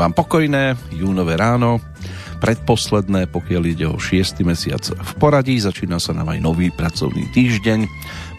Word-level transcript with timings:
Vám 0.00 0.16
pokojné 0.16 0.80
júnové 0.96 1.36
ráno, 1.36 1.76
predposledné, 2.40 3.28
pokiaľ 3.28 3.62
ide 3.68 3.84
o 3.84 4.00
6. 4.00 4.40
mesiac 4.48 4.80
v 4.80 5.12
poradí. 5.20 5.60
Začína 5.60 6.00
sa 6.00 6.16
nám 6.16 6.32
aj 6.32 6.40
nový 6.40 6.72
pracovný 6.72 7.28
týždeň 7.36 7.84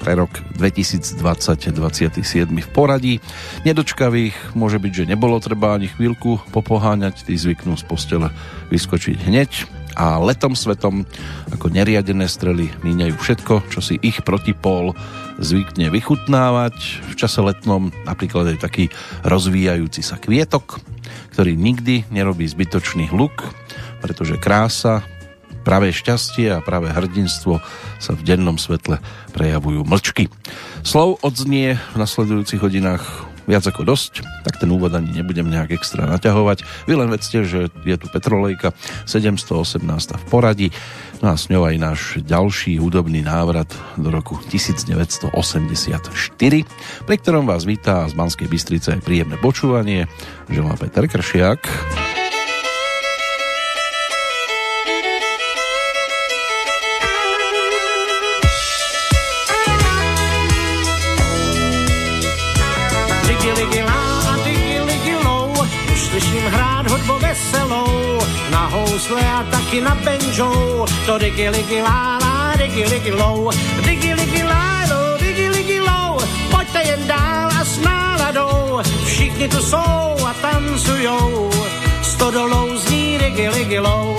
pre 0.01 0.17
rok 0.17 0.33
2020 0.57 1.21
27. 1.21 2.49
v 2.49 2.69
poradí. 2.73 3.21
Nedočkavých 3.61 4.57
môže 4.57 4.81
byť, 4.81 5.05
že 5.05 5.09
nebolo 5.13 5.37
treba 5.37 5.77
ani 5.77 5.85
chvíľku 5.85 6.41
popoháňať, 6.49 7.29
tí 7.29 7.37
zvyknú 7.37 7.77
z 7.77 7.85
postele 7.85 8.33
vyskočiť 8.73 9.21
hneď 9.21 9.69
a 9.93 10.17
letom 10.17 10.57
svetom 10.57 11.05
ako 11.53 11.69
neriadené 11.69 12.25
strely 12.25 12.73
míňajú 12.81 13.15
všetko, 13.21 13.69
čo 13.69 13.85
si 13.85 14.01
ich 14.01 14.17
protipol 14.25 14.97
zvykne 15.37 15.93
vychutnávať. 15.93 17.05
V 17.05 17.13
čase 17.13 17.37
letnom 17.45 17.93
napríklad 18.09 18.49
aj 18.49 18.65
taký 18.65 18.89
rozvíjajúci 19.21 20.01
sa 20.01 20.17
kvietok, 20.17 20.81
ktorý 21.41 21.57
nikdy 21.57 22.05
nerobí 22.13 22.45
zbytočný 22.45 23.09
hluk, 23.09 23.33
pretože 23.97 24.37
krása, 24.37 25.01
pravé 25.65 25.89
šťastie 25.89 26.53
a 26.53 26.61
pravé 26.61 26.93
hrdinstvo 26.93 27.57
sa 27.97 28.11
v 28.13 28.21
dennom 28.21 28.61
svetle 28.61 29.01
prejavujú 29.33 29.81
mlčky. 29.81 30.29
Slov 30.85 31.17
odznie 31.25 31.81
v 31.81 31.97
nasledujúcich 31.97 32.61
hodinách 32.61 33.01
viac 33.45 33.65
ako 33.65 33.85
dosť, 33.87 34.25
tak 34.45 34.57
ten 34.61 34.69
úvod 34.69 34.93
ani 34.93 35.11
nebudem 35.11 35.49
nejak 35.49 35.75
extra 35.75 36.05
naťahovať. 36.05 36.87
Vy 36.87 36.93
len 36.97 37.09
vedzte, 37.09 37.43
že 37.45 37.69
je 37.83 37.95
tu 37.97 38.07
Petrolejka 38.09 38.73
718 39.05 39.81
v 40.17 40.25
poradí, 40.29 40.67
no 41.21 41.33
a 41.33 41.35
s 41.37 41.49
ňou 41.51 41.67
aj 41.67 41.75
náš 41.77 42.01
ďalší 42.23 42.79
hudobný 42.81 43.21
návrat 43.25 43.69
do 43.97 44.09
roku 44.09 44.39
1984, 44.49 45.33
pri 47.05 47.15
ktorom 47.19 47.45
vás 47.45 47.67
vítá 47.67 48.07
z 48.09 48.13
Banskej 48.17 48.47
Bystrice 48.49 48.97
aj 48.97 49.05
príjemné 49.05 49.37
počúvanie. 49.37 50.07
Želá 50.49 50.77
Peter 50.79 51.05
Kršiak. 51.05 52.30
Housle 69.01 69.21
a 69.21 69.43
taky 69.51 69.81
na 69.81 69.95
banjo. 69.95 70.85
To 71.05 71.17
digi 71.17 71.49
ligi 71.49 71.81
lá, 71.81 72.19
lá, 72.21 72.53
digi 72.57 72.83
ligi 72.85 73.11
low, 73.11 73.49
digi 73.85 74.13
ligi 74.13 74.43
lálo, 74.43 75.17
digi 75.17 75.49
ligi 75.49 75.79
low. 75.79 76.19
Pojďte 76.51 76.81
jen 76.87 77.07
dál 77.07 77.49
a 77.59 77.65
s 77.65 77.77
náladou, 77.79 78.81
všichni 79.05 79.47
tu 79.47 79.61
jsou 79.61 80.27
a 80.27 80.33
tancujou. 80.41 81.49
Stodolou 82.01 82.77
zní 82.77 83.17
digi 83.17 83.49
ligi 83.49 83.79
low. 83.79 84.17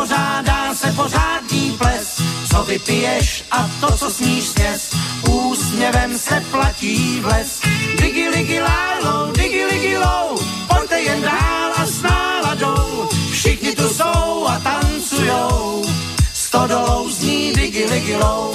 Pořádá 0.00 0.74
se 0.74 0.92
pořádný 0.92 1.76
ples, 1.78 2.22
co 2.50 2.62
vypiješ 2.62 3.44
a 3.50 3.70
to, 3.80 3.96
co 3.96 4.10
sníš 4.10 4.44
sněz, 4.44 4.94
úsměvem 5.30 6.18
se 6.18 6.42
platí 6.50 7.20
v 7.20 7.26
les. 7.26 7.60
Digi 8.00 8.28
ligi 8.28 8.60
lálo, 8.60 9.32
digi 9.32 9.64
ligi 9.64 9.98
lou, 9.98 10.38
pojďte 10.68 11.00
jen 11.00 11.22
dál 11.22 11.72
a 11.76 11.86
s 11.86 12.02
náladou, 12.02 13.08
všichni 13.32 13.74
tu 13.74 13.88
jsou 13.88 14.46
a 14.48 14.58
tancujou, 14.58 15.84
stodolou 16.32 17.10
zní 17.10 17.52
digi 17.52 17.86
ligi 17.90 18.16
lou. 18.16 18.54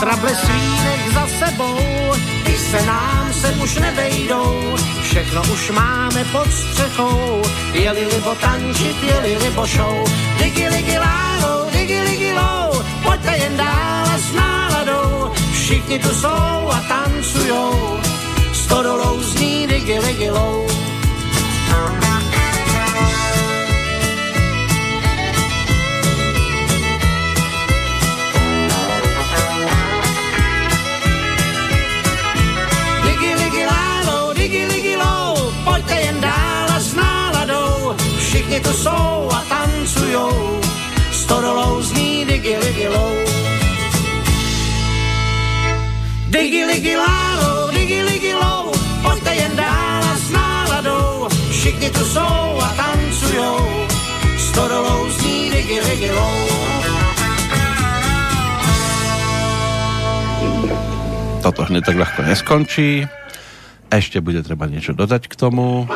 Trable 0.00 0.34
svínek 0.34 1.14
za 1.14 1.26
sebou, 1.38 1.78
se 2.70 2.86
nám 2.86 3.32
se 3.32 3.48
už 3.62 3.74
nevejdou, 3.74 4.76
všechno 5.02 5.42
už 5.52 5.70
máme 5.70 6.24
pod 6.32 6.52
střechou, 6.52 7.42
jeli 7.72 8.06
libo 8.06 8.34
tančit, 8.34 9.02
jeli 9.02 9.38
libo 9.38 9.66
show, 9.66 10.04
digi 10.38 10.68
ligi 10.68 10.98
lálo, 10.98 11.66
digi 11.72 12.00
ligi 12.00 12.32
lou, 12.32 12.82
pojďte 13.02 13.36
jen 13.36 13.56
dál 13.56 14.06
a 14.14 14.18
s 14.18 14.32
náladou, 14.32 15.32
všichni 15.52 15.98
tu 15.98 16.08
jsou 16.08 16.70
a 16.70 16.80
tancujou, 16.88 18.00
stodolou 18.52 19.22
zní 19.22 19.66
digi 19.66 19.98
ligi 19.98 20.30
lou. 20.30 20.89
Všichni 38.50 38.66
tu 38.66 38.76
jsou 38.82 39.30
a 39.30 39.40
tancujou, 39.48 40.60
stodolou 41.12 41.82
zní 41.82 42.24
digi 42.24 42.56
ligi 42.56 42.88
lou. 42.88 43.14
Digi 46.30 46.64
ligi 46.64 46.96
lálo, 46.96 47.70
digi 47.70 48.02
ligi 48.02 48.34
lou, 48.34 48.72
pojďte 49.02 49.34
jen 49.34 49.56
dál 49.56 50.02
a 50.02 50.16
s 50.16 50.30
náladou, 50.30 51.28
všichni 51.50 51.90
tu 51.90 52.04
jsou 52.04 52.58
a 52.58 52.68
tancujou, 52.74 53.86
stodolou 54.38 55.10
zní 55.10 55.50
digi 55.50 55.80
ligi 55.80 56.10
lou. 56.10 56.38
Toto 61.42 61.62
hned 61.70 61.86
tak 61.86 61.96
ľahko 61.96 62.26
neskončí. 62.26 63.06
Ešte 63.94 64.18
bude 64.18 64.42
treba 64.42 64.66
niečo 64.66 64.90
dodať 64.90 65.30
k 65.30 65.34
tomu. 65.38 65.86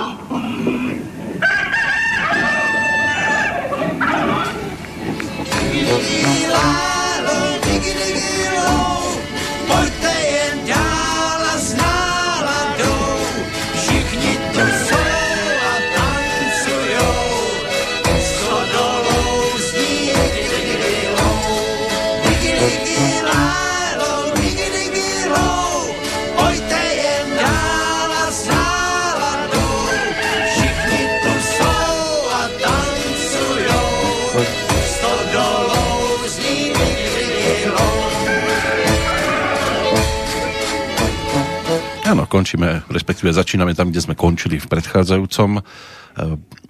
Končíme, 42.23 42.87
respektíve 42.87 43.35
začíname 43.35 43.75
tam, 43.75 43.91
kde 43.91 43.99
sme 43.99 44.15
končili 44.15 44.63
v 44.63 44.71
predchádzajúcom 44.71 45.59
eh, 45.59 45.63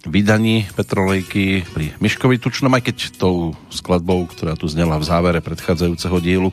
vydaní 0.08 0.64
Petrolejky 0.73 1.69
pri 1.69 1.93
Miškovi 2.00 2.41
Tučnom, 2.41 2.73
aj 2.73 2.88
keď 2.88 2.96
tou 3.20 3.52
skladbou, 3.69 4.25
ktorá 4.32 4.56
tu 4.56 4.64
znela 4.64 4.96
v 4.96 5.05
závere 5.05 5.44
predchádzajúceho 5.44 6.17
dielu, 6.25 6.49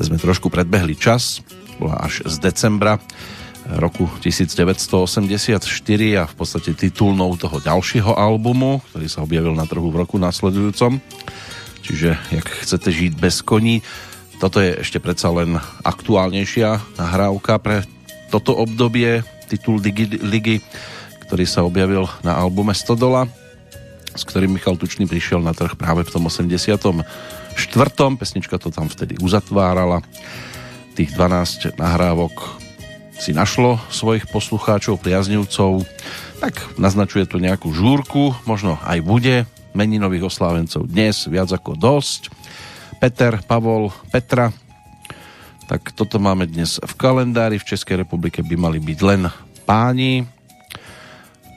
sme 0.00 0.16
trošku 0.16 0.48
predbehli 0.48 0.96
čas, 0.96 1.44
bola 1.76 2.00
až 2.00 2.24
z 2.24 2.40
decembra 2.40 2.96
roku 3.68 4.10
1984 4.24 5.62
a 6.18 6.24
v 6.26 6.34
podstate 6.34 6.74
titulnou 6.74 7.38
toho 7.38 7.62
ďalšieho 7.62 8.10
albumu, 8.10 8.82
ktorý 8.90 9.06
sa 9.06 9.22
objavil 9.22 9.54
na 9.54 9.68
trhu 9.68 9.86
v 9.92 10.02
roku 10.02 10.18
nasledujúcom. 10.18 10.98
Čiže, 11.82 12.18
jak 12.30 12.46
chcete 12.62 12.90
žiť 12.90 13.12
bez 13.18 13.42
koní, 13.42 13.82
toto 14.42 14.58
je 14.58 14.74
ešte 14.82 14.98
predsa 14.98 15.30
len 15.30 15.54
aktuálnejšia 15.86 16.98
nahrávka 16.98 17.62
pre 17.62 17.86
toto 18.32 18.56
obdobie, 18.56 19.20
titul 19.52 19.76
Digi 19.76 20.08
Ligy, 20.16 20.64
ktorý 21.28 21.44
sa 21.44 21.68
objavil 21.68 22.08
na 22.24 22.40
albume 22.40 22.72
Stodola, 22.72 23.28
s 24.16 24.24
ktorým 24.24 24.56
Michal 24.56 24.80
Tučný 24.80 25.04
prišiel 25.04 25.44
na 25.44 25.52
trh 25.52 25.76
práve 25.76 26.08
v 26.08 26.12
tom 26.16 26.24
84. 26.24 26.72
Pesnička 28.16 28.56
to 28.56 28.72
tam 28.72 28.88
vtedy 28.88 29.20
uzatvárala. 29.20 30.00
Tých 30.96 31.12
12 31.12 31.76
nahrávok 31.76 32.32
si 33.20 33.36
našlo 33.36 33.76
svojich 33.92 34.24
poslucháčov, 34.32 34.96
priaznivcov, 34.98 35.84
tak 36.40 36.56
naznačuje 36.80 37.28
to 37.28 37.36
nejakú 37.36 37.68
žúrku, 37.70 38.32
možno 38.48 38.80
aj 38.82 38.98
bude 39.04 39.44
meninových 39.76 40.32
oslávencov 40.32 40.88
dnes 40.88 41.28
viac 41.28 41.52
ako 41.52 41.76
dosť. 41.76 42.32
Peter, 42.96 43.40
Pavol, 43.44 43.92
Petra. 44.08 44.52
Tak 45.72 45.96
toto 45.96 46.20
máme 46.20 46.44
dnes 46.44 46.76
v 46.76 46.92
kalendári. 47.00 47.56
V 47.56 47.72
Českej 47.72 48.04
republike 48.04 48.44
by 48.44 48.60
mali 48.60 48.76
byť 48.76 48.98
len 49.08 49.32
páni. 49.64 50.28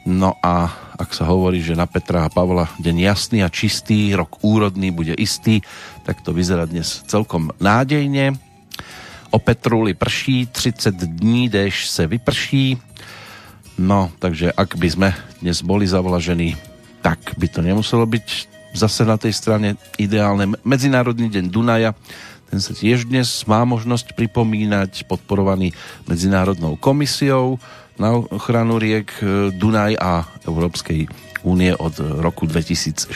No 0.07 0.39
a 0.39 0.71
ak 0.95 1.11
sa 1.11 1.27
hovorí, 1.27 1.59
že 1.59 1.75
na 1.75 1.83
Petra 1.83 2.23
a 2.23 2.31
Pavla 2.31 2.71
deň 2.79 3.11
jasný 3.11 3.43
a 3.43 3.51
čistý, 3.51 4.15
rok 4.15 4.39
úrodný 4.39 4.95
bude 4.95 5.11
istý, 5.19 5.59
tak 6.07 6.23
to 6.23 6.31
vyzerá 6.31 6.63
dnes 6.63 7.03
celkom 7.11 7.51
nádejne. 7.59 8.39
O 9.35 9.37
Petruli 9.43 9.91
prší, 9.91 10.47
30 10.47 10.95
dní 10.95 11.51
déž 11.51 11.91
se 11.91 12.07
vyprší. 12.07 12.79
No, 13.75 14.15
takže 14.23 14.55
ak 14.55 14.79
by 14.79 14.87
sme 14.95 15.09
dnes 15.43 15.59
boli 15.59 15.83
zavlažení, 15.91 16.55
tak 17.03 17.19
by 17.35 17.51
to 17.51 17.59
nemuselo 17.59 18.07
byť 18.07 18.55
zase 18.75 19.03
na 19.03 19.19
tej 19.19 19.35
strane 19.35 19.75
ideálne. 19.99 20.55
Medzinárodný 20.63 21.27
deň 21.27 21.51
Dunaja, 21.51 21.91
ten 22.49 22.59
sa 22.61 22.71
tiež 22.71 23.09
dnes 23.09 23.27
má 23.49 23.65
možnosť 23.65 24.13
pripomínať, 24.13 25.09
podporovaný 25.09 25.73
Medzinárodnou 26.05 26.77
komisiou 26.77 27.57
na 27.97 28.15
ochranu 28.15 28.77
riek 28.77 29.11
e, 29.19 29.51
Dunaj 29.55 29.93
a 29.97 30.27
Európskej 30.45 31.09
únie 31.45 31.71
od 31.73 31.95
roku 32.21 32.45
2004. 32.45 33.11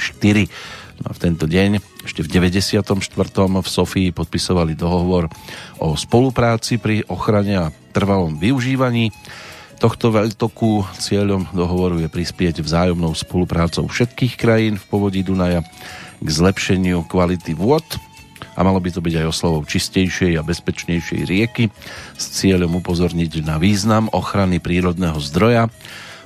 No 1.00 1.16
v 1.16 1.20
tento 1.20 1.48
deň, 1.48 1.80
ešte 2.04 2.26
v 2.26 2.30
94. 2.30 2.84
v 3.48 3.70
Sofii 3.70 4.10
podpisovali 4.12 4.76
dohovor 4.76 5.31
o 5.80 5.96
spolupráci 5.96 6.76
pri 6.76 7.08
ochrane 7.08 7.56
a 7.56 7.72
trvalom 7.96 8.36
využívaní 8.36 9.12
tohto 9.80 10.12
veľtoku. 10.12 10.84
Cieľom 11.00 11.48
dohovoru 11.56 12.04
je 12.04 12.12
prispieť 12.12 12.60
vzájomnou 12.60 13.16
spoluprácou 13.16 13.88
všetkých 13.88 14.36
krajín 14.36 14.76
v 14.76 14.86
povodí 14.92 15.24
Dunaja 15.24 15.64
k 16.20 16.28
zlepšeniu 16.28 17.08
kvality 17.08 17.56
vôd 17.56 17.88
a 18.60 18.68
malo 18.68 18.84
by 18.84 18.92
to 18.92 19.00
byť 19.00 19.24
aj 19.24 19.32
oslovou 19.32 19.64
čistejšej 19.64 20.36
a 20.36 20.44
bezpečnejšej 20.44 21.22
rieky 21.24 21.72
s 22.20 22.26
cieľom 22.44 22.84
upozorniť 22.84 23.48
na 23.48 23.56
význam 23.56 24.12
ochrany 24.12 24.60
prírodného 24.60 25.16
zdroja. 25.24 25.72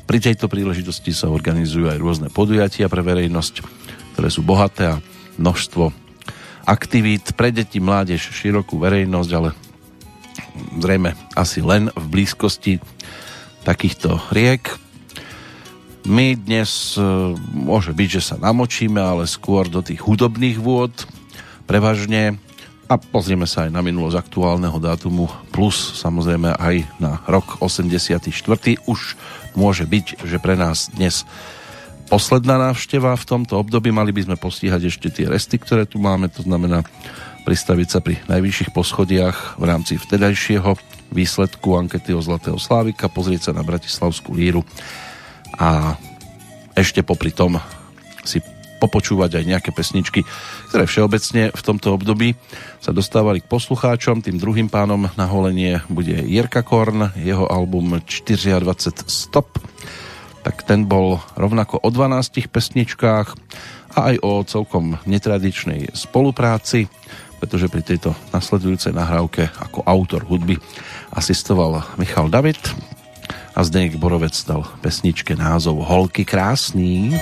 Pri 0.09 0.17
tejto 0.17 0.49
príležitosti 0.49 1.13
sa 1.13 1.29
organizujú 1.29 1.93
aj 1.93 2.01
rôzne 2.01 2.27
podujatia 2.33 2.89
pre 2.89 3.05
verejnosť 3.05 3.83
ktoré 4.13 4.29
sú 4.29 4.45
bohaté 4.45 4.93
a 4.93 5.01
množstvo 5.41 5.89
aktivít 6.63 7.33
pre 7.33 7.49
deti, 7.49 7.81
mládež, 7.81 8.21
širokú 8.21 8.77
verejnosť, 8.77 9.31
ale 9.33 9.49
zrejme 10.79 11.17
asi 11.33 11.59
len 11.65 11.89
v 11.97 12.05
blízkosti 12.07 12.77
takýchto 13.65 14.21
riek. 14.29 14.77
My 16.05 16.37
dnes 16.37 16.95
e, 16.95 17.01
môže 17.57 17.95
byť, 17.95 18.09
že 18.11 18.21
sa 18.21 18.35
namočíme, 18.37 19.01
ale 19.01 19.23
skôr 19.25 19.67
do 19.71 19.81
tých 19.81 20.03
hudobných 20.03 20.59
vôd 20.61 20.93
prevažne 21.65 22.37
a 22.91 22.99
pozrieme 22.99 23.47
sa 23.47 23.65
aj 23.65 23.71
na 23.71 23.81
minulosť 23.81 24.19
aktuálneho 24.19 24.75
dátumu 24.77 25.31
plus 25.55 25.97
samozrejme 25.97 26.53
aj 26.59 26.83
na 26.99 27.23
rok 27.25 27.63
84. 27.63 28.29
Už 28.85 28.99
môže 29.55 29.87
byť, 29.87 30.27
že 30.27 30.37
pre 30.37 30.59
nás 30.59 30.91
dnes 30.91 31.23
posledná 32.11 32.59
návšteva 32.59 33.15
v 33.15 33.25
tomto 33.25 33.57
období. 33.57 33.89
Mali 33.89 34.13
by 34.13 34.29
sme 34.29 34.35
postihať 34.37 34.91
ešte 34.91 35.09
tie 35.09 35.25
resty, 35.25 35.57
ktoré 35.57 35.87
tu 35.89 35.97
máme, 35.97 36.29
to 36.29 36.45
znamená 36.45 36.85
pristaviť 37.47 37.87
sa 37.89 37.99
pri 37.99 38.21
najvyšších 38.29 38.71
poschodiach 38.71 39.57
v 39.59 39.63
rámci 39.63 39.97
vtedajšieho 39.97 40.77
výsledku 41.09 41.73
ankety 41.73 42.13
o 42.15 42.21
Zlatého 42.21 42.61
Slávika, 42.61 43.11
pozrieť 43.11 43.49
sa 43.49 43.57
na 43.57 43.65
Bratislavskú 43.65 44.33
líru 44.33 44.61
a 45.57 45.97
ešte 46.73 47.05
popri 47.05 47.29
tom 47.29 47.61
si 48.25 48.41
popočúvať 48.83 49.39
aj 49.39 49.47
nejaké 49.47 49.71
pesničky, 49.71 50.27
ktoré 50.67 50.83
všeobecne 50.83 51.55
v 51.55 51.61
tomto 51.63 51.95
období 51.95 52.35
sa 52.83 52.91
dostávali 52.91 53.39
k 53.39 53.47
poslucháčom. 53.47 54.19
Tým 54.19 54.35
druhým 54.35 54.67
pánom 54.67 55.07
na 55.15 55.23
holenie 55.23 55.79
bude 55.87 56.19
Jirka 56.19 56.67
Korn, 56.67 57.15
jeho 57.15 57.47
album 57.47 58.03
24 58.03 58.67
Stop 59.07 59.63
tak 60.43 60.67
ten 60.67 60.83
bol 60.83 61.23
rovnako 61.39 61.79
o 61.79 61.89
12 61.89 62.51
pesničkách 62.51 63.27
a 63.95 63.99
aj 64.11 64.15
o 64.19 64.43
celkom 64.43 64.99
netradičnej 65.07 65.95
spolupráci, 65.95 66.91
pretože 67.39 67.71
pri 67.71 67.81
tejto 67.81 68.11
nasledujúcej 68.35 68.91
nahrávke 68.91 69.47
ako 69.55 69.87
autor 69.87 70.27
hudby 70.27 70.59
asistoval 71.15 71.95
Michal 71.95 72.27
David 72.27 72.59
a 73.55 73.63
Zdeněk 73.63 73.95
Borovec 73.95 74.35
dal 74.43 74.67
pesničke 74.83 75.37
názov 75.39 75.79
Holky 75.87 76.27
krásný. 76.27 77.15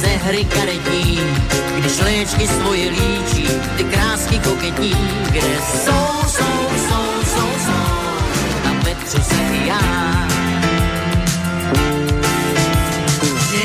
Hry 0.00 0.44
karetní, 0.44 1.20
když 1.78 1.98
léčky 1.98 2.46
svoje 2.48 2.90
líčí, 2.90 3.46
ty 3.76 3.84
krásky 3.84 4.38
koketní, 4.38 4.96
kde 5.30 5.40
jsou, 5.84 6.28
jsou, 6.28 6.54
jsou, 6.88 7.06
jsou, 7.24 7.48
jsou, 7.64 7.84
tam 8.62 8.80
Petře 8.84 9.22
se 9.22 9.34
i 9.34 9.68
já. 9.68 10.28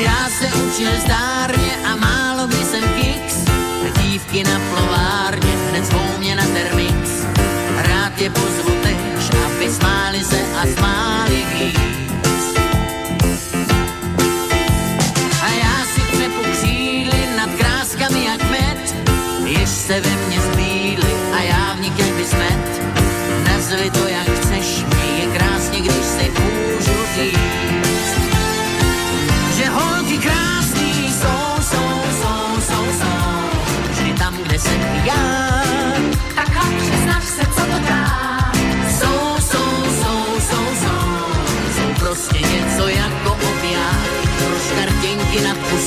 Já 0.00 0.28
se 0.38 0.46
učil 0.46 0.90
zdárně 1.04 1.72
a 1.92 1.96
málo 1.96 2.46
kdy 2.46 2.64
jsem 2.64 2.82
kicks, 2.82 3.36
dívky 4.02 4.44
na 4.44 4.60
plovárně, 4.70 5.52
hned 5.70 5.84
zvou 5.84 6.18
mě 6.18 6.34
na 6.34 6.44
termix, 6.44 7.24
rád 7.76 8.20
je 8.20 8.30
pozvu 8.30 8.70
tež, 8.82 9.30
aby 9.46 9.70
smáli 9.70 10.24
se 10.24 10.40
a 10.62 10.66
smáli 10.76 11.27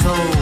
soul. 0.01 0.40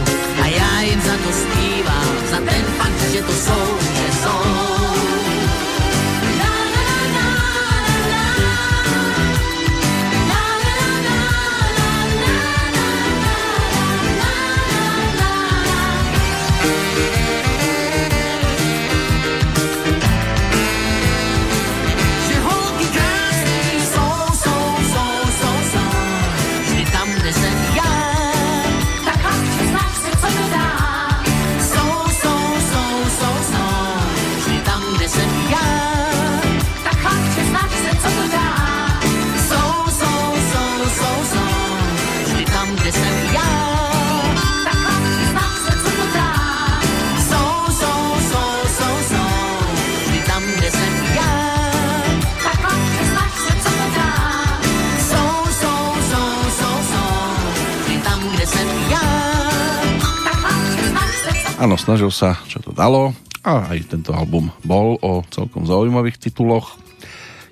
Áno, 61.60 61.76
snažil 61.76 62.08
sa, 62.08 62.40
čo 62.48 62.56
to 62.64 62.72
dalo 62.72 63.12
a 63.44 63.68
aj 63.68 63.92
tento 63.92 64.16
album 64.16 64.48
bol 64.64 64.96
o 65.04 65.20
celkom 65.28 65.68
zaujímavých 65.68 66.16
tituloch. 66.16 66.80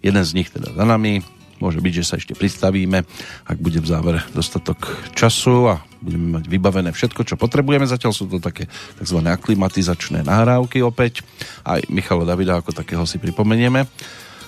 Jeden 0.00 0.24
z 0.24 0.32
nich 0.32 0.48
teda 0.48 0.72
za 0.72 0.88
nami, 0.88 1.20
môže 1.60 1.76
byť, 1.84 1.92
že 1.92 2.08
sa 2.08 2.16
ešte 2.16 2.32
pristavíme, 2.32 3.04
ak 3.44 3.58
bude 3.60 3.84
v 3.84 3.90
závere 3.92 4.24
dostatok 4.32 4.88
času 5.12 5.76
a 5.76 5.84
budeme 6.00 6.40
mať 6.40 6.48
vybavené 6.48 6.88
všetko, 6.96 7.20
čo 7.28 7.36
potrebujeme. 7.36 7.84
Zatiaľ 7.84 8.16
sú 8.16 8.32
to 8.32 8.40
také 8.40 8.64
tzv. 8.96 9.20
aklimatizačné 9.20 10.24
nahrávky 10.24 10.80
opäť. 10.80 11.20
Aj 11.60 11.84
Michala 11.92 12.24
Davida 12.24 12.56
ako 12.56 12.72
takého 12.72 13.04
si 13.04 13.20
pripomenieme 13.20 13.84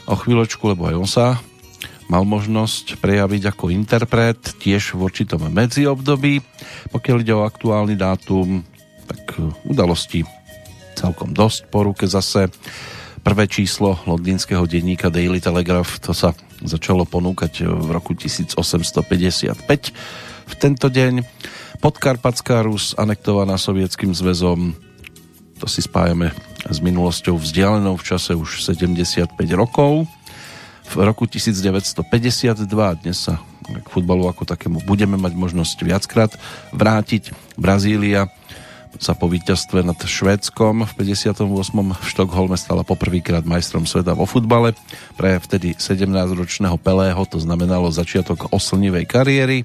o 0.09 0.17
chvíľočku, 0.17 0.73
lebo 0.73 0.89
aj 0.89 0.97
on 0.97 1.05
sa 1.05 1.37
mal 2.09 2.25
možnosť 2.25 2.97
prejaviť 2.97 3.53
ako 3.53 3.69
interpret 3.77 4.41
tiež 4.57 4.97
v 4.97 5.05
určitom 5.05 5.53
medziobdobí. 5.53 6.41
Pokiaľ 6.97 7.17
ide 7.21 7.37
o 7.37 7.45
aktuálny 7.45 8.01
dátum, 8.01 8.65
tak 9.11 9.23
e, 9.35 9.51
udalosti 9.67 10.23
celkom 10.95 11.35
dosť 11.35 11.67
po 11.67 11.83
ruke 11.83 12.07
zase. 12.07 12.47
Prvé 13.21 13.45
číslo 13.51 14.01
londýnskeho 14.09 14.65
denníka 14.65 15.13
Daily 15.13 15.43
Telegraph 15.43 15.99
to 16.01 16.15
sa 16.15 16.33
začalo 16.63 17.05
ponúkať 17.05 17.67
v 17.67 17.89
roku 17.91 18.17
1855. 18.17 19.61
V 20.51 20.55
tento 20.57 20.87
deň 20.89 21.21
Podkarpatská 21.85 22.65
Rus 22.65 22.97
anektovaná 22.97 23.57
sovietským 23.61 24.13
zväzom 24.13 24.73
to 25.61 25.69
si 25.69 25.85
spájame 25.85 26.33
s 26.65 26.81
minulosťou 26.81 27.37
vzdialenou 27.37 28.01
v 28.01 28.05
čase 28.05 28.33
už 28.33 28.65
75 28.65 29.37
rokov. 29.53 30.09
V 30.89 30.95
roku 31.05 31.29
1952 31.29 32.65
dnes 33.05 33.17
sa 33.21 33.37
k 33.69 33.89
futbalu 33.93 34.27
ako 34.27 34.49
takému 34.49 34.81
budeme 34.89 35.21
mať 35.21 35.37
možnosť 35.37 35.77
viackrát 35.85 36.33
vrátiť. 36.73 37.37
Brazília 37.61 38.33
sa 38.99 39.15
po 39.15 39.31
víťazstve 39.31 39.87
nad 39.87 39.95
Švédskom 39.95 40.83
v 40.83 40.93
58. 40.99 41.47
v 41.95 42.07
Štokholme 42.11 42.59
stala 42.59 42.83
poprvýkrát 42.83 43.47
majstrom 43.47 43.87
sveta 43.87 44.19
vo 44.19 44.27
futbale. 44.27 44.75
Pre 45.15 45.39
vtedy 45.39 45.79
17-ročného 45.79 46.75
Pelého 46.81 47.23
to 47.31 47.39
znamenalo 47.39 47.95
začiatok 47.95 48.51
oslnivej 48.51 49.07
kariéry. 49.07 49.63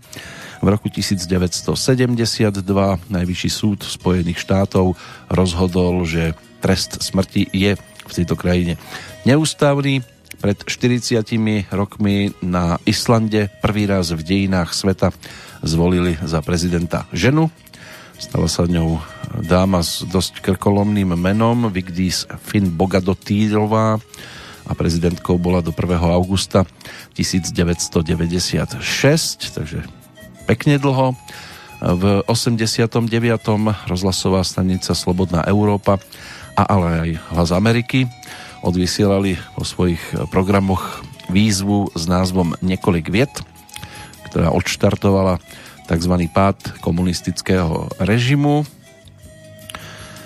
V 0.62 0.68
roku 0.70 0.94
1972 0.94 1.74
Najvyšší 3.10 3.50
súd 3.50 3.82
Spojených 3.82 4.38
štátov 4.38 4.94
rozhodol, 5.34 6.06
že 6.06 6.38
trest 6.62 7.02
smrti 7.02 7.50
je 7.50 7.74
v 7.80 8.12
tejto 8.14 8.38
krajine 8.38 8.78
neústavný. 9.26 10.06
Pred 10.36 10.68
40 10.68 11.26
rokmi 11.74 12.30
na 12.44 12.78
Islande 12.86 13.50
prvý 13.64 13.90
raz 13.90 14.14
v 14.14 14.22
dejinách 14.22 14.76
sveta 14.76 15.10
zvolili 15.66 16.20
za 16.22 16.44
prezidenta 16.46 17.10
ženu, 17.10 17.50
Stala 18.16 18.48
sa 18.48 18.64
ňou 18.64 19.04
dáma 19.44 19.84
s 19.84 20.00
dosť 20.08 20.40
krkolomným 20.40 21.20
menom 21.20 21.68
Vigdís 21.68 22.24
Finn 22.40 22.72
Bogadotýrová 22.72 24.00
a 24.66 24.72
prezidentkou 24.72 25.36
bola 25.36 25.60
do 25.60 25.76
1. 25.76 26.00
augusta 26.16 26.64
1996, 27.20 29.52
takže 29.52 29.84
pekne 30.48 30.80
dlho. 30.80 31.12
V 31.84 32.24
89. 32.32 32.88
rozhlasová 33.92 34.48
stanica 34.48 34.96
Slobodná 34.96 35.44
Európa 35.44 36.00
a 36.56 36.64
ale 36.64 36.88
aj 36.88 37.10
Hlas 37.36 37.52
Ameriky 37.52 38.08
odvysielali 38.64 39.36
vo 39.60 39.68
svojich 39.68 40.32
programoch 40.32 41.04
výzvu 41.28 41.92
s 41.92 42.08
názvom 42.08 42.56
Niekoľk 42.64 43.12
viet, 43.12 43.44
ktorá 44.32 44.56
odštartovala 44.56 45.44
tzv. 45.86 46.14
pád 46.34 46.82
komunistického 46.82 47.90
režimu. 48.02 48.66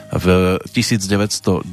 V 0.09 0.25
1992. 0.73 1.69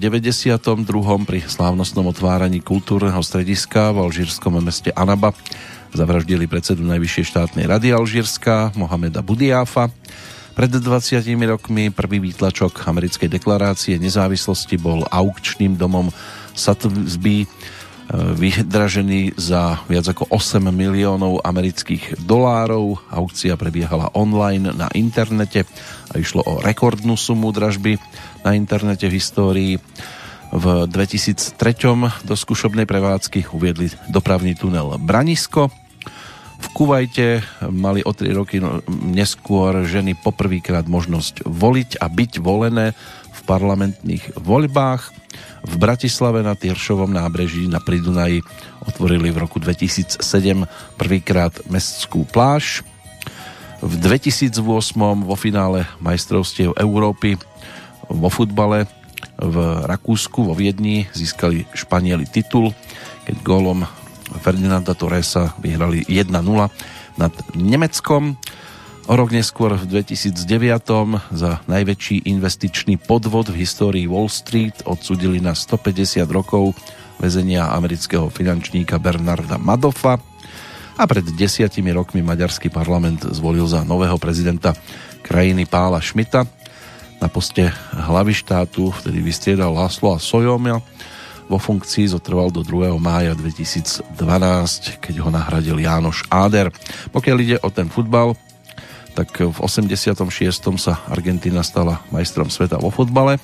pri 1.25 1.41
slávnostnom 1.49 2.05
otváraní 2.13 2.61
kultúrneho 2.61 3.25
strediska 3.25 3.97
v 3.97 4.05
alžírskom 4.05 4.61
meste 4.61 4.93
Anaba 4.93 5.33
zavraždili 5.97 6.45
predsedu 6.45 6.85
Najvyššej 6.85 7.25
štátnej 7.33 7.65
rady 7.65 7.97
Alžírska 7.97 8.77
Mohameda 8.77 9.25
Budiáfa. 9.25 9.89
Pred 10.53 10.73
20 10.81 11.25
rokmi 11.49 11.89
prvý 11.89 12.21
výtlačok 12.21 12.85
americkej 12.85 13.29
deklarácie 13.29 13.97
nezávislosti 13.97 14.77
bol 14.77 15.05
aukčným 15.09 15.81
domom 15.81 16.13
Sotheby's 16.53 17.17
vydražený 18.13 19.35
za 19.35 19.83
viac 19.91 20.07
ako 20.07 20.31
8 20.31 20.63
miliónov 20.71 21.43
amerických 21.43 22.23
dolárov. 22.23 23.03
Aukcia 23.11 23.59
prebiehala 23.59 24.15
online 24.15 24.71
na 24.71 24.87
internete 24.95 25.67
a 26.11 26.15
išlo 26.19 26.47
o 26.47 26.63
rekordnú 26.63 27.19
sumu 27.19 27.51
dražby 27.51 27.99
na 28.47 28.55
internete 28.55 29.11
v 29.11 29.17
histórii. 29.19 29.73
V 30.55 30.87
2003 30.87 31.59
do 32.23 32.35
skúšobnej 32.39 32.87
prevádzky 32.87 33.51
uviedli 33.51 33.91
dopravný 34.07 34.55
tunel 34.55 34.95
Branisko. 35.03 35.67
V 36.57 36.67
Kuvajte 36.73 37.45
mali 37.69 38.01
o 38.07 38.13
3 38.15 38.33
roky 38.33 38.63
neskôr 38.89 39.85
ženy 39.85 40.17
poprvýkrát 40.17 40.89
možnosť 40.89 41.45
voliť 41.45 42.01
a 42.01 42.07
byť 42.09 42.33
volené 42.41 42.97
parlamentných 43.47 44.35
voľbách 44.37 45.15
v 45.67 45.75
Bratislave 45.79 46.43
na 46.43 46.59
Tieršovom 46.59 47.11
nábreží 47.11 47.67
na 47.71 47.79
Pridunaji 47.83 48.43
otvorili 48.87 49.31
v 49.31 49.43
roku 49.43 49.63
2007 49.63 50.23
prvýkrát 50.99 51.55
mestskú 51.71 52.27
pláž. 52.27 52.87
V 53.83 53.95
2008 53.99 54.53
vo 55.23 55.37
finále 55.39 55.87
majstrovstiev 56.03 56.75
Európy 56.75 57.39
vo 58.07 58.31
futbale 58.31 58.87
v 59.37 59.57
Rakúsku, 59.85 60.47
vo 60.47 60.55
Viedni 60.57 61.07
získali 61.13 61.67
Španieli 61.75 62.25
titul, 62.31 62.73
keď 63.27 63.37
gólom 63.43 63.85
Ferdinanda 64.43 64.95
Torresa 64.95 65.55
vyhrali 65.61 66.07
1-0 66.09 66.31
nad 67.21 67.33
Nemeckom. 67.55 68.39
O 69.07 69.15
rok 69.15 69.31
neskôr 69.31 69.71
v 69.79 70.03
2009 70.03 70.35
za 71.31 71.63
najväčší 71.71 72.27
investičný 72.27 72.99
podvod 72.99 73.55
v 73.55 73.63
histórii 73.63 74.11
Wall 74.11 74.27
Street 74.27 74.83
odsudili 74.83 75.39
na 75.39 75.55
150 75.55 76.27
rokov 76.27 76.75
väzenia 77.23 77.71
amerického 77.71 78.27
finančníka 78.27 78.99
Bernarda 78.99 79.63
Madoffa 79.63 80.19
a 80.99 81.03
pred 81.07 81.23
desiatimi 81.39 81.95
rokmi 81.95 82.19
maďarský 82.19 82.67
parlament 82.67 83.23
zvolil 83.31 83.71
za 83.71 83.87
nového 83.87 84.19
prezidenta 84.19 84.75
krajiny 85.23 85.71
Pála 85.71 86.03
Šmita. 86.03 86.43
Na 87.23 87.31
poste 87.31 87.71
hlavy 87.95 88.35
štátu 88.35 88.91
vtedy 88.91 89.23
vystriedal 89.23 89.71
Láslo 89.71 90.15
a 90.15 90.19
Sojomia. 90.19 90.83
Vo 91.47 91.63
funkcii 91.63 92.11
zotrval 92.11 92.51
do 92.51 92.67
2. 92.67 92.91
mája 92.99 93.39
2012, 93.39 94.99
keď 94.99 95.15
ho 95.23 95.31
nahradil 95.31 95.79
Jánoš 95.79 96.27
Áder. 96.27 96.75
Pokiaľ 97.15 97.37
ide 97.39 97.57
o 97.63 97.71
ten 97.71 97.87
futbal, 97.87 98.35
tak 99.17 99.33
v 99.41 99.59
86. 99.65 100.21
sa 100.77 101.01
Argentína 101.09 101.65
stala 101.65 102.05
majstrom 102.13 102.53
sveta 102.53 102.77
vo 102.77 102.93
futbale. 102.93 103.41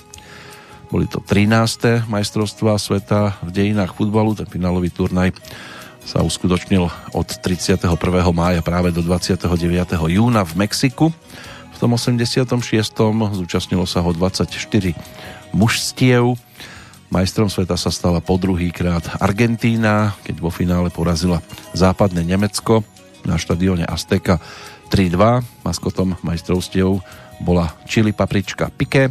Boli 0.92 1.08
to 1.08 1.24
13. 1.24 2.04
majstrovstvá 2.12 2.76
sveta 2.76 3.40
v 3.40 3.48
dejinách 3.48 3.96
futbalu. 3.96 4.36
Ten 4.36 4.44
finálový 4.44 4.92
turnaj 4.92 5.32
sa 6.04 6.20
uskutočnil 6.20 6.92
od 7.16 7.28
31. 7.40 7.88
mája 8.36 8.60
práve 8.60 8.92
do 8.92 9.00
29. 9.00 9.48
júna 10.12 10.44
v 10.44 10.52
Mexiku. 10.60 11.08
V 11.72 11.76
tom 11.80 11.96
86. 11.96 12.52
zúčastnilo 13.32 13.88
sa 13.88 14.04
ho 14.04 14.12
24 14.12 14.52
mužstiev. 15.56 16.36
Majstrom 17.08 17.48
sveta 17.48 17.80
sa 17.80 17.88
stala 17.88 18.20
po 18.20 18.36
druhý 18.36 18.68
krát 18.68 19.04
Argentína, 19.16 20.12
keď 20.28 20.36
vo 20.44 20.52
finále 20.52 20.92
porazila 20.92 21.40
západné 21.72 22.20
Nemecko 22.28 22.84
na 23.24 23.40
štadióne 23.40 23.88
Azteca 23.88 24.42
3-2. 24.92 25.64
Maskotom 25.64 26.20
majstrovstiev 26.20 27.00
bola 27.40 27.72
Chili 27.88 28.12
Paprička 28.12 28.68
Pique. 28.68 29.08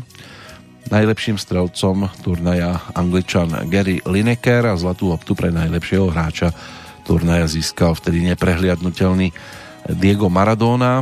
Najlepším 0.94 1.42
strelcom 1.42 2.06
turnaja 2.22 2.86
angličan 2.94 3.66
Gary 3.66 3.98
Lineker 4.06 4.70
a 4.70 4.78
zlatú 4.78 5.10
loptu 5.10 5.34
pre 5.34 5.50
najlepšieho 5.50 6.14
hráča 6.14 6.54
turnaja 7.02 7.50
získal 7.50 7.98
vtedy 7.98 8.22
neprehliadnutelný 8.30 9.34
Diego 9.98 10.30
Maradona, 10.30 11.02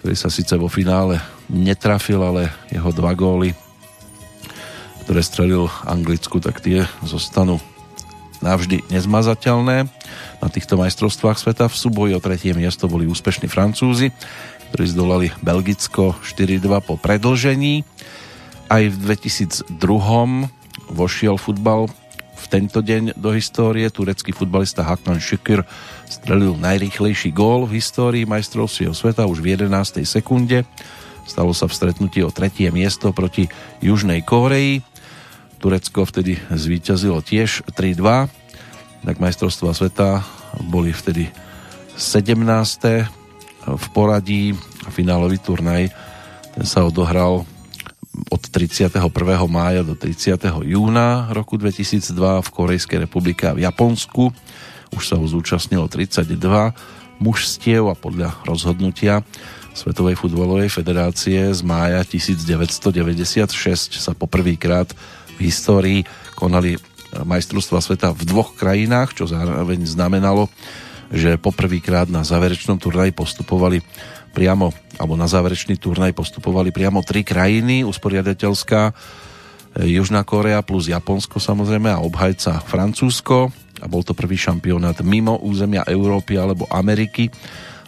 ktorý 0.00 0.16
sa 0.16 0.32
síce 0.32 0.56
vo 0.56 0.72
finále 0.72 1.20
netrafil, 1.52 2.24
ale 2.24 2.48
jeho 2.72 2.88
dva 2.96 3.12
góly, 3.12 3.52
ktoré 5.04 5.20
strelil 5.20 5.68
Anglicku, 5.84 6.40
tak 6.40 6.64
tie 6.64 6.88
zostanú 7.04 7.60
navždy 8.40 8.80
nezmazateľné 8.88 9.97
na 10.38 10.48
týchto 10.48 10.78
majstrovstvách 10.78 11.38
sveta. 11.38 11.66
V 11.66 11.76
súboji 11.76 12.12
o 12.14 12.22
tretie 12.22 12.54
miesto 12.54 12.86
boli 12.86 13.06
úspešní 13.10 13.50
Francúzi, 13.50 14.14
ktorí 14.70 14.84
zdolali 14.90 15.26
Belgicko 15.42 16.18
4-2 16.22 16.68
po 16.84 16.94
predlžení. 16.98 17.82
Aj 18.68 18.84
v 18.84 18.96
2002 19.00 19.80
vošiel 20.92 21.36
futbal 21.40 21.88
v 22.38 22.44
tento 22.46 22.78
deň 22.78 23.18
do 23.18 23.34
histórie. 23.34 23.90
Turecký 23.90 24.30
futbalista 24.30 24.86
Hakan 24.86 25.18
Şükür 25.18 25.66
strelil 26.06 26.54
najrýchlejší 26.56 27.34
gól 27.34 27.66
v 27.66 27.82
histórii 27.82 28.24
majstrovstiev 28.24 28.94
sveta 28.94 29.26
už 29.26 29.42
v 29.42 29.58
11. 29.58 30.06
sekunde. 30.06 30.62
Stalo 31.28 31.52
sa 31.52 31.68
v 31.68 31.76
stretnutí 31.76 32.24
o 32.24 32.32
tretie 32.32 32.72
miesto 32.72 33.12
proti 33.12 33.50
Južnej 33.84 34.24
Kóreji. 34.24 34.80
Turecko 35.58 36.06
vtedy 36.06 36.38
zvíťazilo 36.48 37.20
tiež 37.20 37.66
3-2. 37.74 38.47
Tak 39.04 39.22
majstrovstvá 39.22 39.70
sveta 39.74 40.22
boli 40.66 40.90
vtedy 40.90 41.30
17. 41.94 42.38
v 43.66 43.86
poradí. 43.90 44.54
Finálový 44.88 45.36
turnaj 45.38 45.92
ten 46.56 46.64
sa 46.64 46.82
odohral 46.82 47.44
od 48.32 48.42
31. 48.42 48.98
mája 49.46 49.86
do 49.86 49.94
30. 49.94 50.42
júna 50.66 51.30
roku 51.30 51.54
2002 51.54 52.10
v 52.42 52.48
Korejskej 52.50 52.98
republike 53.06 53.46
a 53.46 53.54
v 53.54 53.62
Japonsku. 53.62 54.34
Už 54.96 55.02
sa 55.06 55.14
ho 55.20 55.26
zúčastnilo 55.28 55.86
32 55.86 56.34
mužstiev 57.22 57.90
a 57.90 57.94
podľa 57.94 58.34
rozhodnutia 58.46 59.22
Svetovej 59.78 60.18
futbalovej 60.18 60.74
federácie 60.74 61.54
z 61.54 61.62
mája 61.62 62.02
1996 62.02 63.54
sa 63.94 64.10
poprvýkrát 64.18 64.90
v 65.38 65.46
histórii 65.46 66.02
konali 66.34 66.74
majstrovstva 67.12 67.80
sveta 67.80 68.12
v 68.12 68.22
dvoch 68.28 68.52
krajinách, 68.56 69.16
čo 69.16 69.24
zároveň 69.24 69.84
znamenalo, 69.88 70.52
že 71.08 71.40
poprvýkrát 71.40 72.08
na 72.12 72.20
záverečnom 72.20 72.76
turnaji 72.76 73.16
postupovali 73.16 73.80
priamo, 74.36 74.70
alebo 75.00 75.16
na 75.16 75.24
záverečný 75.24 75.80
turnaj 75.80 76.12
postupovali 76.12 76.68
priamo 76.68 77.00
tri 77.00 77.24
krajiny, 77.24 77.82
usporiadateľská 77.82 78.82
e, 78.86 78.92
Južná 79.98 80.20
Korea 80.22 80.60
plus 80.60 80.92
Japonsko 80.92 81.40
samozrejme 81.40 81.88
a 81.88 82.04
obhajca 82.04 82.60
Francúzsko 82.60 83.48
a 83.80 83.86
bol 83.88 84.04
to 84.04 84.12
prvý 84.12 84.36
šampionát 84.36 85.00
mimo 85.00 85.40
územia 85.40 85.86
Európy 85.88 86.36
alebo 86.36 86.68
Ameriky 86.68 87.32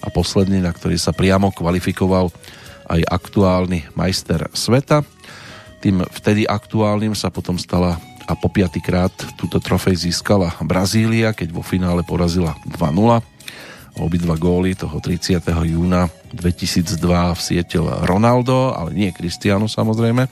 a 0.01 0.09
posledný, 0.09 0.65
na 0.65 0.73
ktorý 0.73 0.97
sa 0.97 1.13
priamo 1.13 1.53
kvalifikoval 1.53 2.33
aj 2.89 3.01
aktuálny 3.05 3.93
majster 3.95 4.49
sveta. 4.57 5.05
Tým 5.85 6.03
vtedy 6.09 6.49
aktuálnym 6.49 7.13
sa 7.13 7.29
potom 7.29 7.61
stala 7.61 8.01
a 8.31 8.39
po 8.39 8.47
piatýkrát 8.47 9.11
túto 9.35 9.59
trofej 9.59 10.07
získala 10.07 10.55
Brazília, 10.63 11.35
keď 11.35 11.51
vo 11.51 11.67
finále 11.67 12.07
porazila 12.07 12.55
2-0. 12.71 13.19
Obidva 13.99 14.39
góly 14.39 14.79
toho 14.79 15.03
30. 15.03 15.43
júna 15.67 16.07
2002 16.31 16.95
vsietil 17.35 17.91
Ronaldo, 18.07 18.71
ale 18.71 18.95
nie 18.95 19.11
Cristiano 19.11 19.67
samozrejme. 19.67 20.31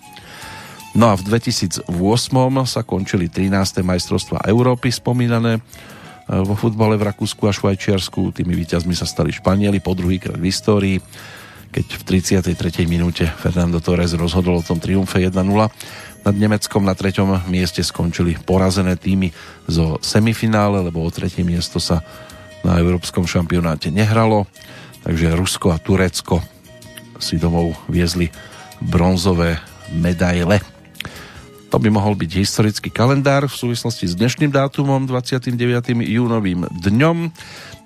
No 0.94 1.11
a 1.11 1.18
v 1.18 1.26
2008 1.26 1.90
sa 2.64 2.80
končili 2.87 3.26
13. 3.26 3.82
majstrovstva 3.82 4.46
Európy 4.46 4.94
spomínané 4.94 5.58
Eh, 6.28 6.44
vo 6.44 6.52
futbale 6.52 7.00
v 7.00 7.08
Rakúsku 7.08 7.48
a 7.48 7.56
Švajčiarsku. 7.56 8.37
Tými 8.37 8.52
víťazmi 8.52 8.92
sa 8.92 9.08
stali 9.08 9.32
Španieli 9.32 9.80
po 9.80 9.96
druhýkrát 9.96 10.37
v 10.37 10.52
histórii, 10.52 10.96
keď 11.72 11.87
v 11.88 12.02
33. 12.04 12.84
minúte 12.84 13.24
Fernando 13.40 13.80
Torres 13.80 14.12
rozhodol 14.12 14.61
o 14.61 14.64
tom 14.64 14.76
triumfe 14.76 15.16
1-0. 15.24 15.32
Nad 16.26 16.35
Nemeckom 16.35 16.83
na 16.85 16.92
treťom 16.92 17.48
mieste 17.48 17.81
skončili 17.81 18.37
porazené 18.37 18.98
týmy 18.98 19.31
zo 19.70 19.96
semifinále, 20.02 20.83
lebo 20.85 21.00
o 21.00 21.11
tretie 21.11 21.46
miesto 21.46 21.78
sa 21.78 22.02
na 22.66 22.76
európskom 22.76 23.24
šampionáte 23.24 23.88
nehralo. 23.88 24.44
Takže 25.07 25.38
Rusko 25.38 25.72
a 25.72 25.78
Turecko 25.78 26.42
si 27.18 27.38
domov 27.38 27.74
viezli 27.87 28.28
bronzové 28.83 29.59
medaile. 29.94 30.61
To 31.68 31.76
by 31.76 31.92
mohol 31.92 32.16
byť 32.16 32.31
historický 32.33 32.88
kalendár 32.88 33.44
v 33.44 33.52
súvislosti 33.52 34.09
s 34.09 34.16
dnešným 34.16 34.48
dátumom 34.48 35.04
29. 35.04 35.52
júnovým 36.00 36.64
dňom. 36.64 37.16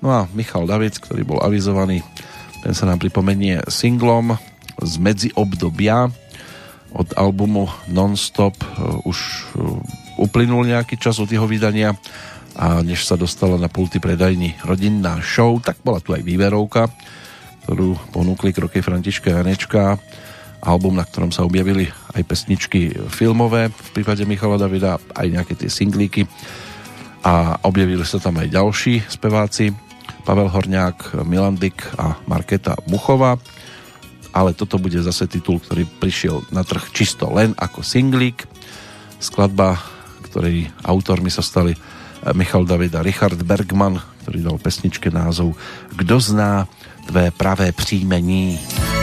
No 0.02 0.08
a 0.10 0.30
Michal 0.38 0.70
Davic, 0.70 1.02
ktorý 1.02 1.26
bol 1.26 1.42
avizovaný, 1.42 1.98
ten 2.62 2.78
sa 2.78 2.86
nám 2.86 3.02
pripomenie 3.02 3.58
singlom 3.66 4.38
z 4.78 4.92
medziobdobia 5.02 6.14
od 6.92 7.16
albumu 7.16 7.68
Non-Stop 7.88 8.56
už 9.08 9.18
uh, 9.56 9.80
uplynul 10.20 10.68
nejaký 10.68 11.00
čas 11.00 11.18
od 11.18 11.28
jeho 11.28 11.48
vydania 11.48 11.96
a 12.52 12.84
než 12.84 13.08
sa 13.08 13.16
dostala 13.16 13.56
na 13.56 13.72
pulty 13.72 13.96
predajní 13.96 14.60
rodinná 14.68 15.16
show, 15.24 15.56
tak 15.56 15.80
bola 15.80 16.04
tu 16.04 16.12
aj 16.12 16.20
výverovka, 16.20 16.92
ktorú 17.64 17.96
ponúkli 18.12 18.52
kroky 18.52 18.84
Františka 18.84 19.40
Janečka 19.40 19.96
album, 20.62 20.94
na 20.94 21.02
ktorom 21.02 21.34
sa 21.34 21.42
objavili 21.42 21.90
aj 22.14 22.22
pesničky 22.22 22.94
filmové, 23.10 23.68
v 23.74 23.90
prípade 23.90 24.22
Michala 24.22 24.56
Davida 24.56 25.02
aj 25.18 25.26
nejaké 25.26 25.58
tie 25.58 25.66
singlíky. 25.66 26.30
A 27.26 27.58
objavili 27.66 28.02
sa 28.06 28.22
tam 28.22 28.38
aj 28.38 28.50
ďalší 28.50 29.02
speváci, 29.10 29.74
Pavel 30.22 30.50
Horňák, 30.50 31.26
Milan 31.26 31.58
Dyk 31.58 31.98
a 31.98 32.14
Marketa 32.30 32.78
Muchová, 32.86 33.38
ale 34.32 34.56
toto 34.56 34.80
bude 34.80 34.98
zase 35.04 35.28
titul, 35.28 35.60
ktorý 35.60 35.84
prišiel 35.84 36.48
na 36.50 36.64
trh 36.64 36.88
čisto 36.90 37.28
len 37.28 37.52
ako 37.60 37.84
singlík. 37.84 38.48
Skladba, 39.22 39.78
ktorej 40.26 40.72
autormi 40.82 41.28
sa 41.28 41.44
stali 41.44 41.76
Michal 42.32 42.64
David 42.64 42.96
a 42.96 43.04
Richard 43.04 43.38
Bergman, 43.44 44.00
ktorý 44.24 44.38
dal 44.42 44.56
pesničke 44.58 45.12
názov 45.12 45.54
Kdo 45.94 46.18
zná 46.18 46.66
tvé 47.06 47.34
pravé 47.34 47.74
příjmení. 47.74 48.58
dlažební 48.58 49.01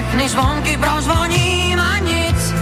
všechny 0.00 0.28
zvonky 0.28 0.76
prozvoním 0.76 1.80
a 1.80 1.98
nic. 1.98 2.54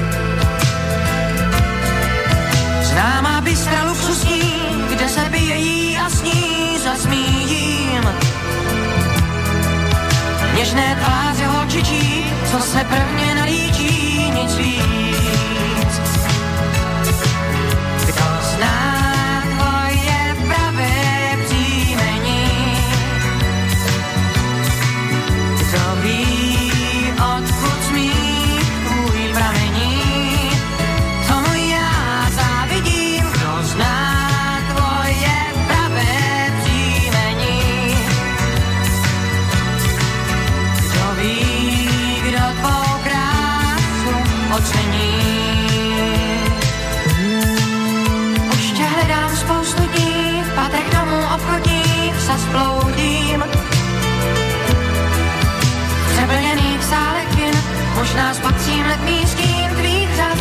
Známá 2.83 3.41
bystra 3.41 3.85
luxusní, 3.85 4.43
kde 4.91 5.09
se 5.09 5.21
bije 5.31 5.99
a 6.01 6.11
sní 6.11 6.79
zasmíjím. 6.85 8.03
Něžné 10.55 10.97
tváře 10.97 11.47
holčičí, 11.47 12.27
co 12.51 12.59
se 12.59 12.85
prvně 12.85 13.35
nalíčí, 13.35 13.78
sploudím. 52.49 53.45
V 56.07 56.13
přeplněných 56.13 56.85
sálech 56.85 57.29
možná 57.95 58.35
spatřím 58.35 58.87
let 58.87 59.01
místím 59.05 59.71
tvých 59.77 60.17
řas. 60.17 60.39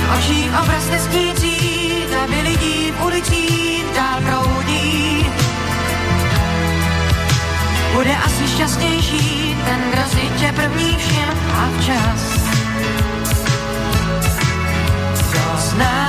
V 0.00 0.18
očích 0.18 0.50
obraz 0.62 0.90
nestící, 0.90 2.04
davy 2.10 2.40
lidí 2.42 2.92
v 2.98 3.04
ulicích 3.04 3.84
dál 3.94 4.20
proudí. 4.20 5.26
Bude 7.94 8.16
asi 8.16 8.48
šťastnější 8.48 9.56
ten, 9.64 9.80
kdo 9.92 10.02
si 10.10 10.40
tě 10.40 10.52
první 10.52 10.96
všim 10.96 11.28
a 11.54 11.68
včas. 11.78 12.44
Kdo 15.30 15.58
zná 15.58 16.03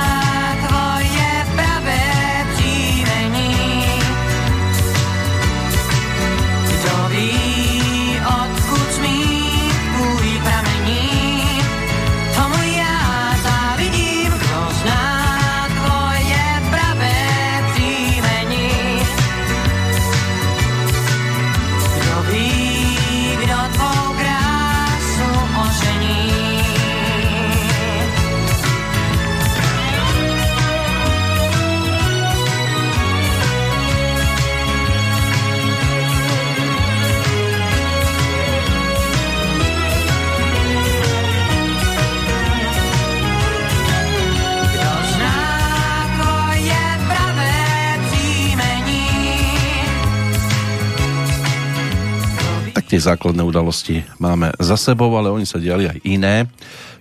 tak 52.86 52.94
tie 52.94 53.02
základné 53.02 53.42
udalosti 53.42 54.06
máme 54.22 54.54
za 54.62 54.78
sebou, 54.78 55.10
ale 55.18 55.26
oni 55.26 55.42
sa 55.42 55.58
diali 55.58 55.90
aj 55.90 56.06
iné, 56.06 56.46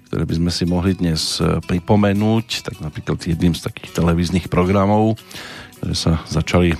ktoré 0.10 0.26
by 0.26 0.34
sme 0.42 0.50
si 0.50 0.66
mohli 0.66 0.98
dnes 0.98 1.38
e, 1.38 1.62
pripomenúť, 1.62 2.66
tak 2.66 2.82
napríklad 2.82 3.22
jedným 3.22 3.54
z 3.54 3.70
takých 3.70 3.94
televíznych 3.94 4.50
programov, 4.50 5.14
ktoré 5.78 5.94
sa 5.94 6.26
začali 6.26 6.74
e, 6.74 6.78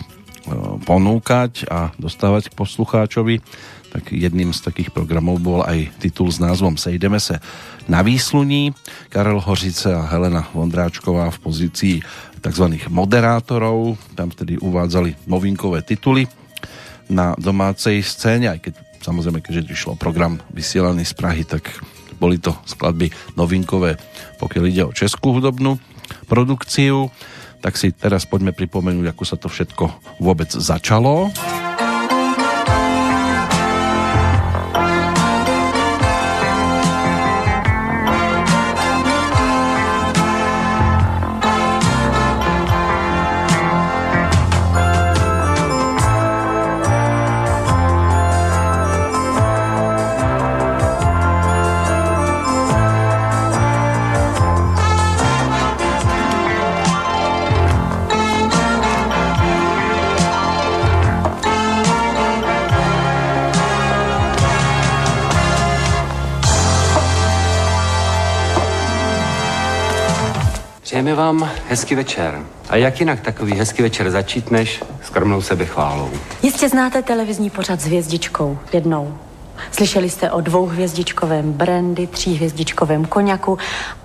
ponúkať 0.90 1.70
a 1.70 1.94
dostávať 2.02 2.50
k 2.50 2.58
poslucháčovi, 2.58 3.46
tak 3.94 4.10
jedným 4.10 4.50
z 4.50 4.66
takých 4.66 4.90
programov 4.90 5.38
bol 5.38 5.62
aj 5.62 6.02
titul 6.02 6.34
s 6.34 6.42
názvom 6.42 6.74
Sejdeme 6.74 7.22
se 7.22 7.38
na 7.86 8.02
výsluní. 8.02 8.74
Karel 9.14 9.38
Hořice 9.38 9.94
a 9.94 10.02
Helena 10.02 10.50
Vondráčková 10.50 11.30
v 11.30 11.42
pozícii 11.46 11.96
tzv. 12.42 12.66
moderátorov. 12.90 14.02
Tam 14.18 14.34
vtedy 14.34 14.58
uvádzali 14.58 15.30
novinkové 15.30 15.86
tituly 15.86 16.26
na 17.10 17.38
domácej 17.38 18.02
scéne, 18.02 18.50
aj 18.50 18.60
keď 18.66 18.74
samozrejme, 19.06 19.46
keďže 19.46 19.70
išlo 19.70 19.94
program 19.94 20.42
vysielaný 20.50 21.06
z 21.06 21.14
Prahy, 21.14 21.46
tak 21.46 21.70
boli 22.18 22.42
to 22.42 22.58
skladby 22.66 23.14
novinkové, 23.38 24.02
pokiaľ 24.42 24.64
ide 24.66 24.84
o 24.90 24.96
českú 24.96 25.38
hudobnú 25.38 25.78
produkciu. 26.26 27.14
Tak 27.62 27.78
si 27.78 27.94
teraz 27.94 28.26
poďme 28.26 28.54
pripomenúť, 28.54 29.14
ako 29.14 29.24
sa 29.26 29.38
to 29.38 29.50
všetko 29.50 30.18
vôbec 30.22 30.50
začalo. 30.50 31.30
Vám 71.16 71.50
hezký 71.70 71.96
večer. 71.96 72.40
A 72.70 72.76
jak 72.76 73.00
jinak 73.00 73.20
takový 73.22 73.54
hezký 73.54 73.82
večer 73.82 74.12
začít, 74.12 74.52
než 74.52 74.84
skromnou 75.02 75.42
sebechválou? 75.42 76.10
Jistě 76.44 76.70
znáte 76.70 77.02
televizní 77.02 77.50
pořad 77.50 77.82
s 77.82 77.86
hvězdičkou 77.86 78.58
jednou. 78.74 79.18
Slyšeli 79.72 80.10
jste 80.10 80.32
o 80.32 80.42
dvouhvězdičkovém 80.42 81.54
brandy, 81.54 82.08
tříhvězdičkovém 82.08 83.06
koněku 83.06 83.58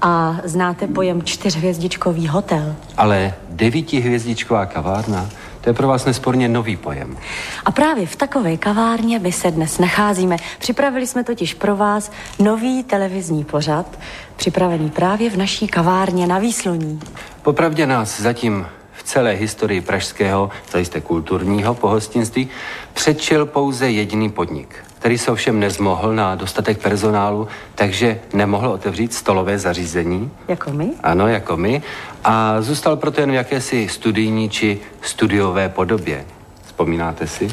a 0.03 0.37
znáte 0.44 0.87
pojem 0.87 1.23
čtyřhvězdičkový 1.23 2.29
hotel. 2.29 2.77
Ale 2.96 3.35
devítihvězdičková 3.49 4.66
kavárna, 4.66 5.29
to 5.61 5.70
je 5.70 5.75
pro 5.75 5.88
vás 5.88 6.05
nesporně 6.05 6.49
nový 6.49 6.77
pojem. 6.77 7.16
A 7.64 7.73
právě 7.73 8.07
v 8.07 8.16
takové 8.16 8.57
kavárně 8.57 9.18
by 9.18 9.33
se 9.33 9.51
dnes 9.51 9.79
nacházíme. 9.79 10.37
Připravili 10.59 11.07
jsme 11.07 11.25
totiž 11.25 11.55
pro 11.55 11.77
vás 11.77 12.11
nový 12.38 12.85
televizní 12.85 13.44
pořad, 13.44 13.99
připravený 14.37 14.90
právě 14.90 15.31
v 15.31 15.37
naší 15.37 15.68
kavárně 15.68 16.27
na 16.27 16.38
Výsluní. 16.38 17.01
Popravdě 17.42 17.87
nás 17.87 18.20
zatím 18.20 18.66
v 18.92 19.03
celé 19.03 19.33
historii 19.33 19.81
pražského, 19.81 20.51
zajisté 20.73 21.01
kulturního 21.01 21.75
pohostinství, 21.75 22.49
předčil 22.92 23.46
pouze 23.46 23.90
jediný 23.90 24.31
podnik, 24.31 24.85
který 25.00 25.18
se 25.18 25.30
ovšem 25.32 25.60
nezmohl 25.60 26.12
na 26.14 26.34
dostatek 26.34 26.78
personálu, 26.78 27.48
takže 27.74 28.20
nemohl 28.36 28.68
otevřít 28.68 29.14
stolové 29.14 29.58
zařízení. 29.58 30.30
Jako 30.48 30.72
my? 30.72 30.90
Ano, 31.02 31.28
jako 31.28 31.56
my. 31.56 31.82
A 32.24 32.62
zůstal 32.62 32.96
proto 32.96 33.20
jen 33.20 33.30
v 33.30 33.34
jakési 33.34 33.88
studijní 33.88 34.48
či 34.48 34.78
studiové 35.02 35.68
podobě. 35.68 36.24
Vzpomínáte 36.66 37.26
si? 37.26 37.48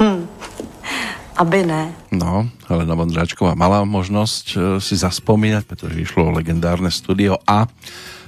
Hm. 0.00 0.26
Aby 1.36 1.66
ne. 1.66 1.92
No, 2.12 2.48
Helena 2.68 2.96
Vondráčková 2.96 3.52
mala 3.56 3.84
možnosť 3.84 4.46
e, 4.52 4.56
si 4.80 4.96
zaspomínať, 4.96 5.64
pretože 5.64 5.96
išlo 6.00 6.28
o 6.28 6.36
legendárne 6.36 6.92
studio 6.92 7.40
A, 7.48 7.68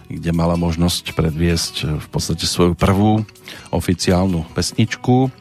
kde 0.09 0.33
mala 0.33 0.57
možnosť 0.57 1.13
predviesť 1.17 1.75
e, 1.85 1.85
v 2.01 2.09
podstate 2.09 2.49
svoju 2.49 2.73
prvú 2.77 3.25
oficiálnu 3.73 4.49
pesničku. 4.57 5.33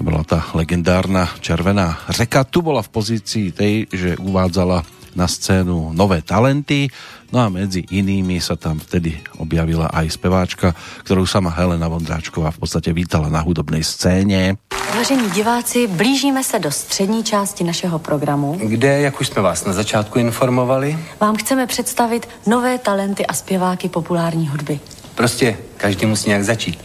To 0.00 0.08
bola 0.08 0.24
tá 0.24 0.40
legendárna 0.56 1.28
Červená 1.44 2.00
reka. 2.16 2.40
Tu 2.48 2.64
bola 2.64 2.80
v 2.80 2.88
pozícii 2.88 3.52
tej, 3.52 3.84
že 3.92 4.16
uvádzala 4.16 4.80
na 5.12 5.28
scénu 5.28 5.92
nové 5.92 6.24
talenty, 6.24 6.88
no 7.28 7.44
a 7.44 7.52
medzi 7.52 7.84
inými 7.84 8.40
sa 8.40 8.56
tam 8.56 8.80
vtedy 8.80 9.20
objavila 9.36 9.92
aj 9.92 10.08
speváčka, 10.16 10.72
ktorú 11.04 11.28
sama 11.28 11.52
Helena 11.52 11.84
Vondráčková 11.84 12.48
v 12.48 12.64
podstate 12.64 12.96
vítala 12.96 13.28
na 13.28 13.44
hudobnej 13.44 13.84
scéne. 13.84 14.56
Vážení 14.96 15.28
diváci, 15.36 15.84
blížíme 15.84 16.40
se 16.44 16.58
do 16.58 16.72
střední 16.72 17.20
části 17.20 17.60
našeho 17.64 17.98
programu. 18.00 18.56
Kde, 18.56 19.00
jak 19.00 19.20
už 19.20 19.28
jsme 19.28 19.42
vás 19.42 19.64
na 19.68 19.72
začátku 19.76 20.18
informovali, 20.18 20.96
Vám 21.20 21.36
chceme 21.36 21.66
představit 21.66 22.28
nové 22.46 22.78
talenty 22.78 23.26
a 23.26 23.34
zpěváky 23.34 23.88
populární 23.88 24.48
hudby. 24.48 24.80
prostě 25.14 25.56
každý 25.76 26.06
musí 26.06 26.28
nějak 26.28 26.44
začít. 26.44 26.78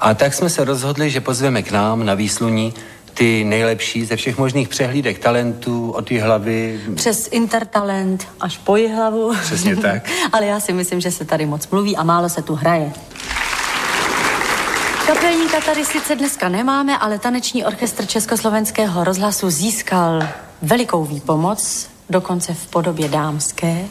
A 0.00 0.14
tak 0.14 0.34
jsme 0.34 0.50
se 0.50 0.64
rozhodli, 0.64 1.10
že 1.10 1.20
pozveme 1.20 1.62
k 1.62 1.70
nám 1.70 2.06
na 2.06 2.14
výsluní 2.14 2.74
ty 3.14 3.44
nejlepší 3.44 4.04
ze 4.04 4.16
všech 4.16 4.38
možných 4.38 4.68
přehlídek 4.68 5.18
talentů 5.18 5.90
od 5.90 6.10
hlavy. 6.10 6.80
Přes 6.94 7.28
Intertalent 7.30 8.28
až 8.40 8.58
po 8.58 8.76
hlavu. 8.94 9.32
Přesně 9.42 9.76
tak. 9.76 10.10
Ale 10.32 10.46
já 10.46 10.60
si 10.60 10.72
myslím, 10.72 11.00
že 11.00 11.10
se 11.10 11.24
tady 11.24 11.46
moc 11.46 11.68
mluví 11.68 11.96
a 11.96 12.02
málo 12.02 12.28
se 12.28 12.42
tu 12.42 12.54
hraje. 12.54 12.92
Kapelníka 15.06 15.60
tady 15.60 15.84
sice 15.84 16.16
dneska 16.16 16.48
nemáme, 16.48 16.98
ale 16.98 17.18
taneční 17.18 17.64
orchestr 17.64 18.06
Československého 18.06 19.04
rozhlasu 19.04 19.50
získal 19.50 20.22
velikou 20.62 21.04
výpomoc, 21.04 21.88
dokonce 22.10 22.54
v 22.54 22.66
podobě 22.66 23.08
dámské. 23.08 23.84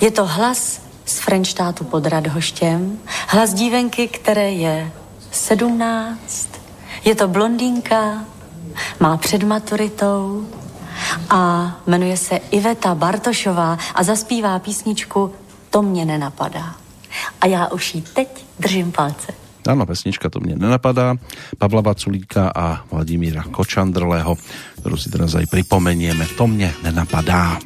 Je 0.00 0.10
to 0.10 0.26
hlas 0.26 0.80
z 1.04 1.18
Frenštátu 1.18 1.84
pod 1.84 2.06
Radhoštěm, 2.06 2.98
hlas 3.28 3.54
dívenky, 3.54 4.08
které 4.08 4.52
je 4.52 4.92
17, 5.32 6.48
je 7.04 7.14
to 7.14 7.28
blondýnka, 7.28 8.24
má 9.00 9.16
před 9.16 9.42
maturitou 9.42 10.46
a 11.30 11.72
jmenuje 11.86 12.16
se 12.16 12.36
Iveta 12.36 12.94
Bartošová 12.94 13.78
a 13.94 14.02
zaspívá 14.02 14.58
písničku 14.58 15.32
To 15.72 15.82
mě 15.82 16.04
nenapadá. 16.04 16.74
A 17.40 17.46
já 17.46 17.66
už 17.66 17.94
jí 17.94 18.02
teď 18.02 18.44
držím 18.58 18.92
palce. 18.92 19.32
Áno, 19.62 19.86
pesnička 19.86 20.26
to 20.26 20.42
mne 20.42 20.58
nenapadá. 20.58 21.14
Pavla 21.54 21.86
Vaculíka 21.86 22.50
a 22.50 22.82
Vladimíra 22.90 23.46
Kočandrlého, 23.46 24.34
ktorú 24.82 24.96
si 24.98 25.06
teraz 25.06 25.38
aj 25.38 25.46
pripomenieme. 25.46 26.26
To 26.34 26.50
mne 26.50 26.74
nenapadá. 26.82 27.62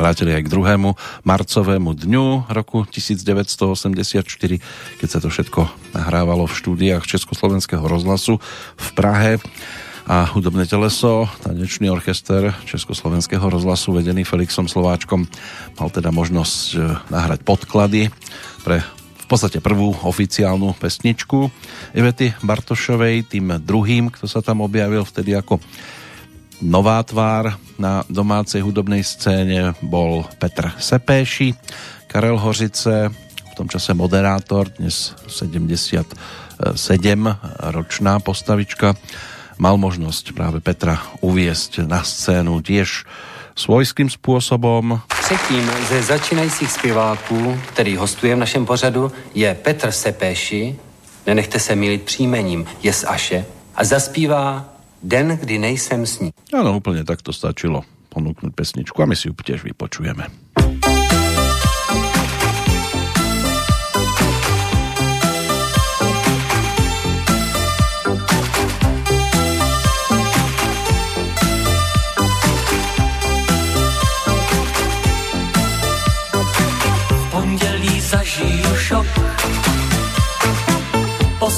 Vrátili 0.00 0.32
aj 0.32 0.48
k 0.48 0.52
druhému 0.56 0.96
marcovému 1.28 1.92
dňu 1.92 2.48
roku 2.48 2.88
1984, 2.88 4.24
keď 4.96 5.08
sa 5.12 5.20
to 5.20 5.28
všetko 5.28 5.68
nahrávalo 5.92 6.48
v 6.48 6.56
štúdiách 6.56 7.04
Československého 7.04 7.84
rozhlasu 7.84 8.40
v 8.80 8.88
Prahe. 8.96 9.36
A 10.08 10.24
hudobné 10.26 10.64
teleso, 10.64 11.28
tanečný 11.44 11.92
orchester 11.92 12.50
Československého 12.64 13.44
rozhlasu 13.44 13.94
vedený 13.94 14.24
Felixom 14.24 14.66
Slováčkom 14.66 15.28
mal 15.76 15.88
teda 15.92 16.10
možnosť 16.10 16.58
e, 16.74 16.76
nahrať 17.12 17.46
podklady 17.46 18.10
pre 18.64 18.82
v 18.82 19.26
podstate 19.28 19.62
prvú 19.62 19.94
oficiálnu 20.02 20.74
pesničku 20.80 21.46
Ivety 21.94 22.34
Bartošovej, 22.42 23.30
tým 23.30 23.62
druhým, 23.62 24.10
kto 24.10 24.26
sa 24.26 24.42
tam 24.42 24.66
objavil 24.66 25.06
vtedy 25.06 25.38
ako 25.38 25.62
nová 26.58 26.98
tvár 27.06 27.54
na 27.80 28.04
domácej 28.12 28.60
hudobnej 28.60 29.00
scéne 29.00 29.72
bol 29.80 30.28
Petr 30.36 30.76
Sepéši, 30.76 31.56
Karel 32.04 32.36
Hořice, 32.36 33.08
v 33.52 33.54
tom 33.56 33.66
čase 33.72 33.96
moderátor, 33.96 34.68
dnes 34.68 35.16
77 35.24 36.04
ročná 37.72 38.20
postavička 38.20 38.92
mal 39.56 39.80
možnosť 39.80 40.36
práve 40.36 40.60
Petra 40.60 41.00
uviesť 41.24 41.88
na 41.88 42.04
scénu 42.04 42.60
tiež 42.60 43.08
svojským 43.56 44.10
způsobem. 44.10 45.00
Třetím 45.24 45.70
ze 45.88 46.02
začínajících 46.02 46.72
zpěváků, 46.72 47.60
který 47.72 47.96
hostuje 47.96 48.36
v 48.36 48.38
našem 48.38 48.66
pořadu, 48.66 49.12
je 49.34 49.54
Petr 49.54 49.90
Sepéši, 49.90 50.76
nenechte 51.26 51.58
se 51.58 51.76
milit 51.76 52.02
příjmením, 52.02 52.66
je 52.82 52.92
z 52.92 53.04
Aše, 53.08 53.44
a 53.76 53.84
zaspívá 53.84 54.69
Den, 55.00 55.32
kdy 55.40 55.56
nejsem 55.58 56.04
s 56.04 56.20
ní. 56.20 56.30
Áno, 56.52 56.76
úplne 56.76 57.08
takto 57.08 57.32
stačilo 57.32 57.88
ponúknuť 58.12 58.52
pesničku 58.52 59.00
a 59.00 59.08
my 59.08 59.16
si 59.16 59.30
ju 59.30 59.34
tiež 59.34 59.64
vypočujeme. 59.64 60.28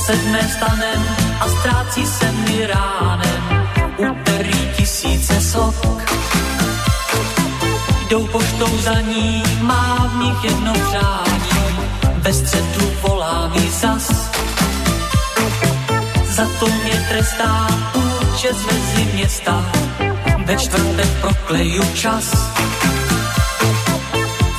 sedne 0.02 0.42
vstanem 0.42 1.21
a 1.42 1.48
ztrácí 1.48 2.06
se 2.06 2.32
mi 2.32 2.66
ránem. 2.66 3.66
Úterý 3.96 4.68
tisíce 4.76 5.40
sok. 5.40 6.02
Jdou 8.08 8.26
poštou 8.26 8.78
za 8.78 9.00
ní, 9.00 9.42
má 9.60 10.10
v 10.12 10.24
nich 10.24 10.44
jedno 10.44 10.72
přání. 10.72 11.76
Ve 12.14 12.32
středu 12.32 12.92
volá 13.02 13.48
mi 13.54 13.70
zas. 13.70 14.30
Za 16.24 16.46
to 16.60 16.66
mě 16.66 17.06
trestá 17.08 17.66
účes 17.94 18.56
mezi 18.66 19.04
města. 19.14 19.64
Ve 20.44 20.56
čtvrtek 20.56 21.08
prokleju 21.20 21.82
čas. 21.94 22.52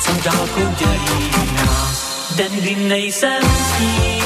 Co 0.02 0.12
dálkou 0.24 0.74
dělí 0.78 1.30
nás, 1.56 2.32
den, 2.36 2.52
kdy 2.52 2.76
nejsem 2.76 3.42
s 3.42 3.80
ním 3.80 4.23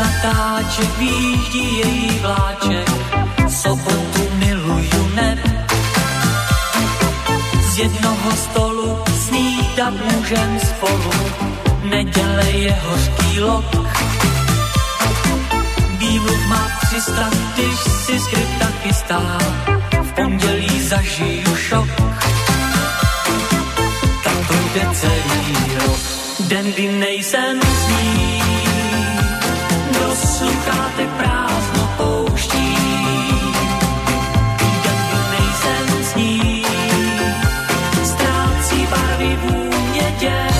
zatáček 0.00 0.98
výjíždí 0.98 1.78
její 1.78 2.18
vláček, 2.18 2.88
sobotu 3.48 4.22
miluju 4.34 5.10
neb. 5.14 5.38
Z 7.60 7.78
jednoho 7.78 8.30
stolu 8.36 8.98
snídat 9.26 9.94
můžem 10.12 10.60
spolu, 10.60 11.12
neděle 11.82 12.50
je 12.50 12.78
hořký 12.84 13.40
lok. 13.40 13.64
Výmluv 15.98 16.46
má 16.46 16.68
300, 16.86 17.30
když 17.54 17.78
si 17.78 18.20
skrypta 18.20 18.66
chystá, 18.82 19.38
v 20.02 20.12
pondělí 20.12 20.88
zažiju 20.88 21.56
šok 21.56 21.88
projde 24.70 24.94
celý 24.94 25.74
rok. 25.74 26.00
Den, 26.48 26.72
kdy 26.72 26.88
nejsem 26.88 27.60
s 27.60 27.88
ní, 27.88 28.42
sluchátek 30.26 31.08
prázdno 31.16 31.90
pouští. 31.96 32.76
Kdy 34.56 34.90
nejsem 35.30 36.04
s 36.04 36.14
ní, 36.14 36.64
ztrácí 38.04 38.86
barvy 38.90 39.36
vůně 39.36 40.14
děj. 40.18 40.50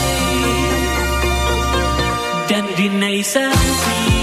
Den, 2.48 3.00
nejsem 3.00 3.52
s 3.52 3.86
ní, 3.86 4.19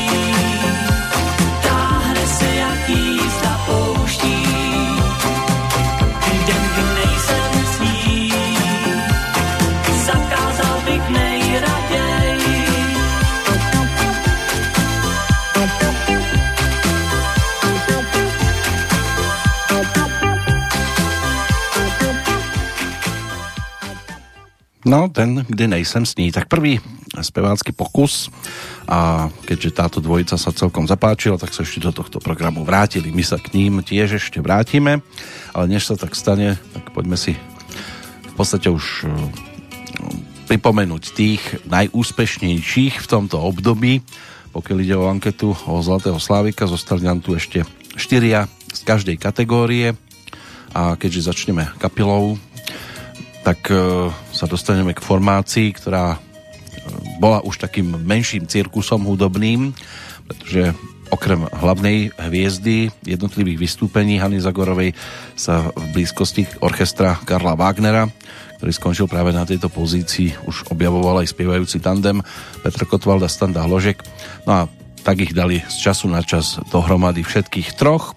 No, 24.88 25.12
ten, 25.12 25.43
kde 25.43 25.67
nejsem 25.67 26.08
ní. 26.15 26.32
Tak 26.32 26.47
prvý 26.47 26.80
spevácky 27.12 27.76
pokus 27.76 28.32
a 28.88 29.28
keďže 29.43 29.76
táto 29.76 30.00
dvojica 30.00 30.39
sa 30.39 30.56
celkom 30.56 30.88
zapáčila, 30.88 31.36
tak 31.36 31.52
sa 31.52 31.67
ešte 31.67 31.84
do 31.84 31.91
tohto 31.91 32.23
programu 32.23 32.63
vrátili. 32.63 33.12
My 33.12 33.19
sa 33.19 33.36
k 33.36 33.52
ním 33.52 33.84
tiež 33.84 34.15
ešte 34.15 34.39
vrátime, 34.39 35.04
ale 35.52 35.65
než 35.67 35.91
sa 35.91 36.00
tak 36.00 36.15
stane, 36.15 36.56
tak 36.71 36.95
poďme 36.95 37.19
si 37.19 37.36
v 38.32 38.34
podstate 38.39 38.71
už 38.71 39.04
eh, 39.04 39.12
pripomenúť 40.47 41.04
tých 41.12 41.43
najúspešnejších 41.67 43.04
v 43.04 43.08
tomto 43.12 43.43
období. 43.43 44.00
Pokiaľ 44.56 44.78
ide 44.80 44.95
o 44.95 45.12
anketu 45.12 45.52
o 45.67 45.84
Zlatého 45.84 46.15
Slávika, 46.15 46.63
zostali 46.63 47.04
nám 47.04 47.19
tu 47.19 47.36
ešte 47.36 47.67
štyria 48.00 48.47
z 48.71 48.82
každej 48.88 49.19
kategórie 49.19 50.00
a 50.71 50.95
keďže 50.95 51.28
začneme 51.28 51.76
kapilou, 51.76 52.39
tak 53.48 53.72
e, 53.72 54.12
sa 54.36 54.44
dostaneme 54.44 54.92
k 54.92 55.00
formácii, 55.00 55.72
ktorá 55.72 56.16
e, 56.16 56.18
bola 57.24 57.40
už 57.48 57.64
takým 57.64 57.96
menším 57.96 58.44
cirkusom 58.44 59.08
hudobným, 59.08 59.72
pretože 60.28 60.76
okrem 61.08 61.48
hlavnej 61.56 62.12
hviezdy 62.20 62.92
jednotlivých 63.08 63.56
vystúpení 63.56 64.20
Hany 64.20 64.44
Zagorovej 64.44 64.92
sa 65.40 65.72
v 65.72 65.96
blízkosti 65.96 66.60
orchestra 66.60 67.16
Karla 67.24 67.56
Wagnera, 67.56 68.12
ktorý 68.60 68.72
skončil 68.76 69.08
práve 69.08 69.32
na 69.32 69.48
tejto 69.48 69.72
pozícii, 69.72 70.36
už 70.44 70.68
objavoval 70.68 71.24
aj 71.24 71.32
spievajúci 71.32 71.80
tandem 71.80 72.20
Petr 72.68 72.84
Kotwald 72.84 73.24
a 73.24 73.32
Standa 73.32 73.64
Hložek. 73.64 74.04
No 74.44 74.52
a 74.52 74.62
tak 75.08 75.24
ich 75.24 75.32
dali 75.32 75.64
z 75.72 75.88
času 75.88 76.12
na 76.12 76.20
čas 76.20 76.60
dohromady 76.68 77.24
všetkých 77.24 77.80
troch. 77.80 78.12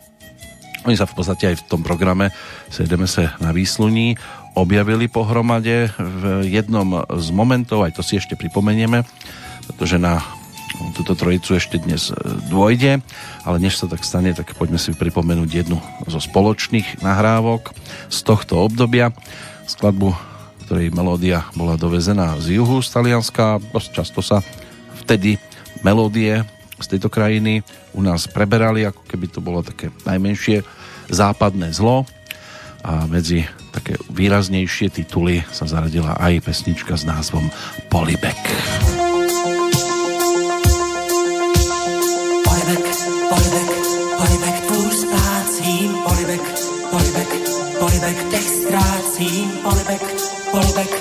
Oni 0.91 0.99
sa 0.99 1.07
v 1.07 1.15
podstate 1.15 1.55
aj 1.55 1.57
v 1.63 1.67
tom 1.71 1.87
programe 1.87 2.35
Sejdeme 2.71 3.11
sa 3.11 3.35
na 3.43 3.51
výsluní 3.51 4.15
objavili 4.55 5.07
pohromade 5.07 5.95
v 5.99 6.47
jednom 6.49 7.07
z 7.07 7.29
momentov, 7.31 7.87
aj 7.87 7.97
to 7.99 8.03
si 8.03 8.19
ešte 8.19 8.35
pripomenieme, 8.35 9.07
pretože 9.71 9.97
na 9.99 10.23
túto 10.97 11.13
trojicu 11.19 11.59
ešte 11.59 11.77
dnes 11.77 12.15
dôjde, 12.49 13.05
ale 13.45 13.57
než 13.61 13.77
sa 13.77 13.87
tak 13.91 14.07
stane, 14.07 14.33
tak 14.33 14.57
poďme 14.57 14.81
si 14.81 14.97
pripomenúť 14.97 15.51
jednu 15.51 15.79
zo 16.09 16.21
spoločných 16.23 17.05
nahrávok 17.05 17.75
z 18.09 18.19
tohto 18.25 18.65
obdobia. 18.65 19.13
Skladbu, 19.69 20.15
ktorej 20.67 20.95
melódia 20.95 21.47
bola 21.55 21.77
dovezená 21.77 22.39
z 22.41 22.59
juhu 22.59 22.81
z 22.81 22.89
Talianska, 22.91 23.61
dosť 23.75 23.89
často 23.93 24.21
sa 24.23 24.43
vtedy 25.05 25.37
melódie 25.83 26.43
z 26.81 26.87
tejto 26.97 27.13
krajiny 27.13 27.61
u 27.93 28.01
nás 28.01 28.25
preberali, 28.31 28.89
ako 28.89 29.05
keby 29.05 29.27
to 29.29 29.45
bolo 29.45 29.61
také 29.61 29.93
najmenšie 30.09 30.65
západné 31.13 31.75
zlo 31.77 32.09
a 32.85 33.07
medzi 33.07 33.45
také 33.71 33.97
výraznejšie 34.11 34.91
tituly 34.91 35.45
sa 35.53 35.69
zaradila 35.69 36.17
aj 36.19 36.45
pesnička 36.45 36.97
s 36.97 37.05
názvom 37.07 37.49
Polibek. 37.93 38.39
Polibek, 42.45 42.87
polibek, 43.31 43.71
polibek 44.19 44.57
tvůj 44.67 44.91
splácím, 44.93 45.89
polibek, 46.05 46.45
polibek, 46.91 47.31
polibek 47.79 48.19
dech 48.31 48.49
ztrácím, 48.49 49.47
polibek, 49.63 50.03
polibek, 50.51 51.00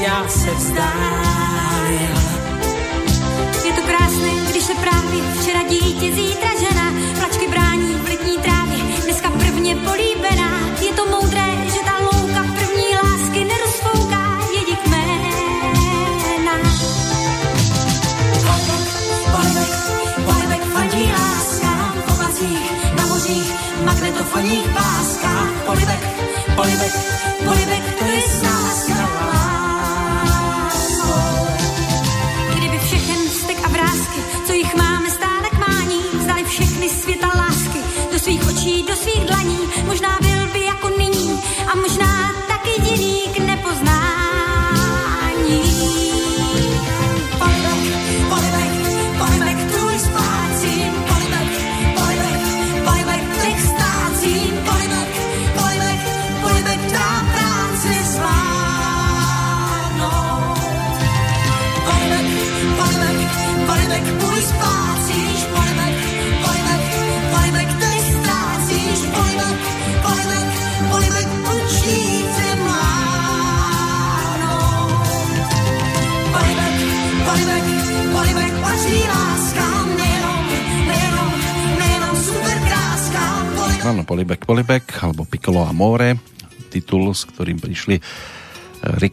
zpívej, 0.00 0.08
já 0.08 0.28
se 0.28 0.50
vzdálil. 0.50 1.09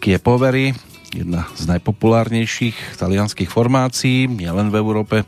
Ricky 0.07 0.23
e 0.23 0.23
Poveri, 0.23 0.71
jedna 1.11 1.51
z 1.59 1.67
najpopulárnejších 1.67 2.95
talianských 2.95 3.51
formácií, 3.51 4.31
nielen 4.31 4.71
v 4.71 4.79
Európe, 4.79 5.27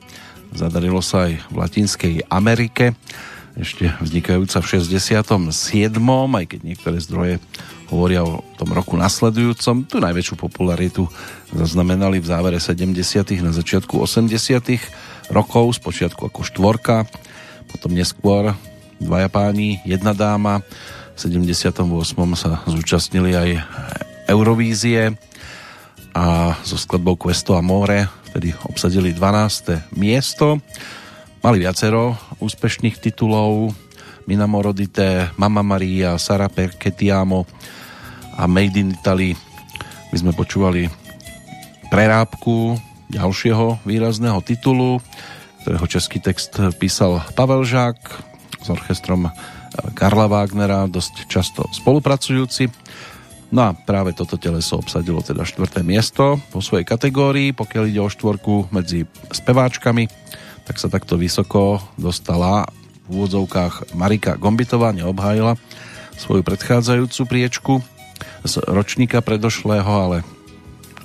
zadarilo 0.55 1.03
sa 1.03 1.27
aj 1.27 1.51
v 1.51 1.55
Latinskej 1.59 2.15
Amerike, 2.31 2.95
ešte 3.59 3.91
vznikajúca 3.99 4.63
v 4.63 4.79
67. 4.79 5.19
aj 6.31 6.45
keď 6.47 6.59
niektoré 6.63 6.95
zdroje 7.03 7.43
hovoria 7.91 8.23
o 8.23 8.39
tom 8.55 8.71
roku 8.71 8.95
nasledujúcom. 8.95 9.83
Tu 9.83 9.99
najväčšiu 9.99 10.39
popularitu 10.39 11.11
zaznamenali 11.51 12.23
v 12.23 12.31
závere 12.31 12.63
70. 12.63 12.95
na 13.43 13.51
začiatku 13.51 13.99
80. 13.99 14.31
rokov, 15.27 15.75
spočiatku 15.75 16.23
ako 16.23 16.39
štvorka, 16.47 17.03
potom 17.67 17.91
neskôr 17.91 18.55
dvaja 19.03 19.27
páni, 19.27 19.83
jedna 19.83 20.15
dáma. 20.15 20.63
V 21.19 21.27
78. 21.27 21.83
sa 22.39 22.63
zúčastnili 22.63 23.35
aj 23.35 23.49
Eurovízie 24.29 25.17
a 26.13 26.53
so 26.61 26.77
skladbou 26.77 27.17
Questo 27.17 27.57
Amore 27.57 28.05
vtedy 28.29 28.53
obsadili 28.69 29.09
12. 29.09 29.97
miesto. 29.97 30.61
Mali 31.41 31.57
viacero 31.65 32.13
úspešných 32.37 33.01
titulov 33.01 33.73
Mina 34.29 34.45
Morodite, 34.45 35.33
Mama 35.41 35.65
Maria, 35.65 36.13
Sara 36.21 36.45
Perchetiamo 36.45 37.49
a 38.37 38.45
Made 38.45 38.77
in 38.77 38.93
Italy. 38.93 39.33
My 40.13 40.17
sme 40.21 40.37
počúvali 40.37 40.85
prerábku 41.89 42.77
ďalšieho 43.09 43.81
výrazného 43.81 44.45
titulu, 44.45 45.01
ktorého 45.65 45.85
český 45.89 46.21
text 46.21 46.53
písal 46.77 47.25
Pavel 47.33 47.65
Žák 47.65 47.97
s 48.61 48.67
orchestrom 48.69 49.33
Karla 49.97 50.29
Wagnera, 50.29 50.85
dosť 50.85 51.25
často 51.25 51.65
spolupracujúci. 51.73 52.69
No 53.49 53.65
a 53.65 53.73
práve 53.73 54.13
toto 54.13 54.37
teleso 54.37 54.77
obsadilo 54.77 55.25
teda 55.25 55.41
štvrté 55.41 55.81
miesto 55.81 56.37
vo 56.53 56.61
svojej 56.61 56.85
kategórii, 56.85 57.49
pokiaľ 57.49 57.83
ide 57.89 58.01
o 58.01 58.09
štvorku 58.09 58.69
medzi 58.69 59.09
speváčkami, 59.33 60.05
tak 60.69 60.77
sa 60.77 60.85
takto 60.85 61.17
vysoko 61.17 61.81
dostala 61.97 62.69
v 63.09 63.17
úvodzovkách 63.17 63.97
Marika 63.97 64.37
Gombitová, 64.37 64.93
neobhájila 64.93 65.57
svoju 66.13 66.45
predchádzajúcu 66.45 67.21
priečku 67.25 67.73
z 68.45 68.53
ročníka 68.69 69.17
predošlého, 69.25 69.89
ale 69.89 70.21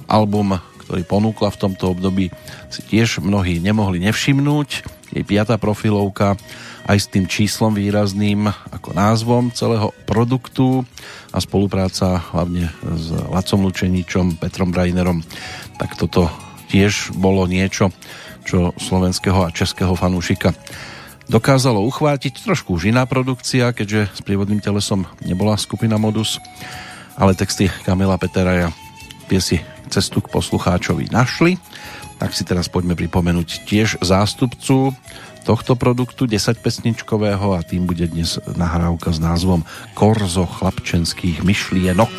album, 0.04 0.60
ktorý 0.84 1.00
ponúkla 1.08 1.48
v 1.48 1.60
tomto 1.64 1.96
období, 1.96 2.28
si 2.68 2.80
tiež 2.84 3.24
mnohí 3.24 3.56
nemohli 3.56 4.04
nevšimnúť. 4.04 4.84
Jej 5.16 5.24
piata 5.24 5.56
profilovka 5.56 6.36
aj 6.84 6.98
s 7.00 7.10
tým 7.10 7.24
číslom 7.24 7.72
výrazným 7.72 8.48
ako 8.48 8.92
názvom 8.92 9.48
celého 9.52 9.90
produktu 10.04 10.84
a 11.32 11.40
spolupráca 11.40 12.20
hlavne 12.32 12.68
s 12.84 13.10
Lacom 13.10 13.64
Lučeničom, 13.64 14.36
Petrom 14.36 14.70
Brainerom, 14.70 15.24
tak 15.80 15.96
toto 15.96 16.28
tiež 16.68 17.16
bolo 17.16 17.48
niečo, 17.48 17.88
čo 18.44 18.76
slovenského 18.76 19.48
a 19.48 19.54
českého 19.54 19.96
fanúšika 19.96 20.52
dokázalo 21.28 21.80
uchvátiť. 21.88 22.44
Trošku 22.44 22.76
už 22.76 22.92
iná 22.92 23.08
produkcia, 23.08 23.72
keďže 23.72 24.12
s 24.12 24.20
prívodným 24.20 24.60
telesom 24.60 25.08
nebola 25.24 25.56
skupina 25.56 25.96
Modus, 25.96 26.36
ale 27.16 27.32
texty 27.32 27.72
Kamila 27.88 28.20
Peteraja 28.20 28.68
tie 29.28 29.40
si 29.40 29.56
cestu 29.88 30.20
k 30.20 30.28
poslucháčovi 30.28 31.08
našli. 31.08 31.56
Tak 32.20 32.30
si 32.30 32.46
teraz 32.46 32.70
poďme 32.70 32.94
pripomenúť 32.94 33.66
tiež 33.66 33.88
zástupcu 34.00 34.94
tohto 35.44 35.76
produktu 35.76 36.24
10 36.24 36.58
pesničkového 36.58 37.52
a 37.52 37.60
tým 37.60 37.84
bude 37.84 38.08
dnes 38.08 38.40
nahrávka 38.56 39.12
s 39.12 39.20
názvom 39.20 39.62
Korzo 39.92 40.48
chlapčenských 40.48 41.44
myšlienok. 41.44 42.12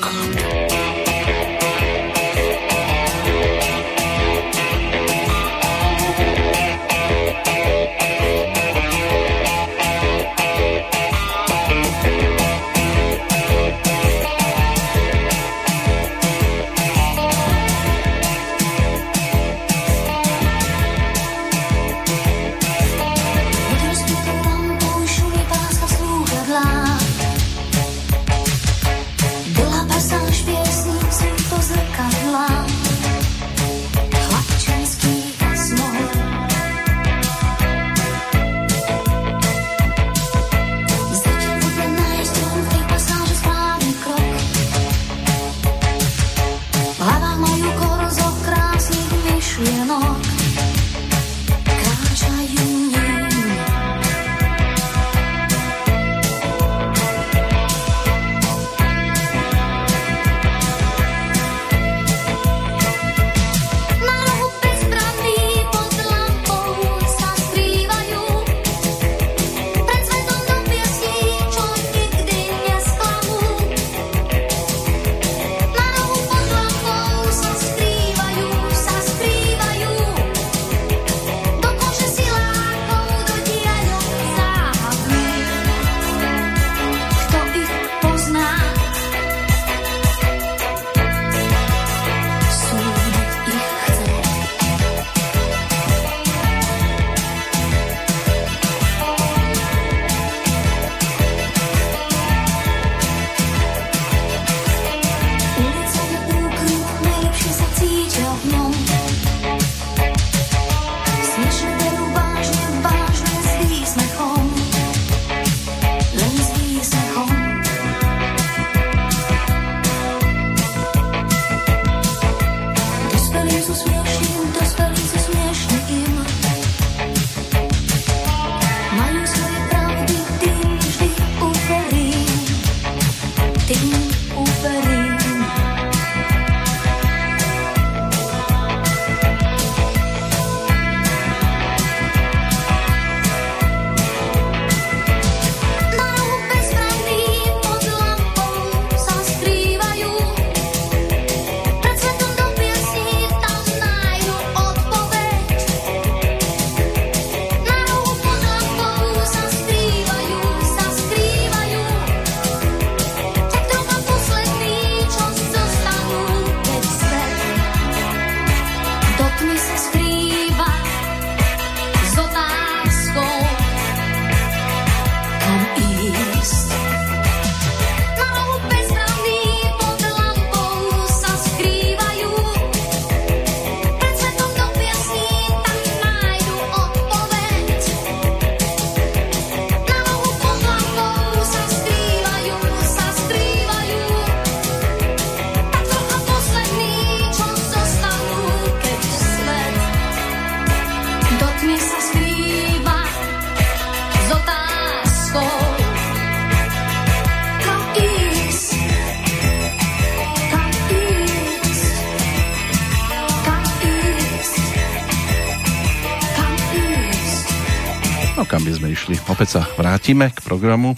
Vrátime 220.06 220.30
k 220.30 220.46
programu, 220.46 220.94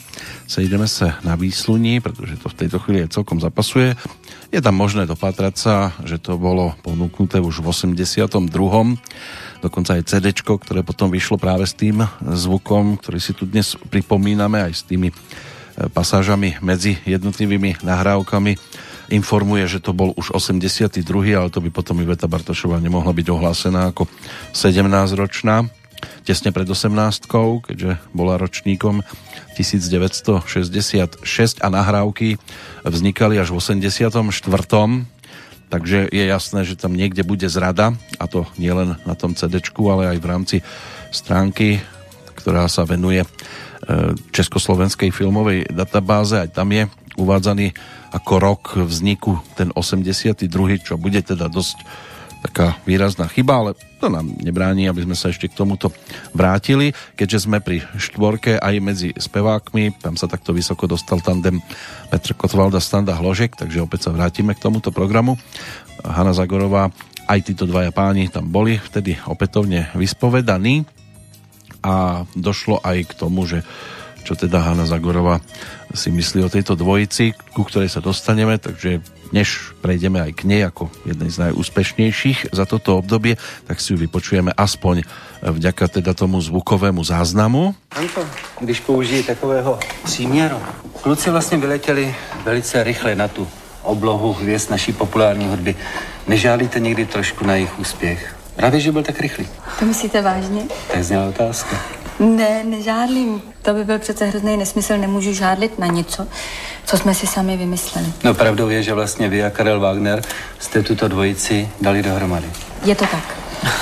sejdeme 0.52 0.84
sa 0.84 1.16
na 1.24 1.40
výsluní, 1.40 2.04
pretože 2.04 2.44
to 2.44 2.52
v 2.52 2.60
tejto 2.60 2.76
chvíli 2.84 3.08
je 3.08 3.16
celkom 3.16 3.40
zapasuje. 3.40 3.96
Je 4.52 4.60
tam 4.60 4.76
možné 4.76 5.08
dopatrať 5.08 5.56
sa, 5.56 5.96
že 6.04 6.20
to 6.20 6.36
bolo 6.36 6.76
ponúknuté 6.84 7.40
už 7.40 7.64
v 7.64 7.72
82. 7.72 8.52
Dokonca 9.64 9.96
aj 9.96 10.12
CD, 10.12 10.36
ktoré 10.36 10.84
potom 10.84 11.08
vyšlo 11.08 11.40
práve 11.40 11.64
s 11.64 11.72
tým 11.72 12.04
zvukom, 12.20 13.00
ktorý 13.00 13.24
si 13.24 13.32
tu 13.32 13.48
dnes 13.48 13.80
pripomíname, 13.88 14.60
aj 14.60 14.74
s 14.76 14.84
tými 14.84 15.08
e, 15.08 15.16
pasážami 15.88 16.60
medzi 16.60 17.00
jednotlivými 17.08 17.80
nahrávkami 17.88 18.60
informuje, 19.08 19.72
že 19.72 19.80
to 19.80 19.96
bol 19.96 20.12
už 20.20 20.36
82., 20.36 21.00
ale 21.32 21.48
to 21.48 21.64
by 21.64 21.72
potom 21.72 22.04
Iveta 22.04 22.28
Bartošová 22.28 22.84
nemohla 22.84 23.16
byť 23.16 23.28
ohlásená 23.32 23.96
ako 23.96 24.04
17-ročná 24.52 25.77
tesne 26.28 26.52
pred 26.52 26.68
18 26.68 26.92
keďže 27.64 28.04
bola 28.12 28.36
ročníkom 28.36 29.00
1966 29.56 31.24
a 31.64 31.68
nahrávky 31.72 32.36
vznikali 32.84 33.40
až 33.40 33.56
v 33.56 33.64
84. 33.64 34.28
Takže 35.68 36.08
je 36.12 36.24
jasné, 36.28 36.60
že 36.68 36.80
tam 36.80 36.96
niekde 36.96 37.24
bude 37.24 37.48
zrada 37.48 37.96
a 38.20 38.26
to 38.28 38.44
nielen 38.60 39.00
na 39.08 39.16
tom 39.16 39.36
CD, 39.40 39.64
ale 39.64 40.16
aj 40.16 40.18
v 40.20 40.28
rámci 40.28 40.58
stránky, 41.16 41.80
ktorá 42.36 42.68
sa 42.72 42.84
venuje 42.88 43.24
e, 43.24 43.28
Československej 44.32 45.12
filmovej 45.12 45.72
databáze. 45.72 46.40
Aj 46.40 46.48
tam 46.48 46.72
je 46.72 46.88
uvádzaný 47.20 47.76
ako 48.16 48.34
rok 48.40 48.64
vzniku 48.80 49.44
ten 49.60 49.76
82., 49.76 50.48
čo 50.80 50.96
bude 50.96 51.20
teda 51.20 51.52
dosť 51.52 51.84
taká 52.48 52.80
výrazná 52.88 53.28
chyba, 53.28 53.54
ale 53.60 53.72
to 54.00 54.08
nám 54.08 54.32
nebráni, 54.40 54.88
aby 54.88 55.04
sme 55.04 55.16
sa 55.20 55.30
ešte 55.30 55.52
k 55.52 55.58
tomuto 55.58 55.92
vrátili, 56.32 56.96
keďže 57.20 57.44
sme 57.50 57.60
pri 57.60 57.84
štvorke 58.00 58.56
aj 58.56 58.76
medzi 58.80 59.10
spevákmi, 59.12 60.00
tam 60.00 60.16
sa 60.16 60.32
takto 60.32 60.56
vysoko 60.56 60.88
dostal 60.88 61.20
tandem 61.20 61.60
Petr 62.08 62.32
Kotvalda, 62.32 62.80
Standa 62.80 63.20
Hložek, 63.20 63.60
takže 63.60 63.84
opäť 63.84 64.08
sa 64.08 64.16
vrátime 64.16 64.56
k 64.56 64.64
tomuto 64.64 64.96
programu. 64.96 65.36
Hanna 66.02 66.32
Zagorová, 66.32 66.94
aj 67.28 67.40
títo 67.44 67.68
dvaja 67.68 67.92
páni 67.92 68.32
tam 68.32 68.48
boli 68.48 68.80
vtedy 68.80 69.20
opätovne 69.28 69.92
vyspovedaní 69.98 70.88
a 71.84 72.24
došlo 72.34 72.80
aj 72.80 73.12
k 73.12 73.12
tomu, 73.14 73.44
že 73.44 73.68
čo 74.28 74.36
teda 74.36 74.60
Hanna 74.60 74.84
Zagorová 74.84 75.40
si 75.96 76.12
myslí 76.12 76.44
o 76.44 76.52
tejto 76.52 76.76
dvojici, 76.76 77.32
ku 77.56 77.64
ktorej 77.64 77.88
sa 77.88 78.04
dostaneme, 78.04 78.60
takže 78.60 79.00
než 79.32 79.72
prejdeme 79.80 80.20
aj 80.20 80.32
k 80.36 80.42
nej 80.44 80.62
ako 80.68 80.92
jednej 81.08 81.32
z 81.32 81.48
najúspešnejších 81.48 82.52
za 82.52 82.68
toto 82.68 83.00
obdobie, 83.00 83.40
tak 83.64 83.80
si 83.80 83.96
ju 83.96 83.98
vypočujeme 84.00 84.52
aspoň 84.52 85.08
vďaka 85.40 85.88
teda 85.88 86.12
tomu 86.12 86.44
zvukovému 86.44 87.00
záznamu. 87.08 87.72
Anto, 87.96 88.28
když 88.60 88.80
použijí 88.84 89.24
takového 89.24 89.80
příměru, 90.04 90.60
kluci 91.02 91.30
vlastně 91.30 91.58
vyletěli 91.58 92.16
velice 92.44 92.84
rychle 92.84 93.16
na 93.16 93.28
tu 93.28 93.48
oblohu 93.84 94.34
hvězd 94.34 94.72
naší 94.72 94.94
populární 94.94 95.48
hudby. 95.48 95.76
Nežádíte 96.28 96.80
někdy 96.80 97.06
trošku 97.06 97.46
na 97.46 97.56
jejich 97.56 97.80
úspěch? 97.80 98.36
Právě, 98.56 98.80
že 98.80 98.92
byl 98.92 99.04
tak 99.04 99.20
rychlý. 99.20 99.48
To 99.80 99.86
myslíte 99.86 100.22
vážně? 100.22 100.62
Tak 100.92 101.04
zněla 101.04 101.30
otázka. 101.30 101.78
Ne, 102.20 102.64
nežádlím. 102.64 103.42
To 103.62 103.74
by 103.74 103.84
byl 103.84 104.00
přece 104.00 104.26
hrozný 104.26 104.58
nesmysl. 104.58 104.98
Nemůžu 104.98 105.34
žádlit 105.34 105.80
na 105.80 105.88
něco, 105.88 106.28
co 106.86 106.98
jsme 106.98 107.14
si 107.16 107.28
sami 107.28 107.58
vymysleli. 107.58 108.08
No 108.24 108.34
pravdou 108.34 108.70
je, 108.70 108.84
že 108.84 108.94
vlastně 108.94 109.30
vy 109.30 109.44
a 109.44 109.50
Karel 109.50 109.80
Wagner 109.80 110.22
jste 110.60 110.84
tuto 110.84 111.08
dvojici 111.08 111.70
dali 111.82 112.04
dohromady. 112.04 112.48
Je 112.86 112.96
to 112.96 113.06
tak. 113.06 113.36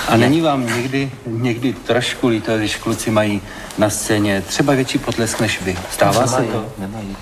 A 0.07 0.17
není 0.17 0.41
vám 0.41 0.65
někdy, 0.75 1.11
někdy 1.25 1.73
trošku 1.73 2.27
líto, 2.27 2.57
když 2.57 2.75
kluci 2.75 3.11
mají 3.11 3.41
na 3.77 3.89
scéně 3.89 4.41
třeba 4.41 4.73
větší 4.73 4.97
potlesk 4.97 5.39
než 5.39 5.61
vy? 5.61 5.77
Stává 5.91 6.27
se 6.27 6.43
to? 6.43 6.65
Nemají. 6.77 7.17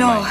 No, 0.00 0.26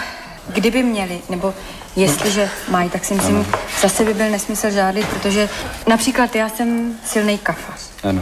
kdyby 0.53 0.83
měli, 0.83 1.19
nebo 1.29 1.53
jestliže 1.95 2.49
mají, 2.69 2.89
tak 2.89 3.05
si 3.05 3.13
myslím, 3.13 3.45
zase 3.81 4.05
by 4.05 4.13
byl 4.13 4.29
nesmysl 4.29 4.69
žádlit, 4.69 5.07
protože 5.07 5.49
například 5.87 6.35
já 6.35 6.49
jsem 6.49 6.93
silný 7.05 7.37
kafař. 7.37 7.81
Ano. 8.03 8.21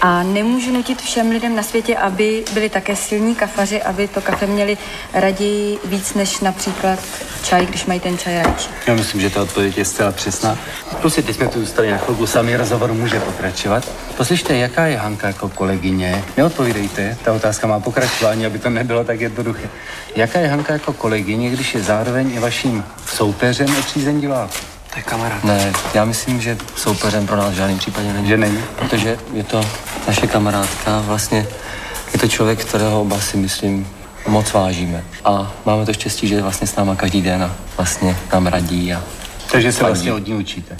A 0.00 0.22
nemůžu 0.22 0.72
nutit 0.72 1.02
všem 1.02 1.30
lidem 1.30 1.56
na 1.56 1.62
světě, 1.62 1.96
aby 1.96 2.44
byli 2.54 2.68
také 2.68 2.96
silní 2.96 3.34
kafaři, 3.34 3.82
aby 3.82 4.08
to 4.08 4.20
kafe 4.20 4.46
měli 4.46 4.78
raději 5.12 5.78
víc 5.84 6.14
než 6.14 6.40
například 6.40 6.98
čaj, 7.42 7.66
když 7.66 7.86
mají 7.86 8.00
ten 8.00 8.18
čaj 8.18 8.42
radši. 8.42 8.68
Já 8.86 8.94
myslím, 8.94 9.20
že 9.20 9.30
ta 9.30 9.42
odpověď 9.42 9.78
je 9.78 9.84
zcela 9.84 10.12
přesná. 10.12 10.58
Kluci, 11.00 11.22
teď 11.22 11.36
jsme 11.36 11.48
tu 11.48 11.60
zůstali 11.60 11.90
na 11.90 11.98
chvilku 11.98 12.26
sami, 12.26 12.56
rozhovor 12.56 12.92
může 12.92 13.20
pokračovat. 13.20 13.88
Poslyšte, 14.16 14.56
jaká 14.56 14.86
je 14.86 14.96
Hanka 14.96 15.26
jako 15.26 15.48
kolegyně? 15.48 16.24
Neodpovídejte, 16.36 17.16
ta 17.24 17.32
otázka 17.32 17.66
má 17.66 17.80
pokračování, 17.80 18.46
aby 18.46 18.58
to 18.58 18.70
nebylo 18.70 19.04
tak 19.04 19.20
jednoduché. 19.20 19.68
Jaká 20.16 20.38
je 20.38 20.48
Hanka 20.48 20.72
jako 20.72 20.92
kolegyně, 20.92 21.50
když 21.50 21.74
je 21.74 21.82
zároveň 21.82 22.30
i 22.34 22.38
vaším 22.38 22.84
soupeřem 23.14 23.76
a 23.78 23.82
přízeň 23.82 24.20
diváků? 24.20 24.75
To 24.96 25.00
je 25.00 25.04
kamarád. 25.04 25.44
Ne, 25.44 25.72
já 25.94 26.04
myslím, 26.04 26.40
že 26.40 26.56
soupeřem 26.76 27.26
pro 27.26 27.36
nás 27.36 27.50
v 27.52 27.56
žádném 27.56 27.78
případě 27.78 28.12
není. 28.12 28.28
Že 28.28 28.36
není? 28.36 28.58
Protože 28.78 29.18
je 29.32 29.44
to 29.44 29.60
naše 30.06 30.26
kamarádka, 30.26 31.00
vlastně 31.00 31.46
je 32.12 32.18
to 32.18 32.28
člověk, 32.28 32.64
kterého 32.64 33.00
oba 33.00 33.20
si 33.20 33.36
myslím 33.36 33.88
moc 34.26 34.52
vážíme. 34.52 35.04
A 35.24 35.52
máme 35.66 35.86
to 35.86 35.92
štěstí, 35.92 36.28
že 36.28 36.34
je 36.34 36.42
vlastně 36.42 36.66
s 36.66 36.76
náma 36.76 36.94
každý 36.96 37.22
den 37.22 37.42
a 37.42 37.56
vlastně 37.76 38.16
nám 38.32 38.46
radí 38.46 38.94
a 38.94 39.02
Takže 39.50 39.72
se 39.72 39.84
vlastně 39.84 40.12
od 40.12 40.26
ní 40.26 40.34
učíte. 40.34 40.76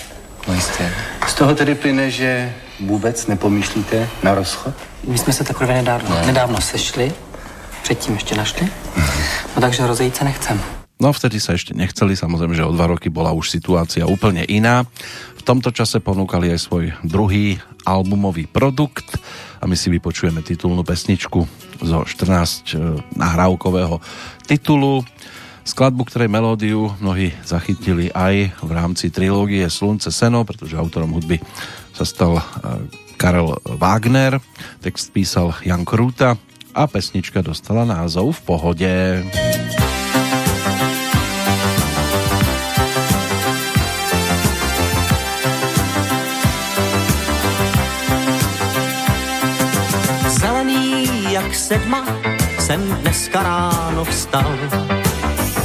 No 0.49 0.55
jistě. 0.55 0.93
Z 1.27 1.35
toho 1.35 1.55
tedy 1.55 1.75
plyne, 1.75 2.11
že 2.11 2.55
vůbec 2.81 3.27
nepomýšlíte 3.27 4.09
na 4.23 4.35
rozchod? 4.35 4.75
My 5.09 5.19
jsme 5.19 5.33
se 5.33 5.45
teprve 5.45 5.75
nedávno, 5.75 6.17
Ne. 6.17 6.27
nedávno 6.27 6.61
sešli, 6.61 7.13
předtím 7.83 8.15
ještě 8.15 8.35
našli, 8.35 8.69
no 9.57 9.61
takže 9.61 9.87
rozejít 9.87 10.17
se 10.17 10.25
nechcem. 10.25 10.63
No 10.97 11.13
vtedy 11.13 11.37
sa 11.37 11.53
ešte 11.53 11.77
nechceli, 11.77 12.17
samozrejme, 12.17 12.57
že 12.57 12.65
o 12.65 12.73
dva 12.73 12.89
roky 12.89 13.13
bola 13.13 13.37
už 13.37 13.53
situácia 13.53 14.09
úplne 14.09 14.49
iná. 14.49 14.89
V 15.37 15.43
tomto 15.45 15.69
čase 15.69 16.01
ponúkali 16.01 16.49
aj 16.49 16.61
svoj 16.65 16.85
druhý 17.05 17.61
albumový 17.85 18.49
produkt 18.49 19.21
a 19.61 19.69
my 19.69 19.77
si 19.77 19.93
vypočujeme 19.93 20.41
titulnú 20.41 20.81
pesničku 20.89 21.45
zo 21.85 21.99
14 22.01 22.09
e, 22.09 22.77
nahrávkového 23.13 24.01
titulu. 24.49 25.05
Skladbu, 25.69 26.09
ktorej 26.09 26.33
melódiu 26.33 26.89
mnohí 26.97 27.29
zachytili 27.45 28.09
aj 28.17 28.57
v 28.65 28.71
rámci 28.73 29.13
trilógie 29.13 29.69
Slunce 29.69 30.09
Seno, 30.09 30.49
pretože 30.49 30.81
autorom 30.81 31.13
hudby 31.13 31.37
sa 31.93 32.09
stal 32.09 32.41
e, 32.41 32.45
Karel 33.21 33.53
Wagner, 33.69 34.41
text 34.81 35.13
písal 35.13 35.53
Jan 35.61 35.85
Krúta 35.85 36.41
a 36.73 36.89
pesnička 36.89 37.45
dostala 37.45 37.85
názov 37.85 38.41
V 38.41 38.41
pohode. 38.49 38.93
Zelený 39.25 39.86
sedma 51.67 52.07
jsem 52.59 52.81
dneska 52.81 53.43
ráno 53.43 54.05
vstal. 54.05 54.59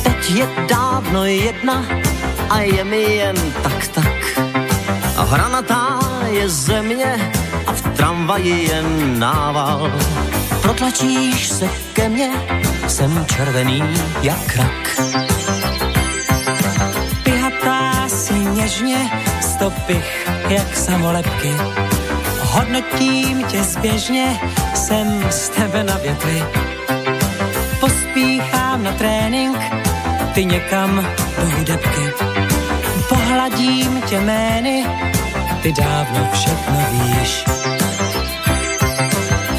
Teď 0.04 0.32
je 0.32 0.48
dávno 0.70 1.26
jedna 1.26 1.86
a 2.50 2.60
je 2.60 2.84
mi 2.84 3.02
jen 3.02 3.36
tak 3.64 3.88
tak. 3.88 4.40
A 5.18 5.24
hranatá 5.24 6.00
je 6.30 6.50
země 6.50 7.32
a 7.68 7.72
v 7.72 7.82
tramvaji 7.82 8.70
jen 8.70 9.20
nával. 9.20 9.92
Protlačíš 10.62 11.50
se 11.50 11.70
ke 11.94 12.10
mně, 12.10 12.32
jsem 12.88 13.26
červený 13.26 13.84
jak 14.22 14.56
rak. 14.56 15.02
Pihatá 17.24 18.10
si 18.10 18.34
něžně, 18.34 19.12
stopych 19.42 20.30
jak 20.50 20.78
samolepky. 20.78 21.52
Hodnotím 22.52 23.44
tě 23.44 23.64
zběžně, 23.64 24.40
jsem 24.74 25.26
z 25.30 25.50
tebe 25.50 25.84
na 25.84 25.98
větvi. 25.98 26.44
Pospíchám 27.80 28.84
na 28.84 28.92
trénink, 28.92 29.58
ty 30.34 30.46
někam 30.46 31.08
do 31.38 31.50
hudebky. 31.58 32.12
Pohladím 33.10 34.02
tě 34.02 34.20
jmény, 34.20 34.86
ty 35.62 35.74
dávno 35.74 36.30
všechno 36.34 36.86
víš. 36.92 37.44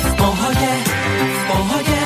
V 0.03 0.14
pohodě, 0.16 0.72
v 1.34 1.47
pohodě, 1.47 1.99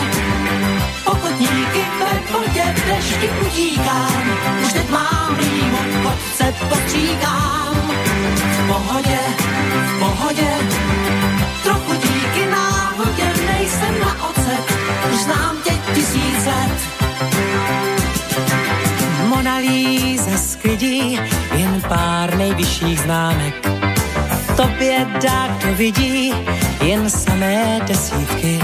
ve 1.98 2.32
vodě, 2.32 2.74
v 2.76 2.86
dešti 2.86 3.30
utíkám, 3.46 4.22
už 4.66 4.72
teď 4.72 4.90
mám 4.90 5.38
rýmu, 5.38 5.78
chodce 6.02 6.54
potříkám. 6.68 7.90
V 8.52 8.66
pohodě, 8.66 9.18
pohodě, 10.06 10.50
trochu 11.62 11.92
díky 11.94 12.46
náhodě, 12.50 13.24
nejsem 13.46 14.00
na 14.00 14.28
ocet, 14.28 14.64
už 15.12 15.20
znám 15.20 15.56
tě 15.64 15.70
tisíc 15.94 16.46
let. 16.46 16.78
Mona 19.28 19.56
Lisa 19.56 20.36
sklidí 20.36 21.20
jen 21.56 21.82
pár 21.88 22.36
nejvyšších 22.36 23.00
známek. 23.00 23.54
Tobě 24.56 25.06
dá, 25.22 25.46
kdo 25.46 25.74
vidí, 25.74 26.34
jen 26.82 27.10
samé 27.10 27.80
desítky. 27.88 28.60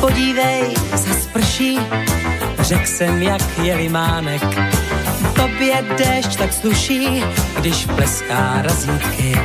Podívej, 0.00 0.74
zas 0.94 1.26
prší, 1.32 1.78
řek 2.58 2.86
jsem, 2.86 3.22
jak 3.22 3.42
je 3.62 3.76
limánek. 3.76 4.42
Tobě 5.42 5.84
déšť 5.98 6.38
tak 6.38 6.52
sluší, 6.52 7.24
když 7.58 7.86
pleská 7.86 8.62
razítky. 8.62 9.40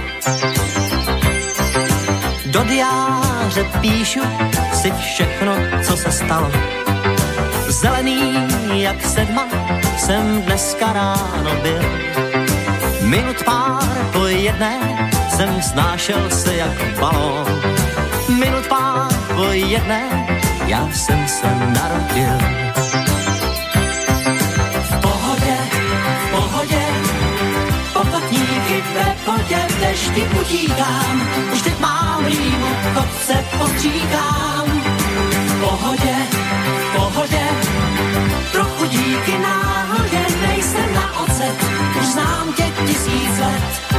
Do 2.45 2.63
diáře 2.63 3.65
píšu 3.81 4.19
si 4.73 4.91
všechno, 4.91 5.55
co 5.83 5.97
se 5.97 6.11
stalo. 6.11 6.51
Zelený 7.67 8.33
jak 8.69 9.05
sedma 9.05 9.47
jsem 9.97 10.41
dneska 10.41 10.93
ráno 10.93 11.51
byl. 11.61 11.81
Minut 13.01 13.43
pár 13.43 14.09
po 14.13 14.25
jedné 14.25 14.79
jsem 15.35 15.61
snášel 15.61 16.29
se 16.29 16.55
jak 16.55 16.99
balón. 16.99 17.61
Minut 18.29 18.67
pár 18.67 19.13
po 19.35 19.43
jedné 19.43 20.27
já 20.67 20.89
jsem 20.93 21.27
se 21.27 21.47
narodil. 21.55 23.16
Ve 28.81 29.15
vodě, 29.25 29.59
v 29.69 29.79
dešti 29.79 30.27
utíkám. 30.41 31.27
Už 31.53 31.61
teď 31.61 31.79
mám 31.79 32.25
rýmu, 32.25 32.67
chodce 32.93 33.45
postříkám. 33.57 34.65
V 35.47 35.59
pohodě, 35.59 36.15
v 36.79 36.95
pohodě, 36.95 37.43
trochu 38.51 38.85
díky 38.85 39.37
náhodě, 39.39 40.25
nejsem 40.47 40.93
na 40.93 41.19
ocet, 41.19 41.55
už 41.99 42.05
znám 42.05 42.53
tě 42.53 42.63
tisíc 42.87 43.39
let. 43.39 43.96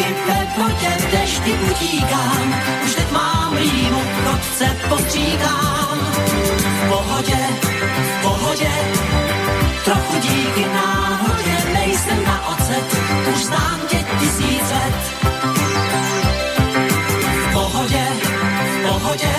Díky 0.00 0.14
ve 0.26 0.62
vodě 0.62 0.96
dešti 1.12 1.52
utíkám, 1.70 2.54
už 2.84 2.94
teď 2.94 3.10
mám 3.12 3.56
rýmu, 3.56 4.02
chodce 4.24 4.76
postříkám. 4.88 5.98
V 6.84 6.88
pohodě, 6.88 7.38
v 8.02 8.22
pohodě, 8.22 8.70
trochu 9.84 10.20
díky 10.20 10.66
náhodě, 10.74 11.56
nejsem 11.72 12.24
na 12.24 12.48
ocet, 12.48 12.96
už 13.34 13.44
znám 13.44 13.80
tě 13.88 14.04
tisíc 14.20 14.70
let. 14.70 14.94
V 17.48 17.52
pohodě, 17.52 18.06
v 18.78 18.88
pohodě. 18.88 19.30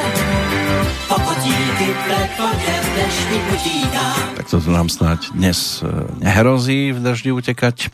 Tak 4.35 4.49
to 4.49 4.71
nám 4.71 4.89
snáď 4.89 5.29
dnes 5.31 5.83
e, 5.83 5.87
nehrozí 6.23 6.91
v 6.91 7.01
daždi 7.01 7.31
utekať. 7.31 7.89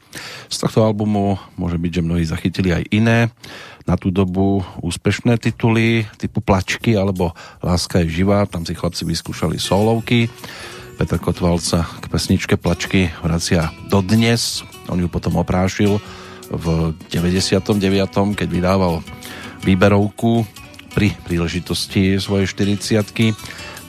Z 0.57 0.65
tohto 0.65 0.89
albumu 0.89 1.37
môže 1.53 1.77
byť, 1.77 1.91
že 1.93 2.01
mnohí 2.01 2.25
zachytili 2.25 2.73
aj 2.73 2.89
iné 2.89 3.29
na 3.85 3.93
tú 3.93 4.09
dobu 4.09 4.65
úspešné 4.81 5.37
tituly 5.37 6.09
typu 6.17 6.41
Plačky 6.41 6.97
alebo 6.97 7.37
Láska 7.61 8.01
je 8.01 8.09
živá, 8.09 8.41
tam 8.49 8.65
si 8.65 8.73
chlapci 8.73 9.05
vyskúšali 9.05 9.61
solovky. 9.61 10.33
Petr 10.97 11.21
Kotvalca 11.21 11.85
k 11.85 12.09
pesničke 12.09 12.57
Plačky 12.57 13.13
vracia 13.21 13.69
dodnes. 13.85 14.65
On 14.89 14.97
ju 14.97 15.05
potom 15.05 15.37
oprášil 15.37 16.01
v 16.49 16.97
99. 17.13 17.77
keď 18.33 18.49
vydával 18.49 19.05
výberovku 19.61 20.41
pri 20.97 21.13
príležitosti 21.21 22.17
svojej 22.17 22.49
40 22.49 23.37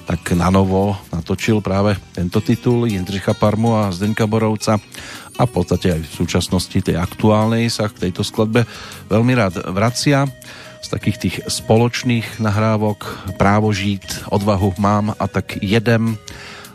tak 0.08 0.24
na 0.32 0.48
novo 0.48 0.96
natočil 1.12 1.60
práve 1.60 1.96
tento 2.16 2.40
titul 2.40 2.88
Jindřicha 2.88 3.36
Parmu 3.36 3.76
a 3.76 3.92
Zdenka 3.92 4.24
Borovca 4.24 4.80
a 5.38 5.46
v 5.46 5.52
podstate 5.54 5.94
aj 5.94 6.02
v 6.02 6.16
súčasnosti 6.18 6.78
tej 6.82 6.98
aktuálnej 6.98 7.70
sa 7.70 7.86
k 7.86 8.08
tejto 8.08 8.26
skladbe 8.26 8.66
veľmi 9.06 9.32
rád 9.38 9.62
vracia. 9.70 10.26
Z 10.82 10.88
takých 10.94 11.18
tých 11.18 11.36
spoločných 11.46 12.42
nahrávok 12.42 13.30
Právo 13.38 13.70
žít, 13.70 14.04
Odvahu 14.30 14.74
mám 14.82 15.14
a 15.14 15.26
tak 15.30 15.58
jedem 15.62 16.18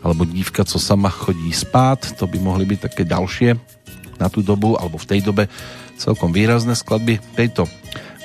alebo 0.04 0.28
Dívka, 0.28 0.64
co 0.64 0.76
sama 0.76 1.08
chodí 1.08 1.52
spát. 1.52 2.00
To 2.20 2.28
by 2.28 2.36
mohli 2.36 2.68
byť 2.68 2.80
také 2.90 3.02
ďalšie 3.08 3.56
na 4.20 4.28
tú 4.28 4.44
dobu 4.44 4.76
alebo 4.76 5.00
v 5.00 5.08
tej 5.08 5.20
dobe 5.24 5.48
celkom 5.96 6.32
výrazné 6.32 6.76
skladby 6.76 7.20
tejto 7.36 7.68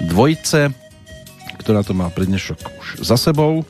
dvojce 0.03 0.71
ktorá 1.59 1.83
to 1.83 1.93
má 1.93 2.07
prednešok 2.09 2.59
už 2.81 2.87
za 3.03 3.19
sebou. 3.19 3.61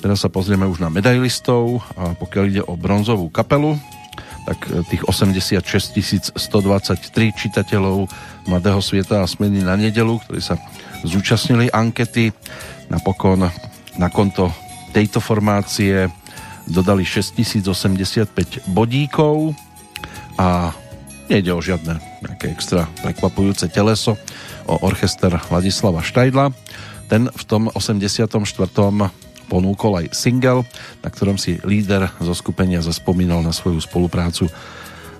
Teraz 0.00 0.24
sa 0.24 0.32
pozrieme 0.32 0.64
už 0.64 0.80
na 0.80 0.88
medailistov 0.88 1.84
a 1.94 2.16
pokiaľ 2.16 2.44
ide 2.50 2.62
o 2.64 2.74
bronzovú 2.74 3.28
kapelu, 3.28 3.76
tak 4.48 4.58
e, 4.72 4.80
tých 4.88 5.04
86 5.04 6.32
123 6.32 7.36
čitateľov 7.36 8.08
Mladého 8.48 8.80
sveta 8.80 9.20
a 9.20 9.28
smeny 9.28 9.60
na 9.60 9.76
nedelu, 9.76 10.16
ktorí 10.24 10.40
sa 10.40 10.56
zúčastnili 11.04 11.68
ankety, 11.68 12.32
napokon 12.88 13.44
na 14.00 14.08
konto 14.08 14.48
tejto 14.96 15.20
formácie 15.20 16.08
dodali 16.64 17.04
6085 17.04 18.72
bodíkov 18.72 19.52
a 20.40 20.72
nejde 21.28 21.52
o 21.52 21.60
žiadne 21.60 22.00
nejaké 22.24 22.48
extra 22.48 22.88
prekvapujúce 23.04 23.68
teleso, 23.68 24.16
o 24.64 24.80
orchester 24.84 25.32
Vladislava 25.48 26.00
Štajdla. 26.00 26.52
Ten 27.08 27.28
v 27.28 27.44
tom 27.44 27.68
84 27.72 28.32
ponúkol 29.48 30.04
aj 30.04 30.12
single, 30.12 30.62
na 31.00 31.08
ktorom 31.08 31.40
si 31.40 31.58
líder 31.64 32.12
zo 32.20 32.36
skupenia 32.36 32.84
zaspomínal 32.84 33.40
na 33.40 33.50
svoju 33.50 33.80
spoluprácu 33.80 34.46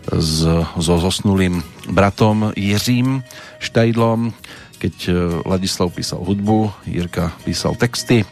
s, 0.08 0.44
so 0.76 0.94
zosnulým 1.00 1.60
bratom 1.88 2.52
Jiřím 2.56 3.24
Štajdlom, 3.60 4.32
keď 4.78 4.94
e, 5.08 5.12
Ladislav 5.44 5.92
písal 5.92 6.22
hudbu, 6.22 6.70
Jirka 6.86 7.34
písal 7.42 7.74
texty. 7.74 8.24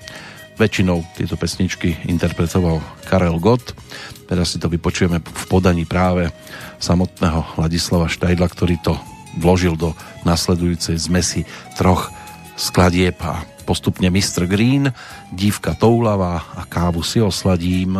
Väčšinou 0.56 1.04
tieto 1.12 1.36
pesničky 1.36 2.08
interpretoval 2.08 2.80
Karel 3.04 3.36
Gott. 3.36 3.76
Teraz 4.24 4.56
si 4.56 4.58
to 4.58 4.72
vypočujeme 4.72 5.20
v 5.20 5.44
podaní 5.52 5.84
práve 5.84 6.32
samotného 6.80 7.60
Ladislava 7.60 8.08
Štajdla, 8.08 8.48
ktorý 8.48 8.80
to 8.80 8.96
vložil 9.36 9.76
do 9.76 9.92
nasledujúcej 10.24 10.96
zmesi 10.96 11.44
troch 11.76 12.08
skladieb 12.56 13.20
a 13.20 13.44
postupne 13.66 14.06
Mr. 14.10 14.46
Green, 14.46 14.94
dívka 15.34 15.74
toulavá 15.74 16.38
a 16.54 16.62
kávu 16.64 17.02
si 17.02 17.18
osladím. 17.18 17.98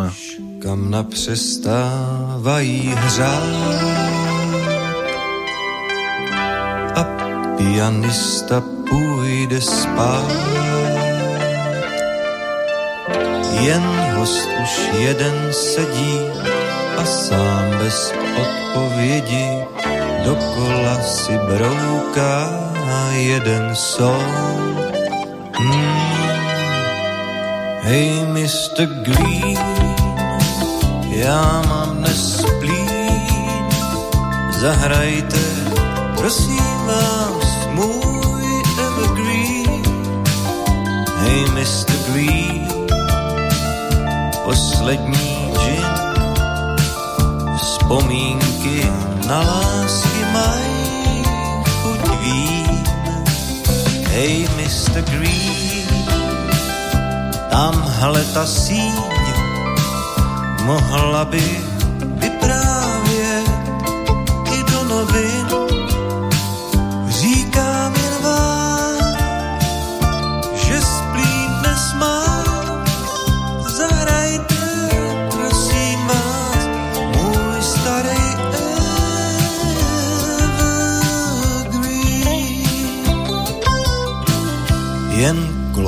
Kam 0.63 0.91
napřestávají 0.91 2.95
hřát 2.95 3.43
a 6.95 7.03
pianista 7.59 8.63
půjde 8.89 9.61
spát. 9.61 10.31
Jen 13.59 13.83
host 14.15 14.49
už 14.63 14.89
jeden 14.99 15.35
sedí 15.51 16.19
a 16.97 17.05
sám 17.05 17.69
bez 17.83 18.13
odpovědi 18.41 19.47
dokola 20.23 21.01
si 21.03 21.37
brouká 21.37 22.67
jeden 23.17 23.75
song 23.75 24.96
Hej, 27.81 28.25
Mr. 28.29 28.85
Green, 28.85 29.57
já 31.09 31.61
mám 31.69 31.97
dnes 31.97 32.45
plín, 32.59 33.65
zahrajte, 34.59 35.37
prosím 36.17 36.85
vás, 36.87 37.67
můj 37.71 38.61
evergreen. 38.87 39.83
Hej, 41.17 41.45
Mr. 41.45 42.11
Green, 42.11 42.67
poslední 44.43 45.53
gin, 45.57 45.85
vzpomínky 47.57 48.91
na 49.27 49.41
lásky 49.41 50.25
mají 50.33 50.76
Hej, 54.17 54.49
Mr. 54.57 55.05
Green, 55.13 55.85
tamhle 57.53 58.25
ta 58.33 58.45
síň 58.49 58.97
mohla 60.65 61.25
by 61.25 61.76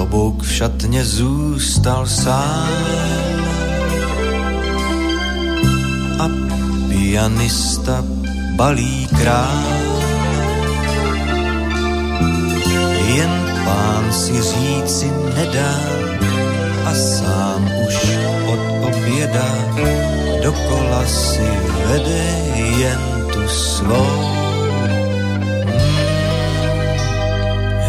klobouk 0.09 0.43
v 0.43 0.51
šatně 0.51 1.05
zůstal 1.05 2.07
sám 2.07 2.69
a 6.19 6.25
pianista 6.89 8.03
balí 8.55 9.07
král. 9.07 9.63
Jen 13.15 13.31
pán 13.65 14.13
si 14.13 14.33
říci 14.41 15.11
nedá 15.35 15.79
a 16.85 16.93
sám 16.93 17.71
už 17.87 17.97
od 18.47 18.59
oběda 18.89 19.49
dokola 20.43 21.05
si 21.05 21.49
vede 21.85 22.25
jen 22.77 23.25
tu 23.33 23.47
svou. 23.47 24.39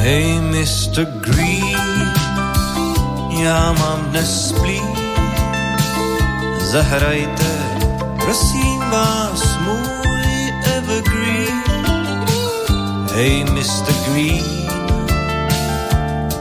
Hej, 0.01 0.41
Mr. 0.41 1.05
Green, 1.21 1.70
já 3.43 3.73
mám 3.73 4.05
dnes 4.05 4.53
plín, 4.53 4.97
zahrajte, 6.61 7.47
prosím 8.17 8.81
vás, 8.81 9.59
můj 9.65 10.53
evergreen. 10.77 11.63
Hej, 13.15 13.45
Mr. 13.45 13.93
Green, 14.09 14.45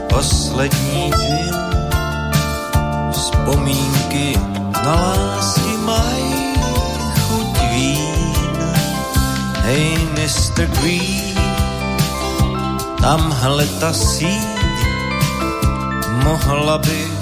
poslední 0.08 1.12
džin, 1.12 1.54
vzpomínky 3.12 4.38
na 4.84 4.94
lásky 4.94 5.76
mají 5.84 6.54
chuť 7.20 7.60
vín. 7.72 8.58
Hej, 9.62 10.08
Mr. 10.12 10.66
Green, 10.66 11.38
tamhle 13.00 13.66
ta 13.66 13.92
síň 13.92 14.59
mohla 16.24 16.78
by 16.78 17.19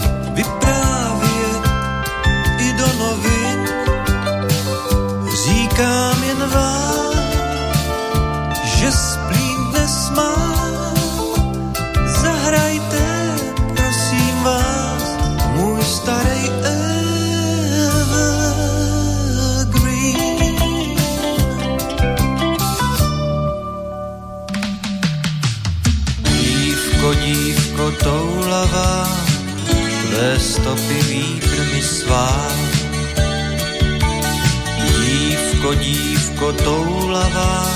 dívko 36.49 36.65
toulavá, 36.65 37.67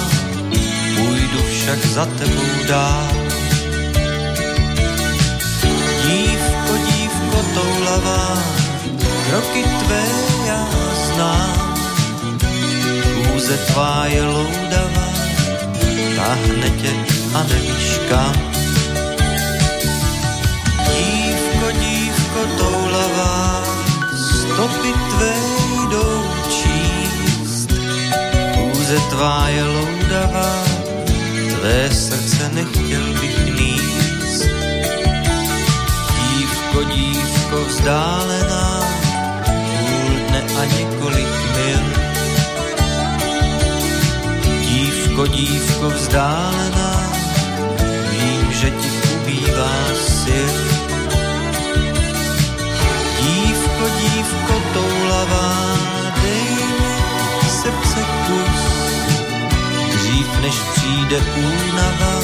půjdu 0.96 1.42
však 1.50 1.78
za 1.86 2.06
tebou 2.06 2.66
dál. 2.68 3.08
Dívko, 6.02 6.76
dívko 6.86 7.44
toulavá, 7.54 8.38
kroky 9.28 9.62
tvé 9.62 10.04
já 10.46 10.66
znám. 11.06 11.74
Kůze 13.32 13.56
tvá 13.56 14.06
je 14.06 14.24
loudavá, 14.24 15.08
táhne 16.16 16.70
tě 16.70 16.92
a 17.34 17.42
nevíš 17.42 18.00
kam. 18.08 18.34
Dívko, 20.88 21.70
dívko 21.80 22.40
toulavá, 22.58 23.64
stopy 24.16 24.92
tvé 24.92 25.61
Kůze 28.92 29.08
tvá 29.08 29.48
je 29.48 29.64
loudavá, 29.64 30.64
tvé 31.56 31.90
srdce 31.94 32.50
nechtěl 32.52 33.02
bych 33.20 33.54
níst. 33.54 34.44
Dívko, 36.20 36.84
dívko 36.84 37.64
vzdálená, 37.68 38.80
půl 39.78 40.16
dne 40.28 40.42
a 40.60 40.64
několik 40.64 41.28
mil. 41.56 41.84
Dívko, 44.60 45.26
dívko 45.26 45.90
vzdálená, 45.90 47.12
vím, 48.10 48.52
že 48.52 48.70
ti 48.70 48.88
ubývá 49.14 49.72
sil. 50.20 50.71
Než 60.52 60.60
přijde 60.74 61.18
únava, 61.18 62.14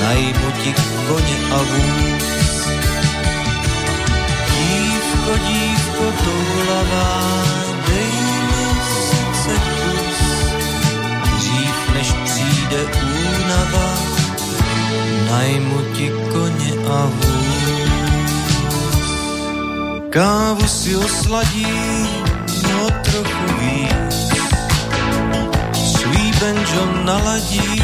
najmu 0.00 0.50
ti 0.64 0.74
koně 1.08 1.38
a 1.52 1.58
vůz. 1.58 2.68
Dívko, 4.54 5.32
dívko 5.48 6.04
toulavá, 6.24 7.20
dej 7.86 8.12
mi 8.48 8.66
srdce 9.08 9.54
kus. 9.78 10.20
Dřív 11.36 11.76
než 11.94 12.08
přijde 12.24 12.80
únava, 12.84 13.88
najmu 15.30 15.80
ti 15.96 16.12
koně 16.32 16.72
a 16.90 17.06
vůz. 17.06 17.88
Kávu 20.10 20.68
si 20.68 20.96
osladí 20.96 21.66
o 22.86 22.90
trochu 22.90 23.44
víc, 23.60 24.07
svý 26.38 26.46
banjo 26.46 26.86
naladí 27.04 27.82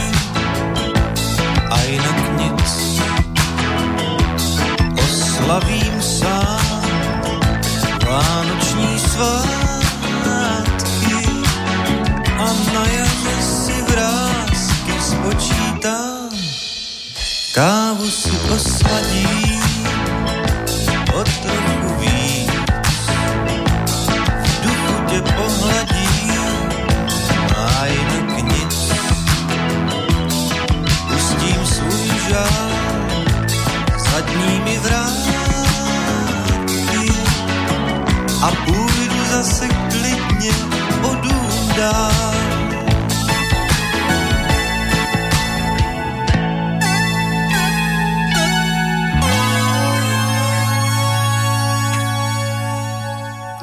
a 1.71 1.83
jinak 1.83 2.39
nic. 2.39 3.01
Oslavím 5.05 6.03
sám 6.03 6.83
vánoční 8.07 8.99
svátky 8.99 10.35
a 12.39 12.47
na 12.75 12.85
jaře 12.87 13.43
si 13.43 13.83
vrázky 13.83 14.95
spočítám. 15.01 16.31
Kávu 17.55 18.11
si 18.11 18.31
osladím 18.55 19.74
zase 39.45 39.69
klidně 39.69 40.53
o 41.03 41.15
dům 41.15 41.69
dál. 41.77 42.35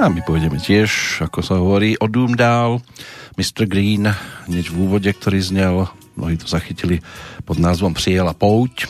A 0.01 0.09
my 0.09 0.21
pôjdeme 0.25 0.57
tiež, 0.57 1.21
ako 1.21 1.45
sa 1.45 1.57
hovorí, 1.61 1.97
o 1.97 2.09
Doomdal. 2.09 2.81
Mr. 3.37 3.69
Green, 3.69 4.09
hneď 4.49 4.69
v 4.69 4.77
úvode, 4.85 5.09
ktorý 5.09 5.41
znel, 5.41 5.89
mnohí 6.17 6.37
to 6.37 6.45
zachytili 6.45 7.01
pod 7.45 7.57
názvom 7.57 7.93
Prijela 7.93 8.33
pouť, 8.33 8.85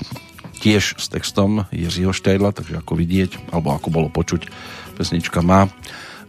tiež 0.60 1.00
s 1.00 1.08
textom 1.12 1.68
Jiřího 1.72 2.12
Štejla, 2.16 2.52
takže 2.56 2.80
ako 2.80 2.96
vidieť, 2.96 3.52
alebo 3.52 3.76
ako 3.76 3.88
bolo 3.92 4.08
počuť, 4.08 4.48
pesnička 4.96 5.44
má 5.44 5.68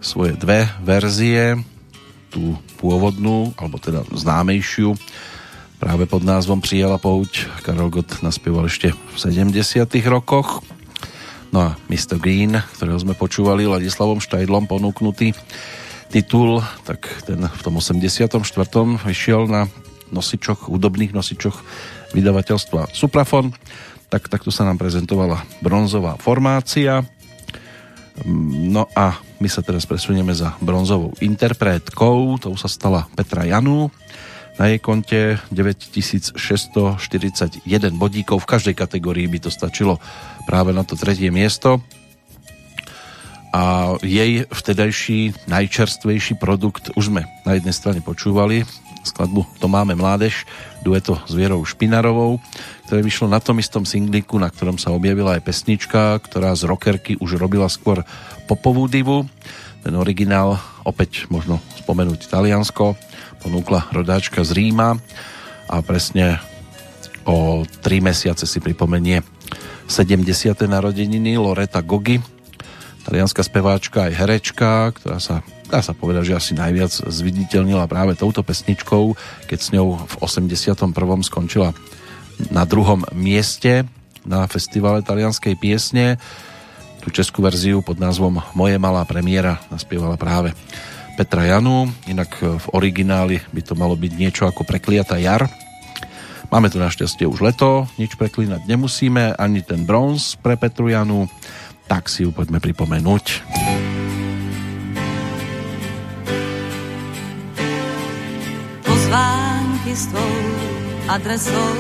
svoje 0.03 0.35
dve 0.35 0.67
verzie, 0.83 1.57
tú 2.29 2.59
pôvodnú, 2.83 3.55
alebo 3.57 3.79
teda 3.79 4.03
známejšiu, 4.11 4.99
práve 5.79 6.05
pod 6.11 6.27
názvom 6.27 6.59
Prijela 6.59 6.99
pouť. 6.99 7.47
Karel 7.63 7.89
Gott 7.89 8.21
naspieval 8.21 8.67
ešte 8.67 8.93
v 8.93 9.17
70 9.17 9.55
rokoch. 10.11 10.61
No 11.55 11.59
a 11.63 11.69
Mr. 11.87 12.19
Green, 12.19 12.59
ktorého 12.77 12.99
sme 12.99 13.15
počúvali 13.15 13.69
Ladislavom 13.69 14.19
Štajdlom 14.19 14.67
ponúknutý 14.67 15.37
titul, 16.13 16.61
tak 16.85 17.09
ten 17.25 17.41
v 17.45 17.61
tom 17.65 17.81
84. 17.81 18.29
vyšiel 19.01 19.49
na 19.49 19.69
nosičoch, 20.13 20.69
hudobných 20.69 21.17
nosičoch 21.17 21.57
vydavateľstva 22.13 22.93
Suprafon. 22.93 23.57
Tak 24.13 24.29
takto 24.29 24.53
sa 24.53 24.69
nám 24.69 24.77
prezentovala 24.77 25.41
bronzová 25.65 26.21
formácia. 26.21 27.01
No 28.29 28.85
a 28.93 29.17
my 29.41 29.49
sa 29.49 29.65
teraz 29.65 29.89
presunieme 29.89 30.37
za 30.37 30.53
bronzovou 30.61 31.17
interpretkou, 31.25 32.37
tou 32.39 32.55
sa 32.61 32.69
stala 32.69 33.09
Petra 33.17 33.49
Janu. 33.49 33.89
Na 34.61 34.69
jej 34.69 34.85
konte 34.85 35.41
9641 35.49 37.65
bodíkov, 37.97 38.45
v 38.45 38.51
každej 38.53 38.77
kategórii 38.77 39.25
by 39.25 39.49
to 39.49 39.51
stačilo 39.51 39.97
práve 40.45 40.77
na 40.77 40.85
to 40.85 40.93
tretie 40.93 41.33
miesto. 41.33 41.81
A 43.53 43.97
jej 44.05 44.45
vtedajší 44.49 45.49
najčerstvejší 45.49 46.37
produkt 46.37 46.93
už 46.97 47.13
sme 47.13 47.29
na 47.49 47.57
jednej 47.57 47.73
strane 47.73 48.01
počúvali 48.05 48.65
skladbu 49.05 49.45
To 49.61 49.67
máme 49.69 49.95
mládež 49.95 50.47
dueto 50.83 51.19
s 51.27 51.33
Vierou 51.35 51.63
Špinarovou 51.63 52.39
ktoré 52.89 53.01
vyšlo 53.03 53.31
na 53.31 53.39
tom 53.39 53.59
istom 53.59 53.87
singliku 53.87 54.39
na 54.39 54.49
ktorom 54.49 54.79
sa 54.79 54.95
objavila 54.95 55.39
aj 55.39 55.47
pesnička 55.47 56.19
ktorá 56.23 56.55
z 56.55 56.67
rockerky 56.67 57.19
už 57.19 57.39
robila 57.39 57.67
skôr 57.71 58.07
popovú 58.51 58.87
divu 58.87 59.27
ten 59.83 59.95
originál 59.99 60.59
opäť 60.87 61.27
možno 61.29 61.59
spomenúť 61.83 62.31
Taliansko 62.31 62.95
ponúkla 63.43 63.91
rodáčka 63.91 64.47
z 64.47 64.55
Ríma 64.55 64.99
a 65.67 65.77
presne 65.83 66.39
o 67.27 67.63
tri 67.83 68.03
mesiace 68.03 68.47
si 68.47 68.59
pripomenie 68.59 69.23
70. 69.91 70.57
narodeniny 70.67 71.37
Loreta 71.37 71.83
Gogi, 71.85 72.17
talianská 73.05 73.45
speváčka 73.45 74.09
aj 74.09 74.13
herečka, 74.15 74.71
ktorá 74.97 75.19
sa, 75.21 75.45
dá 75.73 75.81
sa 75.81 75.97
povedať, 75.97 76.29
že 76.29 76.37
asi 76.37 76.53
najviac 76.53 76.93
zviditeľnila 76.93 77.89
práve 77.89 78.13
touto 78.13 78.45
pesničkou, 78.45 79.17
keď 79.49 79.59
s 79.59 79.73
ňou 79.73 80.05
v 80.05 80.15
81. 80.21 80.93
skončila 81.25 81.73
na 82.53 82.69
druhom 82.69 83.09
mieste 83.17 83.89
na 84.29 84.45
festivale 84.45 85.01
talianskej 85.01 85.57
piesne. 85.57 86.21
Tú 87.01 87.09
českú 87.09 87.41
verziu 87.41 87.81
pod 87.81 87.97
názvom 87.97 88.45
Moje 88.53 88.77
malá 88.77 89.09
premiéra 89.09 89.65
naspievala 89.73 90.21
práve 90.21 90.53
Petra 91.17 91.49
Janu, 91.49 91.89
inak 92.05 92.37
v 92.37 92.67
origináli 92.77 93.41
by 93.57 93.61
to 93.65 93.73
malo 93.73 93.97
byť 93.97 94.13
niečo 94.13 94.45
ako 94.45 94.69
Prekliatá 94.69 95.17
jar, 95.17 95.49
Máme 96.53 96.69
tu 96.69 96.77
našťastie 96.77 97.25
už 97.25 97.41
leto, 97.41 97.89
nič 97.97 98.13
preklínať 98.21 98.69
nemusíme, 98.69 99.41
ani 99.41 99.65
ten 99.65 99.89
bronz 99.89 100.37
pre 100.37 100.61
Petru 100.61 100.93
Janu, 100.93 101.25
tak 101.89 102.13
si 102.13 102.29
ju 102.29 102.31
poďme 102.31 102.61
pripomenúť. 102.61 103.25
Tvou 109.93 110.33
adresou 111.09 111.75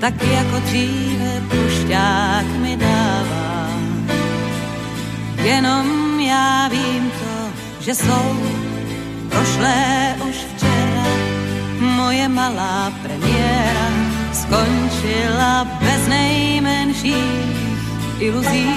tak 0.00 0.14
jako 0.22 0.58
dříve 0.58 1.42
pušťák 1.48 2.46
mi 2.46 2.76
dává. 2.76 3.68
Jenom 5.42 6.20
já 6.20 6.68
vím 6.68 7.10
to, 7.10 7.50
že 7.80 7.94
jsou 7.94 8.36
prošlé 9.28 10.14
už 10.28 10.36
moje 11.80 12.28
malá 12.28 12.92
premiéra 13.02 13.88
skončila 14.32 15.64
bez 15.80 16.08
nejmenších 16.08 17.56
iluzí. 18.18 18.70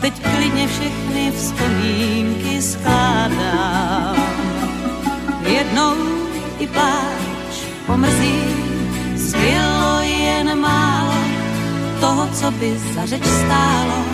Teď 0.00 0.12
klidně 0.36 0.68
všechny 0.68 1.32
vzpomínky 1.32 2.62
skládám. 2.62 4.27
Jednou 5.48 5.96
i 6.58 6.66
pláč 6.66 7.52
pomrzí, 7.86 8.40
zbylo 9.14 10.00
jen 10.00 10.60
málo 10.60 11.14
toho, 12.00 12.28
co 12.32 12.50
by 12.50 12.78
za 12.94 13.06
řeč 13.06 13.24
stálo 13.24 14.04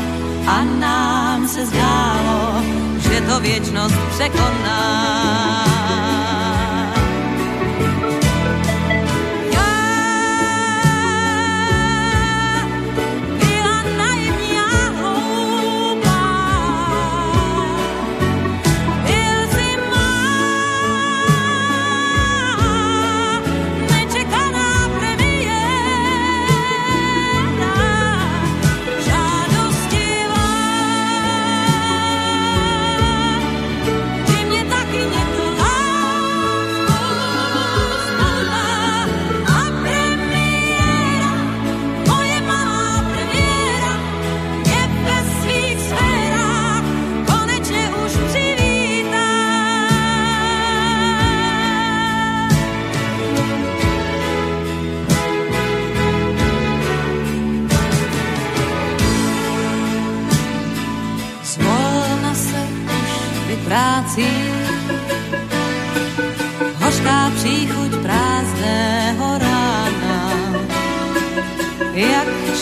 a 0.47 0.64
nám 0.64 1.49
se 1.49 1.66
zdálo, 1.66 2.62
že 2.99 3.20
to 3.20 3.41
věčnost 3.41 3.99
překoná. 4.14 5.84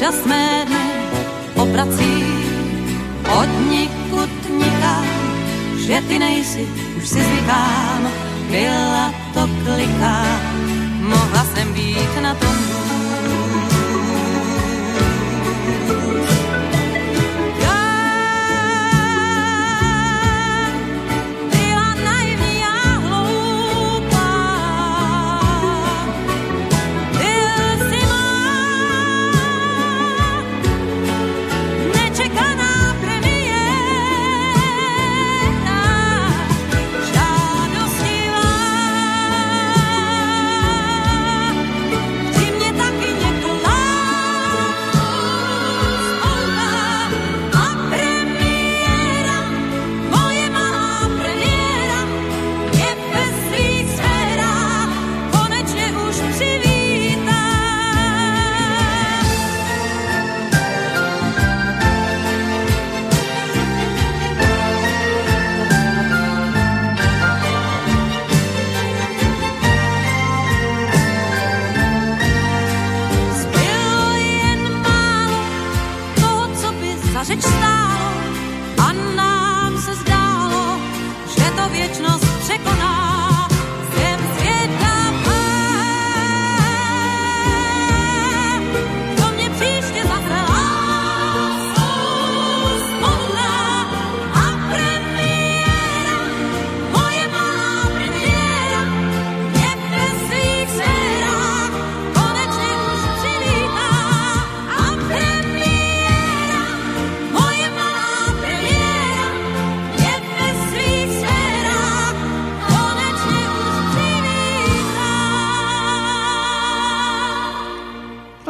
Mé 0.03 0.67
dny 0.67 0.87
obrací 1.55 2.15
od 3.39 3.51
nikud 3.71 4.35
nikam, 4.51 5.07
že 5.87 6.03
ty 6.09 6.19
nejsi, 6.19 6.67
už 6.97 7.09
si 7.09 7.23
zvykám, 7.23 8.11
byla 8.51 9.15
to 9.35 9.47
kliká, 9.63 10.27
mohla 10.99 11.45
jsem 11.55 11.73
být 11.73 12.23
na 12.23 12.35
tom 12.35 12.62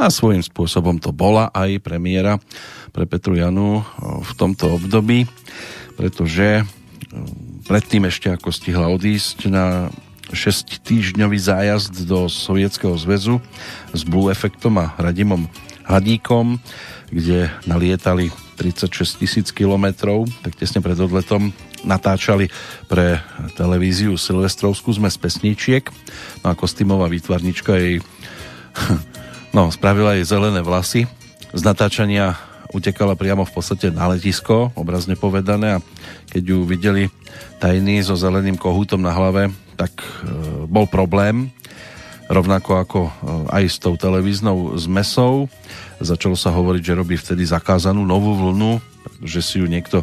A 0.02 0.10
svojím 0.10 0.42
spôsobom 0.42 0.98
to 0.98 1.14
bola 1.14 1.46
aj 1.54 1.78
premiéra 1.78 2.42
pre 2.90 3.06
Petru 3.06 3.38
Janu 3.38 3.86
v 4.02 4.32
tomto 4.34 4.74
období, 4.74 5.30
pretože 5.94 6.66
predtým 7.70 8.10
ešte 8.10 8.34
ako 8.34 8.50
stihla 8.50 8.90
odísť 8.90 9.46
na 9.46 9.94
6-týždňový 10.34 11.38
zájazd 11.38 12.02
do 12.02 12.26
Sovietskeho 12.26 12.98
zväzu 12.98 13.38
s 13.94 14.02
Blue 14.02 14.26
Effectom 14.26 14.82
a 14.82 14.90
Radimom 14.98 15.46
Hadíkom, 15.86 16.58
kde 17.14 17.54
nalietali 17.70 18.34
36 18.58 19.22
tisíc 19.22 19.54
kilometrov, 19.54 20.26
tak 20.42 20.58
tesne 20.58 20.82
pred 20.82 20.98
odletom 20.98 21.54
natáčali 21.86 22.50
pre 22.90 23.22
televíziu 23.54 24.18
Silvestrovskú 24.18 24.90
sme 24.98 25.06
z 25.06 25.18
pesničiek. 25.22 25.84
No 26.42 26.50
a 26.50 26.58
kostýmová 26.58 27.06
výtvarnička 27.06 27.78
jej 27.78 28.02
no, 29.52 29.68
spravila 29.68 30.16
jej 30.16 30.26
zelené 30.26 30.64
vlasy. 30.64 31.04
Z 31.52 31.62
natáčania 31.62 32.36
utekala 32.72 33.12
priamo 33.12 33.44
v 33.44 33.52
podstate 33.52 33.92
na 33.92 34.08
letisko, 34.08 34.72
obrazne 34.72 35.14
povedané 35.14 35.78
a 35.78 35.82
keď 36.32 36.42
ju 36.42 36.58
videli 36.64 37.12
tajní 37.60 38.00
so 38.00 38.16
zeleným 38.16 38.56
kohútom 38.56 38.98
na 39.04 39.12
hlave, 39.12 39.52
tak 39.76 39.92
e, 40.00 40.04
bol 40.64 40.88
problém 40.88 41.52
rovnako 42.32 42.80
ako 42.80 43.00
e, 43.06 43.12
aj 43.52 43.64
s 43.68 43.76
tou 43.76 43.94
televíznou 44.00 44.72
zmesou. 44.80 45.52
Začalo 46.00 46.34
sa 46.34 46.48
hovoriť, 46.50 46.82
že 46.82 46.98
robí 46.98 47.14
vtedy 47.20 47.44
zakázanú 47.44 48.02
novú 48.08 48.32
vlnu, 48.32 48.80
že 49.20 49.44
si 49.44 49.60
ju 49.60 49.68
niekto 49.68 50.00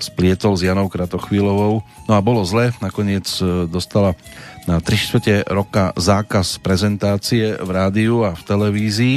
splietol 0.00 0.56
s 0.56 0.64
Janou 0.64 0.88
Kratochvílovou. 0.88 1.84
No 2.08 2.12
a 2.16 2.20
bolo 2.24 2.42
zle, 2.48 2.72
nakoniec 2.80 3.26
e, 3.40 3.68
dostala 3.68 4.16
na 4.64 4.80
3 4.80 4.86
čtvrte 4.96 5.34
roka 5.48 5.92
zákaz 5.96 6.60
prezentácie 6.60 7.56
v 7.56 7.70
rádiu 7.70 8.24
a 8.24 8.36
v 8.36 8.42
televízii 8.44 9.16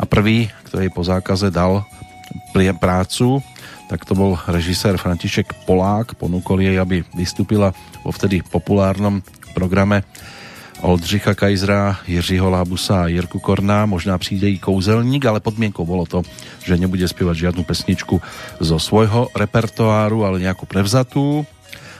a 0.00 0.04
prvý, 0.08 0.48
ktorý 0.68 0.88
po 0.92 1.02
zákaze 1.04 1.52
dal 1.52 1.84
prácu, 2.52 3.40
tak 3.88 4.04
to 4.08 4.16
bol 4.16 4.36
režisér 4.48 4.96
František 4.96 5.68
Polák, 5.68 6.16
ponúkol 6.16 6.64
jej, 6.64 6.76
aby 6.80 7.04
vystúpila 7.12 7.76
vo 8.00 8.12
vtedy 8.12 8.40
populárnom 8.40 9.20
programe 9.52 10.04
Oldřicha 10.82 11.34
Kajzra, 11.34 12.02
Jiřího 12.06 12.50
Lábusa 12.50 13.02
a 13.02 13.06
Jirku 13.06 13.38
Korná, 13.38 13.86
možná 13.86 14.18
přijde 14.18 14.50
i 14.50 14.58
kouzelník, 14.58 15.24
ale 15.26 15.40
podmienkou 15.40 15.86
bolo 15.86 16.06
to, 16.06 16.26
že 16.66 16.74
nebude 16.74 17.06
spievať 17.06 17.36
žiadnu 17.38 17.62
pesničku 17.62 18.18
zo 18.58 18.76
svojho 18.82 19.30
repertoáru, 19.30 20.26
ale 20.26 20.42
nejakú 20.42 20.66
prevzatú 20.66 21.46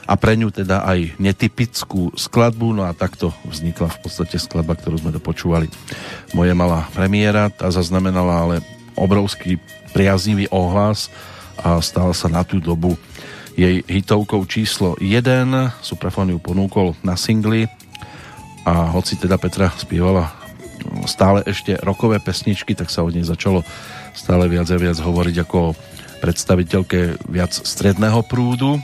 a 0.03 0.19
pre 0.19 0.35
ňu 0.35 0.51
teda 0.51 0.83
aj 0.83 1.15
netypickú 1.15 2.11
skladbu, 2.11 2.75
no 2.75 2.83
a 2.83 2.91
takto 2.91 3.31
vznikla 3.47 3.87
v 3.87 3.99
podstate 4.03 4.35
skladba, 4.35 4.75
ktorú 4.75 4.99
sme 4.99 5.15
dopočúvali. 5.15 5.71
Moje 6.35 6.51
malá 6.51 6.83
premiéra, 6.91 7.47
tá 7.47 7.71
zaznamenala 7.71 8.35
ale 8.35 8.55
obrovský 8.99 9.63
priaznivý 9.95 10.51
ohlas 10.51 11.07
a 11.55 11.79
stala 11.79 12.11
sa 12.11 12.27
na 12.27 12.43
tú 12.43 12.59
dobu 12.59 12.99
jej 13.55 13.79
hitovkou 13.87 14.43
číslo 14.43 14.99
1. 14.99 15.23
Suprafon 15.79 16.35
ju 16.35 16.39
ponúkol 16.41 16.99
na 16.99 17.15
singli 17.15 17.69
a 18.63 18.91
hoci 18.91 19.19
teda 19.19 19.35
Petra 19.35 19.71
spievala 19.75 20.31
stále 21.07 21.43
ešte 21.47 21.79
rokové 21.79 22.19
pesničky, 22.19 22.75
tak 22.75 22.91
sa 22.91 23.03
o 23.03 23.11
nej 23.11 23.23
začalo 23.23 23.63
stále 24.13 24.47
viac 24.51 24.67
a 24.71 24.77
viac 24.77 24.97
hovoriť 24.99 25.35
ako 25.43 25.75
predstaviteľke 26.23 27.27
viac 27.27 27.51
stredného 27.51 28.23
prúdu 28.23 28.79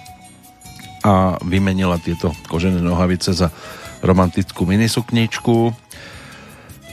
a 1.03 1.39
vymenila 1.39 1.95
tieto 1.99 2.35
kožené 2.51 2.83
nohavice 2.83 3.31
za 3.31 3.47
romantickú 4.03 4.67
minisukničku. 4.67 5.71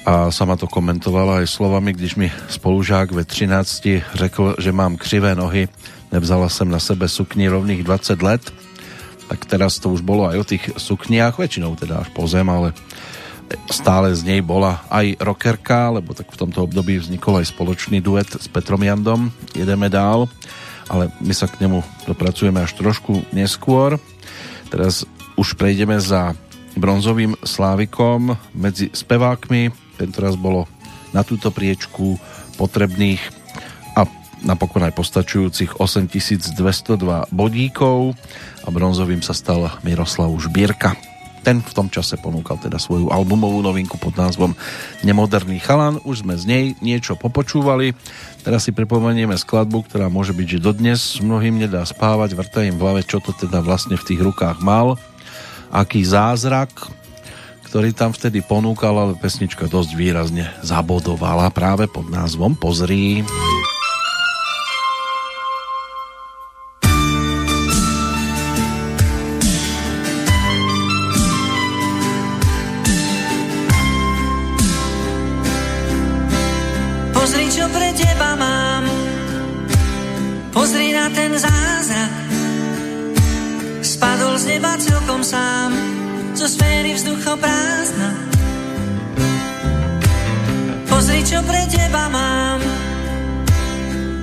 A 0.06 0.30
sama 0.30 0.54
to 0.54 0.70
komentovala 0.70 1.42
aj 1.42 1.50
slovami, 1.50 1.90
když 1.90 2.14
mi 2.14 2.30
spolužák 2.46 3.10
ve 3.10 3.26
13 3.26 4.14
řekl, 4.14 4.54
že 4.62 4.70
mám 4.70 4.94
křivé 4.94 5.34
nohy, 5.34 5.66
nevzala 6.14 6.46
jsem 6.48 6.70
na 6.70 6.78
sebe 6.78 7.10
sukni 7.10 7.50
rovných 7.50 7.82
20 7.82 8.22
let, 8.22 8.42
tak 9.26 9.46
teraz 9.46 9.78
to 9.82 9.90
už 9.90 10.02
bolo 10.02 10.30
aj 10.30 10.36
o 10.38 10.48
tých 10.48 10.64
sukniach, 10.78 11.38
väčšinou 11.38 11.74
teda 11.74 12.06
až 12.06 12.08
po 12.14 12.26
zem, 12.30 12.46
ale 12.46 12.70
stále 13.70 14.10
z 14.10 14.26
nej 14.26 14.40
bola 14.42 14.82
aj 14.90 15.22
rockerka, 15.22 15.94
lebo 15.94 16.14
tak 16.14 16.30
v 16.30 16.40
tomto 16.46 16.66
období 16.66 16.98
vznikol 16.98 17.38
aj 17.42 17.54
spoločný 17.54 18.02
duet 18.02 18.26
s 18.26 18.46
Petrom 18.50 18.82
Jandom, 18.82 19.30
jedeme 19.54 19.86
dál, 19.86 20.26
ale 20.90 21.10
my 21.22 21.34
sa 21.34 21.46
k 21.46 21.62
nemu 21.62 21.82
dopracujeme 22.06 22.62
až 22.62 22.74
trošku 22.74 23.22
neskôr. 23.34 23.98
Teraz 24.70 25.06
už 25.38 25.54
prejdeme 25.54 25.98
za 25.98 26.34
bronzovým 26.78 27.38
slávikom 27.42 28.34
medzi 28.52 28.90
spevákmi. 28.90 29.70
Tentoraz 29.96 30.34
bolo 30.36 30.68
na 31.10 31.22
túto 31.22 31.48
priečku 31.48 32.20
potrebných 32.60 33.22
a 33.96 34.04
napokon 34.44 34.84
aj 34.84 34.92
postačujúcich 34.94 35.80
8202 35.80 37.32
bodíkov 37.32 38.12
a 38.66 38.68
bronzovým 38.74 39.22
sa 39.22 39.30
stal 39.32 39.70
Miroslav 39.86 40.28
Žbírka. 40.34 40.98
Ten 41.46 41.62
v 41.62 41.72
tom 41.78 41.86
čase 41.86 42.18
ponúkal 42.18 42.58
teda 42.58 42.82
svoju 42.82 43.14
albumovú 43.14 43.62
novinku 43.62 43.94
pod 44.02 44.18
názvom 44.18 44.58
Nemoderný 45.06 45.62
chalan. 45.62 46.02
Už 46.02 46.26
sme 46.26 46.34
z 46.34 46.44
nej 46.50 46.64
niečo 46.82 47.14
popočúvali. 47.14 47.94
Teraz 48.42 48.66
si 48.66 48.74
pripomenieme 48.74 49.38
skladbu, 49.38 49.86
ktorá 49.86 50.10
môže 50.10 50.34
byť, 50.34 50.58
že 50.58 50.64
dodnes 50.66 51.22
mnohým 51.22 51.62
nedá 51.62 51.86
spávať, 51.86 52.34
vrta 52.34 52.66
im 52.66 52.74
v 52.74 52.82
hlave, 52.82 53.06
čo 53.06 53.22
to 53.22 53.30
teda 53.30 53.62
vlastne 53.62 53.94
v 53.94 54.06
tých 54.10 54.20
rukách 54.26 54.58
mal 54.58 54.98
aký 55.70 56.02
zázrak, 56.02 56.70
ktorý 57.70 57.94
tam 57.94 58.10
vtedy 58.10 58.42
ponúkal, 58.42 58.94
ale 58.98 59.18
pesnička 59.18 59.70
dosť 59.70 59.94
výrazne 59.94 60.50
zabodovala 60.66 61.50
práve 61.54 61.86
pod 61.86 62.10
názvom 62.10 62.58
Pozrí. 62.58 63.22
Pozri, 63.22 63.75
Neba 84.56 84.72
celkom 84.80 85.20
sám, 85.20 85.68
zo 86.32 86.48
sféry 86.48 86.96
vzduchoprázdna. 86.96 88.08
Pozri, 90.88 91.20
čo 91.20 91.44
pre 91.44 91.60
teba 91.68 92.08
mám, 92.08 92.64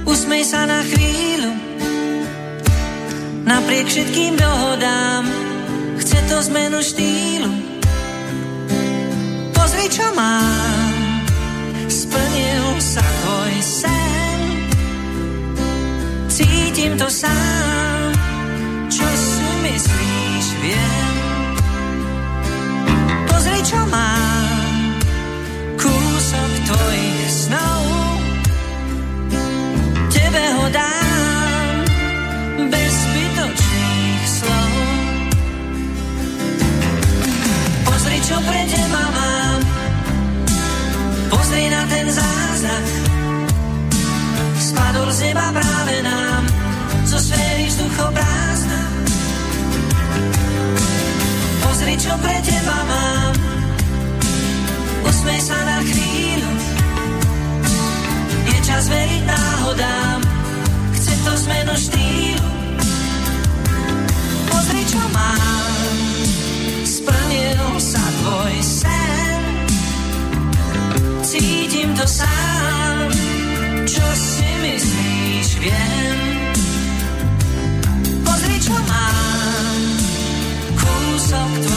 usmej 0.09 0.41
sa 0.41 0.65
na 0.65 0.81
chvíľu. 0.89 1.53
Napriek 3.45 3.85
všetkým 3.85 4.33
dohodám, 4.33 5.29
chce 6.01 6.17
to 6.25 6.41
zmenu 6.49 6.81
štýlu. 6.81 7.53
Pozri, 9.53 9.85
čo 9.85 10.17
mám, 10.17 11.29
splnil 11.85 12.81
sa 12.81 13.05
tvoj 13.05 13.53
sen. 13.61 14.41
Cítim 16.25 16.97
to 16.97 17.05
sám, 17.05 18.09
čo 18.89 19.05
si 19.13 19.45
myslíš, 19.61 20.22
viem. 20.63 21.15
Pozri, 23.27 23.59
čo 23.67 23.79
mám, 23.91 24.95
kúsok 25.75 26.51
tvojich 26.71 27.27
snov. 27.27 27.83
Tebe 30.07 30.43
ho 30.55 30.65
dám, 30.71 31.75
bez 32.71 32.91
zbytočných 32.95 34.23
slov. 34.39 34.71
Pozri, 37.83 38.17
čo 38.23 38.37
pre 38.39 38.61
teba 38.71 39.03
mám, 39.11 39.59
pozri 41.27 41.67
na 41.67 41.83
ten 41.91 42.07
zázrak. 42.07 42.85
Spadol 44.63 45.09
z 45.11 45.19
neba 45.27 45.47
práve 45.51 45.95
nám, 46.07 46.43
zo 47.03 47.19
sféry 47.19 47.67
vzduchoprázdna. 47.67 48.32
Pozri, 51.83 51.99
čo 51.99 52.15
pre 52.15 52.37
teba 52.47 52.79
mám, 52.87 53.35
usmej 55.03 55.39
sa 55.43 55.59
na 55.67 55.83
chvíľu. 55.83 56.51
Je 58.47 58.57
čas 58.63 58.87
veriť 58.87 59.23
náhodám, 59.27 60.23
chce 60.95 61.13
to 61.27 61.33
zmenu 61.43 61.75
štýlu. 61.75 62.47
Pozri, 64.47 64.83
čo 64.87 65.03
mám, 65.11 65.95
splnil 66.87 67.67
sa 67.83 67.99
tvoj 67.99 68.55
sen. 68.63 69.43
Cítim 71.19 71.91
to 71.99 72.07
sám, 72.07 73.11
čo 73.83 74.07
si 74.15 74.47
myslíš, 74.63 75.47
viem. 75.59 76.19
Pozri, 78.23 78.55
čo 78.71 78.71
mám, 78.71 79.83
kúsok 80.79 81.51
tvojich 81.59 81.72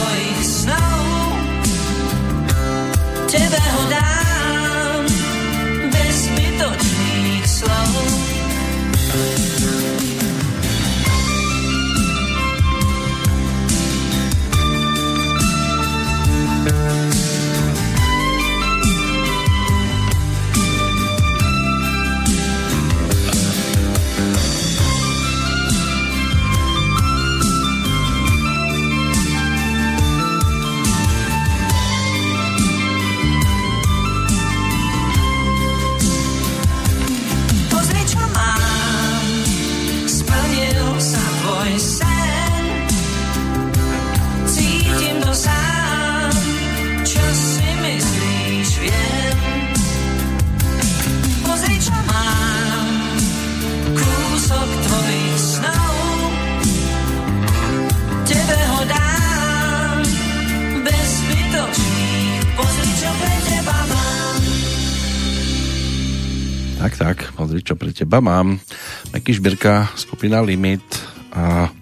teba 68.07 68.23
mám. 68.23 68.63
Meky 69.11 69.35
Žbirka, 69.35 69.91
skupina 69.99 70.39
Limit 70.39 70.87
a 71.35 71.75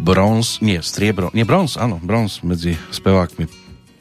bronz, 0.00 0.64
nie, 0.64 0.80
striebro, 0.80 1.28
nie, 1.36 1.44
bronz, 1.44 1.76
áno, 1.76 2.00
bronz 2.00 2.40
medzi 2.40 2.80
spevákmi. 2.88 3.44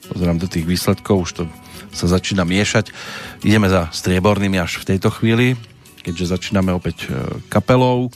Pozerám 0.08 0.40
do 0.40 0.48
tých 0.48 0.64
výsledkov, 0.64 1.28
už 1.28 1.32
to 1.36 1.44
sa 1.92 2.08
začína 2.08 2.48
miešať. 2.48 2.96
Ideme 3.44 3.68
za 3.68 3.92
striebornými 3.92 4.56
až 4.56 4.80
v 4.80 4.96
tejto 4.96 5.12
chvíli, 5.12 5.60
keďže 6.00 6.32
začíname 6.32 6.72
opäť 6.72 7.12
e, 7.12 7.28
kapelou. 7.52 8.08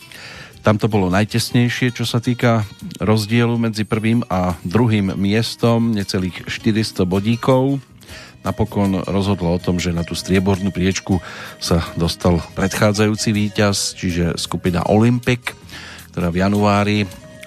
Tam 0.63 0.79
to 0.79 0.87
bolo 0.87 1.11
najtesnejšie, 1.11 1.91
čo 1.91 2.07
sa 2.07 2.23
týka 2.23 2.63
rozdielu 3.03 3.59
medzi 3.59 3.83
prvým 3.83 4.23
a 4.31 4.55
druhým 4.63 5.19
miestom, 5.19 5.91
necelých 5.91 6.47
400 6.47 7.03
bodíkov. 7.03 7.83
Napokon 8.45 9.01
rozhodlo 9.09 9.57
o 9.57 9.59
tom, 9.59 9.81
že 9.81 9.89
na 9.89 10.05
tú 10.05 10.13
striebornú 10.13 10.69
priečku 10.69 11.17
sa 11.57 11.81
dostal 11.97 12.39
predchádzajúci 12.53 13.33
víťaz, 13.33 13.97
čiže 13.97 14.37
skupina 14.37 14.85
Olympic, 14.85 15.57
ktorá 16.13 16.29
v 16.29 16.39
januári 16.45 16.97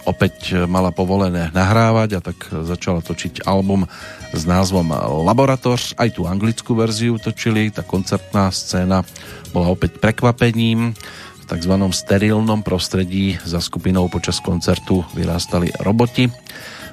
opäť 0.09 0.65
mala 0.65 0.89
povolené 0.89 1.53
nahrávať 1.53 2.11
a 2.17 2.21
tak 2.25 2.49
začala 2.65 3.05
točiť 3.05 3.45
album 3.45 3.85
s 4.33 4.43
názvom 4.49 4.89
Laboratoř. 5.25 6.01
Aj 6.01 6.09
tú 6.09 6.25
anglickú 6.25 6.73
verziu 6.73 7.21
točili, 7.21 7.69
tá 7.69 7.85
koncertná 7.85 8.49
scéna 8.49 9.05
bola 9.53 9.69
opäť 9.69 10.01
prekvapením. 10.01 10.97
V 11.41 11.45
tzv. 11.45 11.75
sterilnom 11.93 12.61
prostredí 12.65 13.37
za 13.45 13.61
skupinou 13.61 14.09
počas 14.09 14.41
koncertu 14.41 15.05
vyrástali 15.13 15.73
roboti 15.81 16.29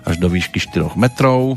až 0.03 0.15
do 0.19 0.27
výšky 0.27 0.59
4 0.59 0.99
metrov. 0.99 1.55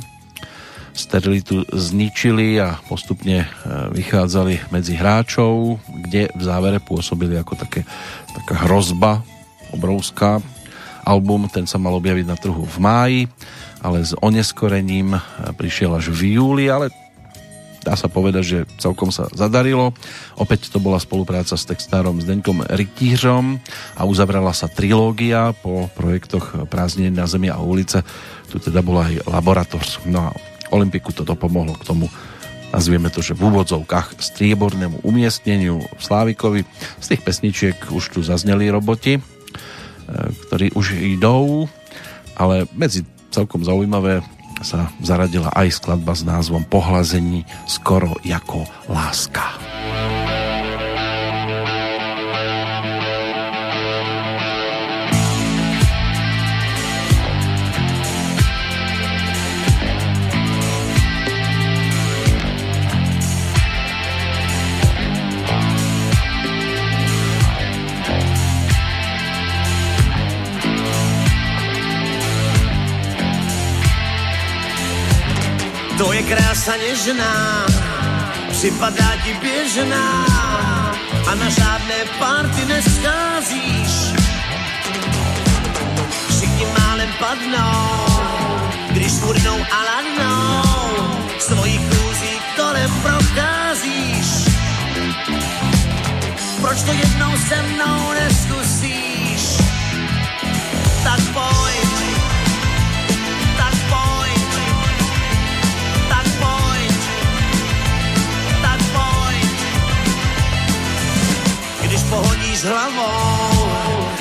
Sterilitu 0.98 1.62
zničili 1.70 2.58
a 2.58 2.82
postupne 2.90 3.46
e, 3.46 3.48
vychádzali 3.94 4.74
medzi 4.74 4.98
hráčov, 4.98 5.78
kde 5.86 6.26
v 6.34 6.42
závere 6.42 6.82
pôsobili 6.82 7.38
ako 7.38 7.54
také, 7.54 7.86
taká 8.34 8.66
hrozba 8.66 9.22
obrovská. 9.70 10.42
Album 11.06 11.46
ten 11.46 11.64
sa 11.70 11.78
mal 11.78 11.94
objaviť 11.94 12.26
na 12.26 12.36
trhu 12.36 12.66
v 12.66 12.76
máji 12.82 13.22
ale 13.82 14.02
s 14.02 14.14
oneskorením 14.18 15.18
prišiel 15.54 15.94
až 15.94 16.10
v 16.10 16.38
júli, 16.38 16.66
ale 16.66 16.90
dá 17.86 17.94
sa 17.94 18.10
povedať, 18.10 18.42
že 18.44 18.58
celkom 18.76 19.14
sa 19.14 19.30
zadarilo. 19.32 19.94
Opäť 20.34 20.68
to 20.68 20.82
bola 20.82 20.98
spolupráca 20.98 21.54
s 21.54 21.64
textárom 21.64 22.18
Zdeňkom 22.18 22.66
Rytířom 22.66 23.62
a 23.94 24.02
uzavrala 24.04 24.50
sa 24.52 24.66
trilógia 24.66 25.54
po 25.54 25.86
projektoch 25.94 26.68
Prázdnenie 26.68 27.14
na 27.14 27.30
zemi 27.30 27.48
a 27.48 27.62
ulice. 27.62 28.02
Tu 28.50 28.58
teda 28.58 28.82
bola 28.82 29.08
aj 29.08 29.24
laboratóř. 29.30 30.04
No 30.10 30.28
a 30.28 30.30
Olympiku 30.74 31.12
to 31.12 31.24
pomohlo 31.34 31.74
k 31.76 31.86
tomu, 31.86 32.06
nazvieme 32.74 33.08
to, 33.08 33.24
že 33.24 33.36
v 33.36 33.48
úvodzovkách 33.48 34.20
striebornému 34.20 35.04
umiestneniu 35.04 35.80
v 35.80 36.00
Slávikovi. 36.02 36.60
Z 37.00 37.06
tých 37.14 37.22
pesničiek 37.24 37.76
už 37.88 38.12
tu 38.12 38.20
zazneli 38.20 38.68
roboti, 38.68 39.18
e, 39.18 39.22
ktorí 40.48 40.76
už 40.76 40.98
idú, 40.98 41.66
ale 42.36 42.68
medzi 42.76 43.04
celkom 43.32 43.64
zaujímavé 43.64 44.24
sa 44.62 44.90
zaradila 44.98 45.54
aj 45.54 45.78
skladba 45.78 46.12
s 46.18 46.26
názvom 46.26 46.66
Pohlazení 46.66 47.46
skoro 47.70 48.18
ako 48.26 48.66
láska. 48.90 49.54
To 75.98 76.12
je 76.12 76.22
krása 76.22 76.72
nežná, 76.76 77.66
připadá 78.50 79.10
ti 79.24 79.34
běžná 79.34 80.26
a 81.26 81.34
na 81.34 81.48
žádné 81.50 81.94
party 82.18 82.64
nescházíš. 82.64 83.92
Všichni 86.28 86.66
málem 86.78 87.08
padnou, 87.18 88.06
když 88.90 89.12
furnou 89.12 89.58
a 89.72 89.78
ladnou, 89.90 90.62
svojich 91.38 91.80
krůzí 91.90 92.34
kolem 92.56 92.90
procházíš. 93.02 94.54
Proč 96.60 96.82
to 96.82 96.92
jednou 96.92 97.32
se 97.48 97.62
mnou 97.62 98.12
neskusíš? 98.12 99.58
Tak 101.04 101.20
pojď, 101.32 101.67
pohodíš 112.10 112.64
hlavou, 112.64 113.68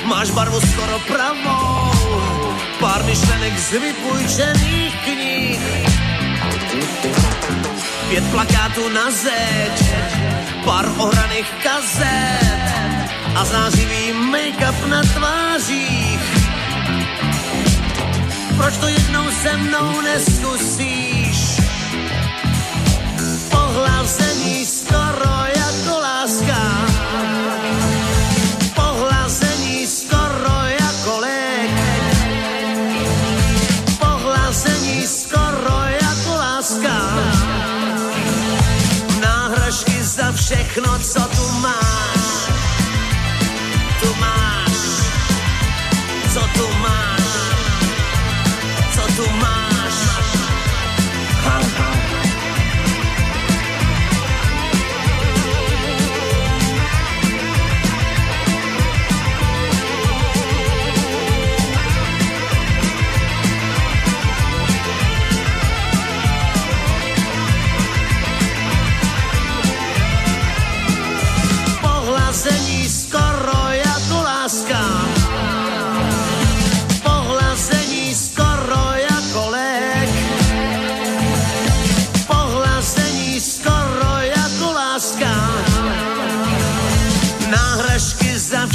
máš 0.06 0.32
barvu 0.32 0.60
skoro 0.62 1.00
pravou, 1.08 1.92
pár 2.80 3.04
myšlenek 3.04 3.60
z 3.60 3.72
vypůjčených 3.72 4.96
knih. 5.04 5.62
Pět 8.10 8.32
plakátů 8.32 8.90
na 8.90 9.12
zeď, 9.12 9.78
pár 10.66 10.86
ohraných 10.98 11.50
kazet 11.64 12.68
a 13.36 13.46
zářivý 13.46 14.14
make-up 14.14 14.88
na 14.88 15.02
tvářích. 15.02 16.38
Proč 18.58 18.78
to 18.78 18.88
jednou 18.88 19.32
se 19.42 19.58
mnou 19.58 20.02
neskusíš? 20.02 21.62
Pohlazení 23.50 24.66
skoro 24.66 25.47
všechno, 40.48 41.00
co 41.00 41.20
tu 41.20 41.52
máš. 41.60 41.87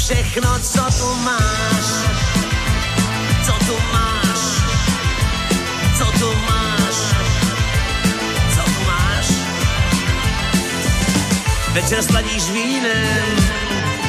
Všechno, 0.03 0.59
co 0.59 0.85
tu 0.99 1.15
máš. 1.15 1.87
Co 3.47 3.53
tu 3.53 3.77
máš. 3.93 4.41
Co 5.99 6.05
tu 6.19 6.35
máš. 6.35 6.97
Co 8.55 8.63
tu 8.63 8.85
máš. 8.87 9.27
Večer 11.73 12.03
sladíš 12.03 12.51
vínem, 12.51 13.37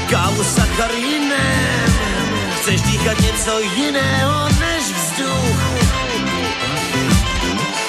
kávu 0.10 0.44
sacharínem. 0.44 1.90
Chceš 2.62 2.82
dýchat 2.82 3.20
něco 3.22 3.60
jiného 3.60 4.50
než 4.60 4.84
vzduch. 4.84 5.62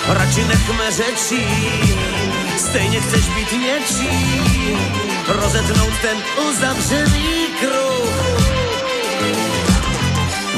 Radši 0.09 0.45
nechme 0.45 0.91
řečí, 0.91 1.47
stejně 2.57 3.01
chceš 3.01 3.29
být 3.29 3.53
něčí. 3.53 4.77
Rozetnout 5.29 5.93
ten 6.03 6.17
uzavřený 6.49 7.47
kruh. 7.61 7.94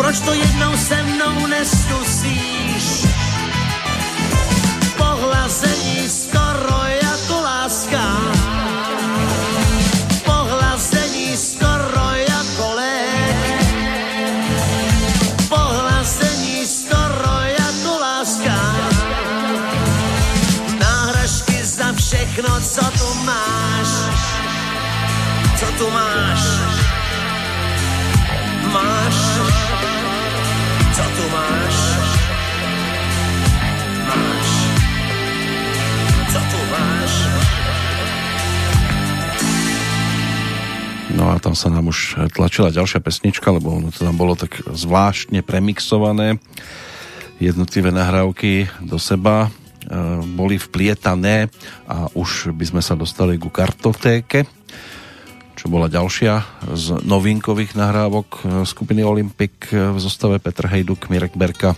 Proč 0.07 0.21
to 0.21 0.33
jednou 0.35 0.77
se 0.77 1.03
mnou 1.03 1.47
neskusíš? 1.47 3.07
Pohlazení 4.97 6.09
skoro 6.09 6.81
jako 7.03 7.41
láska. 7.41 8.17
Pohlazení 10.25 11.37
skoro 11.37 12.07
jako 12.29 12.75
lék. 12.75 13.65
Pohlazení 15.49 16.67
skoro 16.67 17.35
jako 17.59 17.99
láska. 18.01 18.57
Náhražky 20.81 21.65
za 21.65 21.93
všechno, 21.93 22.61
co 22.61 22.85
tu 22.99 23.15
máš. 23.25 23.89
Co 25.57 25.67
tu 25.79 25.91
máš? 25.91 26.26
Sa 41.57 41.73
nám 41.73 41.89
už 41.89 42.29
tlačila 42.37 42.69
ďalšia 42.69 43.01
pesnička, 43.01 43.49
lebo 43.49 43.73
ono 43.81 43.89
to 43.89 44.05
tam 44.05 44.15
bolo 44.21 44.37
tak 44.37 44.61
zvláštne 44.69 45.41
premixované. 45.41 46.37
Jednotlivé 47.41 47.89
nahrávky 47.89 48.69
do 48.85 49.01
seba 49.01 49.49
e, 49.49 49.51
boli 50.37 50.61
vplietané 50.61 51.49
a 51.89 52.13
už 52.13 52.53
by 52.53 52.65
sme 52.69 52.83
sa 52.85 52.93
dostali 52.93 53.41
ku 53.41 53.49
kartotéke, 53.49 54.45
čo 55.57 55.73
bola 55.73 55.89
ďalšia 55.89 56.45
z 56.77 57.01
novinkových 57.09 57.73
nahrávok 57.73 58.29
e, 58.29 58.41
skupiny 58.69 59.01
Olympic 59.01 59.73
v 59.73 59.97
zostave 59.97 60.37
Petr 60.37 60.69
Hejduk, 60.69 61.09
Mirek 61.09 61.33
Berka, 61.33 61.73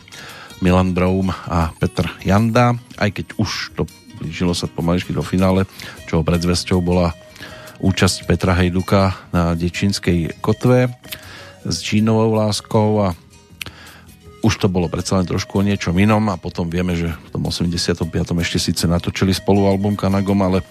Milan 0.59 0.91
Broum 0.91 1.31
a 1.31 1.71
Petr 1.79 2.11
Janda, 2.27 2.75
aj 2.99 3.15
keď 3.15 3.27
už 3.39 3.79
to 3.79 3.87
blížilo 4.19 4.51
sa 4.51 4.67
pomaličky 4.67 5.15
do 5.15 5.23
finále, 5.23 5.63
čo 6.11 6.27
predzvesťou 6.27 6.83
bola 6.83 7.15
účasť 7.79 8.27
Petra 8.27 8.55
Hejduka 8.59 9.15
na 9.31 9.55
Dečínskej 9.55 10.39
kotve 10.43 10.91
s 11.63 11.79
Čínovou 11.83 12.35
láskou 12.35 13.03
a 13.03 13.09
už 14.39 14.55
to 14.63 14.67
bolo 14.71 14.87
predsa 14.87 15.19
len 15.19 15.27
trošku 15.27 15.59
o 15.59 15.67
niečom 15.67 15.95
inom 15.99 16.31
a 16.31 16.39
potom 16.39 16.71
vieme, 16.71 16.95
že 16.95 17.11
v 17.11 17.29
tom 17.35 17.43
85. 17.51 18.07
ešte 18.39 18.59
síce 18.59 18.85
natočili 18.87 19.35
spolu 19.35 19.67
album 19.67 19.99
Kanagom, 19.99 20.39
ale 20.47 20.63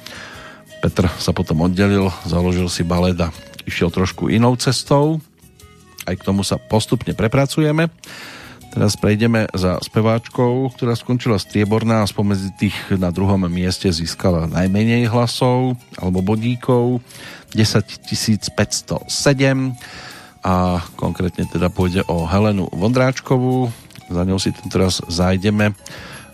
Petr 0.80 1.12
sa 1.20 1.36
potom 1.36 1.68
oddelil, 1.68 2.08
založil 2.24 2.72
si 2.72 2.88
balet 2.88 3.18
a 3.20 3.34
išiel 3.68 3.92
trošku 3.92 4.32
inou 4.32 4.56
cestou. 4.56 5.20
Aj 6.08 6.16
k 6.16 6.24
tomu 6.24 6.48
sa 6.48 6.56
postupne 6.56 7.12
prepracujeme. 7.12 7.92
Teraz 8.78 8.94
prejdeme 8.94 9.50
za 9.58 9.82
speváčkou, 9.82 10.70
ktorá 10.70 10.94
skončila 10.94 11.42
strieborná 11.42 12.06
a 12.06 12.10
spomedzi 12.10 12.54
tých 12.62 12.78
na 12.94 13.10
druhom 13.10 13.50
mieste 13.50 13.90
získala 13.90 14.46
najmenej 14.46 15.10
hlasov 15.10 15.74
alebo 15.98 16.22
bodíkov 16.22 17.02
10 17.58 18.54
507 18.54 19.02
a 20.46 20.78
konkrétne 20.94 21.50
teda 21.50 21.74
pôjde 21.74 22.06
o 22.06 22.30
Helenu 22.30 22.70
Vondráčkovú. 22.70 23.74
Za 24.14 24.22
ňou 24.22 24.38
si 24.38 24.54
teraz 24.70 25.02
zájdeme 25.10 25.74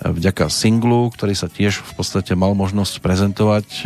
vďaka 0.03 0.51
singlu, 0.51 1.15
ktorý 1.15 1.39
sa 1.39 1.47
tiež 1.47 1.79
v 1.79 1.91
podstate 1.95 2.35
mal 2.35 2.51
možnosť 2.59 2.99
prezentovať 2.99 3.67
e, 3.71 3.83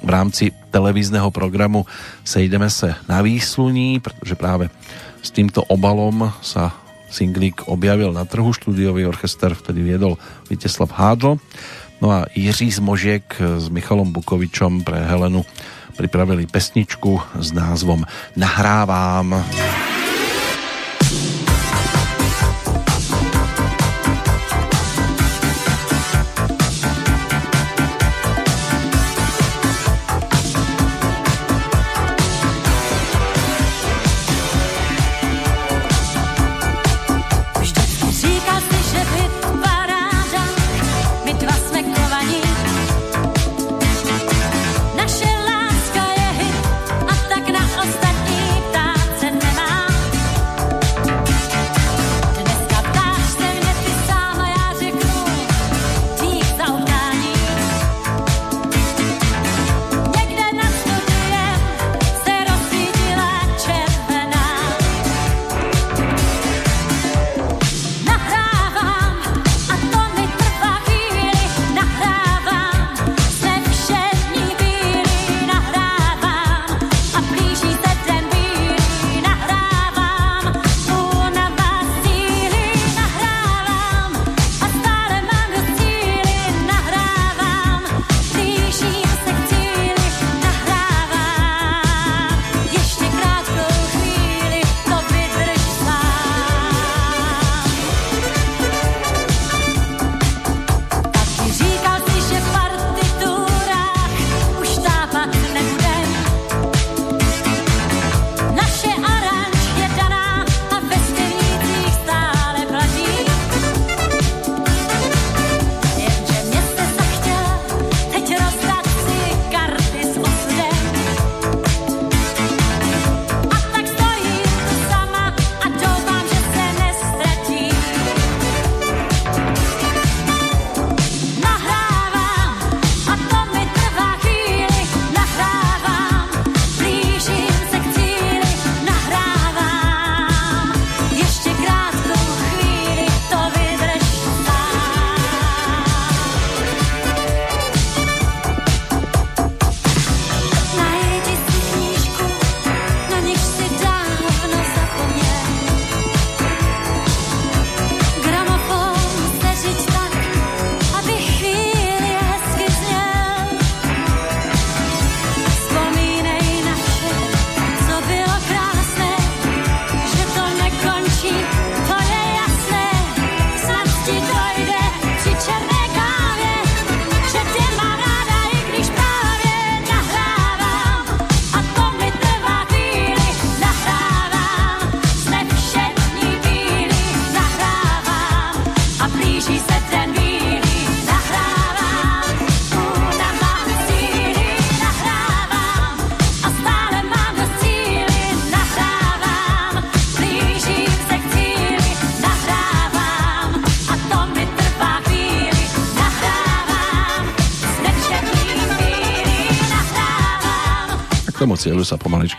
v 0.00 0.08
rámci 0.08 0.56
televízneho 0.72 1.28
programu 1.28 1.84
Sejdeme 2.24 2.72
se 2.72 2.96
na 3.04 3.20
výsluní, 3.20 4.00
pretože 4.00 4.40
práve 4.40 4.72
s 5.20 5.28
týmto 5.28 5.60
obalom 5.68 6.32
sa 6.40 6.79
singlík 7.10 7.68
objavil 7.68 8.14
na 8.14 8.24
trhu, 8.24 8.54
štúdiový 8.54 9.06
orchester 9.06 9.54
vtedy 9.54 9.82
viedol 9.82 10.16
Viteslav 10.48 10.94
Hádl. 10.94 11.36
No 12.00 12.06
a 12.10 12.24
Jiří 12.32 12.70
Zmožiek 12.70 13.26
s 13.36 13.68
Michalom 13.68 14.08
Bukovičom 14.08 14.86
pre 14.86 15.04
Helenu 15.04 15.44
pripravili 15.98 16.48
pesničku 16.48 17.20
s 17.36 17.52
názvom 17.52 18.08
Nahrávám. 18.38 19.30
Nahrávám. 19.30 19.89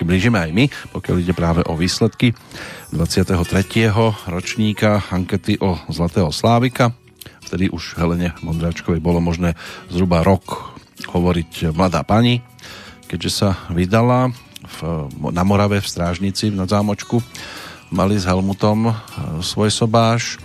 Pomaličky 0.01 0.33
blížime 0.33 0.41
aj 0.41 0.51
my, 0.57 0.65
pokiaľ 0.97 1.15
ide 1.21 1.33
práve 1.37 1.61
o 1.69 1.77
výsledky 1.77 2.33
23. 2.89 3.93
ročníka 4.25 5.05
ankety 5.13 5.61
o 5.61 5.77
Zlatého 5.93 6.33
Slávika. 6.33 6.89
Vtedy 7.45 7.69
už 7.69 8.01
Helene 8.01 8.33
Mondráčkovej 8.41 8.97
bolo 8.97 9.21
možné 9.21 9.53
zhruba 9.93 10.25
rok 10.25 10.73
hovoriť 11.05 11.77
mladá 11.77 12.01
pani, 12.01 12.41
keďže 13.05 13.29
sa 13.29 13.49
vydala 13.69 14.33
v 14.81 15.05
na 15.29 15.45
Morave 15.45 15.77
v 15.77 15.85
Strážnici 15.85 16.49
na 16.49 16.65
zámočku 16.65 17.21
mali 17.93 18.17
s 18.17 18.25
Helmutom 18.25 18.97
svoj 19.45 19.69
sobáš. 19.69 20.41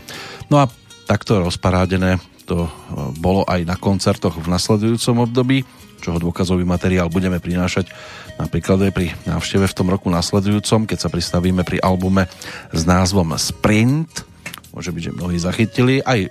No 0.52 0.60
a 0.60 0.68
takto 1.08 1.40
rozparádené 1.40 2.20
to 2.44 2.68
bolo 3.16 3.40
aj 3.48 3.64
na 3.64 3.80
koncertoch 3.80 4.36
v 4.36 4.52
nasledujúcom 4.52 5.24
období, 5.24 5.64
čoho 6.04 6.20
dôkazový 6.20 6.68
materiál 6.68 7.08
budeme 7.08 7.40
prinášať 7.40 7.88
napríklad 8.46 8.78
aj 8.86 8.92
pri 8.94 9.10
návšteve 9.26 9.66
v 9.66 9.76
tom 9.76 9.90
roku 9.90 10.06
nasledujúcom, 10.06 10.86
keď 10.86 10.98
sa 11.02 11.10
pristavíme 11.10 11.66
pri 11.66 11.82
albume 11.82 12.30
s 12.70 12.86
názvom 12.86 13.34
Sprint. 13.34 14.22
Môže 14.70 14.94
byť, 14.94 15.02
že 15.10 15.16
mnohí 15.18 15.36
zachytili. 15.42 15.98
Aj 16.06 16.22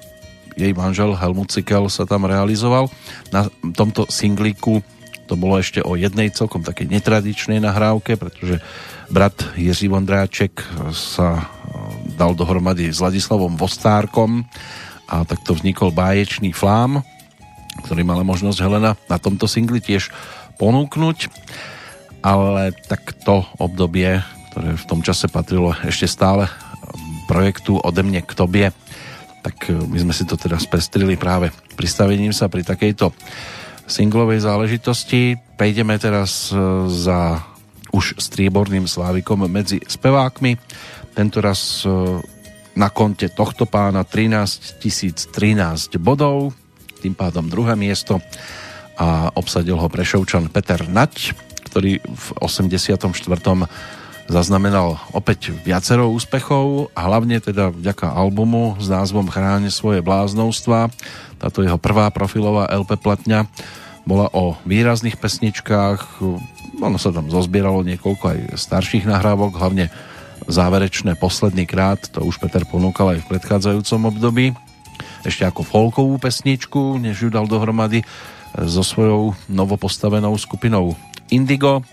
jej 0.55 0.71
manžel 0.71 1.11
Helmut 1.19 1.51
Cikel 1.51 1.91
sa 1.91 2.07
tam 2.07 2.23
realizoval. 2.23 2.87
Na 3.35 3.51
tomto 3.75 4.07
singlíku 4.07 4.79
to 5.27 5.35
bolo 5.35 5.59
ešte 5.59 5.83
o 5.83 5.99
jednej 5.99 6.31
celkom 6.31 6.63
takej 6.63 6.87
netradičnej 6.87 7.59
nahrávke, 7.59 8.15
pretože 8.15 8.63
brat 9.11 9.35
Jiří 9.59 9.91
Vondráček 9.91 10.63
sa 10.93 11.27
e, 11.35 11.43
dal 12.15 12.37
dohromady 12.37 12.93
s 12.93 13.01
Ladislavom 13.01 13.57
Vostárkom 13.57 14.45
a 15.09 15.25
takto 15.25 15.57
vznikol 15.57 15.91
báječný 15.91 16.53
flám, 16.53 17.01
ktorý 17.83 18.05
mala 18.05 18.23
možnosť 18.23 18.61
Helena 18.61 18.93
na 19.09 19.17
tomto 19.17 19.49
singli 19.49 19.81
tiež 19.81 20.13
ponúknuť, 20.55 21.44
ale 22.25 22.73
tak 22.89 23.13
to 23.21 23.45
obdobie, 23.61 24.17
ktoré 24.49 24.73
v 24.73 24.87
tom 24.89 25.05
čase 25.05 25.29
patrilo 25.29 25.77
ešte 25.85 26.09
stále 26.09 26.49
projektu 27.29 27.77
Ode 27.77 28.01
mne 28.01 28.25
k 28.25 28.33
tobie, 28.33 28.73
tak 29.45 29.69
e, 29.69 29.77
my 29.77 30.09
sme 30.09 30.13
si 30.13 30.25
to 30.25 30.33
teda 30.33 30.57
spestrili 30.57 31.13
práve 31.13 31.53
pristavením 31.77 32.33
sa 32.33 32.49
pri 32.49 32.65
takejto 32.65 33.13
singlovej 33.85 34.41
záležitosti. 34.41 35.37
Pejdeme 35.53 36.01
teraz 36.01 36.49
e, 36.49 36.57
za 36.89 37.45
už 37.93 38.17
strieborným 38.17 38.89
slávikom 38.89 39.45
medzi 39.45 39.77
spevákmi. 39.85 40.57
Tento 41.13 41.37
raz 41.45 41.85
e, 41.85 41.89
na 42.73 42.89
konte 42.89 43.29
tohto 43.29 43.69
pána 43.69 44.01
13 44.01 44.81
013 45.29 46.01
bodov, 46.01 46.57
tým 47.05 47.13
pádom 47.13 47.45
druhé 47.45 47.77
miesto 47.77 48.17
a 48.95 49.29
obsadil 49.37 49.77
ho 49.77 49.87
Prešovčan 49.91 50.49
Peter 50.49 50.87
Nať, 50.87 51.35
ktorý 51.75 51.99
v 52.07 52.27
84 52.39 53.03
zaznamenal 54.31 54.95
opäť 55.11 55.51
viacero 55.67 56.07
úspechov 56.07 56.87
a 56.95 57.03
hlavne 57.03 57.43
teda 57.43 57.67
vďaka 57.67 58.15
albumu 58.15 58.79
s 58.79 58.87
názvom 58.87 59.27
Chráne 59.27 59.67
svoje 59.67 59.99
bláznovstva. 59.99 60.87
Táto 61.35 61.67
jeho 61.67 61.75
prvá 61.75 62.07
profilová 62.15 62.71
LP 62.71 62.95
platňa 62.95 63.43
bola 64.07 64.31
o 64.31 64.55
výrazných 64.63 65.19
pesničkách, 65.19 66.23
ono 66.79 66.95
sa 66.95 67.11
tam 67.11 67.27
zozbieralo 67.27 67.83
niekoľko 67.83 68.23
aj 68.23 68.39
starších 68.55 69.03
nahrávok, 69.03 69.59
hlavne 69.59 69.91
záverečné 70.47 71.19
posledný 71.19 71.67
krát, 71.67 71.99
to 72.07 72.23
už 72.23 72.39
Peter 72.39 72.63
ponúkal 72.63 73.19
aj 73.19 73.27
v 73.27 73.29
predchádzajúcom 73.35 74.15
období, 74.15 74.55
ešte 75.27 75.43
ako 75.43 75.67
folkovú 75.67 76.15
pesničku, 76.23 77.03
než 77.03 77.27
ju 77.27 77.29
dal 77.33 77.51
dohromady 77.51 77.99
so 78.55 78.79
svojou 78.79 79.35
novopostavenou 79.51 80.31
skupinou 80.39 80.95
Indigo. 81.29 81.85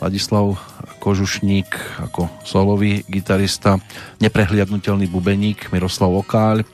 Ladislav 0.00 0.56
Kožušník 1.00 1.68
ako 2.08 2.28
solový 2.44 3.04
gitarista, 3.08 3.76
neprehliadnutelný 4.20 5.08
bubeník 5.08 5.68
Miroslav 5.72 6.08
Okáľ, 6.12 6.64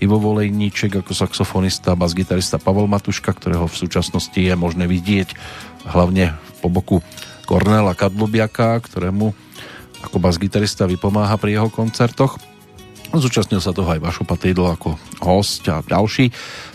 Ivo 0.00 0.16
Volejníček 0.20 1.00
ako 1.00 1.16
saxofonista, 1.16 1.96
bas-gitarista 1.96 2.60
Pavel 2.60 2.88
Matuška, 2.88 3.32
ktorého 3.32 3.64
v 3.68 3.76
súčasnosti 3.76 4.36
je 4.36 4.52
možné 4.52 4.84
vidieť 4.84 5.32
hlavne 5.88 6.36
po 6.60 6.68
boku 6.68 7.00
Kornela 7.44 7.96
Kadlubiaka, 7.96 8.80
ktorému 8.80 9.32
ako 10.04 10.16
bas-gitarista 10.20 10.84
vypomáha 10.84 11.36
pri 11.40 11.60
jeho 11.60 11.68
koncertoch. 11.72 12.36
Zúčastnil 13.14 13.62
sa 13.64 13.70
toho 13.70 13.88
aj 13.88 14.02
Vašo 14.02 14.24
Patýdlo 14.26 14.74
ako 14.74 14.98
host 15.22 15.64
a 15.70 15.80
ďalší 15.80 16.34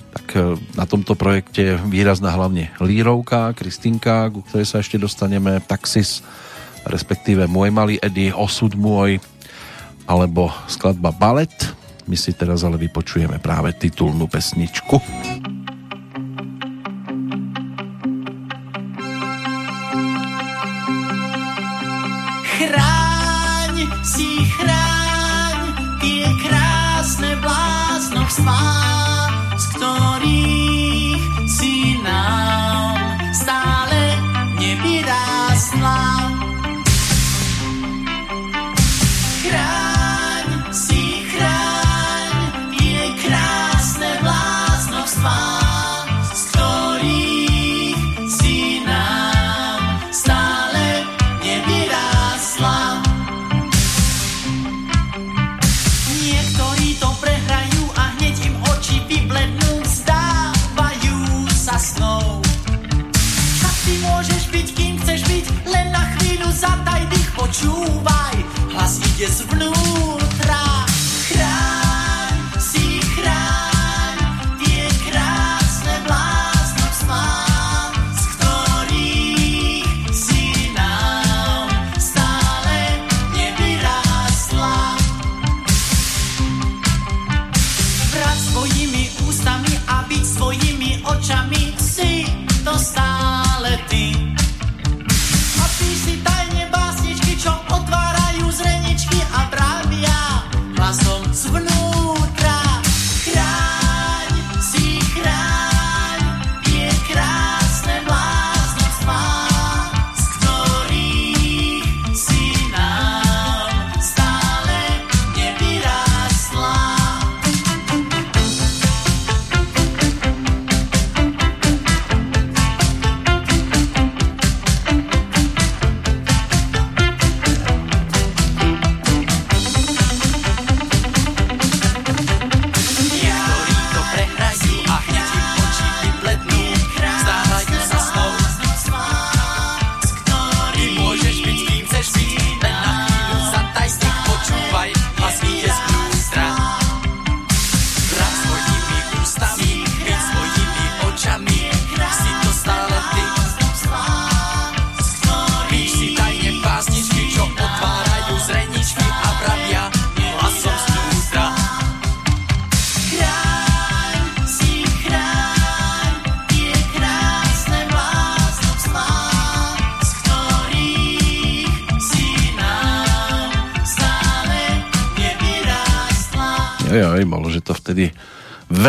tak 0.10 0.26
e, 0.36 0.58
na 0.74 0.86
tomto 0.90 1.14
projekte 1.14 1.78
výrazná 1.88 2.34
hlavne 2.34 2.74
Lírovka, 2.82 3.54
Kristinka, 3.54 4.30
ku 4.34 4.42
ktorej 4.46 4.68
sa 4.68 4.82
ešte 4.82 4.98
dostaneme, 4.98 5.62
Taxis, 5.64 6.26
respektíve 6.86 7.46
Môj 7.46 7.70
malý 7.70 7.96
Eddie, 8.02 8.34
Osud 8.34 8.74
môj, 8.74 9.22
alebo 10.10 10.50
skladba 10.66 11.14
Balet. 11.14 11.54
My 12.10 12.18
si 12.18 12.34
teraz 12.34 12.66
ale 12.66 12.82
vypočujeme 12.82 13.38
práve 13.38 13.70
titulnú 13.78 14.26
pesničku. 14.26 14.98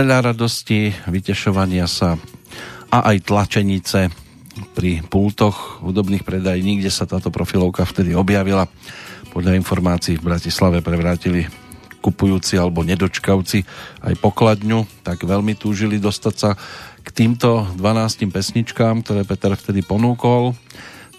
Veľa 0.00 0.32
radosti, 0.32 0.96
vytešovania 1.12 1.84
sa 1.84 2.16
a 2.88 3.12
aj 3.12 3.20
tlačenice 3.20 4.08
pri 4.72 5.04
pultoch 5.04 5.84
hudobných 5.84 6.24
predaj. 6.24 6.56
Nikde 6.64 6.88
sa 6.88 7.04
táto 7.04 7.28
profilovka 7.28 7.84
vtedy 7.84 8.16
objavila. 8.16 8.64
Podľa 9.28 9.60
informácií 9.60 10.16
v 10.16 10.32
Bratislave 10.32 10.80
prevrátili 10.80 11.44
kupujúci 12.00 12.56
alebo 12.56 12.80
nedočkavci 12.80 13.60
aj 14.00 14.14
pokladňu, 14.24 15.04
tak 15.04 15.20
veľmi 15.20 15.52
túžili 15.60 16.00
dostať 16.00 16.34
sa 16.34 16.56
k 17.04 17.08
týmto 17.12 17.68
12 17.76 18.24
pesničkám, 18.32 19.04
ktoré 19.04 19.28
Peter 19.28 19.52
vtedy 19.52 19.84
ponúkol 19.84 20.56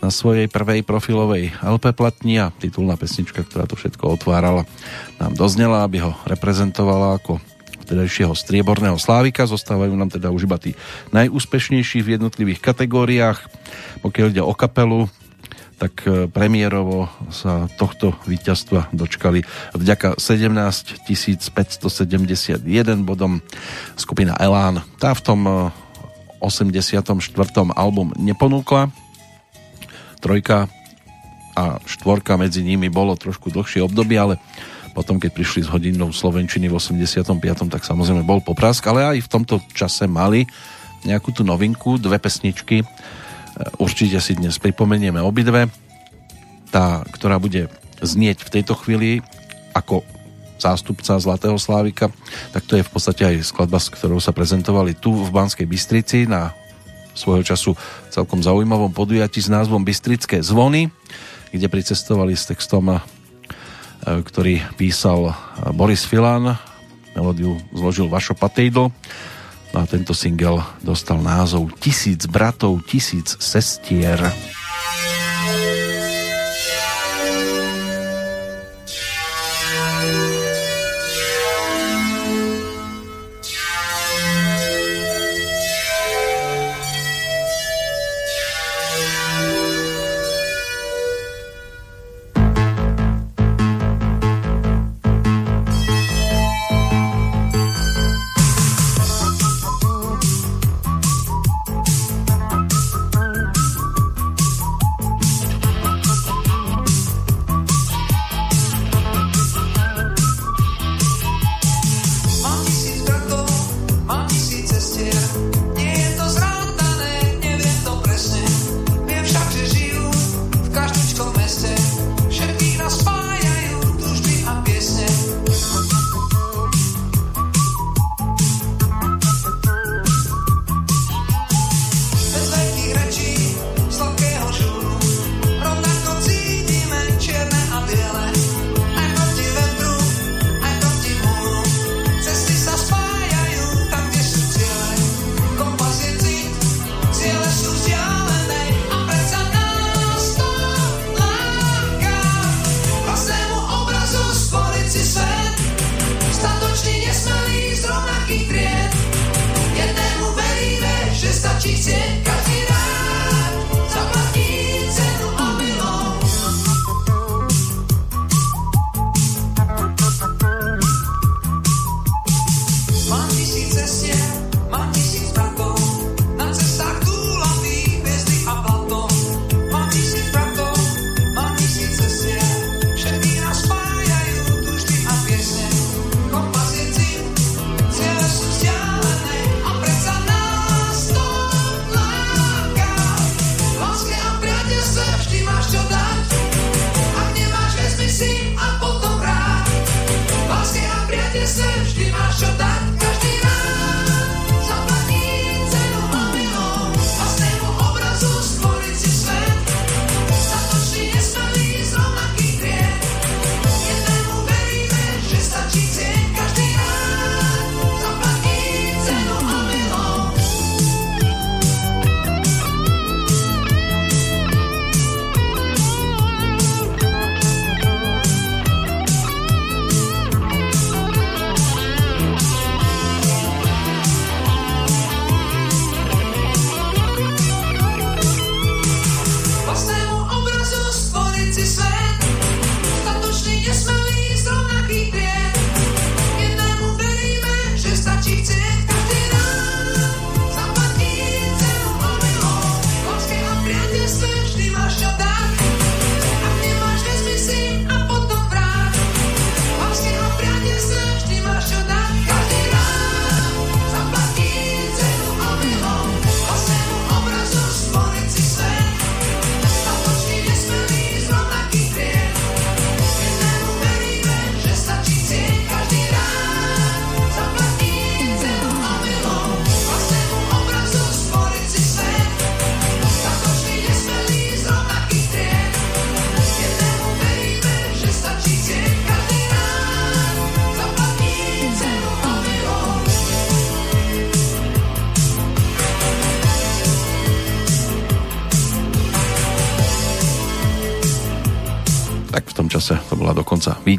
na 0.01 0.09
svojej 0.09 0.49
prvej 0.49 0.81
profilovej 0.81 1.53
LP 1.61 1.93
platni 1.93 2.41
a 2.41 2.49
titulná 2.49 2.97
pesnička, 2.97 3.45
ktorá 3.45 3.69
to 3.69 3.77
všetko 3.77 4.17
otvárala, 4.17 4.65
nám 5.21 5.37
doznela, 5.37 5.85
aby 5.85 6.01
ho 6.01 6.17
reprezentovala 6.25 7.21
ako 7.21 7.37
vtedajšieho 7.91 8.31
strieborného 8.31 8.95
slávika. 8.95 9.43
Zostávajú 9.43 9.91
nám 9.99 10.07
teda 10.07 10.31
už 10.31 10.47
iba 10.47 10.55
tí 10.55 10.80
najúspešnejší 11.11 11.99
v 11.99 12.15
jednotlivých 12.15 12.63
kategóriách. 12.63 13.43
Pokiaľ 13.99 14.27
ide 14.31 14.39
o 14.39 14.55
kapelu, 14.55 15.11
tak 15.76 16.07
e, 16.07 16.31
premiérovo 16.31 17.11
sa 17.27 17.68
tohto 17.76 18.15
víťazstva 18.23 18.95
dočkali 18.95 19.43
vďaka 19.76 20.15
17 20.15 21.03
571 21.51 22.63
bodom 23.03 23.43
skupina 23.99 24.39
Elán. 24.39 24.80
Tá 24.95 25.11
v 25.11 25.22
tom 25.26 25.39
84. 26.39 27.01
E, 27.03 27.59
album 27.76 28.15
neponúkla, 28.15 28.88
trojka 30.23 30.72
a 31.59 31.84
štvorka 31.84 32.39
medzi 32.39 32.63
nimi 32.63 32.88
bolo 32.88 33.19
trošku 33.19 33.51
dlhšie 33.51 33.84
obdobie, 33.84 34.15
ale 34.15 34.39
potom, 34.91 35.18
keď 35.18 35.31
prišli 35.31 35.63
s 35.63 35.72
hodinou 35.72 36.11
Slovenčiny 36.11 36.68
v 36.68 36.76
85. 36.76 37.31
tak 37.72 37.84
samozrejme 37.88 38.27
bol 38.27 38.43
poprask, 38.43 38.84
ale 38.88 39.18
aj 39.18 39.18
v 39.23 39.31
tomto 39.31 39.55
čase 39.72 40.07
mali 40.07 40.43
nejakú 41.07 41.34
tú 41.34 41.41
novinku, 41.41 41.97
dve 41.97 42.19
pesničky. 42.22 42.84
E, 42.84 42.85
určite 43.80 44.19
si 44.19 44.38
dnes 44.38 44.59
pripomenieme 44.59 45.23
obidve. 45.23 45.72
Tá, 46.69 47.03
ktorá 47.07 47.35
bude 47.39 47.68
znieť 47.99 48.47
v 48.47 48.53
tejto 48.59 48.80
chvíli 48.80 49.19
ako 49.76 50.03
zástupca 50.61 51.18
Zlatého 51.18 51.57
Slávika, 51.57 52.13
tak 52.53 52.63
to 52.69 52.77
je 52.77 52.85
v 52.85 52.91
podstate 52.93 53.23
aj 53.26 53.49
skladba, 53.49 53.81
s 53.81 53.89
ktorou 53.89 54.22
sa 54.22 54.30
prezentovali 54.30 54.93
tu 54.93 55.09
v 55.09 55.34
Banskej 55.34 55.65
Bystrici 55.65 56.30
na 56.30 56.53
svojho 57.18 57.41
času 57.41 57.73
celkom 58.13 58.39
zaujímavom 58.45 58.93
podujatí 58.93 59.41
s 59.41 59.49
názvom 59.49 59.81
Bystrické 59.81 60.39
zvony, 60.45 60.93
kde 61.49 61.68
pricestovali 61.68 62.38
s 62.38 62.47
textom, 62.47 63.01
ktorý 64.05 64.61
písal 64.77 65.33
Boris 65.77 66.05
Filan, 66.05 66.57
melódiu 67.13 67.59
zložil 67.75 68.09
Vašo 68.09 68.33
Patejdl 68.33 68.89
no 69.71 69.77
a 69.79 69.87
tento 69.87 70.11
single 70.11 70.63
dostal 70.83 71.23
názov 71.23 71.71
Tisíc 71.79 72.27
bratov, 72.27 72.83
tisíc 72.87 73.39
sestier. 73.39 74.19
čase 74.19 74.60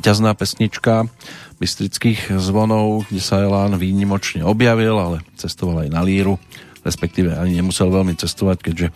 víťazná 0.03 0.35
pesnička 0.35 1.07
Bystrických 1.63 2.35
zvonov, 2.43 3.07
kde 3.07 3.23
sa 3.23 3.39
Elán 3.39 3.79
výnimočne 3.79 4.43
objavil, 4.43 4.99
ale 4.99 5.23
cestoval 5.39 5.87
aj 5.87 5.95
na 5.95 6.03
Líru, 6.03 6.43
respektíve 6.83 7.39
ani 7.39 7.63
nemusel 7.63 7.87
veľmi 7.87 8.19
cestovať, 8.19 8.59
keďže 8.67 8.91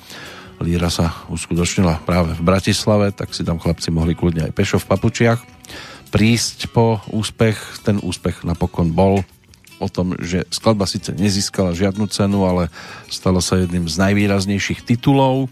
Líra 0.59 0.91
sa 0.91 1.15
uskutočnila 1.31 2.03
práve 2.03 2.35
v 2.35 2.43
Bratislave, 2.43 3.15
tak 3.15 3.39
si 3.39 3.47
tam 3.47 3.63
chlapci 3.63 3.95
mohli 3.95 4.19
kľudne 4.19 4.51
aj 4.51 4.57
pešo 4.59 4.83
v 4.83 4.89
papučiach 4.91 5.39
prísť 6.11 6.75
po 6.75 6.99
úspech. 7.15 7.87
Ten 7.87 8.03
úspech 8.03 8.43
napokon 8.43 8.91
bol 8.91 9.23
o 9.79 9.87
tom, 9.87 10.19
že 10.19 10.43
skladba 10.51 10.91
síce 10.91 11.15
nezískala 11.15 11.71
žiadnu 11.71 12.11
cenu, 12.11 12.51
ale 12.51 12.67
stala 13.07 13.39
sa 13.39 13.63
jedným 13.63 13.87
z 13.87 13.95
najvýraznejších 13.95 14.83
titulov, 14.83 15.47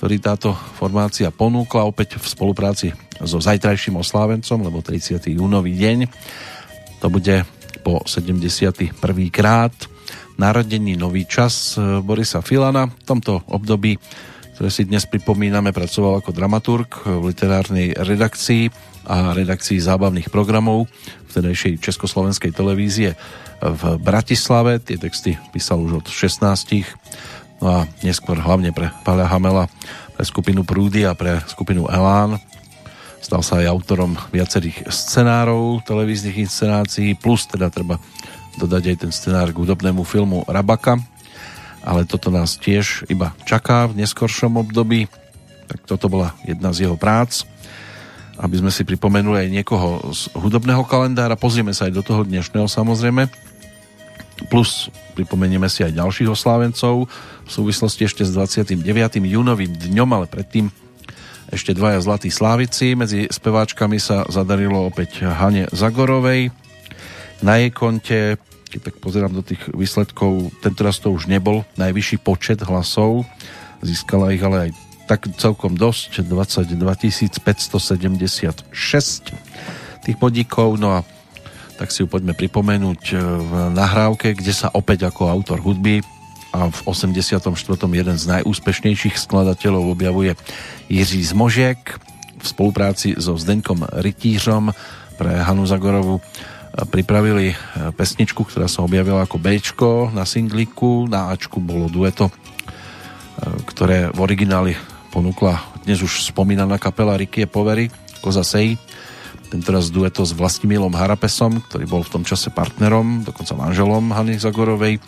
ktorý 0.00 0.16
táto 0.16 0.56
formácia 0.80 1.28
ponúkla 1.28 1.84
opäť 1.84 2.16
v 2.16 2.24
spolupráci 2.24 2.96
so 3.24 3.38
zajtrajším 3.42 3.98
oslávencom, 3.98 4.58
lebo 4.62 4.82
30. 4.82 5.18
júnový 5.34 5.74
deň. 5.74 5.98
To 7.02 7.10
bude 7.10 7.46
po 7.82 8.02
71. 8.06 8.94
krát 9.30 9.74
narodení 10.38 10.94
nový 10.94 11.26
čas 11.26 11.74
Borisa 11.78 12.42
Filana. 12.42 12.86
V 12.86 13.04
tomto 13.06 13.42
období, 13.50 13.98
ktoré 14.54 14.70
si 14.70 14.86
dnes 14.86 15.06
pripomíname, 15.06 15.74
pracoval 15.74 16.22
ako 16.22 16.30
dramaturg 16.30 16.90
v 17.06 17.34
literárnej 17.34 17.94
redakcii 17.98 18.70
a 19.08 19.34
redakcii 19.34 19.78
zábavných 19.82 20.30
programov 20.30 20.86
vtedajšej 21.32 21.80
Československej 21.80 22.54
televízie 22.54 23.18
v 23.58 23.82
Bratislave. 23.98 24.78
Tie 24.78 24.98
texty 25.00 25.34
písal 25.50 25.82
už 25.82 26.04
od 26.04 26.06
16. 26.06 26.86
No 27.58 27.66
a 27.66 27.78
neskôr 28.06 28.38
hlavne 28.38 28.70
pre 28.70 28.94
Paľa 29.02 29.26
Hamela, 29.26 29.66
pre 30.14 30.22
skupinu 30.22 30.62
Prúdy 30.62 31.02
a 31.02 31.18
pre 31.18 31.42
skupinu 31.50 31.90
Elán. 31.90 32.38
Stal 33.18 33.42
sa 33.42 33.60
aj 33.60 33.66
autorom 33.66 34.14
viacerých 34.30 34.88
scenárov 34.88 35.82
televíznych 35.82 36.48
inscenácií, 36.48 37.18
plus 37.18 37.44
teda 37.50 37.68
treba 37.68 37.98
dodať 38.58 38.82
aj 38.94 38.96
ten 39.06 39.12
scenár 39.14 39.50
k 39.50 39.60
hudobnému 39.60 40.02
filmu 40.06 40.46
Rabaka. 40.46 40.98
Ale 41.82 42.04
toto 42.04 42.30
nás 42.30 42.58
tiež 42.58 43.06
iba 43.10 43.34
čaká 43.46 43.86
v 43.86 44.02
neskoršom 44.02 44.58
období. 44.60 45.06
Tak 45.68 45.86
toto 45.86 46.10
bola 46.10 46.34
jedna 46.46 46.74
z 46.74 46.88
jeho 46.88 46.96
prác 46.98 47.46
aby 48.38 48.54
sme 48.54 48.70
si 48.70 48.86
pripomenuli 48.86 49.46
aj 49.46 49.48
niekoho 49.50 50.14
z 50.14 50.30
hudobného 50.38 50.86
kalendára. 50.86 51.34
Pozrieme 51.34 51.74
sa 51.74 51.90
aj 51.90 51.92
do 51.98 52.02
toho 52.06 52.22
dnešného 52.22 52.70
samozrejme. 52.70 53.26
Plus 54.46 54.86
pripomenieme 55.18 55.66
si 55.66 55.82
aj 55.82 55.98
ďalších 55.98 56.30
oslávencov 56.30 57.10
v 57.42 57.50
súvislosti 57.50 58.06
ešte 58.06 58.22
s 58.22 58.30
29. 58.30 58.78
júnovým 59.18 59.74
dňom, 59.74 60.08
ale 60.14 60.30
predtým 60.30 60.70
ešte 61.48 61.72
dvaja 61.72 62.00
zlatí 62.04 62.28
slávici. 62.28 62.92
Medzi 62.92 63.28
speváčkami 63.28 63.96
sa 63.96 64.24
zadarilo 64.28 64.88
opäť 64.88 65.24
Hane 65.24 65.68
Zagorovej. 65.72 66.52
Na 67.40 67.56
jej 67.62 67.70
konte, 67.70 68.36
keď 68.68 68.80
tak 68.92 68.96
pozerám 69.00 69.32
do 69.32 69.42
tých 69.46 69.62
výsledkov, 69.72 70.52
tentoraz 70.60 71.00
to 71.00 71.14
už 71.14 71.30
nebol 71.30 71.64
najvyšší 71.80 72.20
počet 72.20 72.60
hlasov. 72.66 73.24
Získala 73.80 74.34
ich 74.34 74.42
ale 74.42 74.68
aj 74.68 74.70
tak 75.08 75.24
celkom 75.40 75.72
dosť, 75.72 76.28
22 76.28 76.76
576 77.40 78.68
tých 80.04 80.16
podíkov, 80.20 80.76
no 80.76 81.00
a 81.00 81.06
tak 81.80 81.94
si 81.94 82.02
ju 82.04 82.10
poďme 82.10 82.34
pripomenúť 82.34 83.02
e, 83.12 83.16
v 83.22 83.52
nahrávke, 83.72 84.34
kde 84.34 84.52
sa 84.52 84.68
opäť 84.74 85.08
ako 85.08 85.30
autor 85.30 85.62
hudby 85.62 86.02
a 86.52 86.72
v 86.72 86.78
84. 86.88 87.52
jeden 87.88 88.16
z 88.16 88.24
najúspešnejších 88.24 89.20
skladateľov 89.20 89.92
objavuje 89.92 90.32
Jiří 90.88 91.22
Zmožiek 91.34 91.80
v 92.38 92.46
spolupráci 92.46 93.18
so 93.18 93.36
Zdeňkom 93.36 93.84
Rytířom 94.00 94.72
pre 95.18 95.42
Hanu 95.42 95.66
Zagorovu 95.66 96.18
e, 96.18 96.22
pripravili 96.88 97.52
e, 97.52 97.56
pesničku, 97.92 98.46
ktorá 98.46 98.70
sa 98.70 98.86
objavila 98.86 99.26
ako 99.26 99.36
B 99.36 99.60
na 100.14 100.24
singliku, 100.24 101.10
na 101.10 101.34
Ačku 101.34 101.60
bolo 101.60 101.90
dueto, 101.90 102.30
ktoré 103.68 104.10
v 104.10 104.18
origináli 104.18 104.74
ponúkla 105.14 105.62
dnes 105.86 106.02
už 106.02 106.30
spomínaná 106.34 106.76
kapela 106.76 107.16
Rikie 107.16 107.46
Povery, 107.46 107.88
Koza 108.20 108.42
Sej, 108.42 108.76
tentoraz 109.48 109.88
dueto 109.88 110.22
s 110.22 110.36
Vlastimilom 110.36 110.92
Harapesom, 110.92 111.64
ktorý 111.64 111.88
bol 111.88 112.02
v 112.04 112.20
tom 112.20 112.22
čase 112.22 112.52
partnerom, 112.52 113.24
dokonca 113.24 113.56
manželom 113.56 114.12
Hany 114.12 114.36
Zagorovej, 114.36 115.00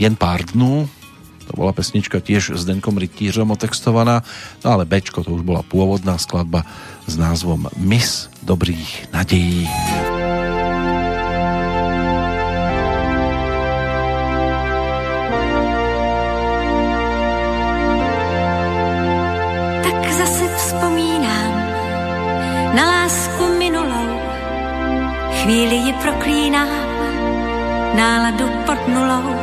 Jen 0.00 0.16
pár 0.16 0.48
dnú, 0.48 0.88
to 1.46 1.52
bola 1.58 1.76
pesnička 1.76 2.24
tiež 2.24 2.56
s 2.56 2.62
Denkom 2.64 2.96
Rytířom 2.96 3.52
otextovaná, 3.52 4.24
no 4.64 4.68
ale 4.72 4.88
Bčko 4.88 5.20
to 5.20 5.36
už 5.36 5.44
bola 5.44 5.60
pôvodná 5.60 6.16
skladba 6.16 6.64
s 7.04 7.20
názvom 7.20 7.68
Mis 7.76 8.32
dobrých 8.40 9.12
nadejí. 9.12 9.68
Chvíli 25.42 25.74
ji 25.74 25.92
proklínám, 25.92 26.68
náladu 27.94 28.48
pod 28.66 28.88
nulou. 28.88 29.34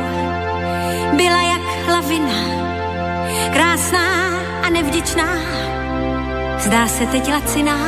Byla 1.16 1.42
jak 1.42 1.88
lavina, 1.88 2.40
krásná 3.52 4.38
a 4.62 4.70
nevděčná. 4.70 5.36
Zdá 6.58 6.88
se 6.88 7.06
teď 7.06 7.32
laciná 7.32 7.78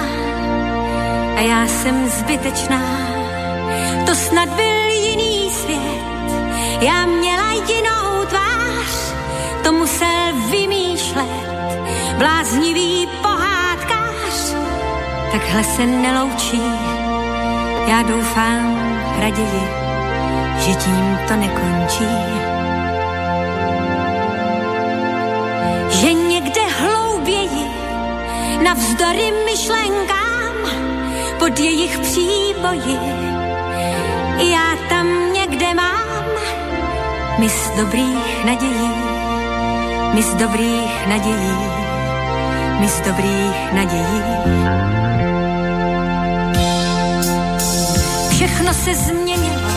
a 1.37 1.41
já 1.41 1.67
jsem 1.67 2.09
zbytečná. 2.09 2.83
To 4.07 4.15
snad 4.15 4.49
byl 4.49 4.87
jiný 4.89 5.51
svět, 5.51 6.03
já 6.81 7.07
měla 7.07 7.53
jinou 7.53 8.25
tvář, 8.29 9.15
to 9.65 9.73
musel 9.73 10.33
vymýšlet 10.51 11.47
bláznivý 12.19 13.09
pohádkář. 13.23 14.55
Takhle 15.33 15.65
se 15.65 15.87
neloučí 15.87 16.63
já 17.87 18.03
doufám 18.03 18.77
raději, 19.21 19.63
že 20.59 20.75
tím 20.75 21.19
to 21.29 21.37
nekončí. 21.37 22.09
Že 25.91 26.13
někde 26.13 26.61
hlouběji, 26.81 27.67
navzdory 28.65 29.33
myšlenkám, 29.45 30.55
pod 31.39 31.61
jejich 31.61 31.99
příboji, 31.99 32.99
já 34.39 34.77
tam 34.89 35.33
někde 35.33 35.75
mám 35.75 36.03
mis 37.39 37.71
dobrých 37.77 38.45
nadějí, 38.45 38.91
mis 40.15 40.35
dobrých 40.35 41.07
nadějí, 41.09 41.57
mis 42.81 43.01
dobrých 43.01 43.73
nadějí. 43.73 45.32
Všechno 48.63 48.85
se 48.85 48.95
změnilo, 48.95 49.71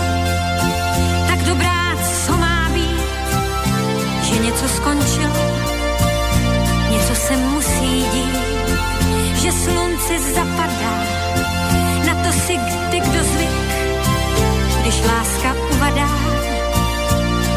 tak 1.28 1.40
dobrá, 1.44 1.96
co 2.26 2.38
má 2.38 2.70
být, 2.74 3.02
že 4.24 4.40
něco 4.40 4.68
skončilo, 4.68 5.36
něco 6.90 7.16
se 7.16 7.38
musí 7.38 8.06
dít, 8.14 8.38
že 9.42 9.52
slunce 9.52 10.20
zapadá, 10.36 11.04
na 12.06 12.14
to 12.24 12.32
si 12.32 12.58
kdy 12.58 13.00
kdo 13.00 13.24
zvyk, 13.24 13.50
když 14.82 15.02
láska 15.02 15.56
uvadá, 15.76 16.10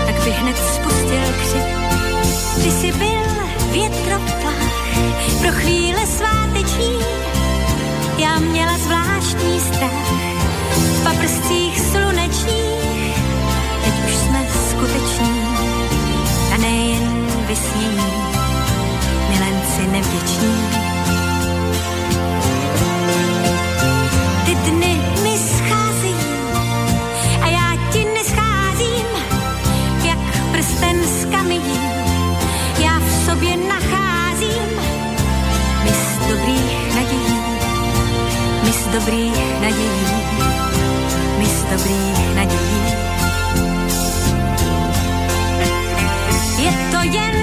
tak 0.06 0.24
by 0.24 0.30
hned 0.30 0.56
spustil 0.56 1.24
křik. 1.42 1.68
Ty 2.62 2.70
jsi 2.70 2.92
byl 2.92 3.24
větroplach 3.72 4.68
pro 5.40 5.50
chvíle 5.50 6.06
sváteční, 6.06 6.98
já 8.18 8.38
měla 8.38 8.78
zvláštní 8.78 9.60
strach, 9.60 10.27
v 10.78 11.04
paprscích 11.04 11.80
slunečních, 11.80 13.16
teď 13.84 13.94
už 14.06 14.14
jsme 14.14 14.46
skuteční 14.70 15.42
a 16.54 16.56
nejen 16.56 17.26
vysnění, 17.46 18.12
milenci 19.28 19.86
nevděční. 19.92 20.68
Ty 24.44 24.54
dny 24.54 25.00
mi 25.22 25.38
schází 25.38 26.14
a 27.42 27.46
já 27.46 27.90
ti 27.92 28.04
nescházím, 28.04 29.06
jak 30.04 30.18
prsten 30.52 31.02
z 31.04 31.28
já 32.78 32.98
v 32.98 33.10
sobě 33.26 33.56
nacházím 33.56 34.28
mis 35.84 36.28
dobrých 36.28 36.94
nadějí, 36.94 37.38
mis 38.64 38.86
dobrých 38.86 39.60
nadějí 39.60 40.27
dobrých 41.78 42.34
nadějí. 42.34 42.78
Je 46.58 46.72
to 46.90 47.16
jen 47.16 47.37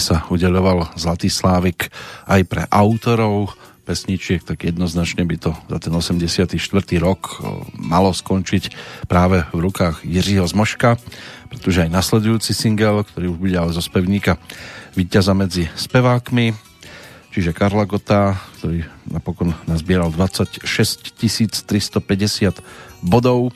Ak 0.00 0.08
by 0.08 0.16
sa 0.16 0.24
udeľoval 0.32 0.96
Zlatý 0.96 1.28
Slávik 1.28 1.92
aj 2.24 2.48
pre 2.48 2.64
autorov 2.72 3.52
pesničiek, 3.84 4.40
tak 4.40 4.64
jednoznačne 4.64 5.28
by 5.28 5.36
to 5.36 5.52
za 5.68 5.76
ten 5.76 5.92
84. 5.92 6.56
rok 6.96 7.44
malo 7.76 8.08
skončiť 8.08 8.72
práve 9.04 9.44
v 9.52 9.60
rukách 9.60 10.00
Jiřího 10.08 10.48
Zmoška, 10.48 10.96
pretože 11.52 11.84
aj 11.84 11.92
nasledujúci 11.92 12.56
single, 12.56 13.04
ktorý 13.12 13.28
už 13.28 13.38
bude 13.44 13.60
ale 13.60 13.76
zo 13.76 13.84
spevníka 13.84 14.40
víťaza 14.96 15.36
medzi 15.36 15.68
spevákmi, 15.76 16.56
čiže 17.36 17.52
Karla 17.52 17.84
Gota, 17.84 18.40
ktorý 18.56 18.88
napokon 19.04 19.52
nazbieral 19.68 20.08
26 20.16 20.64
350 20.64 22.56
bodov, 23.04 23.52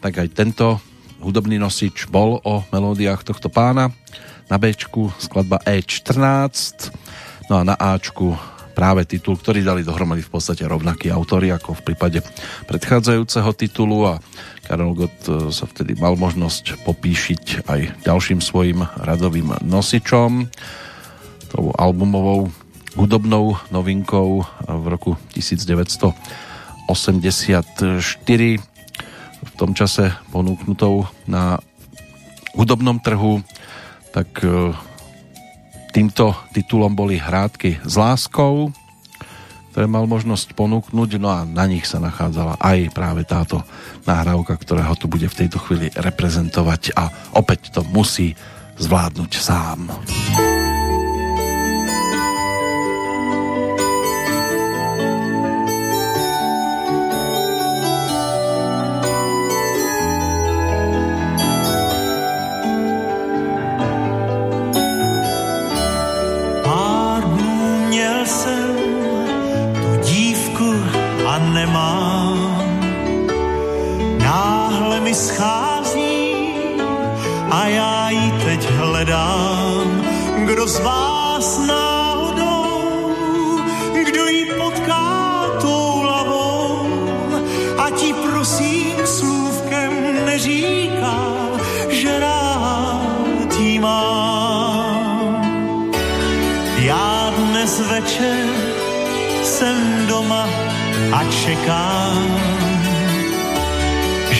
tak 0.00 0.24
aj 0.24 0.28
tento 0.32 0.80
hudobný 1.20 1.60
nosič 1.60 2.08
bol 2.08 2.40
o 2.48 2.64
melódiách 2.72 3.28
tohto 3.28 3.52
pána 3.52 3.92
na 4.52 4.60
B 4.60 4.76
skladba 5.16 5.64
E14 5.64 6.92
no 7.48 7.56
a 7.56 7.64
na 7.64 7.72
Ačku 7.72 8.36
práve 8.76 9.08
titul, 9.08 9.40
ktorý 9.40 9.64
dali 9.64 9.80
dohromady 9.80 10.20
v 10.20 10.28
podstate 10.28 10.68
rovnakí 10.68 11.08
autory 11.08 11.48
ako 11.48 11.80
v 11.80 11.82
prípade 11.88 12.20
predchádzajúceho 12.68 13.48
titulu 13.56 14.12
a 14.12 14.20
Karol 14.68 14.92
Gott 14.92 15.24
e, 15.24 15.48
sa 15.48 15.64
vtedy 15.64 15.96
mal 15.96 16.20
možnosť 16.20 16.84
popíšiť 16.84 17.64
aj 17.64 18.04
ďalším 18.04 18.44
svojim 18.44 18.84
radovým 19.00 19.56
nosičom. 19.64 20.52
Tou 21.48 21.72
albumovou 21.72 22.52
hudobnou 22.92 23.56
novinkou 23.72 24.44
v 24.68 24.84
roku 24.84 25.16
1984 25.32 26.92
v 29.42 29.52
tom 29.56 29.72
čase 29.72 30.12
ponúknutou 30.28 31.08
na 31.24 31.56
hudobnom 32.52 33.00
trhu 33.00 33.40
tak 34.12 34.28
e, 34.44 34.76
týmto 35.96 36.36
titulom 36.52 36.92
boli 36.92 37.16
hrádky 37.16 37.80
s 37.82 37.94
láskou, 37.96 38.70
ktoré 39.72 39.88
mal 39.88 40.04
možnosť 40.04 40.52
ponúknuť, 40.52 41.10
no 41.16 41.32
a 41.32 41.48
na 41.48 41.64
nich 41.64 41.88
sa 41.88 41.96
nachádzala 41.96 42.60
aj 42.60 42.92
práve 42.92 43.24
táto 43.24 43.64
nahrávka, 44.04 44.60
ktorá 44.60 44.84
ho 44.84 44.94
tu 44.94 45.08
bude 45.08 45.24
v 45.32 45.38
tejto 45.44 45.56
chvíli 45.64 45.88
reprezentovať 45.96 46.92
a 46.92 47.08
opäť 47.32 47.72
to 47.72 47.80
musí 47.88 48.36
zvládnuť 48.76 49.32
sám. 49.32 49.88
Kdo 80.62 80.68
z 80.68 80.80
vás 80.80 81.58
náhodou, 81.66 83.10
kdo 84.04 84.26
jí 84.26 84.46
potká 84.58 85.44
tou 85.60 86.02
lavou, 86.02 86.88
a 87.78 87.90
ti 87.90 88.12
prosím 88.12 88.94
slůvkem 89.04 90.24
neříká, 90.26 91.18
že 91.88 92.20
rád 92.20 93.58
jí 93.58 93.78
mám. 93.78 95.42
Já 96.76 97.32
dnes 97.36 97.80
večer 97.80 98.46
jsem 99.42 100.06
doma 100.06 100.48
a 101.12 101.24
čekám 101.44 102.51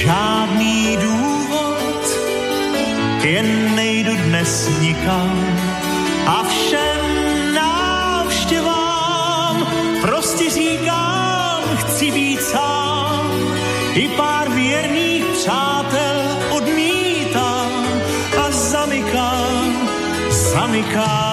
žádný 0.03 0.97
důvod, 0.97 2.03
jen 3.23 3.75
nejdu 3.75 4.17
dnes 4.17 4.71
nikam 4.81 5.47
a 6.27 6.43
všem 6.43 7.01
návštěvám 7.55 8.87
prostě 10.01 10.51
říkám, 10.51 11.63
chci 11.77 12.11
být 12.11 12.43
sám. 12.43 13.31
I 13.95 14.09
pár 14.09 14.51
věrných 14.51 15.25
přátel 15.25 16.39
odmítám 16.51 17.73
a 18.43 18.51
zamykám, 18.51 19.89
zamykám. 20.31 21.32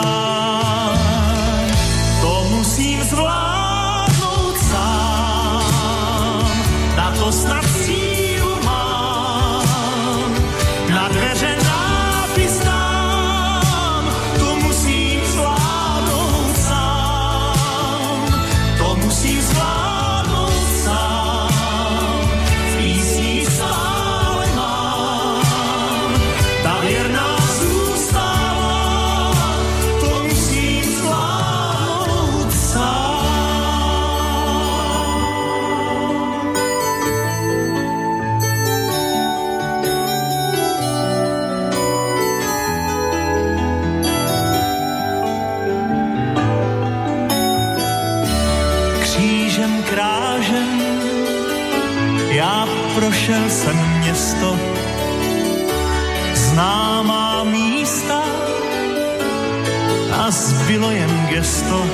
A 60.69 60.71
zbylo 60.71 60.91
jen 60.91 61.27
gesto, 61.29 61.85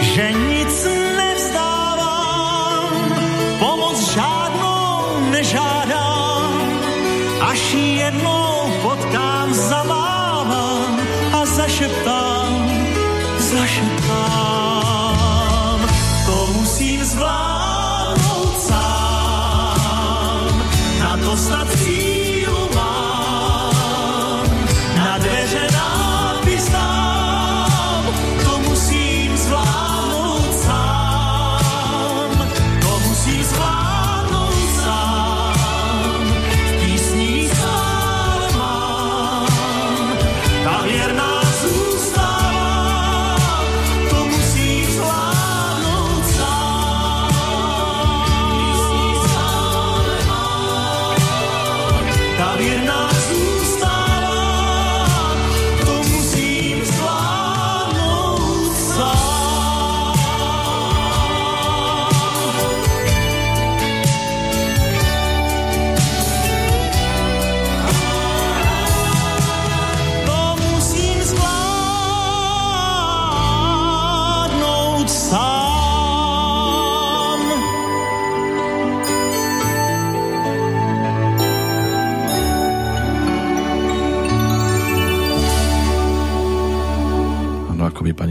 že 0.00 0.32
nic 0.32 0.86
nevzdávám, 1.16 2.90
pomoc 3.58 4.10
žádnou 4.10 5.30
nežádám, 5.30 6.50
až 7.40 7.74
jednou 7.74 8.72
potkám, 8.82 9.54
zamávám 9.54 10.98
a 11.32 11.46
zašeptám, 11.46 12.70
zašeptám. 13.38 13.85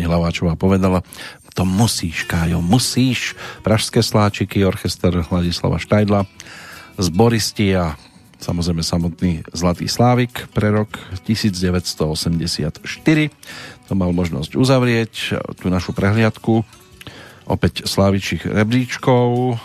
Pani 0.06 0.57
povedala, 0.57 0.99
to 1.56 1.64
musíš, 1.64 2.27
Kájo, 2.27 2.60
musíš. 2.60 3.32
Pražské 3.64 4.03
sláčiky, 4.03 4.68
orchester 4.68 5.15
Hladislava 5.23 5.80
Štajdla, 5.80 6.27
zboristi 6.99 7.72
a 7.80 7.95
samozrejme 8.44 8.84
samotný 8.84 9.48
Zlatý 9.56 9.88
Slávik 9.88 10.52
pre 10.52 10.76
rok 10.76 10.99
1984. 11.23 12.76
To 13.88 13.94
mal 13.95 14.11
možnosť 14.11 14.60
uzavrieť 14.60 15.40
tú 15.56 15.72
našu 15.72 15.95
prehliadku 15.95 16.68
opäť 17.48 17.88
slávičích 17.88 18.52
rebríčkov. 18.52 19.56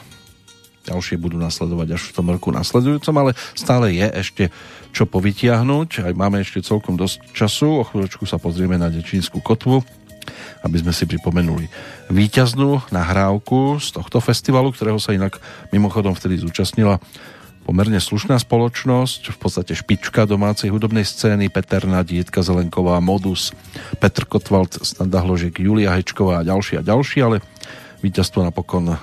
Ďalšie 0.87 1.19
budú 1.19 1.43
nasledovať 1.43 1.99
až 1.99 2.03
v 2.07 2.15
tom 2.15 2.31
roku 2.31 2.55
nasledujúcom, 2.55 3.15
ale 3.19 3.31
stále 3.59 3.99
je 3.99 4.07
ešte 4.15 4.45
čo 4.95 5.11
povytiahnuť. 5.11 6.07
Aj 6.07 6.15
máme 6.15 6.39
ešte 6.39 6.63
celkom 6.63 6.95
dosť 6.95 7.35
času. 7.35 7.83
O 7.83 7.87
chvíľočku 7.87 8.31
sa 8.31 8.39
pozrieme 8.39 8.79
na 8.79 8.89
Dečínsku 8.89 9.43
kotvu 9.43 9.83
aby 10.67 10.77
sme 10.81 10.93
si 10.93 11.05
pripomenuli 11.09 11.67
víťaznú 12.11 12.91
nahrávku 12.93 13.79
z 13.79 13.97
tohto 13.97 14.19
festivalu, 14.19 14.75
ktorého 14.75 14.99
sa 14.99 15.17
inak 15.17 15.39
mimochodom 15.71 16.13
vtedy 16.13 16.41
zúčastnila 16.43 16.99
pomerne 17.65 18.01
slušná 18.03 18.41
spoločnosť, 18.41 19.31
v 19.31 19.39
podstate 19.39 19.73
špička 19.79 20.27
domácej 20.27 20.73
hudobnej 20.75 21.07
scény, 21.07 21.53
Peter 21.53 21.85
Nadietka 21.87 22.43
Zelenková, 22.43 22.99
Modus, 22.99 23.55
Petr 24.03 24.27
Kotwald, 24.27 24.81
Standa 24.83 25.23
Hložek, 25.23 25.61
Julia 25.63 25.95
Hečková 25.95 26.43
a 26.43 26.47
ďalší 26.47 26.81
a 26.81 26.83
ďalší, 26.83 27.19
ale 27.23 27.37
víťazstvo 28.03 28.43
napokon 28.43 28.97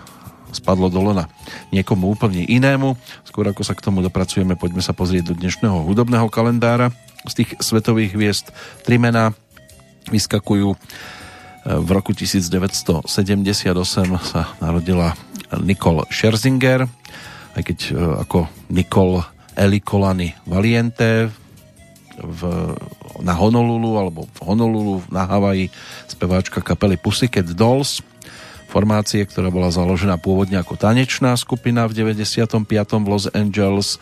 spadlo 0.52 0.90
dole 0.90 1.14
na 1.14 1.30
niekomu 1.72 2.12
úplne 2.12 2.44
inému. 2.44 2.98
Skôr 3.24 3.48
ako 3.48 3.62
sa 3.62 3.78
k 3.78 3.84
tomu 3.88 4.02
dopracujeme, 4.02 4.58
poďme 4.58 4.82
sa 4.82 4.92
pozrieť 4.92 5.32
do 5.32 5.34
dnešného 5.38 5.86
hudobného 5.86 6.28
kalendára. 6.28 6.92
Z 7.28 7.44
tých 7.44 7.50
svetových 7.60 8.16
hviezd 8.16 8.52
tri 8.84 8.98
mená 8.98 9.36
vyskakujú 10.10 10.76
v 11.68 11.90
roku 11.92 12.16
1978 12.16 13.04
sa 14.24 14.42
narodila 14.64 15.12
Nicole 15.60 16.08
Scherzinger, 16.08 16.88
aj 17.60 17.62
keď 17.64 17.80
e, 17.92 17.94
ako 18.24 18.48
Nicole 18.72 19.28
Elikolany 19.52 20.32
Valiente 20.48 21.28
v, 22.16 22.42
na 23.20 23.34
Honolulu 23.36 24.00
alebo 24.00 24.32
v 24.32 24.40
Honolulu 24.48 25.04
na 25.12 25.28
Havaji 25.28 25.68
speváčka 26.08 26.64
kapely 26.64 26.96
Pussycat 26.96 27.52
Dolls 27.52 28.00
formácie, 28.68 29.24
ktorá 29.24 29.52
bola 29.52 29.72
založená 29.72 30.20
pôvodne 30.20 30.60
ako 30.60 30.76
tanečná 30.80 31.36
skupina 31.36 31.88
v 31.88 32.16
95. 32.16 32.64
v 33.04 33.08
Los 33.08 33.28
Angeles 33.32 34.00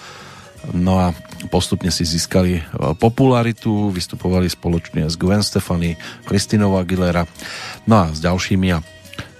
No 0.73 0.97
a 0.97 1.13
postupne 1.47 1.89
si 1.93 2.03
získali 2.05 2.59
e, 2.59 2.63
popularitu, 2.97 3.89
vystupovali 3.89 4.49
spoločne 4.49 5.07
s 5.09 5.15
Gwen 5.15 5.41
Stefani, 5.41 5.97
Kristinou 6.25 6.75
Aguilera, 6.75 7.25
no 7.89 7.95
a 7.95 8.05
s 8.11 8.19
ďalšími 8.21 8.67
a 8.75 8.83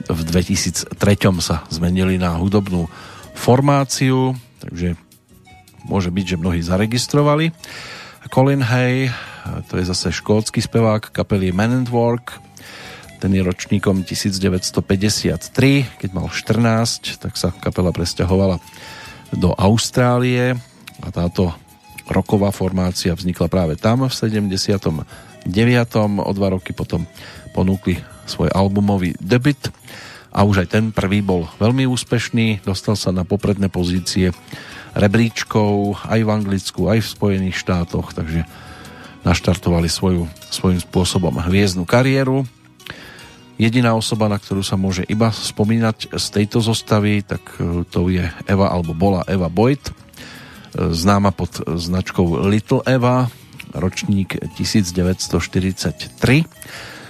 v 0.06 0.22
2003 0.22 0.94
sa 1.42 1.66
zmenili 1.74 2.22
na 2.22 2.38
hudobnú 2.38 2.86
formáciu, 3.34 4.38
takže 4.62 4.94
môže 5.86 6.14
byť, 6.14 6.26
že 6.36 6.42
mnohí 6.42 6.62
zaregistrovali. 6.62 7.52
Colin 8.30 8.62
Hay, 8.66 9.10
to 9.70 9.78
je 9.78 9.86
zase 9.86 10.14
škótsky 10.14 10.62
spevák 10.62 11.14
kapely 11.14 11.54
Man 11.54 11.86
and 11.86 11.90
Work, 11.90 12.42
ten 13.22 13.34
je 13.34 13.42
ročníkom 13.42 14.06
1953, 14.06 16.02
keď 16.02 16.10
mal 16.14 16.30
14, 16.30 17.22
tak 17.22 17.34
sa 17.38 17.50
kapela 17.54 17.90
presťahovala 17.90 18.62
do 19.34 19.54
Austrálie, 19.58 20.58
a 21.04 21.08
táto 21.12 21.52
roková 22.10 22.54
formácia 22.54 23.14
vznikla 23.14 23.48
práve 23.50 23.74
tam 23.78 24.06
v 24.06 24.14
79. 24.14 25.06
O 26.22 26.32
dva 26.34 26.48
roky 26.54 26.74
potom 26.74 27.06
ponúkli 27.54 28.02
svoj 28.26 28.50
albumový 28.54 29.14
debut 29.22 29.60
a 30.36 30.44
už 30.44 30.66
aj 30.66 30.68
ten 30.76 30.86
prvý 30.92 31.24
bol 31.24 31.48
veľmi 31.62 31.88
úspešný, 31.88 32.68
dostal 32.68 33.00
sa 33.00 33.16
na 33.16 33.24
popredné 33.24 33.72
pozície 33.72 34.36
rebríčkov 34.92 35.96
aj 36.08 36.20
v 36.20 36.30
Anglicku, 36.30 36.92
aj 36.92 37.00
v 37.00 37.12
Spojených 37.16 37.56
štátoch, 37.56 38.12
takže 38.12 38.44
naštartovali 39.24 39.88
svoju, 39.88 40.28
svojím 40.52 40.84
spôsobom 40.84 41.40
hviezdnu 41.40 41.88
kariéru. 41.88 42.44
Jediná 43.56 43.96
osoba, 43.96 44.28
na 44.28 44.36
ktorú 44.36 44.60
sa 44.60 44.76
môže 44.76 45.08
iba 45.08 45.32
spomínať 45.32 46.12
z 46.12 46.26
tejto 46.28 46.60
zostavy, 46.60 47.24
tak 47.24 47.40
to 47.88 48.12
je 48.12 48.28
Eva, 48.44 48.68
alebo 48.68 48.92
bola 48.92 49.24
Eva 49.32 49.48
Boyd, 49.48 49.80
známa 50.76 51.32
pod 51.32 51.64
značkou 51.64 52.46
Little 52.48 52.84
Eva, 52.84 53.32
ročník 53.72 54.36
1943. 54.60 56.46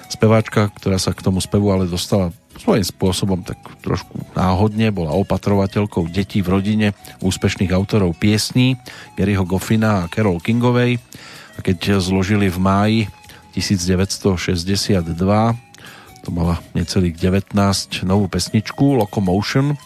Speváčka, 0.06 0.70
ktorá 0.70 1.02
sa 1.02 1.12
k 1.18 1.26
tomu 1.26 1.42
spevu 1.42 1.74
ale 1.74 1.90
dostala 1.90 2.30
svojím 2.56 2.86
spôsobom 2.88 3.40
tak 3.44 3.60
trošku 3.84 4.16
náhodne, 4.38 4.94
bola 4.94 5.12
opatrovateľkou 5.18 6.08
detí 6.08 6.40
v 6.40 6.52
rodine 6.56 6.88
úspešných 7.20 7.74
autorov 7.76 8.16
piesní 8.16 8.80
Garyho 9.20 9.44
Goffina 9.44 10.06
a 10.06 10.10
Carol 10.10 10.40
Kingovej 10.40 11.02
a 11.56 11.60
keď 11.60 12.00
zložili 12.00 12.48
v 12.48 12.60
máji 12.62 13.00
1962 13.56 15.04
to 16.26 16.34
mala 16.34 16.58
necelých 16.74 17.22
19 17.22 17.54
novú 18.02 18.26
pesničku 18.26 18.98
Locomotion 18.98 19.78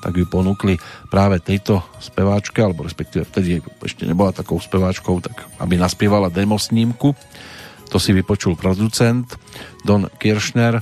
tak 0.00 0.16
ju 0.16 0.24
ponúkli 0.24 0.80
práve 1.12 1.38
tejto 1.38 1.84
speváčke, 2.00 2.64
alebo 2.64 2.84
respektíve 2.84 3.28
vtedy 3.28 3.60
ešte 3.84 4.08
nebola 4.08 4.32
takou 4.32 4.56
speváčkou, 4.56 5.20
tak 5.20 5.44
aby 5.60 5.76
naspievala 5.76 6.32
demo 6.32 6.56
snímku. 6.56 7.12
To 7.90 7.98
si 8.00 8.16
vypočul 8.16 8.56
producent 8.56 9.28
Don 9.84 10.08
Kirchner, 10.16 10.80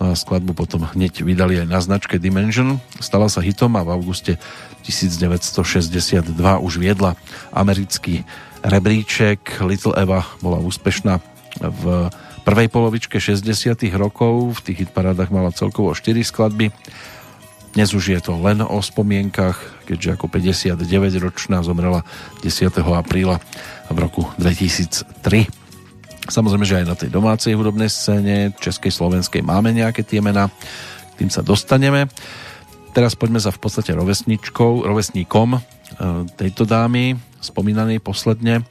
no 0.00 0.12
a 0.12 0.16
skladbu 0.16 0.56
potom 0.56 0.88
hneď 0.88 1.20
vydali 1.20 1.60
aj 1.60 1.68
na 1.68 1.76
značke 1.84 2.16
Dimension. 2.16 2.80
Stala 3.04 3.28
sa 3.28 3.44
hitom 3.44 3.76
a 3.76 3.84
v 3.84 3.92
auguste 3.92 4.40
1962 4.88 6.32
už 6.40 6.72
viedla 6.80 7.20
americký 7.52 8.24
rebríček. 8.64 9.60
Little 9.60 9.92
Eva 10.00 10.24
bola 10.40 10.56
úspešná 10.56 11.20
v 11.60 12.08
prvej 12.48 12.68
polovičke 12.72 13.20
60 13.20 13.76
rokov, 14.00 14.56
v 14.56 14.72
tých 14.72 14.88
hitparádach 14.88 15.28
mala 15.28 15.52
celkovo 15.52 15.92
4 15.92 16.16
skladby 16.24 16.72
dnes 17.70 17.94
už 17.94 18.10
je 18.10 18.20
to 18.20 18.34
len 18.34 18.58
o 18.66 18.82
spomienkach, 18.82 19.86
keďže 19.86 20.18
ako 20.18 20.26
59-ročná 20.26 21.62
zomrela 21.62 22.02
10. 22.42 22.66
apríla 22.82 23.38
v 23.86 23.96
roku 23.98 24.26
2003. 24.42 25.46
Samozrejme, 26.26 26.66
že 26.66 26.82
aj 26.82 26.86
na 26.86 26.96
tej 26.98 27.10
domácej 27.14 27.54
hudobnej 27.54 27.86
scéne, 27.86 28.50
českej, 28.58 28.90
slovenskej 28.90 29.46
máme 29.46 29.70
nejaké 29.70 30.02
tie 30.02 30.18
mená, 30.18 30.50
k 31.14 31.26
tým 31.26 31.30
sa 31.30 31.46
dostaneme. 31.46 32.10
Teraz 32.90 33.14
poďme 33.14 33.38
za 33.38 33.54
v 33.54 33.62
podstate 33.62 33.94
rovesničkou, 33.94 34.82
rovesníkom 34.82 35.54
e, 35.54 35.60
tejto 36.34 36.66
dámy, 36.66 37.14
spomínanej 37.40 38.04
posledne, 38.04 38.62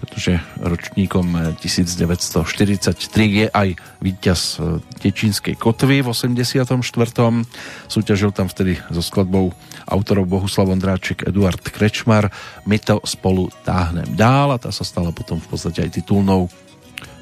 pretože 0.00 0.40
ročníkom 0.60 1.56
1943 1.60 2.96
je 3.26 3.46
aj 3.48 3.68
víťaz 4.00 4.40
e, 4.60 4.78
Tečínskej 5.00 5.56
kotvy 5.56 6.04
v 6.04 6.12
84. 6.12 6.68
Súťažil 7.88 8.30
tam 8.32 8.46
vtedy 8.48 8.80
so 8.92 9.00
skladbou 9.00 9.52
autorov 9.88 10.28
Bohuslav 10.28 10.68
Ondráček, 10.68 11.26
Eduard 11.26 11.60
Krečmar. 11.60 12.28
My 12.68 12.76
to 12.78 13.00
spolu 13.08 13.48
táhnem 13.64 14.08
dál 14.14 14.52
a 14.54 14.60
tá 14.60 14.70
sa 14.70 14.84
stala 14.84 15.10
potom 15.10 15.40
v 15.40 15.48
podstate 15.50 15.84
aj 15.84 16.00
titulnou 16.00 16.52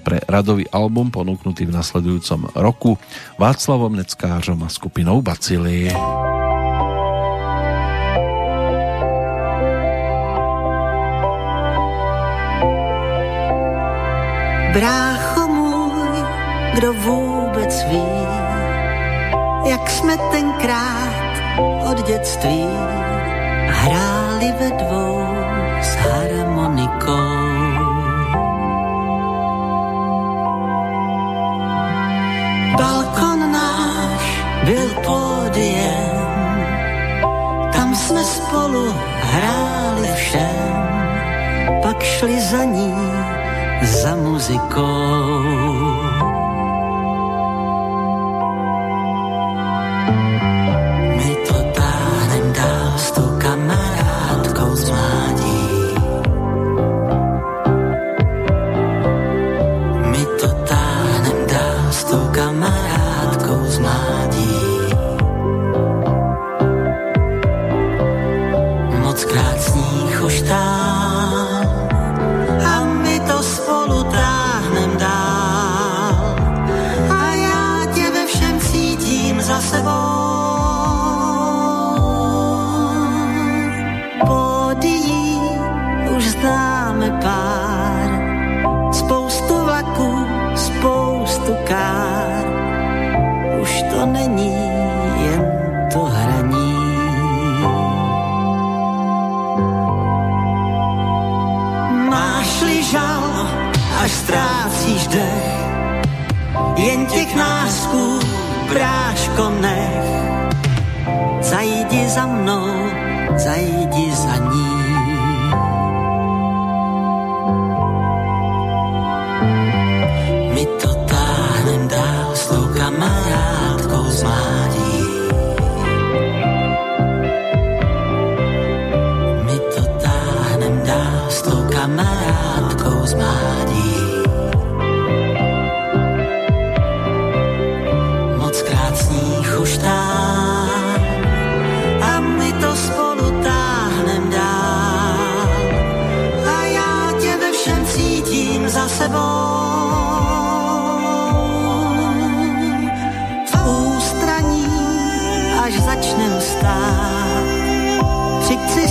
pre 0.02 0.24
radový 0.24 0.64
album 0.72 1.12
ponúknutý 1.12 1.68
v 1.68 1.74
nasledujúcom 1.76 2.56
roku 2.56 2.96
Václavom 3.36 3.92
Neckářom 3.92 4.64
a 4.64 4.68
skupinou 4.72 5.20
Bacily. 5.20 5.92
Brácho 14.73 15.49
můj, 15.49 16.24
kdo 16.74 16.93
vůbec 16.93 17.85
ví, 17.85 18.28
jak 19.65 19.90
jsme 19.90 20.16
tenkrát 20.16 21.32
od 21.90 22.07
dětství 22.07 22.66
hráli 23.66 24.53
ve 24.61 24.70
dvou 24.70 25.27
s 25.81 25.95
harmonikou. 25.97 27.49
Balkon 32.77 33.53
náš 33.53 34.43
byl 34.65 34.89
pódiem, 35.05 36.27
tam 37.73 37.97
jsme 37.97 38.24
spolu 38.24 38.95
hráli 39.23 40.09
všem, 40.15 40.89
pak 41.82 42.03
šli 42.03 42.40
za 42.40 42.65
ní 42.65 43.38
za 43.82 44.16
muzikou. 44.16 45.97
Nech. 109.60 110.09
Zajdi 111.40 112.09
za 112.09 112.26
mnou, 112.26 112.77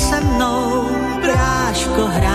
se 0.10 0.22
mnou, 0.22 0.90
práško, 1.22 2.06
hrát, 2.06 2.27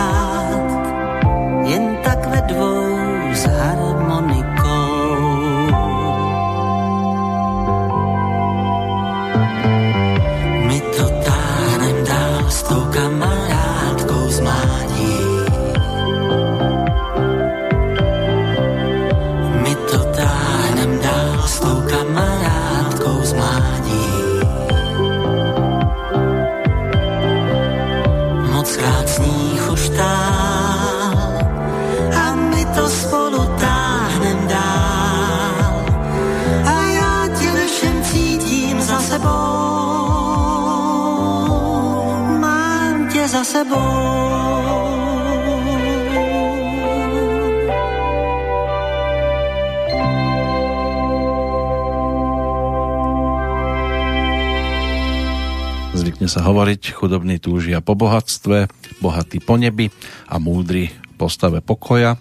Zvykne 43.63 43.79
sa 56.27 56.43
hovoriť, 56.43 56.91
chudobný 56.91 57.39
túžia 57.39 57.79
po 57.79 57.95
bohatstve, 57.95 58.67
bohatý 58.99 59.39
po 59.39 59.55
nebi 59.55 59.95
a 60.27 60.43
múdry 60.43 60.91
po 61.15 61.31
stave 61.31 61.63
pokoja. 61.63 62.19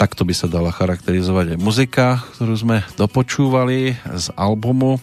Takto 0.00 0.24
by 0.24 0.32
sa 0.32 0.48
dala 0.48 0.72
charakterizovať 0.72 1.52
aj 1.52 1.58
muzika, 1.60 2.24
ktorú 2.40 2.56
sme 2.56 2.76
dopočúvali 2.96 4.00
z 4.00 4.26
albumu, 4.32 4.96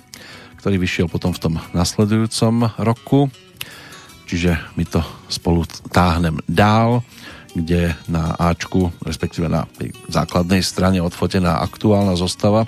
ktorý 0.57 0.81
vyšiel 0.81 1.05
potom 1.05 1.37
v 1.37 1.41
tom 1.45 1.53
nasledujúcom 1.77 2.73
roku. 2.81 3.29
Čiže 4.27 4.55
my 4.79 4.83
to 4.87 5.01
spolu 5.27 5.67
táhnem 5.91 6.39
dál, 6.47 7.03
kde 7.53 7.93
na 8.09 8.33
Ačku, 8.33 8.89
respektíve 9.05 9.45
na 9.45 9.69
základnej 10.09 10.65
strane 10.65 10.97
odfotená 11.05 11.61
aktuálna 11.61 12.17
zostava 12.17 12.65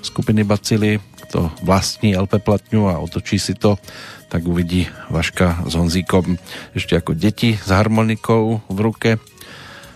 skupiny 0.00 0.44
Bacily, 0.44 1.00
kto 1.28 1.48
vlastní 1.64 2.16
LP 2.16 2.40
platňu 2.40 2.88
a 2.92 3.00
otočí 3.00 3.40
si 3.40 3.56
to, 3.56 3.80
tak 4.28 4.44
uvidí 4.44 4.88
Vaška 5.08 5.64
s 5.68 5.72
Honzíkom 5.76 6.36
ešte 6.76 6.96
ako 6.96 7.16
deti 7.16 7.56
s 7.56 7.68
harmonikou 7.68 8.64
v 8.68 8.78
ruke 8.80 9.10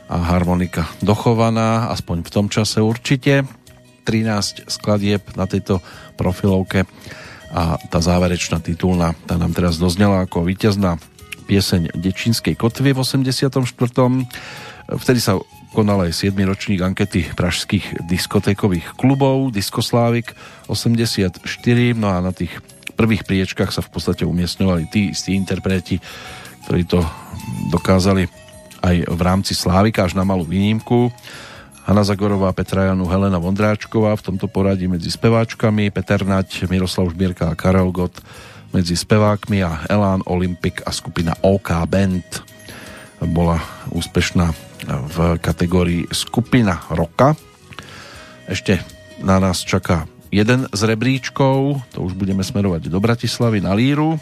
a 0.08 0.16
harmonika 0.16 0.88
dochovaná, 1.04 1.92
aspoň 1.92 2.24
v 2.24 2.32
tom 2.32 2.46
čase 2.48 2.80
určite. 2.80 3.44
13 4.08 4.72
skladieb 4.72 5.20
na 5.36 5.44
tejto 5.44 5.84
profilovke 6.16 6.88
a 7.52 7.80
tá 7.88 7.98
záverečná 7.98 8.60
titulná, 8.60 9.16
tá 9.24 9.40
nám 9.40 9.56
teraz 9.56 9.80
doznela 9.80 10.24
ako 10.24 10.44
víťazná 10.44 11.00
pieseň 11.48 11.96
Dečínskej 11.96 12.54
kotvy 12.60 12.92
v 12.92 13.00
84. 13.00 13.56
Vtedy 14.88 15.20
sa 15.20 15.40
konal 15.72 16.08
aj 16.08 16.12
7. 16.28 16.36
ročník 16.44 16.80
ankety 16.80 17.28
pražských 17.32 18.04
diskotékových 18.08 18.96
klubov 18.96 19.52
Diskoslávik 19.52 20.32
84, 20.68 21.32
no 21.96 22.08
a 22.08 22.20
na 22.20 22.32
tých 22.32 22.52
prvých 22.96 23.24
priečkách 23.24 23.72
sa 23.72 23.84
v 23.84 23.90
podstate 23.92 24.24
umiestňovali 24.28 24.88
tí 24.92 25.12
istí 25.12 25.32
interpreti, 25.36 26.00
ktorí 26.68 26.84
to 26.84 27.00
dokázali 27.72 28.28
aj 28.84 28.96
v 29.08 29.20
rámci 29.20 29.52
Slávika 29.56 30.04
až 30.04 30.16
na 30.16 30.24
malú 30.24 30.44
výnimku. 30.44 31.08
Hanna 31.88 32.04
Zagorová, 32.04 32.52
Petra 32.52 32.92
Janu, 32.92 33.08
Helena 33.08 33.40
Vondráčková 33.40 34.12
v 34.12 34.20
tomto 34.20 34.44
poradí 34.44 34.84
medzi 34.84 35.08
speváčkami, 35.08 35.88
Peter 35.88 36.20
Nať, 36.20 36.68
Miroslav 36.68 37.08
Žbierka 37.08 37.48
a 37.48 37.56
Karel 37.56 37.88
Gott 37.96 38.20
medzi 38.76 38.92
spevákmi 38.92 39.64
a 39.64 39.88
Elán 39.88 40.20
Olympic 40.28 40.84
a 40.84 40.92
skupina 40.92 41.32
OK 41.40 41.72
Band 41.88 42.44
bola 43.32 43.56
úspešná 43.88 44.52
v 44.84 45.16
kategórii 45.40 46.04
skupina 46.12 46.84
roka. 46.92 47.32
Ešte 48.44 48.84
na 49.24 49.40
nás 49.40 49.64
čaká 49.64 50.04
jeden 50.28 50.68
z 50.68 50.80
rebríčkov, 50.84 51.80
to 51.96 52.04
už 52.04 52.12
budeme 52.20 52.44
smerovať 52.44 52.92
do 52.92 53.00
Bratislavy 53.00 53.64
na 53.64 53.72
Líru. 53.72 54.20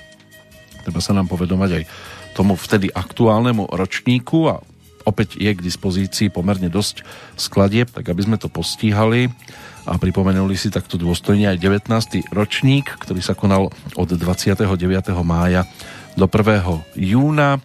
Treba 0.87 1.03
sa 1.03 1.19
nám 1.19 1.27
povedomať 1.27 1.83
aj 1.83 1.85
tomu 2.31 2.55
vtedy 2.55 2.95
aktuálnemu 2.95 3.75
ročníku 3.75 4.55
a 4.55 4.63
opäť 5.07 5.39
je 5.39 5.51
k 5.55 5.65
dispozícii 5.65 6.29
pomerne 6.29 6.67
dosť 6.67 7.07
skladieb, 7.39 7.89
tak 7.95 8.11
aby 8.11 8.27
sme 8.27 8.37
to 8.37 8.51
postíhali 8.51 9.31
a 9.87 9.95
pripomenuli 9.97 10.59
si 10.59 10.69
takto 10.69 10.99
dôstojne 10.99 11.47
aj 11.55 11.63
19. 11.63 12.35
ročník, 12.35 12.91
ktorý 12.99 13.23
sa 13.23 13.39
konal 13.39 13.71
od 13.95 14.09
29. 14.11 14.67
mája 15.23 15.63
do 16.19 16.27
1. 16.27 16.99
júna 16.99 17.63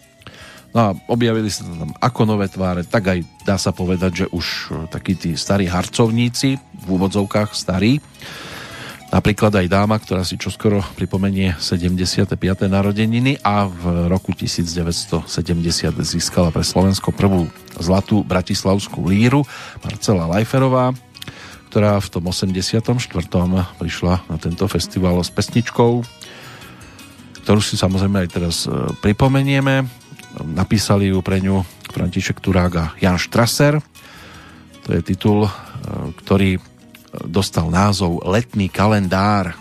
No 0.71 0.79
a 0.79 0.89
objavili 1.11 1.51
sa 1.51 1.67
tam 1.67 1.91
ako 1.99 2.21
nové 2.23 2.47
tváre, 2.47 2.87
tak 2.87 3.11
aj 3.11 3.19
dá 3.43 3.59
sa 3.59 3.75
povedať, 3.75 4.23
že 4.23 4.25
už 4.31 4.71
takí 4.87 5.19
tí 5.19 5.35
starí 5.35 5.67
harcovníci, 5.67 6.55
v 6.55 6.87
úvodzovkách 6.87 7.51
starí, 7.51 7.99
napríklad 9.11 9.51
aj 9.51 9.67
dáma, 9.67 9.99
ktorá 9.99 10.23
si 10.23 10.39
čoskoro 10.39 10.79
pripomenie 10.95 11.53
75. 11.59 12.39
narodeniny 12.65 13.37
a 13.43 13.67
v 13.67 14.07
roku 14.07 14.31
1970 14.31 15.27
získala 16.01 16.49
pre 16.49 16.63
Slovensko 16.63 17.11
prvú 17.11 17.51
zlatú 17.77 18.23
bratislavskú 18.23 19.03
líru 19.05 19.43
Marcela 19.83 20.25
Lajferová, 20.25 20.95
ktorá 21.69 21.99
v 21.99 22.07
tom 22.07 22.31
84. 22.31 22.87
prišla 23.77 24.13
na 24.31 24.37
tento 24.39 24.65
festival 24.71 25.19
s 25.19 25.29
pesničkou, 25.29 26.01
ktorú 27.43 27.59
si 27.59 27.75
samozrejme 27.75 28.25
aj 28.25 28.29
teraz 28.31 28.65
pripomenieme 29.03 30.01
napísali 30.39 31.11
ju 31.11 31.19
pre 31.19 31.43
ňu 31.43 31.63
František 31.91 32.39
Turák 32.39 32.73
a 32.79 32.85
Jan 33.03 33.19
Strasser. 33.19 33.83
To 34.87 34.89
je 34.95 35.01
titul, 35.03 35.51
ktorý 36.23 36.57
dostal 37.27 37.67
názov 37.71 38.23
Letný 38.23 38.71
kalendár. 38.71 39.55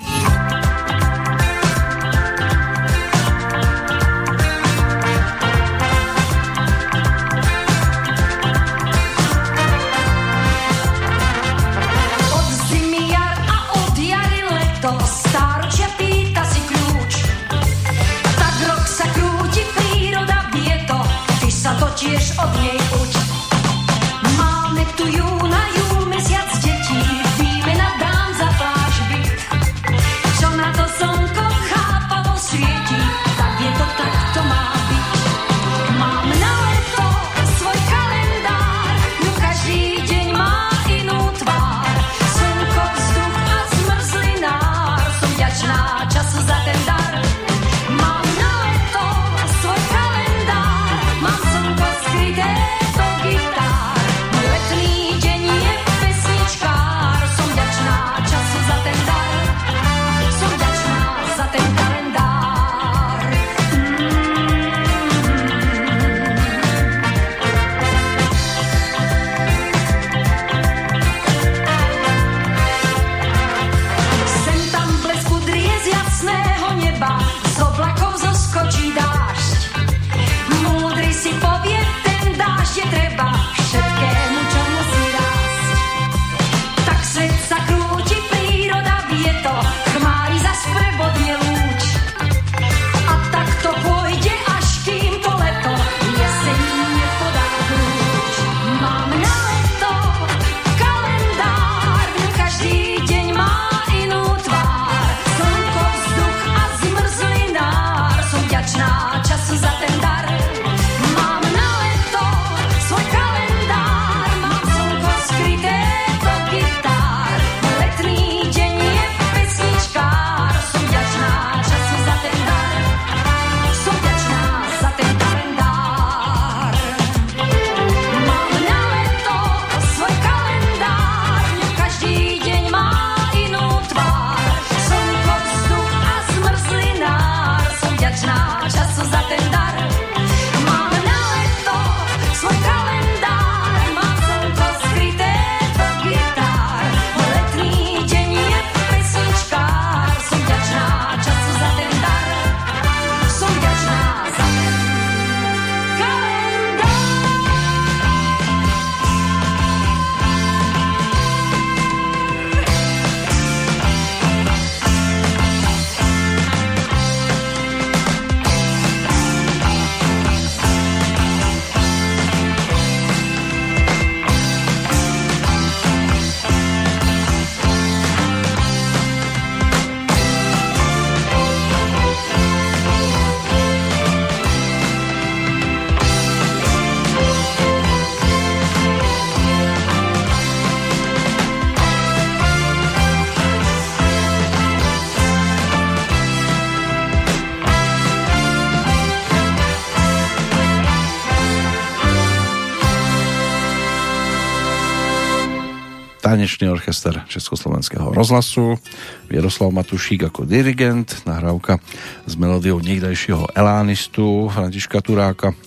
Tanečný 206.31 206.71
orchester 206.71 207.27
Československého 207.27 208.15
rozhlasu, 208.15 208.79
Jaroslav 209.27 209.75
Matušík 209.75 210.31
ako 210.31 210.47
dirigent, 210.47 211.27
nahrávka 211.27 211.83
s 212.23 212.39
melódiou 212.39 212.79
niekdajšieho 212.79 213.51
elánistu 213.51 214.47
Františka 214.47 215.03
Turáka. 215.03 215.59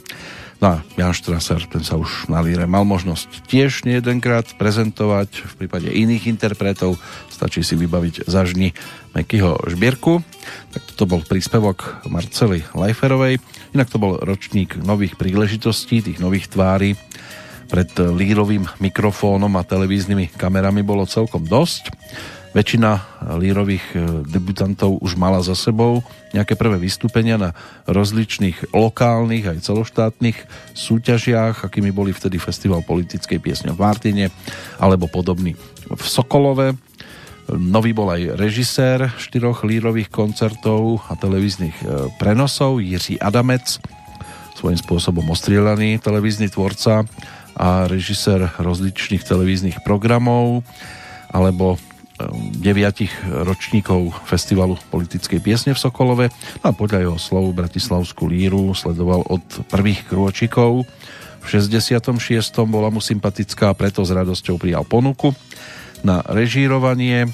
No 0.64 0.80
a 0.80 0.88
Jan 0.96 1.12
Strasser, 1.12 1.60
ten 1.68 1.84
sa 1.84 2.00
už 2.00 2.32
na 2.32 2.40
líre 2.40 2.64
mal 2.64 2.88
možnosť 2.88 3.44
tiež 3.52 3.84
nejedenkrát 3.84 4.56
prezentovať, 4.56 5.52
v 5.52 5.54
prípade 5.60 5.92
iných 5.92 6.32
interpretov 6.32 6.96
stačí 7.28 7.60
si 7.60 7.76
vybaviť 7.76 8.24
zažni 8.24 8.72
Mekyho 9.12 9.68
Žbierku. 9.68 10.24
Tak 10.72 10.96
toto 10.96 11.04
bol 11.12 11.28
príspevok 11.28 12.08
Marcely 12.08 12.64
Lajferovej. 12.72 13.44
Inak 13.76 13.92
to 13.92 14.00
bol 14.00 14.16
ročník 14.16 14.80
nových 14.80 15.20
príležitostí, 15.20 16.00
tých 16.00 16.24
nových 16.24 16.48
tvári. 16.48 16.96
Pred 17.74 18.14
lírovým 18.14 18.70
mikrofónom 18.78 19.50
a 19.58 19.66
televíznymi 19.66 20.38
kamerami 20.38 20.86
bolo 20.86 21.10
celkom 21.10 21.42
dosť. 21.42 21.90
Väčšina 22.54 23.02
lírových 23.42 23.86
e, 23.98 24.22
debutantov 24.30 25.02
už 25.02 25.18
mala 25.18 25.42
za 25.42 25.58
sebou 25.58 26.06
nejaké 26.38 26.54
prvé 26.54 26.78
vystúpenia 26.78 27.42
na 27.42 27.58
rozličných 27.90 28.78
lokálnych 28.78 29.50
aj 29.50 29.66
celoštátnych 29.66 30.38
súťažiach, 30.78 31.66
akými 31.66 31.90
boli 31.90 32.14
vtedy 32.14 32.38
Festival 32.38 32.86
politickej 32.86 33.42
piesne 33.42 33.74
v 33.74 33.82
Martine 33.82 34.30
alebo 34.78 35.10
podobný 35.10 35.58
v 35.90 36.06
Sokolove. 36.06 36.78
Nový 37.50 37.90
bol 37.98 38.14
aj 38.14 38.38
režisér 38.38 39.10
štyroch 39.18 39.66
lírových 39.66 40.14
koncertov 40.14 41.10
a 41.10 41.18
televíznych 41.18 41.76
prenosov 42.22 42.86
Jiří 42.86 43.18
Adamec, 43.18 43.82
svojím 44.54 44.78
spôsobom 44.78 45.26
ostrielaný 45.34 45.98
televízny 46.00 46.48
tvorca 46.54 47.04
a 47.58 47.86
režisér 47.86 48.50
rozličných 48.58 49.22
televíznych 49.22 49.82
programov 49.86 50.66
alebo 51.34 51.78
deviatich 52.62 53.12
ročníkov 53.26 54.14
Festivalu 54.30 54.78
politickej 54.94 55.40
piesne 55.42 55.72
v 55.74 55.82
Sokolove 55.82 56.26
no 56.62 56.66
a 56.70 56.74
podľa 56.74 57.10
jeho 57.10 57.18
slov 57.18 57.58
Bratislavskú 57.58 58.30
líru 58.30 58.72
sledoval 58.78 59.26
od 59.28 59.44
prvých 59.68 60.06
krôčikov. 60.08 60.86
V 61.44 61.46
66. 61.50 62.16
bola 62.70 62.88
mu 62.88 63.04
sympatická, 63.04 63.76
preto 63.76 64.06
s 64.06 64.14
radosťou 64.14 64.56
prijal 64.62 64.88
ponuku 64.88 65.36
na 66.06 66.24
režírovanie 66.24 67.28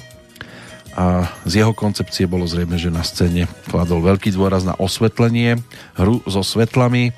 a 0.98 1.30
z 1.46 1.62
jeho 1.62 1.70
koncepcie 1.70 2.26
bolo 2.26 2.50
zrejme, 2.50 2.74
že 2.74 2.90
na 2.90 3.06
scéne 3.06 3.46
kladol 3.70 4.02
veľký 4.02 4.34
dôraz 4.34 4.66
na 4.66 4.74
osvetlenie, 4.74 5.62
hru 5.94 6.18
so 6.26 6.42
svetlami 6.42 7.14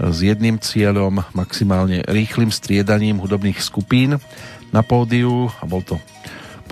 s 0.00 0.18
jedným 0.24 0.56
cieľom, 0.56 1.20
maximálne 1.36 2.00
rýchlým 2.08 2.48
striedaním 2.48 3.20
hudobných 3.20 3.60
skupín 3.60 4.16
na 4.72 4.80
pódiu 4.80 5.52
a 5.60 5.68
bol 5.68 5.84
to 5.84 6.00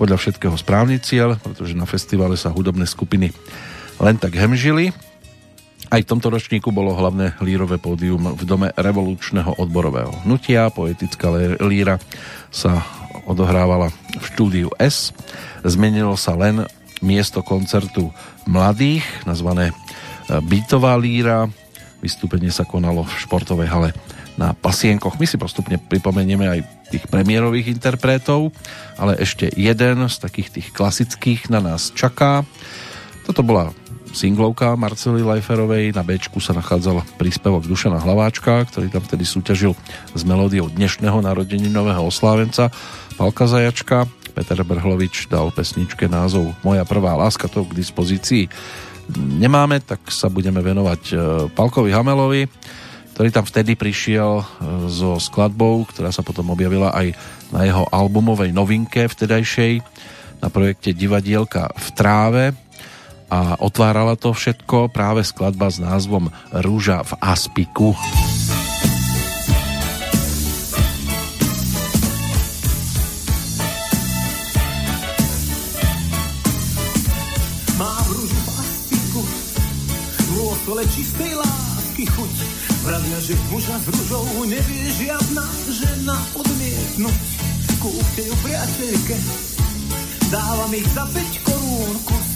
podľa 0.01 0.17
všetkého 0.17 0.55
správny 0.57 0.97
cieľ, 0.97 1.37
pretože 1.37 1.77
na 1.77 1.85
festivale 1.85 2.39
sa 2.39 2.49
hudobné 2.49 2.89
skupiny 2.89 3.29
len 4.01 4.15
tak 4.17 4.33
hemžili. 4.33 4.95
Aj 5.89 5.99
v 5.99 6.09
tomto 6.09 6.29
ročníku 6.29 6.69
bolo 6.69 6.93
hlavné 6.93 7.35
lírové 7.41 7.81
pódium 7.81 8.37
v 8.37 8.43
dome 8.45 8.69
revolučného 8.77 9.57
odborového 9.57 10.23
hnutia. 10.23 10.69
Poetická 10.69 11.33
líra 11.59 11.97
sa 12.53 12.85
odohrávala 13.25 13.89
v 13.91 14.23
štúdiu 14.23 14.69
S. 14.77 15.11
Zmenilo 15.65 16.13
sa 16.13 16.37
len 16.37 16.63
miesto 17.01 17.41
koncertu 17.41 18.13
mladých, 18.45 19.03
nazvané 19.25 19.73
Bytová 20.29 20.93
líra. 20.93 21.49
Vystúpenie 21.99 22.51
sa 22.51 22.63
konalo 22.63 23.03
v 23.03 23.11
športovej 23.19 23.67
hale 23.67 23.89
na 24.39 24.55
Pasienkoch. 24.55 25.19
My 25.19 25.27
si 25.27 25.35
postupne 25.35 25.75
pripomenieme 25.75 26.47
aj 26.47 26.59
tých 26.95 27.05
premiérových 27.11 27.75
interpretov, 27.75 28.55
ale 28.95 29.19
ešte 29.19 29.51
jeden 29.53 30.07
z 30.07 30.15
takých 30.15 30.49
tých 30.49 30.67
klasických 30.71 31.51
na 31.51 31.59
nás 31.59 31.91
čaká. 31.91 32.47
Toto 33.27 33.43
bola 33.43 33.75
singlovka 34.09 34.73
Marcely 34.73 35.21
Leiferovej, 35.21 35.93
na 35.93 36.01
B 36.01 36.17
sa 36.17 36.55
nachádzal 36.55 37.05
príspevok 37.21 37.67
Dušana 37.67 38.01
Hlaváčka, 38.01 38.65
ktorý 38.65 38.89
tam 38.89 39.05
vtedy 39.05 39.27
súťažil 39.27 39.77
s 40.15 40.21
melódiou 40.25 40.71
dnešného 40.71 41.21
narodeninového 41.21 42.01
oslávenca 42.01 42.73
Palka 43.19 43.45
Zajačka. 43.45 44.09
Peter 44.33 44.61
Brhlovič 44.63 45.27
dal 45.27 45.51
pesničke 45.51 46.07
názov 46.07 46.55
Moja 46.63 46.87
prvá 46.87 47.17
láska, 47.19 47.51
to 47.51 47.67
k 47.67 47.75
dispozícii 47.75 48.47
nemáme, 49.17 49.81
tak 49.81 50.05
sa 50.13 50.29
budeme 50.29 50.61
venovať 50.61 51.01
e, 51.09 51.15
Palkovi 51.53 51.89
Hamelovi 51.93 52.43
ktorý 53.19 53.35
tam 53.35 53.43
vtedy 53.43 53.75
prišiel 53.75 54.39
e, 54.39 54.43
so 54.87 55.19
skladbou, 55.19 55.83
ktorá 55.91 56.07
sa 56.07 56.23
potom 56.23 56.55
objavila 56.55 56.95
aj 56.95 57.11
na 57.51 57.67
jeho 57.67 57.83
albumovej 57.91 58.55
novinke 58.55 59.11
vtedajšej 59.11 59.83
na 60.39 60.47
projekte 60.47 60.95
Divadielka 60.95 61.67
v 61.67 61.87
tráve 61.99 62.45
a 63.27 63.59
otvárala 63.59 64.15
to 64.15 64.31
všetko 64.31 64.87
práve 64.95 65.27
skladba 65.27 65.67
s 65.67 65.83
názvom 65.83 66.31
Rúža 66.55 67.03
v 67.03 67.11
Aspiku. 67.19 67.91
Že 83.29 83.37
muža 83.53 83.77
s 83.77 83.85
ružou 83.93 84.25
nevie 84.41 84.89
žiadna 84.89 85.45
žena 85.69 86.17
odmietnúť. 86.33 87.21
Kúpte 87.77 88.25
ju 88.25 88.33
priateľke, 88.41 89.17
dávam 90.33 90.73
ich 90.73 90.89
za 90.89 91.05
5 91.05 91.45
korún 91.45 91.93
kus. 92.09 92.29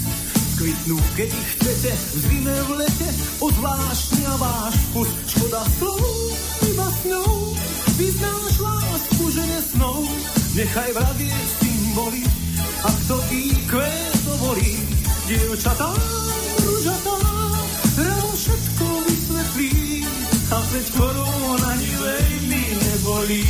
Kvitnú, 0.53 1.01
keď 1.17 1.33
ich 1.33 1.49
chcete, 1.57 1.91
v 1.97 2.17
zime, 2.29 2.55
v 2.69 2.71
lete, 2.85 3.09
odvláštnia 3.41 4.37
váš 4.37 4.77
kus. 4.93 5.09
Škoda 5.33 5.65
slov, 5.81 5.97
iba 6.61 6.85
s 6.85 6.99
ňou, 7.09 7.33
vyznáš 7.97 8.53
lásku 8.61 9.23
žene 9.33 9.59
snou. 9.73 10.05
Nechaj 10.53 10.93
vravie 10.93 11.33
symboly, 11.57 12.21
ak 12.85 12.97
to 13.09 13.17
IQ 13.33 13.81
dovolí. 14.29 14.77
Dievčatá, 15.25 15.89
a 20.53 20.59
veď 20.69 20.87
korona 20.93 21.67
ani 21.73 21.89
veľmi 21.97 22.63
nebolí. 22.77 23.45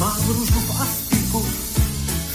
Mám 0.00 0.20
rúžu 0.32 0.60
v 0.64 0.70
aspiku, 0.80 1.42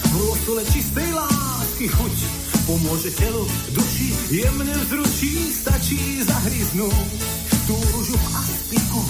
v 0.05 0.13
rôstole 0.21 0.61
čistej 0.69 1.09
lásky 1.17 1.89
chuť. 1.89 2.15
Pomôže 2.63 3.11
telu, 3.17 3.43
duši, 3.73 4.13
jemne 4.29 4.71
vzruší, 4.85 5.49
stačí 5.49 6.21
zahryznúť 6.23 7.09
tú 7.65 7.75
rúžu 7.97 8.15
v 8.15 8.27
aspiku. 8.37 9.01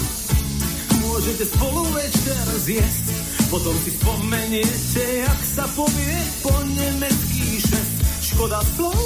Môžete 1.04 1.46
spolu 1.52 1.84
večer 1.94 2.46
zjesť, 2.64 3.06
potom 3.54 3.78
si 3.86 3.94
spomeniete, 4.02 5.04
jak 5.22 5.40
sa 5.46 5.70
povie 5.78 6.18
po 6.42 6.58
nemecký 6.74 7.62
šest. 7.62 7.94
Škoda 8.34 8.58
slov, 8.74 8.98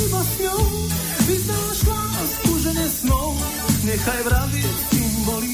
iba 0.00 0.22
s 0.24 0.32
ňou, 0.40 0.64
vyznáš 1.28 1.78
lásku, 1.84 2.50
že 2.64 2.70
nesnou. 2.72 3.36
Nechaj 3.84 4.20
vravieť 4.24 4.76
symboly, 4.96 5.52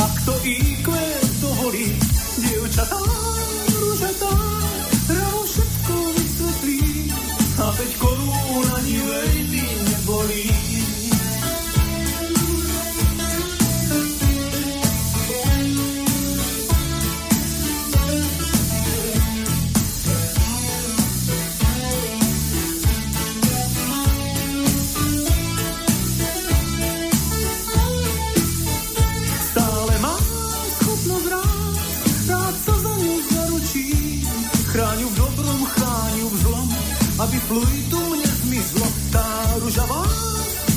ak 0.00 0.14
to 0.24 0.34
IQ 0.48 0.88
dovolí. 1.44 1.92
Dievčatá, 2.40 3.00
rúžatá, 3.68 4.32
ravo 5.12 5.40
všetko 5.44 5.94
vysvetlí. 6.16 6.80
A 7.60 7.66
veď 7.76 7.90
korún 8.00 8.66
ani 8.72 8.96
veľmi 9.04 9.64
Fluidu 37.46 38.02
mne 38.10 38.26
zmizlo, 38.26 38.86
tá 39.14 39.22
ružavá 39.62 40.02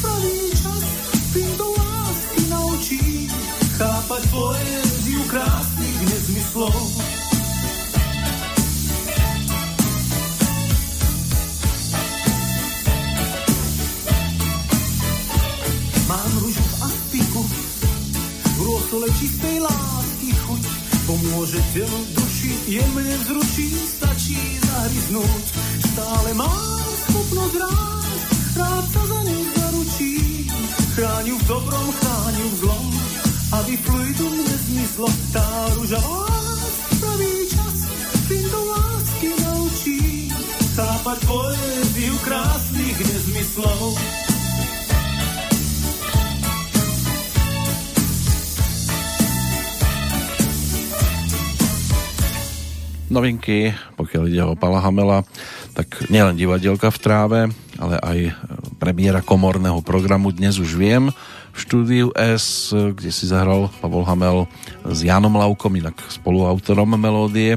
pravý 0.06 0.54
čas, 0.54 0.86
tým 1.34 1.50
do 1.58 1.66
lásky 1.74 2.42
naučí 2.46 3.02
chápať 3.74 4.22
poéziu 4.30 5.22
krásnych 5.34 5.98
nezmyslov. 6.14 6.78
Mám 16.06 16.32
ružu 16.38 16.62
v 16.62 16.76
aspiku, 16.86 17.42
v 18.46 18.60
rôsole 18.62 19.10
čistej 19.18 19.58
lásky 19.58 20.38
chuť, 20.46 20.64
pomôže 21.10 21.58
telu 21.74 22.02
duši, 22.14 22.54
jemne 22.78 23.14
vzruší, 23.26 23.74
stačí 23.74 24.38
zahryznúť 24.62 25.79
Stále 26.00 26.32
mám 26.32 26.88
schopnosť 27.12 27.56
rád, 27.60 28.08
rád 28.56 28.86
sa 28.88 29.04
za 29.04 29.20
ňu 29.20 29.40
zaručí. 29.52 30.48
Chráňu 30.96 31.36
v 31.36 31.44
dobrom, 31.44 31.88
chráňu 31.92 32.46
v 32.48 32.56
zlom, 32.64 32.88
aby 33.60 33.74
fluidu 33.84 34.28
nezmyslo. 34.32 35.12
Tá 35.36 35.44
rúža 35.76 36.00
vás 36.00 36.76
pravý 37.04 37.52
čas, 37.52 37.78
fintu 38.32 38.62
lásky 38.64 39.30
naučí. 39.44 40.00
Chápať 40.72 41.20
poéziu 41.28 42.16
krásnych 42.24 42.96
nezmyslov. 42.96 44.00
novinky, 53.10 53.74
pokiaľ 53.98 54.24
ide 54.30 54.44
o 54.46 54.54
Pala 54.54 54.80
Hamela, 54.86 55.26
tak 55.80 56.12
nielen 56.12 56.36
divadielka 56.36 56.92
v 56.92 57.00
tráve, 57.00 57.40
ale 57.80 57.96
aj 58.04 58.36
premiéra 58.84 59.24
komorného 59.24 59.80
programu 59.80 60.28
Dnes 60.28 60.60
už 60.60 60.76
viem 60.76 61.08
v 61.56 61.58
štúdiu 61.58 62.12
S, 62.20 62.76
kde 62.76 63.08
si 63.08 63.24
zahral 63.24 63.72
Pavol 63.80 64.04
Hamel 64.04 64.44
s 64.84 65.08
Janom 65.08 65.40
Laukom, 65.40 65.72
inak 65.80 65.96
spoluautorom 66.12 67.00
melódie 67.00 67.56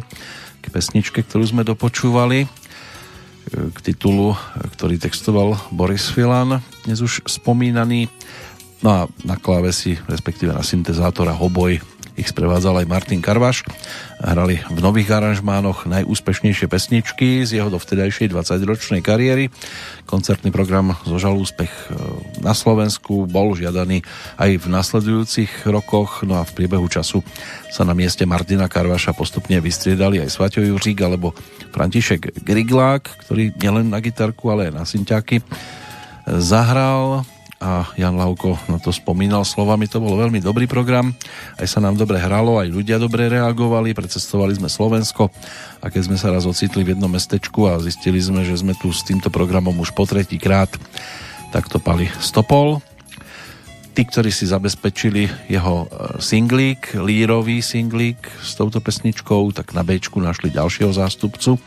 k 0.62 0.66
pesničke, 0.70 1.26
ktorú 1.26 1.50
sme 1.50 1.66
dopočúvali 1.66 2.46
k 3.50 3.78
titulu, 3.82 4.38
ktorý 4.78 5.02
textoval 5.02 5.58
Boris 5.74 6.06
Filan, 6.06 6.62
dnes 6.86 7.02
už 7.02 7.26
spomínaný. 7.26 8.06
No 8.86 8.88
a 8.94 9.00
na 9.26 9.34
klávesi, 9.34 9.98
respektíve 10.06 10.54
na 10.54 10.62
syntezátora 10.62 11.34
Hoboj 11.34 11.82
ich 12.16 12.28
sprevádzal 12.28 12.84
aj 12.84 12.86
Martin 12.90 13.20
Karvaš. 13.24 13.64
Hrali 14.22 14.60
v 14.70 14.78
nových 14.78 15.10
aranžmánoch 15.12 15.88
najúspešnejšie 15.90 16.70
pesničky 16.70 17.42
z 17.42 17.58
jeho 17.58 17.72
dovtedajšej 17.72 18.30
20-ročnej 18.30 19.02
kariéry. 19.02 19.48
Koncertný 20.06 20.54
program 20.54 20.94
zožal 21.02 21.34
úspech 21.34 21.68
e, 21.68 21.98
na 22.44 22.54
Slovensku, 22.54 23.26
bol 23.26 23.58
žiadaný 23.58 24.04
aj 24.38 24.50
v 24.62 24.66
nasledujúcich 24.70 25.66
rokoch, 25.66 26.22
no 26.22 26.38
a 26.38 26.46
v 26.46 26.54
priebehu 26.54 26.86
času 26.86 27.24
sa 27.72 27.82
na 27.82 27.96
mieste 27.96 28.28
Martina 28.28 28.68
Karvaša 28.68 29.16
postupne 29.16 29.58
vystriedali 29.58 30.20
aj 30.22 30.30
Svaťo 30.30 30.62
Juřík 30.62 31.02
alebo 31.02 31.34
František 31.74 32.44
Griglák, 32.44 33.26
ktorý 33.26 33.56
nielen 33.58 33.90
na 33.90 33.98
gitarku, 33.98 34.52
ale 34.52 34.70
aj 34.70 34.72
na 34.76 34.84
synťáky 34.84 35.42
zahral 36.26 37.26
a 37.62 37.86
Jan 37.94 38.18
Lauko 38.18 38.58
na 38.66 38.82
to 38.82 38.90
spomínal 38.90 39.46
slovami, 39.46 39.86
to 39.86 40.02
bol 40.02 40.18
veľmi 40.18 40.42
dobrý 40.42 40.66
program, 40.66 41.14
aj 41.62 41.70
sa 41.70 41.78
nám 41.78 41.94
dobre 41.94 42.18
hralo, 42.18 42.58
aj 42.58 42.74
ľudia 42.74 42.98
dobre 42.98 43.30
reagovali, 43.30 43.94
precestovali 43.94 44.58
sme 44.58 44.66
Slovensko. 44.66 45.30
A 45.78 45.86
keď 45.86 46.10
sme 46.10 46.18
sa 46.18 46.34
raz 46.34 46.42
ocitli 46.42 46.82
v 46.82 46.98
jednom 46.98 47.06
mestečku 47.06 47.70
a 47.70 47.78
zistili 47.78 48.18
sme, 48.18 48.42
že 48.42 48.58
sme 48.58 48.74
tu 48.74 48.90
s 48.90 49.06
týmto 49.06 49.30
programom 49.30 49.78
už 49.78 49.94
po 49.94 50.02
tretí 50.02 50.42
krát, 50.42 50.74
tak 51.54 51.70
to 51.70 51.78
pali 51.78 52.10
stopol. 52.18 52.82
Tí, 53.92 54.08
ktorí 54.08 54.32
si 54.32 54.48
zabezpečili 54.48 55.28
jeho 55.52 55.84
e, 55.84 55.86
singlík, 56.16 56.96
lírový 56.96 57.60
singlík 57.60 58.24
s 58.40 58.56
touto 58.56 58.80
pesničkou, 58.80 59.52
tak 59.52 59.76
na 59.76 59.84
B 59.84 60.00
našli 60.00 60.48
ďalšieho 60.48 60.96
zástupcu 60.96 61.60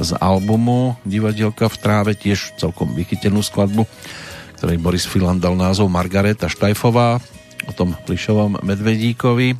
z 0.00 0.10
albumu 0.16 0.96
Divadielka 1.04 1.68
v 1.68 1.76
tráve, 1.76 2.12
tiež 2.16 2.56
celkom 2.56 2.96
vychytenú 2.96 3.44
skladbu 3.44 3.84
ktorej 4.56 4.80
Boris 4.80 5.04
Filan 5.04 5.36
dal 5.36 5.54
názov 5.54 5.92
Margareta 5.92 6.48
Štajfová, 6.48 7.20
o 7.66 7.72
tom 7.74 7.92
plišovom 8.06 8.62
medvedíkovi, 8.62 9.58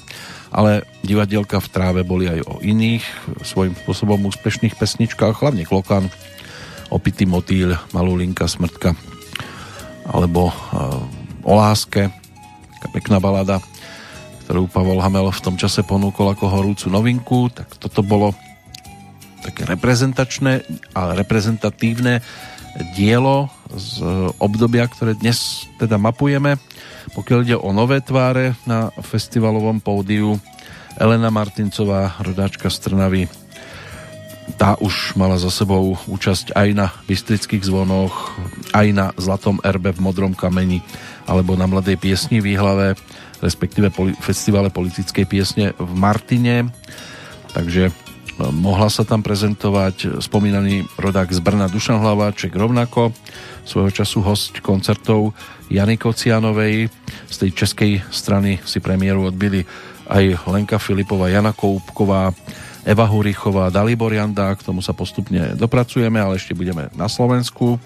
ale 0.55 0.87
divadielka 1.03 1.59
v 1.59 1.71
tráve 1.71 2.01
boli 2.07 2.31
aj 2.31 2.41
o 2.47 2.55
iných 2.63 3.03
svojím 3.43 3.75
spôsobom 3.75 4.31
úspešných 4.31 4.79
pesničkách, 4.79 5.43
hlavne 5.43 5.67
Klokan, 5.67 6.09
Opitý 6.87 7.27
motýl, 7.27 7.75
Malú 7.91 8.15
linka 8.15 8.47
smrtka 8.47 8.95
alebo 10.07 10.55
uh, 10.55 11.03
o 11.43 11.53
láske, 11.59 12.07
taká 12.79 12.89
pekná 12.95 13.19
balada, 13.19 13.59
ktorú 14.47 14.71
Pavol 14.71 15.03
Hamel 15.03 15.27
v 15.35 15.43
tom 15.43 15.59
čase 15.59 15.83
ponúkol 15.83 16.31
ako 16.31 16.47
horúcu 16.47 16.87
novinku, 16.87 17.51
tak 17.51 17.75
toto 17.75 18.07
bolo 18.07 18.31
také 19.43 19.67
reprezentačné 19.67 20.63
a 20.95 21.19
reprezentatívne 21.19 22.23
dielo 22.95 23.51
z 23.75 24.03
obdobia, 24.39 24.87
ktoré 24.87 25.19
dnes 25.19 25.67
teda 25.81 25.99
mapujeme. 25.99 26.61
Pokiaľ 27.15 27.39
ide 27.43 27.57
o 27.59 27.71
nové 27.75 28.03
tváre 28.03 28.55
na 28.67 28.91
festivalovom 29.01 29.83
pódiu, 29.83 30.39
Elena 30.97 31.29
Martincová, 31.29 32.17
rodáčka 32.23 32.73
z 32.73 32.79
Trnavy, 32.89 33.29
tá 34.55 34.79
už 34.79 35.19
mala 35.19 35.37
za 35.37 35.51
sebou 35.51 35.99
účasť 36.07 36.55
aj 36.55 36.69
na 36.73 36.87
Bystrických 37.11 37.67
zvonoch, 37.67 38.39
aj 38.71 38.87
na 38.95 39.07
Zlatom 39.19 39.59
erbe 39.67 39.91
v 39.91 40.03
Modrom 40.07 40.33
kameni, 40.39 40.81
alebo 41.27 41.59
na 41.59 41.67
Mladej 41.67 41.99
piesni 41.99 42.39
v 42.39 42.55
Výhlave, 42.55 42.95
respektíve 43.43 43.91
poli- 43.91 44.15
festivale 44.23 44.71
politickej 44.71 45.27
piesne 45.27 45.75
v 45.75 45.93
Martine. 45.99 46.71
Takže 47.53 47.91
mohla 48.39 48.93
sa 48.93 49.03
tam 49.03 49.25
prezentovať 49.25 50.21
spomínaný 50.21 50.85
rodák 51.01 51.33
z 51.33 51.41
Brna 51.41 51.73
Dušan 51.73 52.01
Hlaváček 52.01 52.53
rovnako, 52.53 53.13
svojho 53.65 53.91
času 53.91 54.21
host 54.21 54.61
koncertov 54.61 55.33
Jany 55.73 55.97
Kocianovej. 55.97 56.93
Z 57.27 57.37
tej 57.41 57.51
českej 57.57 57.93
strany 58.13 58.61
si 58.69 58.79
premiéru 58.79 59.27
odbili 59.27 59.65
aj 60.07 60.47
Lenka 60.47 60.79
Filipová, 60.79 61.33
Jana 61.33 61.57
Koupková, 61.57 62.31
Eva 62.87 63.07
Hurichová, 63.11 63.73
Dalibor 63.73 64.15
Janda, 64.15 64.55
k 64.55 64.63
tomu 64.63 64.79
sa 64.79 64.95
postupne 64.95 65.59
dopracujeme, 65.59 66.23
ale 66.23 66.39
ešte 66.39 66.55
budeme 66.55 66.87
na 66.95 67.11
Slovensku, 67.11 67.83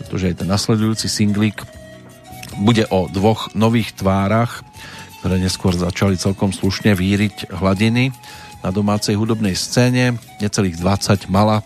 pretože 0.00 0.32
aj 0.32 0.40
ten 0.40 0.48
nasledujúci 0.48 1.10
singlík 1.10 1.60
bude 2.64 2.88
o 2.88 3.10
dvoch 3.12 3.52
nových 3.52 3.92
tvárach, 3.98 4.64
ktoré 5.20 5.36
neskôr 5.36 5.74
začali 5.74 6.16
celkom 6.16 6.54
slušne 6.54 6.96
víriť 6.96 7.52
hladiny 7.52 8.14
na 8.62 8.70
domácej 8.74 9.14
hudobnej 9.14 9.54
scéne. 9.54 10.18
Necelých 10.42 10.78
20 10.80 11.30
mala, 11.30 11.62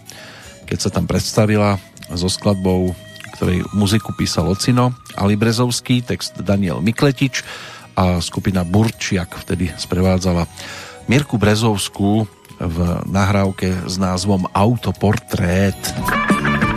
keď 0.66 0.78
sa 0.78 0.90
tam 0.92 1.08
predstavila 1.08 1.76
so 2.12 2.28
skladbou, 2.28 2.92
ktorej 3.38 3.64
muziku 3.72 4.12
písal 4.12 4.48
Ocino, 4.48 4.92
Ali 5.16 5.36
Brezovský, 5.36 6.04
text 6.04 6.36
Daniel 6.40 6.84
Mikletič 6.84 7.44
a 7.96 8.20
skupina 8.20 8.64
Burčiak 8.64 9.36
vtedy 9.44 9.72
sprevádzala 9.76 10.48
Mirku 11.08 11.36
Brezovskú 11.36 12.24
v 12.62 12.78
nahrávke 13.10 13.74
s 13.88 13.98
názvom 13.98 14.46
Autoportrét. 14.54 15.76
Autoportrét. 15.76 16.71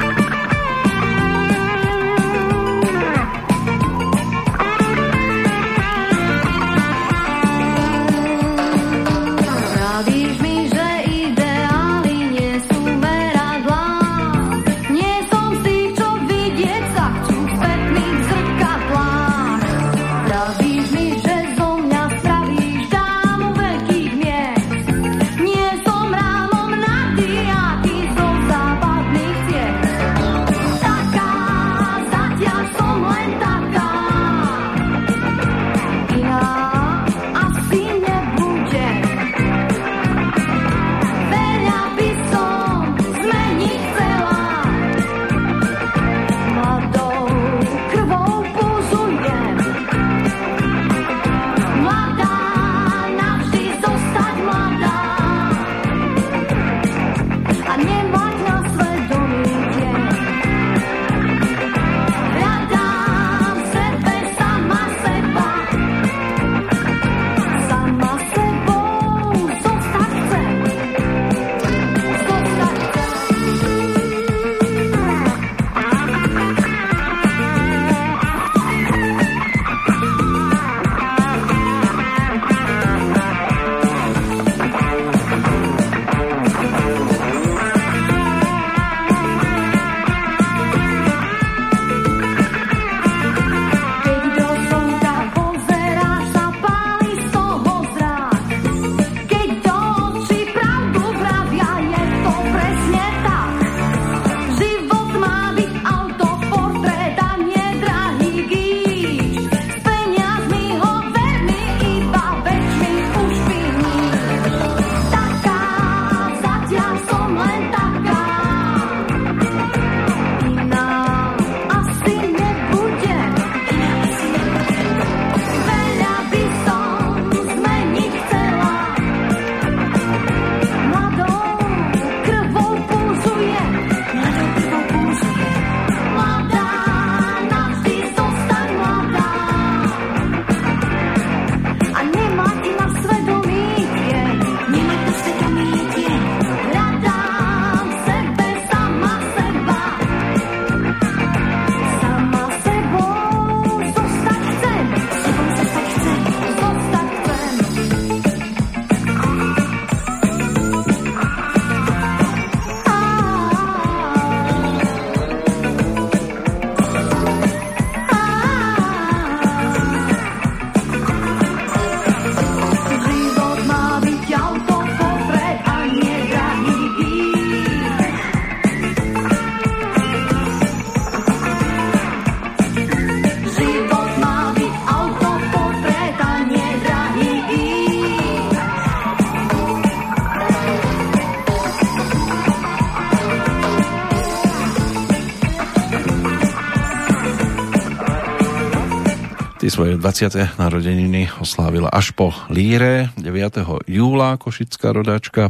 20. 200.05 200.61
narodeniny 200.61 201.33
oslávila 201.41 201.89
až 201.89 202.13
po 202.13 202.29
Líre 202.53 203.09
9. 203.17 203.89
júla 203.89 204.37
košická 204.37 204.93
rodáčka 204.93 205.49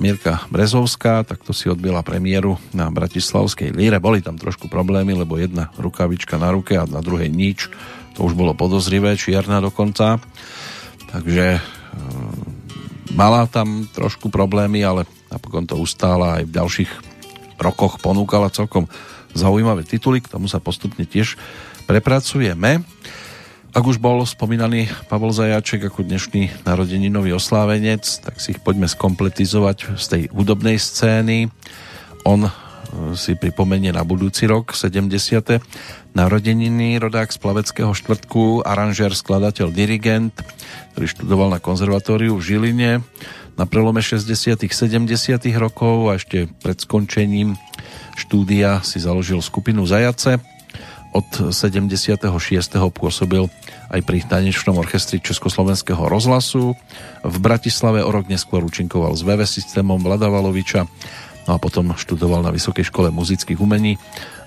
Mirka 0.00 0.48
Brezovská, 0.48 1.20
takto 1.28 1.52
si 1.52 1.68
odbila 1.68 2.00
premiéru 2.00 2.56
na 2.72 2.88
Bratislavskej 2.88 3.76
líre. 3.76 4.00
Boli 4.00 4.24
tam 4.24 4.40
trošku 4.40 4.72
problémy, 4.72 5.12
lebo 5.12 5.36
jedna 5.36 5.68
rukavička 5.76 6.40
na 6.40 6.56
ruke 6.56 6.80
a 6.80 6.88
na 6.88 7.04
druhej 7.04 7.28
nič. 7.28 7.68
To 8.16 8.24
už 8.24 8.32
bolo 8.32 8.56
podozrivé, 8.56 9.12
čierna 9.12 9.60
dokonca. 9.60 10.24
Takže 11.12 11.46
e, 11.52 11.60
mala 13.12 13.44
tam 13.44 13.84
trošku 13.92 14.32
problémy, 14.32 14.80
ale 14.88 15.04
napokon 15.28 15.68
to 15.68 15.76
ustála 15.76 16.40
aj 16.40 16.48
v 16.48 16.54
ďalších 16.56 16.90
rokoch 17.60 18.00
ponúkala 18.00 18.48
celkom 18.48 18.88
zaujímavé 19.36 19.84
tituly, 19.84 20.24
k 20.24 20.32
tomu 20.32 20.48
sa 20.48 20.64
postupne 20.64 21.04
tiež 21.04 21.36
prepracujeme. 21.84 22.95
Ak 23.76 23.84
už 23.84 24.00
bol 24.00 24.24
spomínaný 24.24 24.88
Pavol 25.12 25.36
Zajaček 25.36 25.92
ako 25.92 26.08
dnešný 26.08 26.64
narodeninový 26.64 27.36
oslávenec, 27.36 28.08
tak 28.24 28.40
si 28.40 28.56
ich 28.56 28.60
poďme 28.64 28.88
skompletizovať 28.88 30.00
z 30.00 30.04
tej 30.08 30.22
hudobnej 30.32 30.80
scény. 30.80 31.52
On 32.24 32.48
e, 32.48 32.50
si 33.20 33.36
pripomenie 33.36 33.92
na 33.92 34.00
budúci 34.00 34.48
rok 34.48 34.72
70. 34.72 35.60
narodeniny, 36.16 36.96
rodák 36.96 37.28
z 37.28 37.36
Plaveckého 37.36 37.92
štvrtku, 37.92 38.64
aranžér, 38.64 39.12
skladateľ, 39.12 39.68
dirigent, 39.68 40.32
ktorý 40.96 41.12
študoval 41.12 41.52
na 41.52 41.60
konzervatóriu 41.60 42.32
v 42.40 42.46
Žiline 42.48 43.04
na 43.60 43.64
prelome 43.68 44.00
60. 44.00 44.56
70. 44.56 45.04
rokov 45.60 46.08
a 46.08 46.16
ešte 46.16 46.48
pred 46.64 46.80
skončením 46.80 47.60
štúdia 48.16 48.80
si 48.80 49.04
založil 49.04 49.44
skupinu 49.44 49.84
Zajace, 49.84 50.40
od 51.16 51.28
76. 51.48 52.20
pôsobil 52.92 53.48
aj 53.90 54.00
pri 54.02 54.22
tanečnom 54.24 54.78
orchestri 54.78 55.22
Československého 55.22 56.06
rozhlasu. 56.06 56.74
V 57.22 57.36
Bratislave 57.38 58.02
o 58.02 58.10
rok 58.10 58.26
neskôr 58.26 58.62
účinkoval 58.62 59.14
s 59.14 59.22
VV 59.22 59.46
systémom 59.46 59.98
Vlada 60.02 60.30
Valoviča 60.30 60.86
no 61.46 61.50
a 61.54 61.58
potom 61.62 61.94
študoval 61.94 62.42
na 62.42 62.50
Vysokej 62.50 62.90
škole 62.90 63.14
muzických 63.14 63.58
umení 63.58 63.98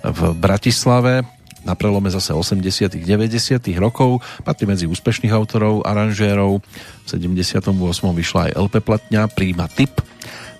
v 0.03 0.21
Bratislave 0.35 1.23
na 1.67 1.75
prelome 1.75 2.07
zase 2.07 2.31
80 2.31 3.03
90 3.03 3.59
rokov, 3.83 4.23
patrí 4.47 4.63
medzi 4.63 4.87
úspešných 4.87 5.35
autorov, 5.35 5.83
aranžérov. 5.83 6.63
V 7.03 7.07
78. 7.07 7.75
vyšla 8.15 8.41
aj 8.47 8.55
LP 8.55 8.75
platňa 8.79 9.27
Príma 9.27 9.67
Tip 9.67 9.99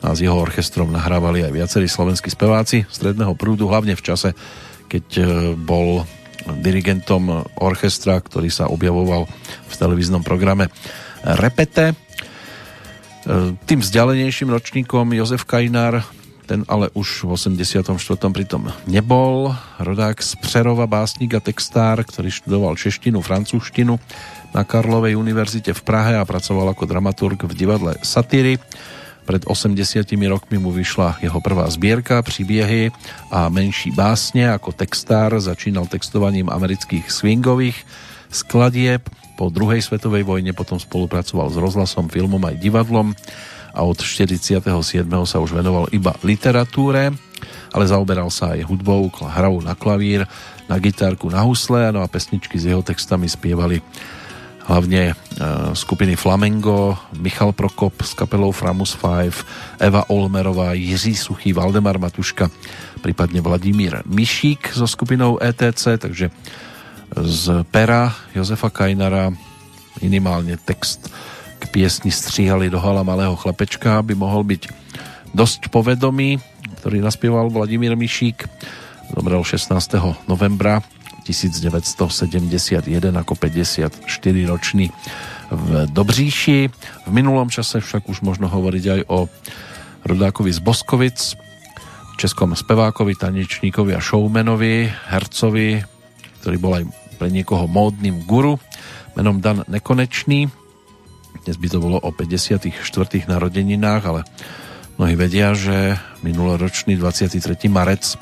a 0.03 0.11
s 0.11 0.19
jeho 0.19 0.35
orchestrom 0.35 0.91
nahrávali 0.91 1.43
aj 1.47 1.55
viacerí 1.55 1.87
slovenskí 1.87 2.27
speváci 2.31 2.83
stredného 2.87 3.31
prúdu, 3.35 3.71
hlavne 3.71 3.95
v 3.95 4.03
čase 4.03 4.35
keď 4.89 5.05
e, 5.21 5.23
bol 5.53 6.03
dirigentom 6.59 7.43
orchestra, 7.59 8.19
ktorý 8.19 8.47
sa 8.51 8.71
objavoval 8.71 9.27
v 9.67 9.73
televíznom 9.75 10.23
programe 10.23 10.71
Repete. 11.23 11.91
E, 11.91 11.95
tým 13.67 13.79
vzdialenejším 13.83 14.49
ročníkom 14.49 15.11
Jozef 15.11 15.43
Kajnár, 15.43 16.03
ten 16.49 16.65
ale 16.65 16.89
už 16.97 17.29
v 17.29 17.37
84. 17.37 17.93
pritom 18.33 18.73
nebol. 18.89 19.53
Rodák 19.77 20.17
z 20.17 20.33
Přerova, 20.41 20.89
básnik 20.89 21.37
a 21.37 21.43
textár, 21.43 22.01
ktorý 22.01 22.33
študoval 22.33 22.73
češtinu, 22.73 23.21
francúzštinu 23.21 24.01
na 24.49 24.65
Karlovej 24.65 25.13
univerzite 25.13 25.77
v 25.77 25.81
Prahe 25.85 26.17
a 26.17 26.25
pracoval 26.25 26.73
ako 26.73 26.89
dramaturg 26.89 27.45
v 27.45 27.53
divadle 27.53 27.93
Satyry. 28.01 28.57
Pred 29.29 29.45
80 29.45 30.09
rokmi 30.25 30.57
mu 30.57 30.73
vyšla 30.73 31.21
jeho 31.21 31.37
prvá 31.37 31.69
zbierka 31.69 32.25
Příběhy 32.25 32.89
a 33.29 33.45
menší 33.53 33.93
básne. 33.93 34.49
Ako 34.49 34.73
textár 34.73 35.37
začínal 35.37 35.85
textovaním 35.85 36.49
amerických 36.49 37.05
swingových 37.13 37.77
skladieb. 38.33 39.05
Po 39.37 39.53
druhej 39.53 39.85
svetovej 39.85 40.25
vojne 40.25 40.57
potom 40.57 40.81
spolupracoval 40.81 41.53
s 41.53 41.61
rozhlasom, 41.61 42.09
filmom 42.09 42.41
aj 42.41 42.57
divadlom 42.57 43.13
a 43.69 43.85
od 43.85 44.01
47. 44.01 44.65
sa 45.05 45.37
už 45.37 45.53
venoval 45.53 45.85
iba 45.93 46.17
literatúre, 46.25 47.13
ale 47.69 47.85
zaoberal 47.85 48.33
sa 48.33 48.57
aj 48.57 48.65
hudbou, 48.65 49.13
hrou 49.13 49.61
na 49.61 49.77
klavír, 49.77 50.25
na 50.65 50.81
gitárku, 50.81 51.29
na 51.29 51.45
husle, 51.45 51.93
no 51.93 52.01
a 52.01 52.09
pesničky 52.09 52.57
s 52.57 52.65
jeho 52.65 52.81
textami 52.81 53.29
spievali 53.29 53.77
hlavne 54.69 55.01
e, 55.09 55.13
skupiny 55.73 56.13
Flamengo, 56.13 56.93
Michal 57.17 57.57
Prokop 57.57 58.05
s 58.05 58.13
kapelou 58.13 58.53
Framus 58.53 58.93
5, 58.93 59.81
Eva 59.81 60.05
Olmerová, 60.13 60.77
Jiří 60.77 61.17
Suchý, 61.17 61.57
Valdemar 61.57 61.97
Matuška, 61.97 62.53
prípadne 63.01 63.41
Vladimír 63.41 64.05
Mišík 64.05 64.77
so 64.77 64.85
skupinou 64.85 65.41
ETC, 65.41 65.97
takže 65.97 66.29
z 67.17 67.65
pera 67.73 68.13
Jozefa 68.37 68.69
Kajnara 68.69 69.33
minimálne 70.05 70.53
text 70.61 71.09
k 71.57 71.63
piesni 71.73 72.13
Stříhali 72.13 72.69
do 72.69 72.77
hala 72.77 73.01
malého 73.01 73.33
chlapečka 73.33 73.99
by 74.05 74.13
mohol 74.13 74.45
byť 74.45 74.69
dosť 75.33 75.73
povedomý, 75.73 76.37
ktorý 76.79 77.01
naspieval 77.01 77.49
Vladimír 77.49 77.97
Mišík. 77.97 78.45
Zomrel 79.09 79.41
16. 79.41 79.73
novembra 80.29 80.85
1971 81.29 82.89
ako 83.13 83.33
54-ročný 83.37 84.89
v 85.53 85.67
Dobříši. 85.93 86.59
V 87.05 87.11
minulom 87.13 87.53
čase 87.53 87.77
však 87.77 88.09
už 88.09 88.25
možno 88.25 88.49
hovoriť 88.49 88.85
aj 88.89 89.01
o 89.13 89.29
rodákovi 90.09 90.49
z 90.49 90.59
Boskovic, 90.65 91.17
českom 92.17 92.57
spevákovi, 92.57 93.13
tanečníkovi 93.13 93.93
a 93.93 94.01
showmanovi, 94.01 94.89
hercovi, 95.13 95.85
ktorý 96.41 96.57
bol 96.57 96.73
aj 96.81 96.83
pre 97.21 97.29
niekoho 97.29 97.69
módnym 97.69 98.25
guru, 98.25 98.57
menom 99.13 99.37
Dan 99.43 99.63
Nekonečný. 99.69 100.49
Dnes 101.45 101.55
by 101.55 101.67
to 101.71 101.79
bolo 101.79 101.97
o 102.01 102.09
54. 102.11 102.73
narodeninách, 103.29 104.03
ale 104.03 104.21
mnohí 104.99 105.15
vedia, 105.15 105.55
že 105.55 105.95
minuloročný 106.25 106.99
23. 106.99 107.71
marec 107.71 108.19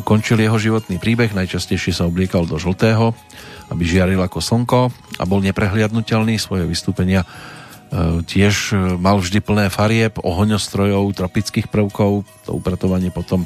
ukončil 0.00 0.40
jeho 0.40 0.56
životný 0.56 0.96
príbeh, 0.96 1.36
najčastejšie 1.36 1.92
sa 1.92 2.08
obliekal 2.08 2.48
do 2.48 2.56
žltého, 2.56 3.12
aby 3.68 3.82
žiaril 3.84 4.18
ako 4.24 4.40
slnko 4.40 4.80
a 5.20 5.22
bol 5.28 5.44
neprehliadnutelný, 5.44 6.40
svoje 6.40 6.64
vystúpenia 6.64 7.22
e, 7.22 7.28
tiež 8.24 8.72
e, 8.72 8.96
mal 8.96 9.20
vždy 9.20 9.38
plné 9.44 9.66
farieb, 9.68 10.16
ohoňostrojov, 10.18 11.12
tropických 11.12 11.68
prvkov, 11.68 12.24
to 12.48 12.50
upratovanie 12.56 13.12
potom 13.12 13.44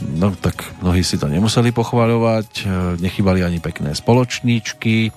no 0.00 0.34
tak 0.34 0.62
mnohí 0.82 1.06
si 1.06 1.16
to 1.16 1.26
nemuseli 1.26 1.72
pochváľovať, 1.72 2.48
e, 2.60 2.64
nechybali 3.00 3.40
ani 3.40 3.58
pekné 3.58 3.96
spoločníčky, 3.96 5.10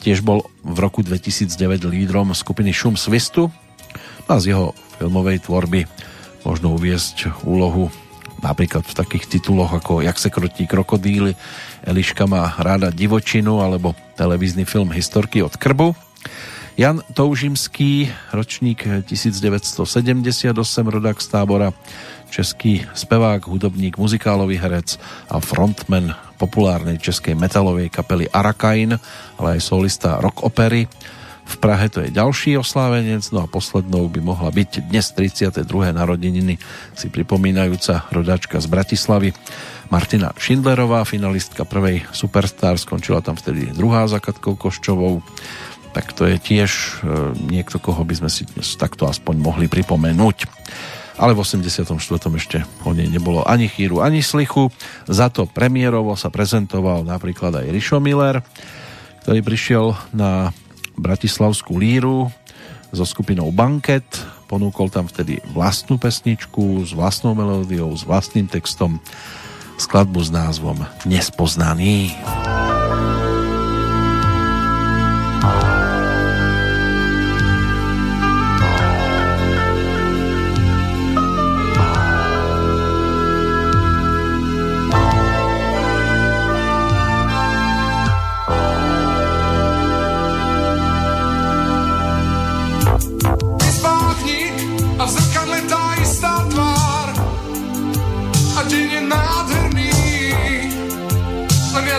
tiež 0.00 0.22
bol 0.22 0.46
v 0.62 0.78
roku 0.78 1.02
2009 1.02 1.86
lídrom 1.90 2.30
skupiny 2.32 2.70
Šum 2.70 2.94
Svistu 2.94 3.50
a 4.30 4.38
z 4.38 4.54
jeho 4.54 4.72
filmovej 4.98 5.44
tvorby 5.44 5.84
možno 6.42 6.74
uviesť 6.74 7.46
úlohu 7.46 7.90
napríklad 8.42 8.82
v 8.82 8.94
takých 8.94 9.26
tituloch 9.26 9.72
ako 9.72 10.02
Jak 10.02 10.18
se 10.18 10.30
krotí 10.30 10.66
krokodíly, 10.66 11.38
Eliška 11.86 12.26
má 12.26 12.54
ráda 12.58 12.90
divočinu 12.90 13.62
alebo 13.62 13.94
televízny 14.18 14.66
film 14.66 14.90
Historky 14.90 15.42
od 15.42 15.56
krbu. 15.56 15.94
Jan 16.72 17.04
Toužimský, 17.12 18.08
ročník 18.32 18.88
1978, 19.04 20.56
rodák 20.88 21.20
z 21.20 21.28
tábora, 21.28 21.68
český 22.32 22.80
spevák, 22.96 23.44
hudobník, 23.44 24.00
muzikálový 24.00 24.56
herec 24.56 24.96
a 25.28 25.36
frontman 25.36 26.16
populárnej 26.40 26.96
českej 26.96 27.36
metalovej 27.36 27.92
kapely 27.92 28.24
Arakain, 28.32 28.96
ale 29.36 29.48
aj 29.56 29.60
solista 29.60 30.16
rock 30.16 30.48
opery 30.48 30.88
v 31.52 31.56
Prahe 31.60 31.86
to 31.92 32.00
je 32.00 32.08
ďalší 32.08 32.56
oslávenec, 32.56 33.28
no 33.28 33.44
a 33.44 33.50
poslednou 33.50 34.08
by 34.08 34.24
mohla 34.24 34.48
byť 34.48 34.88
dnes 34.88 35.12
32. 35.12 35.68
narodeniny 35.92 36.56
si 36.96 37.06
pripomínajúca 37.12 38.08
rodačka 38.08 38.56
z 38.56 38.66
Bratislavy 38.72 39.36
Martina 39.92 40.32
Schindlerová, 40.32 41.04
finalistka 41.04 41.68
prvej 41.68 42.08
Superstar, 42.16 42.80
skončila 42.80 43.20
tam 43.20 43.36
vtedy 43.36 43.76
druhá 43.76 44.08
za 44.08 44.16
Katkou 44.16 44.56
Koščovou, 44.56 45.20
tak 45.92 46.16
to 46.16 46.24
je 46.24 46.40
tiež 46.40 46.72
e, 46.72 46.88
niekto, 47.52 47.76
koho 47.76 48.00
by 48.00 48.24
sme 48.24 48.30
si 48.32 48.48
dnes 48.48 48.72
takto 48.80 49.04
aspoň 49.04 49.36
mohli 49.36 49.68
pripomenúť. 49.68 50.48
Ale 51.20 51.36
v 51.36 51.44
84. 51.44 51.92
ešte 52.40 52.64
o 52.88 52.96
nej 52.96 53.12
nebolo 53.12 53.44
ani 53.44 53.68
chýru, 53.68 54.00
ani 54.00 54.24
slichu. 54.24 54.72
Za 55.04 55.28
to 55.28 55.44
premiérovo 55.44 56.16
sa 56.16 56.32
prezentoval 56.32 57.04
napríklad 57.04 57.60
aj 57.60 57.68
Rišo 57.68 58.00
Miller, 58.00 58.40
ktorý 59.28 59.44
prišiel 59.44 59.92
na 60.16 60.56
Bratislavskú 61.02 61.82
líru 61.82 62.30
so 62.94 63.02
skupinou 63.02 63.50
Banket. 63.50 64.06
Ponúkol 64.46 64.86
tam 64.92 65.10
vtedy 65.10 65.42
vlastnú 65.50 65.98
pesničku 65.98 66.86
s 66.86 66.94
vlastnou 66.94 67.34
melódiou, 67.34 67.90
s 67.90 68.06
vlastným 68.06 68.46
textom, 68.46 69.02
skladbu 69.80 70.20
s 70.22 70.30
názvom 70.30 70.78
Nespoznaný. 71.02 72.14
Nespoznaný. 72.14 72.71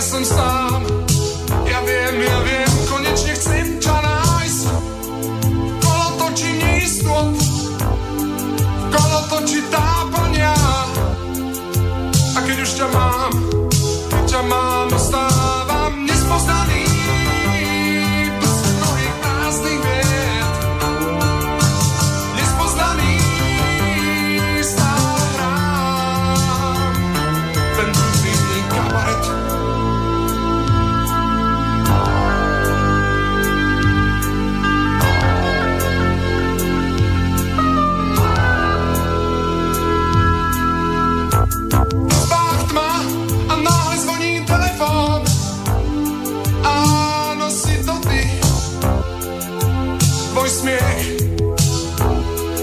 Som 0.01 0.25
sám. 0.25 0.81
Ja 1.69 1.79
viem, 1.85 2.15
ja 2.17 2.37
viem, 2.41 2.71
konečne 2.89 3.33
chcem 3.37 3.77
ťa 3.77 3.97
nájsť. 4.01 4.65
Kolo 5.85 6.07
točí 6.17 6.49
neistot, 6.57 7.37
kolo 8.89 9.19
točí 9.29 9.61
tápania. 9.69 10.57
A 12.33 12.39
keď 12.41 12.57
už 12.65 12.71
ťa 12.73 12.87
mám, 12.89 13.31
keď 14.09 14.23
ťa 14.33 14.41
mám, 14.49 14.72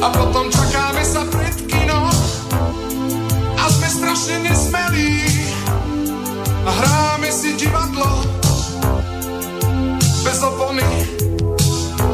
A 0.00 0.08
potom 0.08 0.48
čakáme 0.48 1.04
sa 1.04 1.28
pred 1.28 1.52
kino. 1.68 2.08
A 3.60 3.64
sme 3.68 3.88
strašne 3.92 4.48
nesmelí. 4.48 5.28
A 6.64 6.70
hráme 6.72 7.28
si 7.28 7.52
divadlo. 7.60 8.24
Bez 10.24 10.40
opony. 10.40 10.88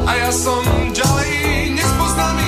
A 0.03 0.11
ja 0.19 0.31
som 0.35 0.63
ďalej 0.91 1.31
nespoznaný. 1.79 2.46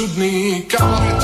Čudný 0.00 0.64
kabaret. 0.64 1.20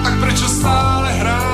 Tak 0.00 0.14
prečo 0.24 0.48
stále 0.48 1.08
hrám? 1.20 1.44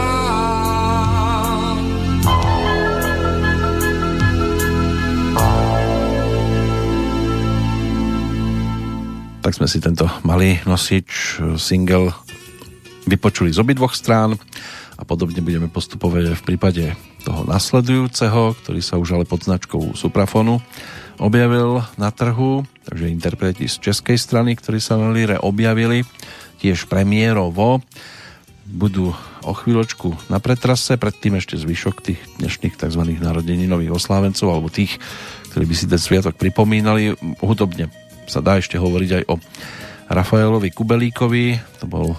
Tak 9.42 9.58
sme 9.58 9.66
si 9.66 9.82
tento 9.82 10.06
malý 10.22 10.62
nosič, 10.70 11.42
single 11.58 12.14
vypočuli 13.10 13.50
z 13.50 13.58
obidvoch 13.58 13.98
strán 13.98 14.38
a 14.94 15.02
podobne 15.02 15.42
budeme 15.42 15.66
postupovať 15.66 16.30
aj 16.30 16.36
v 16.38 16.46
prípade 16.46 16.94
toho 17.26 17.42
nasledujúceho, 17.42 18.54
ktorý 18.62 18.78
sa 18.86 19.02
už 19.02 19.18
ale 19.18 19.26
pod 19.26 19.42
značkou 19.42 19.98
Suprafonu 19.98 20.62
objavil 21.18 21.82
na 21.98 22.14
trhu, 22.14 22.62
takže 22.86 23.10
interpreti 23.10 23.66
z 23.66 23.90
českej 23.90 24.18
strany, 24.18 24.54
ktorí 24.54 24.78
sa 24.78 24.94
na 24.96 25.10
Lire 25.10 25.38
objavili, 25.38 26.06
tiež 26.62 26.86
premiérovo, 26.86 27.82
budú 28.68 29.14
o 29.42 29.52
chvíľočku 29.54 30.28
na 30.28 30.38
pretrase, 30.42 31.00
predtým 31.00 31.40
ešte 31.40 31.56
zvyšok 31.56 31.96
tých 32.04 32.20
dnešných 32.38 32.76
tzv. 32.76 33.02
narodeninových 33.18 33.94
oslávencov 33.94 34.48
alebo 34.52 34.68
tých, 34.68 35.00
ktorí 35.54 35.64
by 35.64 35.74
si 35.74 35.86
ten 35.88 36.00
sviatok 36.00 36.36
pripomínali. 36.36 37.16
Hudobne 37.40 37.88
sa 38.28 38.44
dá 38.44 38.60
ešte 38.60 38.76
hovoriť 38.76 39.10
aj 39.22 39.24
o 39.32 39.34
Rafaelovi 40.08 40.68
Kubelíkovi, 40.72 41.56
to 41.80 41.86
bol 41.88 42.12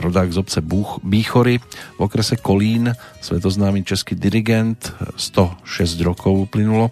rodák 0.00 0.32
z 0.32 0.40
obce 0.40 0.60
Búch, 0.64 0.96
Bíchory 1.04 1.60
v 1.96 2.00
okrese 2.00 2.40
Kolín, 2.40 2.88
svetoznámy 3.20 3.84
český 3.84 4.16
dirigent, 4.16 4.96
106 5.20 6.00
rokov 6.00 6.48
uplynulo 6.48 6.88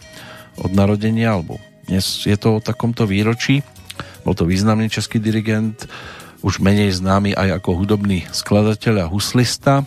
od 0.62 0.70
narodenia, 0.74 1.35
alebo 1.35 1.56
dnes 1.86 2.26
je 2.26 2.36
to 2.36 2.59
o 2.59 2.64
takomto 2.64 3.09
výročí. 3.09 3.62
Bol 4.22 4.35
to 4.36 4.44
významný 4.44 4.90
český 4.93 5.22
dirigent, 5.22 5.89
už 6.43 6.62
menej 6.62 6.94
známy 6.94 7.35
aj 7.35 7.62
ako 7.62 7.82
hudobný 7.82 8.22
skladateľ 8.30 9.06
a 9.06 9.10
huslista 9.10 9.82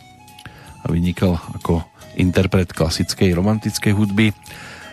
a 0.82 0.86
vynikal 0.90 1.40
ako 1.56 1.86
interpret 2.20 2.74
klasickej 2.76 3.32
romantickej 3.32 3.94
hudby. 3.96 4.36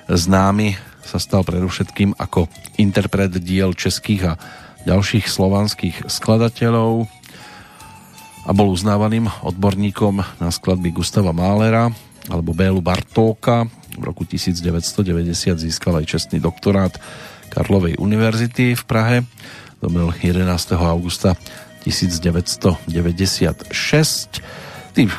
Známy 0.06 0.78
sa 1.02 1.18
stal 1.18 1.42
predovšetkým 1.42 2.14
ako 2.20 2.46
interpret 2.76 3.32
diel 3.40 3.72
českých 3.72 4.36
a 4.36 4.38
ďalších 4.86 5.26
slovanských 5.26 6.06
skladateľov 6.06 7.08
a 8.48 8.50
bol 8.56 8.72
uznávaným 8.72 9.28
odborníkom 9.44 10.20
na 10.40 10.48
skladby 10.48 10.94
Gustava 10.94 11.34
Mahlera 11.34 11.92
alebo 12.28 12.52
Bélu 12.52 12.80
Bartóka. 12.80 13.68
V 13.98 14.06
roku 14.06 14.22
1990 14.22 15.58
získal 15.58 15.98
aj 15.98 16.06
čestný 16.06 16.38
doktorát 16.38 16.94
Karlovej 17.50 17.98
univerzity 17.98 18.78
v 18.78 18.84
Prahe. 18.86 19.26
Zomrel 19.82 20.14
11. 20.14 20.46
augusta 20.78 21.34
1996. 21.82 23.74
Tých 24.94 25.14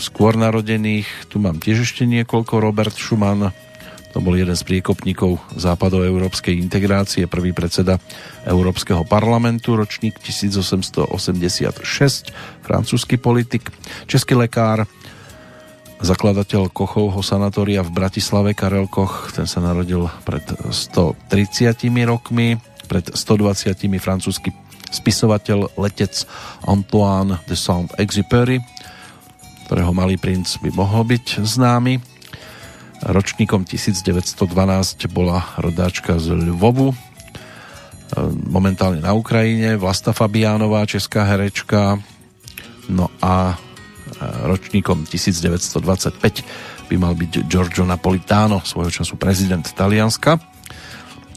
skôr 0.00 0.36
narodených, 0.36 1.08
tu 1.32 1.40
mám 1.40 1.56
tiež 1.60 1.80
ešte 1.88 2.04
niekoľko. 2.08 2.60
Robert 2.60 2.96
Schumann, 2.96 3.52
to 4.12 4.20
bol 4.24 4.32
jeden 4.32 4.56
z 4.56 4.64
priekopníkov 4.64 5.36
západoeurópskej 5.56 6.56
integrácie, 6.56 7.28
prvý 7.28 7.52
predseda 7.52 8.00
Európskeho 8.48 9.04
parlamentu, 9.04 9.76
ročník 9.76 10.16
1886, 10.24 12.32
francúzsky 12.64 13.20
politik, 13.20 13.68
český 14.08 14.40
lekár, 14.40 14.88
zakladateľ 15.98 16.70
Kochovho 16.70 17.20
sanatória 17.26 17.82
v 17.82 17.90
Bratislave 17.90 18.54
Karel 18.54 18.86
Koch, 18.86 19.34
ten 19.34 19.50
sa 19.50 19.58
narodil 19.58 20.06
pred 20.22 20.42
130 20.70 21.26
rokmi, 22.06 22.58
pred 22.86 23.10
120 23.12 23.74
francúzsky 23.98 24.54
spisovateľ, 24.88 25.76
letec 25.76 26.24
Antoine 26.64 27.42
de 27.44 27.58
Saint-Exupéry, 27.58 28.62
ktorého 29.68 29.92
malý 29.92 30.16
princ 30.16 30.56
by 30.64 30.72
mohol 30.72 31.04
byť 31.04 31.44
známy. 31.44 32.00
Ročníkom 33.04 33.68
1912 33.68 34.38
bola 35.12 35.44
rodáčka 35.60 36.16
z 36.18 36.34
Lvovu, 36.34 36.96
momentálne 38.48 39.04
na 39.04 39.12
Ukrajine, 39.12 39.76
Vlasta 39.76 40.16
Fabiánová, 40.16 40.88
česká 40.88 41.28
herečka, 41.28 42.00
no 42.88 43.12
a 43.20 43.60
ročníkom 44.20 45.06
1925 45.06 46.90
by 46.90 46.96
mal 46.96 47.14
byť 47.14 47.46
Giorgio 47.46 47.84
Napolitano, 47.86 48.64
svojho 48.64 48.90
času 48.90 49.14
prezident 49.20 49.64
Talianska. 49.64 50.40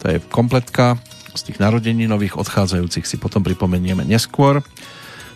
To 0.01 0.05
je 0.09 0.17
kompletka 0.31 0.97
z 1.31 1.41
tých 1.47 1.61
narodení 1.63 2.11
nových 2.11 2.35
odchádzajúcich 2.35 3.07
si 3.07 3.15
potom 3.15 3.39
pripomenieme 3.39 4.03
neskôr. 4.03 4.59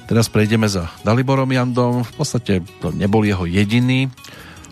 Teraz 0.05 0.27
prejdeme 0.27 0.67
za 0.67 0.91
Daliborom 1.01 1.49
Jandom. 1.49 2.03
V 2.03 2.13
podstate 2.13 2.61
to 2.83 2.91
nebol 2.91 3.23
jeho 3.23 3.47
jediný 3.47 4.11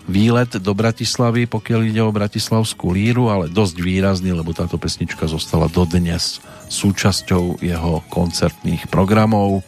výlet 0.04 0.60
do 0.60 0.76
Bratislavy, 0.76 1.48
pokiaľ 1.48 1.80
ide 1.88 2.02
o 2.04 2.12
bratislavskú 2.12 2.92
líru, 2.92 3.32
ale 3.32 3.48
dosť 3.48 3.76
výrazný, 3.80 4.36
lebo 4.36 4.52
táto 4.52 4.76
pesnička 4.76 5.24
zostala 5.24 5.66
dodnes 5.72 6.44
súčasťou 6.68 7.64
jeho 7.64 8.04
koncertných 8.12 8.92
programov. 8.92 9.64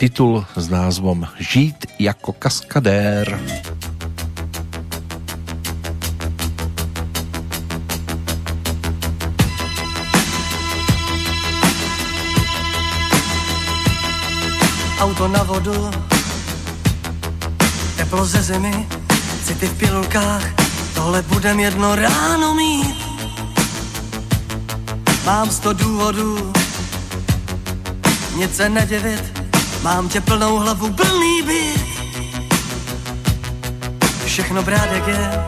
Titul 0.00 0.46
s 0.56 0.68
názvom 0.68 1.28
Žít 1.38 1.86
jako 1.98 2.32
kaskadér. 2.32 3.40
auto 14.98 15.28
na 15.28 15.42
vodu, 15.42 15.90
teplo 17.96 18.24
ze 18.24 18.42
zimy, 18.42 18.88
city 19.44 19.66
v 19.66 19.78
pilulkách, 19.78 20.54
tohle 20.94 21.22
budem 21.22 21.60
jedno 21.60 21.94
ráno 21.94 22.54
mít. 22.54 22.96
Mám 25.24 25.50
sto 25.50 25.72
důvodů, 25.72 26.52
nic 28.36 28.56
se 28.56 28.68
nedivit, 28.68 29.39
mám 29.82 30.08
tě 30.08 30.20
plnou 30.20 30.58
hlavu, 30.58 30.92
plný 30.92 31.42
byt. 31.42 31.90
Všechno 34.24 34.62
brát 34.62 34.92
jak 34.92 35.08
je, 35.08 35.44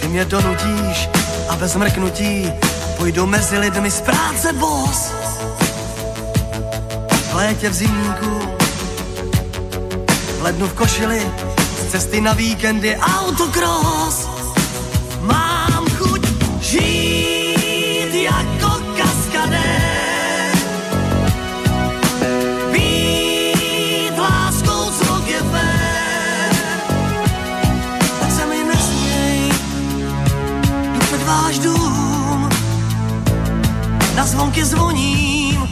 ty 0.00 0.08
mě 0.08 0.24
donutíš 0.24 1.08
a 1.48 1.56
bez 1.56 1.76
mrknutí 1.76 2.52
půjdu 2.96 3.26
mezi 3.26 3.58
lidmi 3.58 3.90
z 3.90 4.00
práce 4.00 4.52
boss 4.52 5.12
v 7.34 7.36
létě 7.36 7.68
v 7.68 7.74
zimníku, 7.74 8.40
v 10.38 10.42
lednu 10.42 10.66
v 10.66 10.72
košili, 10.72 11.32
z 11.78 11.90
cesty 11.90 12.20
na 12.20 12.32
víkendy 12.32 12.96
autocross. 12.96 14.28
Mám 15.20 15.86
chuť 15.98 16.26
žít 16.60 18.14
jako 18.14 18.63
zvonky 34.34 34.64
zvoním, 34.64 35.68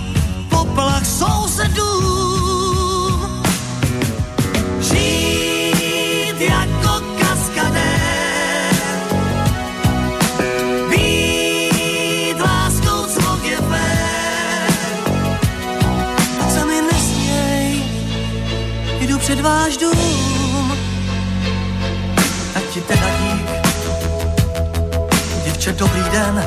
poplach 0.50 1.06
sousedům. 1.06 2.62
Žít 4.80 6.40
jako 6.40 7.00
kaskadér, 7.20 8.74
být 10.90 12.40
láskou, 12.40 13.06
co 13.06 13.38
je 13.46 13.56
fér. 13.56 14.72
Tak 16.38 16.50
se 16.50 16.64
mi 16.64 16.82
nesměj, 16.92 17.82
jdu 19.00 19.18
před 19.18 19.40
váš 19.40 19.76
dům. 19.76 20.72
Tak 22.54 22.62
ti 22.74 22.80
teda 22.80 23.06
dík, 23.20 23.50
děvče, 25.44 25.72
dobrý 25.72 26.02
den, 26.12 26.46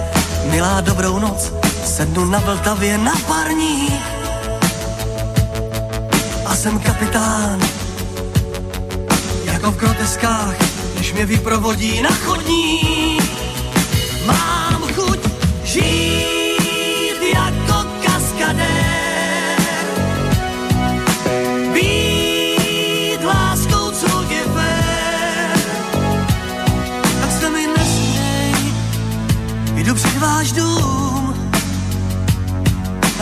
milá 0.51 0.81
dobrou 0.81 1.19
noc, 1.19 1.53
sednu 1.95 2.25
na 2.25 2.39
Vltavě 2.39 2.97
na 2.97 3.13
parník 3.27 4.01
a 6.45 6.55
jsem 6.55 6.79
kapitán. 6.79 7.59
Jako 9.43 9.71
v 9.71 9.77
groteskách, 9.77 10.55
když 10.95 11.13
mě 11.13 11.25
vyprovodí 11.25 12.01
na 12.01 12.09
chodník. 12.09 13.23
Mám 14.25 14.81
chuť 14.95 15.19
žít 15.63 16.14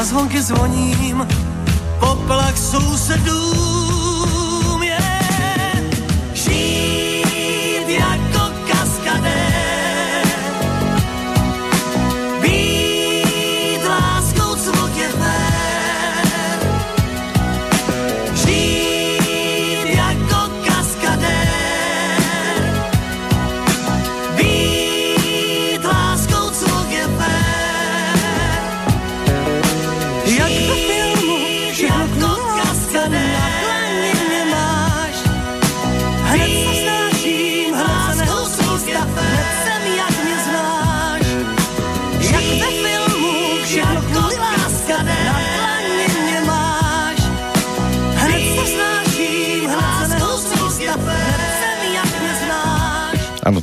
Zvonky 0.04 0.42
zvoním, 0.42 1.28
poplach 2.00 2.58
sousedům 2.58 3.73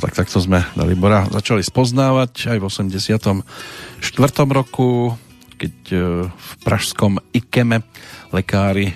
tak 0.01 0.17
takto 0.17 0.41
sme 0.41 0.65
Dalibora 0.73 1.29
začali 1.29 1.61
spoznávať 1.61 2.49
aj 2.49 2.57
v 2.57 2.65
84. 2.65 3.45
roku, 4.49 5.13
keď 5.61 5.75
e, 5.93 5.97
v 6.25 6.49
pražskom 6.65 7.21
IKEME 7.29 7.85
lekári 8.33 8.89
e, 8.89 8.93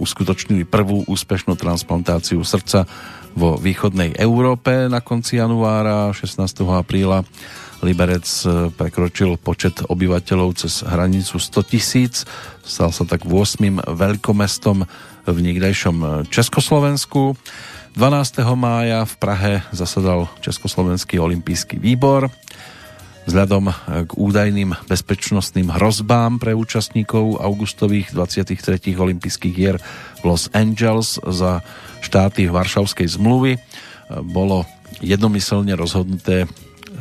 uskutočnili 0.00 0.64
prvú 0.64 1.04
úspešnú 1.04 1.60
transplantáciu 1.60 2.40
srdca 2.40 2.88
vo 3.36 3.60
východnej 3.60 4.16
Európe 4.16 4.88
na 4.88 5.04
konci 5.04 5.36
januára 5.36 6.08
16. 6.16 6.40
apríla 6.72 7.20
Liberec 7.84 8.24
e, 8.24 8.72
prekročil 8.72 9.36
počet 9.36 9.84
obyvateľov 9.84 10.56
cez 10.56 10.80
hranicu 10.88 11.36
100 11.36 11.68
tisíc, 11.68 12.24
stal 12.64 12.96
sa 12.96 13.04
tak 13.04 13.28
8. 13.28 13.76
veľkomestom 13.92 14.88
v 15.28 15.36
nikdejšom 15.36 16.24
Československu. 16.32 17.36
12. 17.98 18.38
mája 18.54 19.02
v 19.02 19.14
Prahe 19.18 19.54
zasadal 19.74 20.30
Československý 20.38 21.18
olimpijský 21.18 21.82
výbor. 21.82 22.30
Vzhľadom 23.26 23.74
k 24.06 24.10
údajným 24.14 24.78
bezpečnostným 24.86 25.74
hrozbám 25.74 26.38
pre 26.38 26.54
účastníkov 26.54 27.42
augustových 27.42 28.14
23. 28.14 28.94
olympijských 28.94 29.54
hier 29.54 29.76
v 30.18 30.22
Los 30.22 30.46
Angeles 30.54 31.18
za 31.18 31.66
štáty 31.98 32.46
Varšavskej 32.46 33.10
zmluvy 33.10 33.58
bolo 34.22 34.64
jednomyselne 35.02 35.74
rozhodnuté 35.74 36.46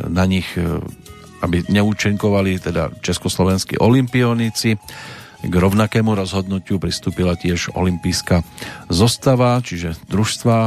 na 0.09 0.25
nich, 0.25 0.49
aby 1.45 1.69
neúčenkovali 1.69 2.59
teda 2.59 2.97
československí 2.99 3.77
olimpionici. 3.77 4.75
K 5.39 5.53
rovnakému 5.55 6.19
rozhodnutiu 6.19 6.83
pristúpila 6.83 7.39
tiež 7.39 7.71
olimpijská 7.71 8.43
zostava, 8.91 9.63
čiže 9.63 9.95
družstva 10.11 10.57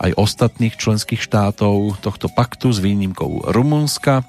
aj 0.00 0.16
ostatných 0.16 0.72
členských 0.72 1.20
štátov 1.20 2.00
tohto 2.00 2.32
paktu 2.32 2.72
s 2.72 2.80
výnimkou 2.80 3.52
Rumunska. 3.52 4.24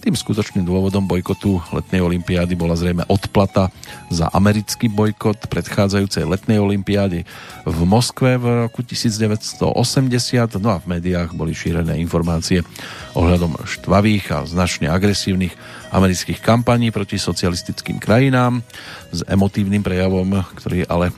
Tým 0.00 0.16
skutočným 0.16 0.64
dôvodom 0.64 1.04
bojkotu 1.04 1.60
letnej 1.76 2.00
olympiády 2.00 2.56
bola 2.56 2.72
zrejme 2.72 3.04
odplata 3.04 3.68
za 4.08 4.32
americký 4.32 4.88
bojkot 4.88 5.44
predchádzajúcej 5.52 6.24
letnej 6.24 6.56
olympiády 6.56 7.28
v 7.68 7.80
Moskve 7.84 8.40
v 8.40 8.68
roku 8.68 8.80
1980. 8.80 10.56
No 10.56 10.68
a 10.72 10.80
v 10.80 10.96
médiách 10.96 11.36
boli 11.36 11.52
šírené 11.52 12.00
informácie 12.00 12.64
ohľadom 13.12 13.60
štvavých 13.60 14.24
a 14.32 14.38
značne 14.48 14.88
agresívnych 14.88 15.52
amerických 15.90 16.38
kampaní 16.38 16.94
proti 16.94 17.18
socialistickým 17.18 17.98
krajinám 17.98 18.62
s 19.10 19.26
emotívnym 19.26 19.82
prejavom, 19.82 20.42
ktorý 20.54 20.86
ale 20.86 21.10
e, 21.10 21.14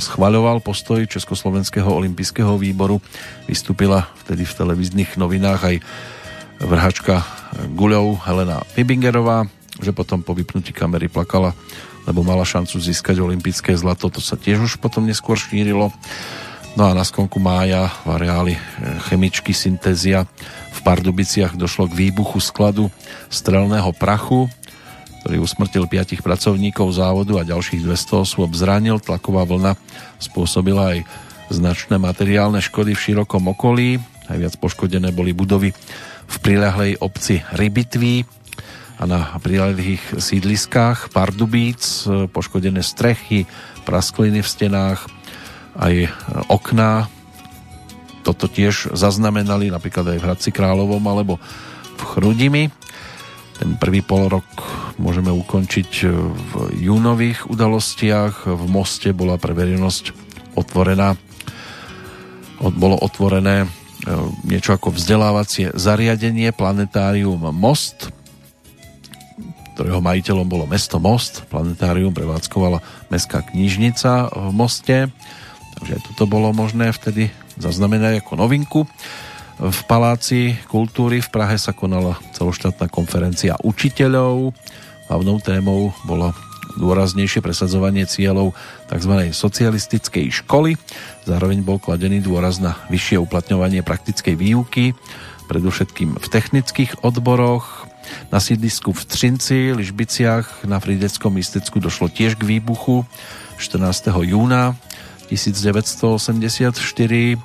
schvaľoval 0.00 0.64
postoj 0.64 1.04
Československého 1.04 1.88
olympijského 1.88 2.56
výboru. 2.56 3.04
Vystúpila 3.44 4.08
vtedy 4.24 4.48
v 4.48 4.56
televíznych 4.56 5.20
novinách 5.20 5.60
aj 5.60 5.76
vrhačka 6.64 7.22
guľou 7.76 8.18
Helena 8.26 8.64
Fibingerová, 8.74 9.46
že 9.78 9.94
potom 9.94 10.24
po 10.24 10.34
vypnutí 10.34 10.74
kamery 10.74 11.06
plakala, 11.06 11.54
lebo 12.08 12.26
mala 12.26 12.42
šancu 12.42 12.80
získať 12.80 13.22
olympijské 13.22 13.76
zlato. 13.78 14.10
To 14.10 14.18
sa 14.18 14.34
tiež 14.34 14.58
už 14.64 14.72
potom 14.82 15.06
neskôr 15.06 15.38
šírilo. 15.38 15.94
No 16.78 16.86
a 16.86 16.94
na 16.94 17.02
skonku 17.02 17.42
mája 17.42 17.90
v 18.06 18.14
areáli 18.14 18.54
e, 18.54 18.60
chemičky 19.10 19.50
Syntézia 19.50 20.30
v 20.70 20.78
Pardubiciach 20.86 21.58
došlo 21.58 21.90
k 21.90 22.06
výbuchu 22.06 22.38
skladu 22.38 22.86
strelného 23.26 23.90
prachu, 23.98 24.46
ktorý 25.18 25.42
usmrtil 25.42 25.90
piatich 25.90 26.22
pracovníkov 26.22 26.94
závodu 26.94 27.42
a 27.42 27.48
ďalších 27.50 27.82
200 27.82 28.22
osôb 28.22 28.54
zranil. 28.54 29.02
Tlaková 29.02 29.42
vlna 29.42 29.74
spôsobila 30.22 30.94
aj 30.94 30.98
značné 31.50 31.98
materiálne 31.98 32.62
škody 32.62 32.94
v 32.94 33.02
širokom 33.10 33.50
okolí. 33.58 33.98
Najviac 34.30 34.54
poškodené 34.62 35.10
boli 35.10 35.34
budovy 35.34 35.74
v 36.30 36.36
priľahlej 36.46 37.02
obci 37.02 37.42
Rybitví 37.58 38.22
a 39.02 39.02
na 39.02 39.34
priľahlých 39.42 40.14
sídliskách 40.14 41.10
Pardubíc, 41.10 42.06
poškodené 42.30 42.86
strechy, 42.86 43.50
praskliny 43.82 44.46
v 44.46 44.46
stenách, 44.46 45.17
aj 45.78 46.10
okná. 46.50 47.06
Toto 48.26 48.50
tiež 48.50 48.92
zaznamenali 48.92 49.70
napríklad 49.72 50.12
aj 50.12 50.18
v 50.18 50.26
Hradci 50.26 50.50
Královom 50.52 51.00
alebo 51.06 51.38
v 51.98 52.02
Chrudimi. 52.02 52.64
Ten 53.58 53.74
prvý 53.74 54.02
pol 54.02 54.30
rok 54.30 54.46
môžeme 54.98 55.30
ukončiť 55.34 55.90
v 56.30 56.52
júnových 56.78 57.46
udalostiach. 57.50 58.46
V 58.46 58.62
Moste 58.70 59.10
bola 59.14 59.38
pre 59.38 59.54
verejnosť 59.54 60.14
otvorená 60.58 61.14
bolo 62.58 62.98
otvorené 62.98 63.70
E, 64.08 64.10
niečo 64.46 64.78
ako 64.78 64.94
vzdelávacie 64.94 65.74
zariadenie 65.74 66.54
Planetárium 66.54 67.50
Most, 67.50 68.14
ktorého 69.74 69.98
majiteľom 69.98 70.46
bolo 70.46 70.64
mesto 70.64 71.02
Most. 71.02 71.44
Planetárium 71.50 72.14
prevádzkovala 72.14 72.78
Mestská 73.10 73.44
knižnica 73.50 74.30
v 74.30 74.48
Moste, 74.54 74.98
takže 75.78 76.02
toto 76.10 76.26
bolo 76.26 76.50
možné 76.50 76.90
vtedy 76.90 77.30
zaznamenať 77.54 78.26
ako 78.26 78.32
novinku. 78.34 78.80
V 79.58 79.80
Paláci 79.86 80.54
kultúry 80.66 81.22
v 81.22 81.30
Prahe 81.30 81.58
sa 81.58 81.70
konala 81.74 82.18
celoštátna 82.34 82.90
konferencia 82.90 83.54
učiteľov. 83.62 84.54
Hlavnou 85.10 85.38
témou 85.42 85.94
bolo 86.06 86.34
dôraznejšie 86.78 87.42
presadzovanie 87.42 88.06
cieľov 88.06 88.54
tzv. 88.86 89.34
socialistickej 89.34 90.30
školy. 90.44 90.78
Zároveň 91.26 91.66
bol 91.66 91.82
kladený 91.82 92.22
dôraz 92.22 92.62
na 92.62 92.78
vyššie 92.92 93.18
uplatňovanie 93.18 93.82
praktickej 93.82 94.38
výuky, 94.38 94.94
predovšetkým 95.50 96.20
v 96.20 96.26
technických 96.30 97.02
odboroch. 97.02 97.88
Na 98.32 98.40
sídlisku 98.40 98.94
v 98.94 99.02
Třinci, 99.04 99.74
Ližbiciach 99.74 100.64
na 100.64 100.80
Frideckom 100.80 101.36
istecku 101.36 101.82
došlo 101.82 102.08
tiež 102.08 102.40
k 102.40 102.46
výbuchu 102.46 103.04
14. 103.58 104.14
júna 104.22 104.78
1984 105.28 107.36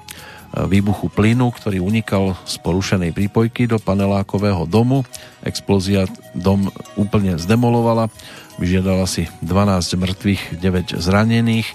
výbuchu 0.53 1.09
plynu, 1.09 1.49
ktorý 1.49 1.81
unikal 1.81 2.37
z 2.45 2.61
porušenej 2.61 3.11
prípojky 3.11 3.65
do 3.65 3.81
panelákového 3.81 4.69
domu. 4.69 5.01
Explózia 5.41 6.05
dom 6.37 6.69
úplne 6.93 7.41
zdemolovala 7.41 8.13
vyžiadala 8.57 9.09
si 9.09 9.29
12 9.41 9.97
mŕtvych, 9.97 10.41
9 10.61 11.01
zranených. 11.01 11.67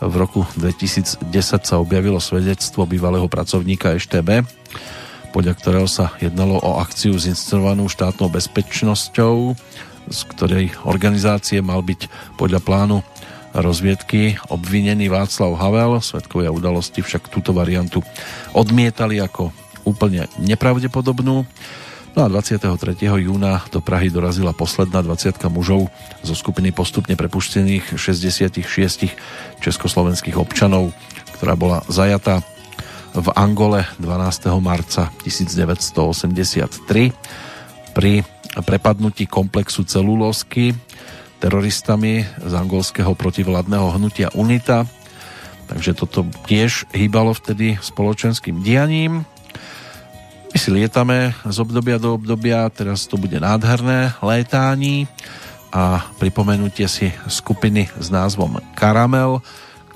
V 0.00 0.14
roku 0.16 0.48
2010 0.56 1.20
sa 1.60 1.76
objavilo 1.76 2.16
svedectvo 2.20 2.88
bývalého 2.88 3.28
pracovníka 3.28 3.92
EŠTB, 3.96 4.44
podľa 5.36 5.52
ktorého 5.60 5.88
sa 5.88 6.16
jednalo 6.16 6.56
o 6.56 6.80
akciu 6.80 7.12
zinscenovanú 7.20 7.88
štátnou 7.88 8.32
bezpečnosťou, 8.32 9.52
z 10.08 10.20
ktorej 10.32 10.72
organizácie 10.88 11.60
mal 11.60 11.84
byť 11.84 12.08
podľa 12.40 12.60
plánu 12.64 13.04
rozviedky 13.54 14.38
obvinený 14.50 15.10
Václav 15.10 15.58
Havel. 15.58 15.98
Svetkovia 15.98 16.54
udalosti 16.54 17.02
však 17.02 17.30
túto 17.30 17.50
variantu 17.50 18.02
odmietali 18.54 19.18
ako 19.18 19.50
úplne 19.82 20.28
nepravdepodobnú. 20.38 21.46
No 22.10 22.26
a 22.26 22.26
23. 22.26 22.66
júna 23.06 23.62
do 23.70 23.78
Prahy 23.78 24.10
dorazila 24.10 24.50
posledná 24.50 24.98
20 24.98 25.30
mužov 25.46 25.86
zo 26.26 26.34
skupiny 26.34 26.74
postupne 26.74 27.14
prepuštených 27.14 27.94
66 27.94 28.58
československých 29.62 30.34
občanov, 30.34 30.90
ktorá 31.38 31.54
bola 31.54 31.86
zajatá 31.86 32.42
v 33.14 33.26
Angole 33.38 33.86
12. 34.02 34.50
marca 34.58 35.10
1983 35.22 37.14
pri 37.94 38.26
prepadnutí 38.58 39.30
komplexu 39.30 39.86
celulózky 39.86 40.74
teroristami 41.40 42.28
z 42.38 42.52
angolského 42.52 43.16
protivládneho 43.16 43.96
hnutia 43.96 44.28
UNITA. 44.36 44.84
Takže 45.66 45.96
toto 45.96 46.28
tiež 46.44 46.84
hýbalo 46.92 47.32
vtedy 47.32 47.80
spoločenským 47.80 48.60
dianím. 48.60 49.24
My 50.50 50.58
si 50.58 50.68
lietame 50.68 51.32
z 51.46 51.56
obdobia 51.62 51.96
do 51.96 52.18
obdobia, 52.18 52.68
teraz 52.68 53.08
to 53.08 53.16
bude 53.16 53.40
nádherné 53.40 54.12
létání 54.20 55.08
a 55.70 56.02
pripomenutie 56.18 56.90
si 56.90 57.14
skupiny 57.30 57.86
s 57.94 58.10
názvom 58.10 58.58
Karamel, 58.74 59.40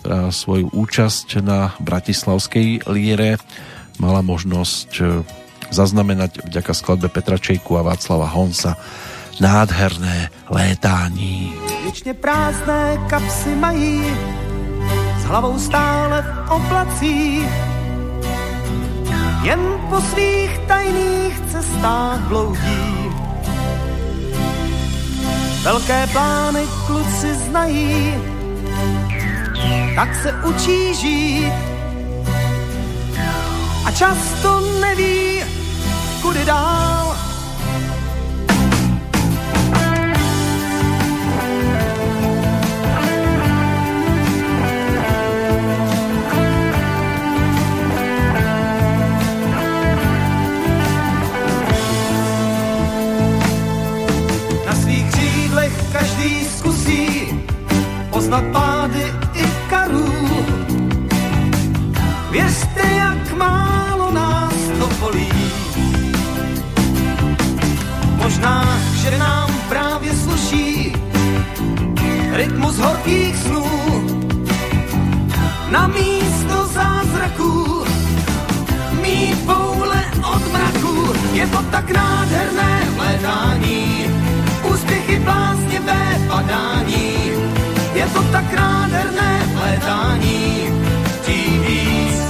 ktorá 0.01 0.31
svoju 0.31 0.71
účasť 0.71 1.43
na 1.43 1.75
Bratislavskej 1.83 2.87
líre 2.87 3.43
mala 3.99 4.23
možnosť 4.23 4.91
e, 4.99 5.03
zaznamenať 5.71 6.47
vďaka 6.47 6.73
skladbe 6.75 7.09
Petra 7.11 7.39
Čejku 7.39 7.75
a 7.79 7.87
Václava 7.87 8.31
Honsa 8.31 8.79
nádherné 9.41 10.31
létání. 10.51 11.55
Věčně 11.83 12.15
prázdné 12.15 12.99
kapsy 13.11 13.55
mají 13.55 14.03
s 15.19 15.25
hlavou 15.25 15.59
stále 15.59 16.23
v 16.23 16.51
oblacích 16.51 17.49
jen 19.43 19.61
po 19.91 20.01
svých 20.01 20.59
tajných 20.59 21.41
cestách 21.53 22.19
bloudí. 22.21 23.11
Velké 25.63 26.07
plány 26.07 26.67
kluci 26.87 27.35
znají, 27.35 28.15
tak 29.95 30.15
se 30.23 30.33
učí 30.33 30.95
žít. 30.95 31.53
A 33.85 33.91
často 33.91 34.61
neví, 34.81 35.45
kudy 36.23 36.45
dál 36.45 37.14
zkusí 56.85 57.29
poznat 58.11 58.45
pády 58.53 59.05
i 59.35 59.45
karů. 59.71 60.13
Věřte, 62.31 62.83
jak 62.97 63.37
málo 63.37 64.11
nás 64.13 64.55
to 64.79 64.89
bolí. 65.01 65.33
Možná, 68.17 68.79
že 69.03 69.19
nám 69.19 69.51
právě 69.69 70.13
sluší 70.13 70.93
rytmus 72.33 72.79
horkých 72.79 73.37
snů. 73.37 73.67
Na 75.71 75.87
místo 75.87 76.67
zázraků 76.67 77.85
mít 79.03 79.47
poule 79.47 80.05
od 80.35 80.53
mraku. 80.53 81.13
Je 81.33 81.47
to 81.47 81.63
tak 81.71 81.91
nádherné 81.91 82.85
hledání 82.97 84.07
úspěchy 84.73 85.19
bláznivé 85.85 86.29
padání. 86.29 87.15
Je 87.95 88.07
to 88.07 88.23
tak 88.23 88.53
nádherné 88.53 89.41
hledání, 89.55 90.73
tí 91.27 91.59
víc. 91.67 92.21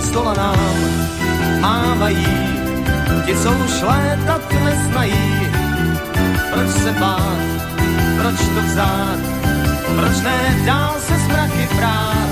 Stola 0.00 0.34
nám 0.34 0.74
mávají 1.60 2.26
ti, 3.26 3.36
co 3.36 3.52
už 3.52 3.82
létat 3.82 4.52
neznají. 4.64 5.48
Proč 6.52 6.70
se 6.70 6.92
bát, 6.92 7.38
proč 8.18 8.38
to 8.38 8.62
vzát, 8.62 9.20
proč 9.96 10.20
ne 10.22 10.62
dál 10.66 10.94
se 11.06 11.14
z 11.18 11.26
mraky 11.28 11.68
prát. 11.76 12.30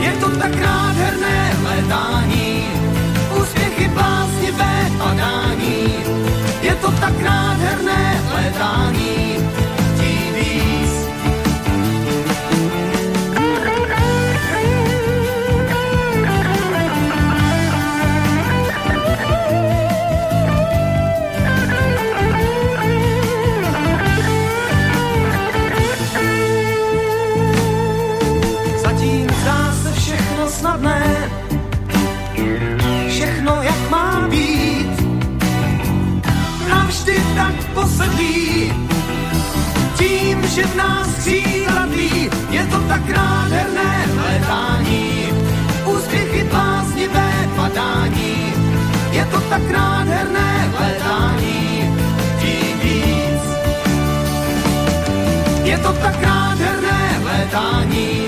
Je 0.00 0.12
to 0.12 0.30
tak 0.30 0.54
nádherné 0.54 1.52
hledání, 1.62 2.45
úspěchy 3.46 3.88
bláznivé 3.88 4.90
padání. 4.98 5.94
Je 6.62 6.74
to 6.74 6.90
tak 6.90 7.22
nádherné 7.22 8.20
víc. 10.34 10.92
Zatím 28.82 29.30
zdá 29.42 29.74
všechno 29.92 30.50
snadné, 30.50 31.30
tak 37.96 38.08
posedlí, 38.08 38.72
tím, 39.98 40.46
že 40.46 40.62
v 40.62 40.76
nás 40.76 41.08
křídla 41.18 41.86
tlí, 41.86 42.30
je 42.50 42.66
to 42.66 42.80
tak 42.88 43.08
nádherné 43.08 44.06
hledání. 44.06 45.32
Úspěchy 45.86 46.44
bláznivé 46.44 47.32
padání, 47.56 48.52
je 49.10 49.24
to 49.24 49.40
tak 49.40 49.70
nádherné 49.70 50.68
hledání, 50.76 51.94
tím 52.40 52.80
víc. 52.80 53.42
Je 55.64 55.78
to 55.78 55.92
tak 55.92 56.20
nádherné 56.20 57.20
hledání, 57.22 58.25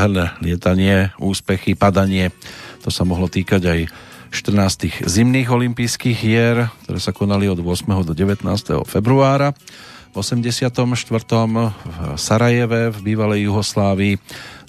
Nádherné 0.00 0.32
lietanie, 0.40 1.12
úspechy, 1.20 1.76
padanie, 1.76 2.32
to 2.80 2.88
sa 2.88 3.04
mohlo 3.04 3.28
týkať 3.28 3.62
aj 3.68 3.80
14 4.32 5.04
zimných 5.04 5.52
olympijských 5.52 6.16
hier, 6.16 6.72
ktoré 6.88 6.96
sa 6.96 7.12
konali 7.12 7.44
od 7.52 7.60
8. 7.60 8.08
do 8.08 8.16
19. 8.16 8.40
februára. 8.88 9.52
V 10.16 10.16
84. 10.16 10.72
v 10.72 11.98
Sarajeve 12.16 12.96
v 12.96 12.98
bývalej 13.12 13.52
Juhoslávii 13.52 14.16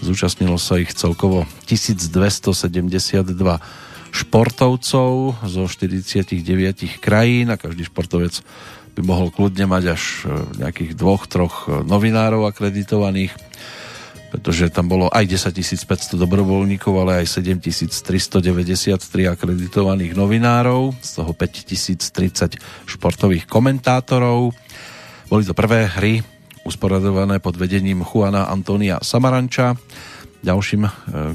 zúčastnilo 0.04 0.60
sa 0.60 0.76
ich 0.84 0.92
celkovo 0.92 1.48
1272 1.64 3.24
športovcov 4.12 5.12
zo 5.48 5.64
49 5.64 6.44
krajín 7.00 7.48
a 7.48 7.56
každý 7.56 7.88
športovec 7.88 8.44
by 9.00 9.02
mohol 9.08 9.32
kľudne 9.32 9.64
mať 9.64 9.96
až 9.96 10.28
e, 10.28 10.44
nejakých 10.60 10.92
dvoch, 11.00 11.24
troch 11.32 11.72
e, 11.72 11.88
novinárov 11.88 12.44
akreditovaných 12.52 13.32
pretože 14.32 14.72
tam 14.72 14.88
bolo 14.88 15.12
aj 15.12 15.28
10 15.28 15.52
500 15.60 16.16
dobrovoľníkov, 16.16 16.94
ale 16.96 17.22
aj 17.22 17.44
7 17.44 17.60
393 17.60 19.28
akreditovaných 19.28 20.16
novinárov, 20.16 20.96
z 21.04 21.12
toho 21.20 21.36
5 21.36 21.68
030 21.68 22.56
športových 22.88 23.46
komentátorov. 23.52 24.56
Boli 25.28 25.44
to 25.44 25.52
prvé 25.52 25.92
hry 26.00 26.24
usporadované 26.64 27.44
pod 27.44 27.60
vedením 27.60 28.08
Juana 28.08 28.48
Antonia 28.48 29.04
Samaranča. 29.04 29.76
Ďalším 30.42 30.82
e, 30.88 30.92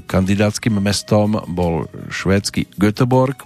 kandidátským 0.08 0.80
mestom 0.80 1.38
bol 1.52 1.86
švédsky 2.10 2.66
Göteborg 2.80 3.44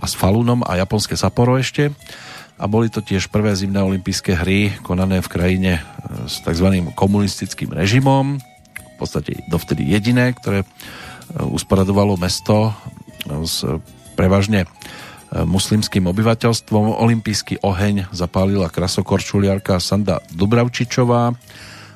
a 0.00 0.04
s 0.08 0.16
Falunom 0.16 0.64
a 0.64 0.80
japonské 0.80 1.14
Sapporo 1.14 1.60
ešte. 1.60 1.92
A 2.60 2.64
boli 2.68 2.92
to 2.92 3.00
tiež 3.00 3.32
prvé 3.32 3.52
zimné 3.56 3.80
olympijské 3.80 4.36
hry 4.36 4.72
konané 4.82 5.20
v 5.20 5.28
krajine 5.28 5.72
e, 5.78 5.82
s 6.26 6.40
tzv. 6.40 6.80
komunistickým 6.96 7.76
režimom 7.76 8.49
podstate 9.00 9.40
dovtedy 9.48 9.88
jediné, 9.88 10.36
ktoré 10.36 10.62
e, 10.62 10.66
usporadovalo 11.40 12.20
mesto 12.20 12.68
e, 12.68 12.72
s 13.48 13.64
prevažne 14.12 14.64
e, 14.64 14.68
muslimským 15.40 16.04
obyvateľstvom. 16.04 17.00
Olympijský 17.00 17.64
oheň 17.64 18.12
zapálila 18.12 18.68
krasokorčuliarka 18.68 19.80
Sanda 19.80 20.20
Dubravčičová 20.36 21.32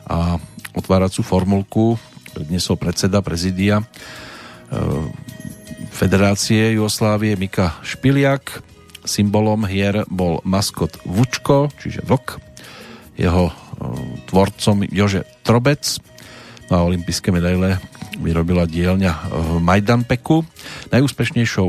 a 0.08 0.40
otváracú 0.72 1.20
formulku 1.20 2.00
predniesol 2.34 2.74
predseda 2.74 3.22
prezidia 3.22 3.78
Federácie 5.94 6.74
Jugoslávie 6.74 7.38
Mika 7.38 7.78
Špiliak. 7.86 8.58
Symbolom 9.06 9.62
hier 9.70 10.02
bol 10.10 10.42
maskot 10.42 10.98
Vučko, 11.06 11.70
čiže 11.78 12.02
vlk. 12.02 12.42
Jeho 13.14 13.54
tvorcom 14.26 14.82
Jože 14.90 15.22
Trobec 15.46 15.86
a 16.72 16.80
olympijské 16.80 17.28
medaile 17.34 17.76
vyrobila 18.16 18.64
dielňa 18.64 19.12
v 19.28 19.48
Majdanpeku. 19.60 20.46
Najúspešnejšou 20.94 21.68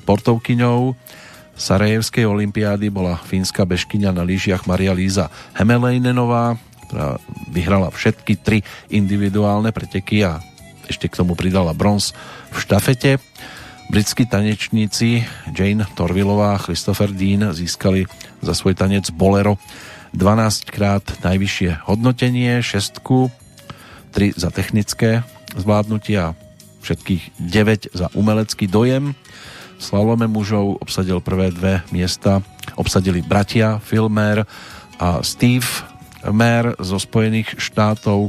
športovkyňou 0.00 0.94
Sarajevskej 1.60 2.24
olympiády 2.24 2.88
bola 2.88 3.20
fínska 3.20 3.68
bežkyňa 3.68 4.16
na 4.16 4.24
lyžiach 4.24 4.64
Maria 4.64 4.96
Líza 4.96 5.28
Hemelejnenová, 5.52 6.56
ktorá 6.88 7.20
vyhrala 7.52 7.92
všetky 7.92 8.40
tri 8.40 8.64
individuálne 8.88 9.68
preteky 9.68 10.24
a 10.24 10.40
ešte 10.88 11.12
k 11.12 11.20
tomu 11.20 11.36
pridala 11.36 11.76
bronz 11.76 12.16
v 12.50 12.56
štafete. 12.56 13.10
Britskí 13.90 14.24
tanečníci 14.24 15.26
Jane 15.50 15.84
Torvillová 15.98 16.56
a 16.56 16.62
Christopher 16.62 17.10
Dean 17.10 17.50
získali 17.50 18.06
za 18.40 18.54
svoj 18.54 18.78
tanec 18.78 19.10
Bolero 19.10 19.58
12 20.14 20.70
krát 20.70 21.04
najvyššie 21.22 21.86
hodnotenie, 21.86 22.62
šestku 22.62 23.30
3 24.10 24.36
za 24.36 24.50
technické 24.50 25.22
zvládnutie 25.56 26.18
a 26.18 26.34
všetkých 26.82 27.22
9 27.38 27.94
za 27.94 28.06
umelecký 28.16 28.66
dojem. 28.66 29.14
V 29.76 29.82
slalome 29.82 30.28
mužov 30.28 30.76
obsadil 30.84 31.24
prvé 31.24 31.48
dve 31.54 31.80
miesta, 31.88 32.44
obsadili 32.76 33.24
bratia 33.24 33.80
Phil 33.80 34.12
Mayer 34.12 34.44
a 35.00 35.24
Steve 35.24 35.64
Mayer 36.28 36.76
zo 36.76 37.00
Spojených 37.00 37.56
štátov. 37.56 38.28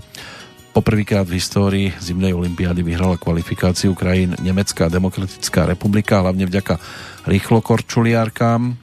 Poprvýkrát 0.71 1.27
v 1.27 1.35
histórii 1.35 1.87
zimnej 1.99 2.31
olympiády 2.31 2.79
vyhrala 2.79 3.19
kvalifikáciu 3.19 3.91
krajín 3.91 4.39
Nemecká 4.39 4.87
demokratická 4.87 5.67
republika, 5.67 6.23
hlavne 6.23 6.47
vďaka 6.47 6.79
rýchlokorčuliárkám, 7.27 8.79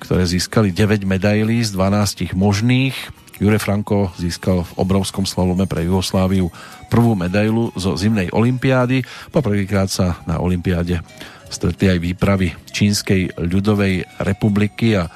ktoré 0.00 0.24
získali 0.24 0.72
9 0.72 1.04
medailí 1.04 1.60
z 1.60 1.76
12 1.76 2.32
možných 2.32 2.96
Jure 3.42 3.58
Franko 3.58 4.14
získal 4.14 4.62
v 4.62 4.72
obrovskom 4.78 5.26
slalome 5.26 5.66
pre 5.66 5.82
Jugosláviu 5.82 6.54
prvú 6.86 7.18
medailu 7.18 7.74
zo 7.74 7.98
zimnej 7.98 8.30
olympiády. 8.30 9.02
Poprvýkrát 9.34 9.90
sa 9.90 10.22
na 10.30 10.38
olympiáde 10.38 11.02
stretli 11.50 11.90
aj 11.90 11.98
výpravy 11.98 12.54
Čínskej 12.70 13.34
ľudovej 13.42 14.06
republiky 14.22 14.94
a 14.94 15.10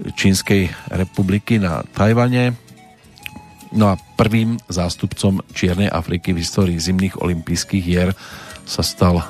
Čínskej 0.00 0.92
republiky 0.92 1.56
na 1.56 1.80
Tajvane. 1.96 2.56
No 3.72 3.92
a 3.92 4.00
prvým 4.20 4.60
zástupcom 4.68 5.40
Čiernej 5.56 5.88
Afriky 5.88 6.36
v 6.36 6.42
histórii 6.44 6.76
zimných 6.76 7.20
olympijských 7.20 7.84
hier 7.84 8.10
sa 8.68 8.84
stal 8.84 9.24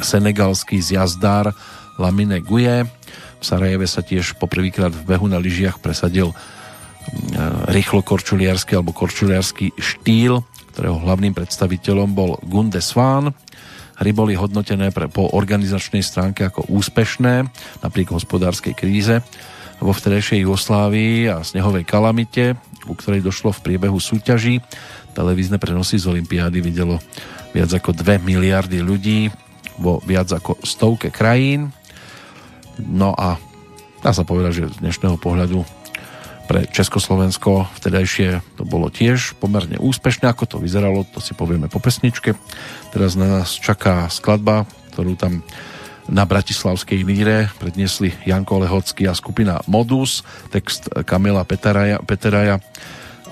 senegalský 0.00 0.80
zjazdár 0.80 1.52
Lamine 2.00 2.40
Guye. 2.40 2.88
V 3.40 3.44
Sarajeve 3.44 3.84
sa 3.84 4.00
tiež 4.00 4.40
poprvýkrát 4.40 4.92
v 4.92 5.04
behu 5.04 5.28
na 5.28 5.36
lyžiach 5.36 5.80
presadil 5.80 6.32
rýchlo 7.70 8.04
korčuliarsky 8.04 8.76
alebo 8.76 8.94
korčuliarsky 8.94 9.72
štýl, 9.74 10.44
ktorého 10.74 11.00
hlavným 11.02 11.34
predstaviteľom 11.34 12.08
bol 12.14 12.38
Gunde 12.46 12.78
Svan. 12.84 13.34
Hry 14.00 14.16
boli 14.16 14.32
hodnotené 14.32 14.94
pre, 14.94 15.12
po 15.12 15.28
organizačnej 15.28 16.00
stránke 16.00 16.48
ako 16.48 16.72
úspešné, 16.72 17.44
napriek 17.84 18.16
hospodárskej 18.16 18.72
kríze 18.72 19.20
vo 19.80 19.92
vtedejšej 19.96 20.44
Jugoslávii 20.44 21.28
a 21.32 21.40
snehovej 21.40 21.88
kalamite, 21.88 22.56
u 22.84 22.92
ktorej 22.96 23.24
došlo 23.24 23.52
v 23.52 23.64
priebehu 23.64 23.96
súťaží. 23.96 24.60
Televízne 25.16 25.56
prenosy 25.56 26.00
z 26.00 26.08
Olympiády 26.08 26.60
videlo 26.60 27.00
viac 27.52 27.72
ako 27.72 27.96
2 27.96 28.20
miliardy 28.20 28.84
ľudí 28.84 29.32
vo 29.80 29.98
viac 30.04 30.28
ako 30.32 30.60
stovke 30.64 31.08
krajín. 31.08 31.72
No 32.80 33.16
a 33.16 33.40
dá 34.04 34.12
sa 34.12 34.24
povedať, 34.24 34.52
že 34.52 34.64
z 34.72 34.76
dnešného 34.84 35.16
pohľadu 35.16 35.79
pre 36.50 36.66
Československo 36.66 37.70
vtedajšie 37.78 38.42
to 38.58 38.66
bolo 38.66 38.90
tiež 38.90 39.38
pomerne 39.38 39.78
úspešné. 39.78 40.26
Ako 40.26 40.50
to 40.50 40.56
vyzeralo, 40.58 41.06
to 41.06 41.22
si 41.22 41.30
povieme 41.30 41.70
po 41.70 41.78
pesničke. 41.78 42.34
Teraz 42.90 43.14
na 43.14 43.30
nás 43.30 43.54
čaká 43.54 44.10
skladba, 44.10 44.66
ktorú 44.90 45.14
tam 45.14 45.46
na 46.10 46.26
Bratislavskej 46.26 47.06
líre 47.06 47.54
predniesli 47.62 48.10
Janko 48.26 48.66
Lehocký 48.66 49.06
a 49.06 49.14
skupina 49.14 49.62
Modus, 49.70 50.26
text 50.50 50.90
Kamila 51.06 51.46
Peteraja, 51.46 52.02
Peteraja 52.02 52.58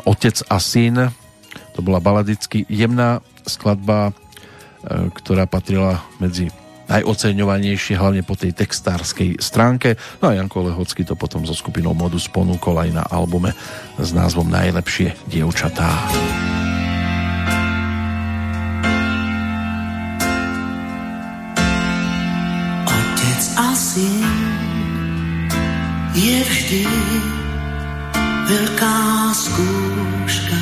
Otec 0.06 0.46
a 0.46 0.62
syn. 0.62 1.10
To 1.74 1.82
bola 1.82 1.98
baladicky 1.98 2.70
jemná 2.70 3.18
skladba, 3.42 4.14
e, 4.14 5.10
ktorá 5.10 5.50
patrila 5.50 6.06
medzi 6.22 6.54
najoceňovanejšie, 6.88 8.00
hlavne 8.00 8.24
po 8.24 8.34
tej 8.34 8.56
textárskej 8.56 9.38
stránke. 9.38 9.94
No 10.24 10.32
a 10.32 10.36
Janko 10.36 10.64
Lehocký 10.64 11.04
to 11.04 11.14
potom 11.14 11.44
so 11.44 11.52
skupinou 11.52 11.92
Modus 11.92 12.26
ponúkol 12.26 12.80
aj 12.80 12.90
na 12.96 13.04
albume 13.04 13.52
s 14.00 14.10
názvom 14.16 14.48
Najlepšie 14.48 15.28
dievčatá. 15.28 15.88
Otec 22.88 23.42
a 23.60 23.68
syn 23.76 24.24
je 26.16 26.36
vždy 26.42 26.82
veľká 28.48 28.96
skúška 29.36 30.60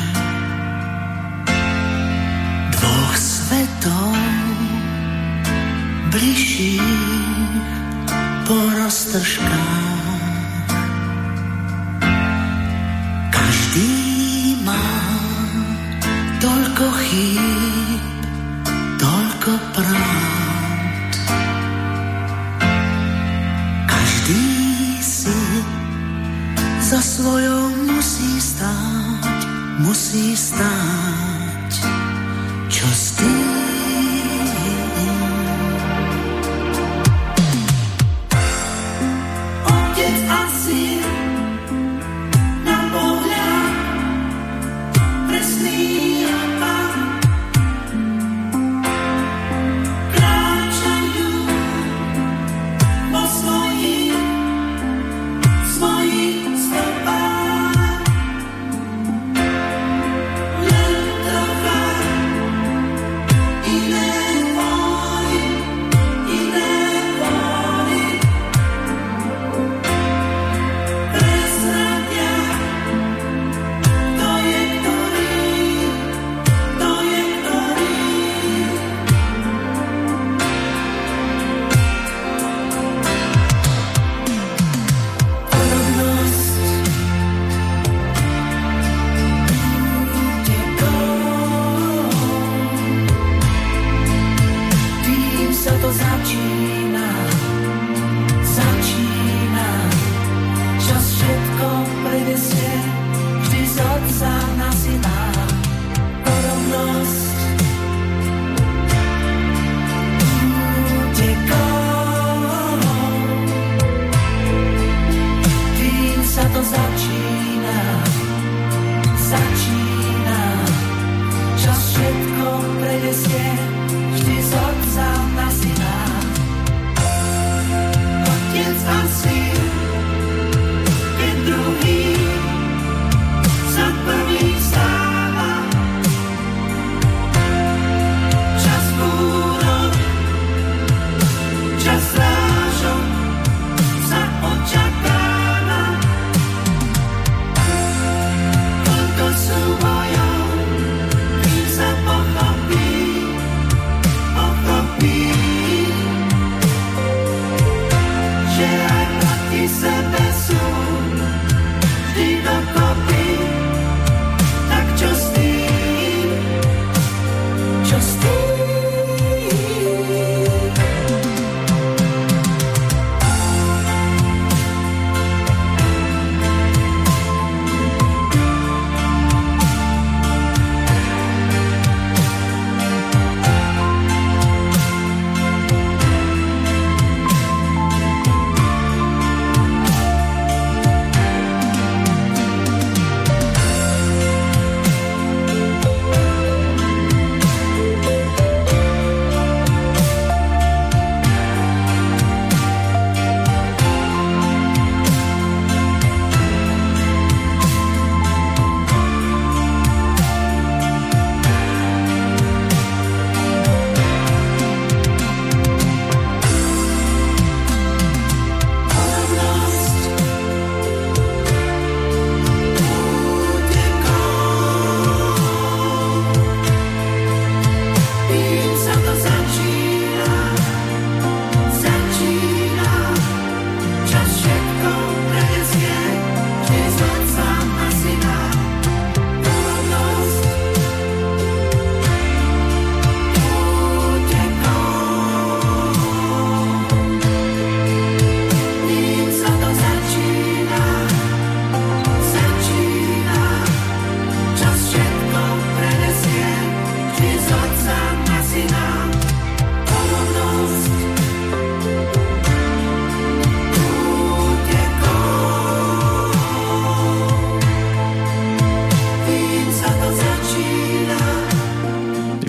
dvoch 2.75 3.15
svetov 3.15 4.26
bližších 6.17 6.81
po 8.49 8.57
roztržkách. 8.73 10.17
Každý 13.29 13.93
má 14.65 14.89
toľko 16.41 16.85
chýb, 17.05 18.01
toľko 18.97 19.51
pravd. 19.77 21.13
Každý 23.85 24.45
si 24.97 25.37
za 26.81 26.97
svojou 26.97 27.77
musí 27.85 28.41
stáť, 28.41 29.45
musí 29.85 30.33
stáť. 30.33 31.46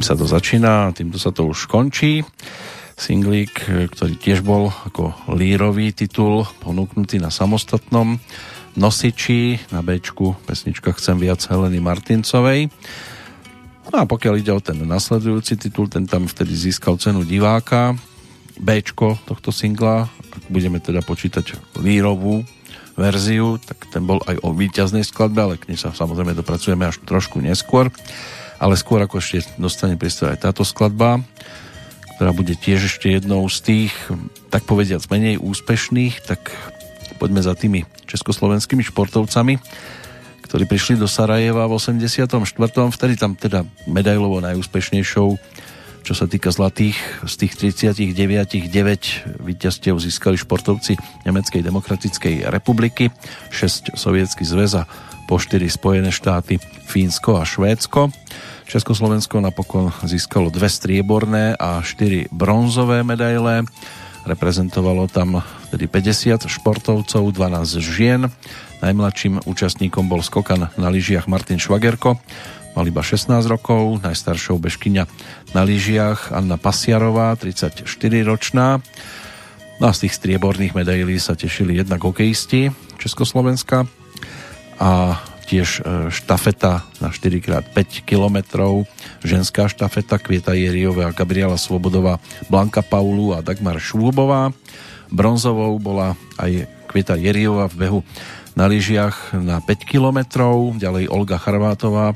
Sa 0.08 0.16
to 0.16 0.24
začína 0.24 0.96
týmto 0.96 1.20
sa 1.20 1.36
to 1.36 1.44
už 1.52 1.68
končí. 1.68 2.24
Singlík, 2.96 3.68
ktorý 3.92 4.16
tiež 4.16 4.40
bol 4.40 4.72
ako 4.72 5.12
lírový 5.36 5.92
titul 5.92 6.48
ponúknutý 6.64 7.20
na 7.20 7.28
samostatnom 7.28 8.16
nosiči 8.72 9.60
na 9.68 9.84
Bčku 9.84 10.32
pesnička 10.48 10.96
Chcem 10.96 11.20
viac 11.20 11.44
Heleny 11.44 11.84
Martincovej. 11.84 12.72
No 13.92 13.96
a 14.00 14.04
pokiaľ 14.08 14.34
ide 14.40 14.52
o 14.56 14.64
ten 14.64 14.80
nasledujúci 14.80 15.60
titul, 15.60 15.92
ten 15.92 16.08
tam 16.08 16.24
vtedy 16.24 16.56
získal 16.56 16.96
cenu 16.96 17.28
diváka. 17.28 17.92
Bčko 18.56 19.20
tohto 19.28 19.52
singla, 19.52 20.08
ak 20.08 20.48
budeme 20.48 20.80
teda 20.80 21.04
počítať 21.04 21.76
lírovú 21.84 22.48
verziu, 22.96 23.60
tak 23.60 23.92
ten 23.92 24.08
bol 24.08 24.24
aj 24.24 24.40
o 24.40 24.56
víťaznej 24.56 25.04
skladbe, 25.04 25.38
ale 25.44 25.54
k 25.60 25.68
nej 25.68 25.76
sa 25.76 25.92
samozrejme 25.92 26.32
dopracujeme 26.32 26.88
až 26.88 26.96
trošku 27.04 27.44
neskôr. 27.44 27.92
Ale 28.58 28.74
skôr 28.74 28.98
ako 28.98 29.22
ešte 29.22 29.46
dostane 29.54 29.94
priestor 29.94 30.34
aj 30.34 30.50
táto 30.50 30.66
skladba, 30.66 31.22
ktorá 32.18 32.34
bude 32.34 32.58
tiež 32.58 32.90
ešte 32.90 33.14
jednou 33.14 33.46
z 33.46 33.58
tých, 33.62 33.94
tak 34.50 34.66
povediac, 34.66 35.06
menej 35.06 35.38
úspešných, 35.38 36.26
tak 36.26 36.50
poďme 37.22 37.42
za 37.42 37.54
tými 37.54 37.86
československými 38.10 38.82
športovcami, 38.82 39.62
ktorí 40.42 40.64
prišli 40.66 40.98
do 40.98 41.06
Sarajeva 41.06 41.70
v 41.70 41.78
84. 41.78 42.26
Vtedy 42.94 43.14
tam 43.14 43.38
teda 43.38 43.62
medailovo 43.86 44.42
najúspešnejšou, 44.42 45.28
čo 46.02 46.14
sa 46.16 46.24
týka 46.24 46.48
zlatých, 46.48 46.96
z 47.28 47.34
tých 47.36 47.52
39 47.84 48.72
9 48.72 49.44
víťazstiev 49.44 50.00
získali 50.00 50.40
športovci 50.40 50.96
Nemeckej 51.28 51.60
demokratickej 51.60 52.48
republiky, 52.48 53.12
6 53.52 53.92
Sovietsky 53.92 54.42
zväz 54.48 54.72
a 54.80 54.88
po 55.28 55.36
4 55.36 55.68
Spojené 55.68 56.08
štáty, 56.08 56.56
Fínsko 56.88 57.36
a 57.36 57.44
Švédsko. 57.44 58.08
Československo 58.68 59.40
napokon 59.40 59.88
získalo 60.05 60.52
dve 60.52 60.68
strieborné 60.68 61.56
a 61.56 61.80
štyri 61.80 62.28
bronzové 62.28 63.00
medaile. 63.00 63.64
Reprezentovalo 64.28 65.08
tam 65.08 65.40
tedy 65.72 65.88
50 65.88 66.44
športovcov, 66.44 67.24
12 67.32 67.80
žien. 67.80 68.28
Najmladším 68.84 69.48
účastníkom 69.48 70.12
bol 70.12 70.20
skokan 70.20 70.68
na 70.76 70.88
lyžiach 70.92 71.32
Martin 71.32 71.56
Švagerko, 71.56 72.20
mal 72.76 72.84
iba 72.84 73.00
16 73.00 73.40
rokov, 73.48 74.05
najstaršou 74.05 74.60
bežkyňa 74.60 75.08
na 75.56 75.62
lyžiach 75.64 76.36
Anna 76.36 76.60
Pasiarová, 76.60 77.40
34 77.40 77.88
ročná. 78.28 78.84
No 79.80 79.88
a 79.88 79.97
z 79.97 80.05
tých 80.05 80.20
strieborných 80.20 80.76
medailí 80.76 81.16
sa 81.16 81.32
tešili 81.32 81.80
jednak 81.80 82.05
hokejisti 82.05 82.68
Československa 83.00 83.88
a 84.76 85.16
tiež 85.48 85.68
e, 85.80 85.82
štafeta 86.12 86.84
na 87.00 87.08
4x5 87.08 88.04
km, 88.04 88.44
ženská 89.24 89.72
štafeta 89.72 90.20
Kvieta 90.20 90.52
Jeriová, 90.52 91.16
Gabriela 91.16 91.56
Svobodová, 91.56 92.20
Blanka 92.52 92.84
Paulu 92.84 93.32
a 93.32 93.40
Dagmar 93.40 93.80
Švúbová. 93.80 94.52
Bronzovou 95.08 95.80
bola 95.80 96.12
aj 96.36 96.68
Kvieta 96.92 97.16
Jeriová 97.16 97.72
v 97.72 97.76
behu 97.80 98.00
na 98.52 98.68
lyžiach 98.68 99.32
na 99.40 99.64
5 99.64 99.88
km, 99.88 100.18
ďalej 100.76 101.08
Olga 101.08 101.40
Charvátová 101.40 102.12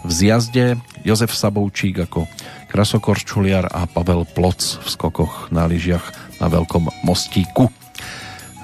v 0.00 0.10
zjazde, 0.10 0.80
Jozef 1.04 1.36
Saboučík 1.36 2.08
ako 2.08 2.24
krasokorčuliar 2.72 3.68
a 3.68 3.84
Pavel 3.84 4.24
Ploc 4.24 4.80
v 4.80 4.88
skokoch 4.88 5.52
na 5.52 5.68
lyžiach 5.68 6.38
na 6.40 6.48
Veľkom 6.48 6.88
mostíku. 7.04 7.68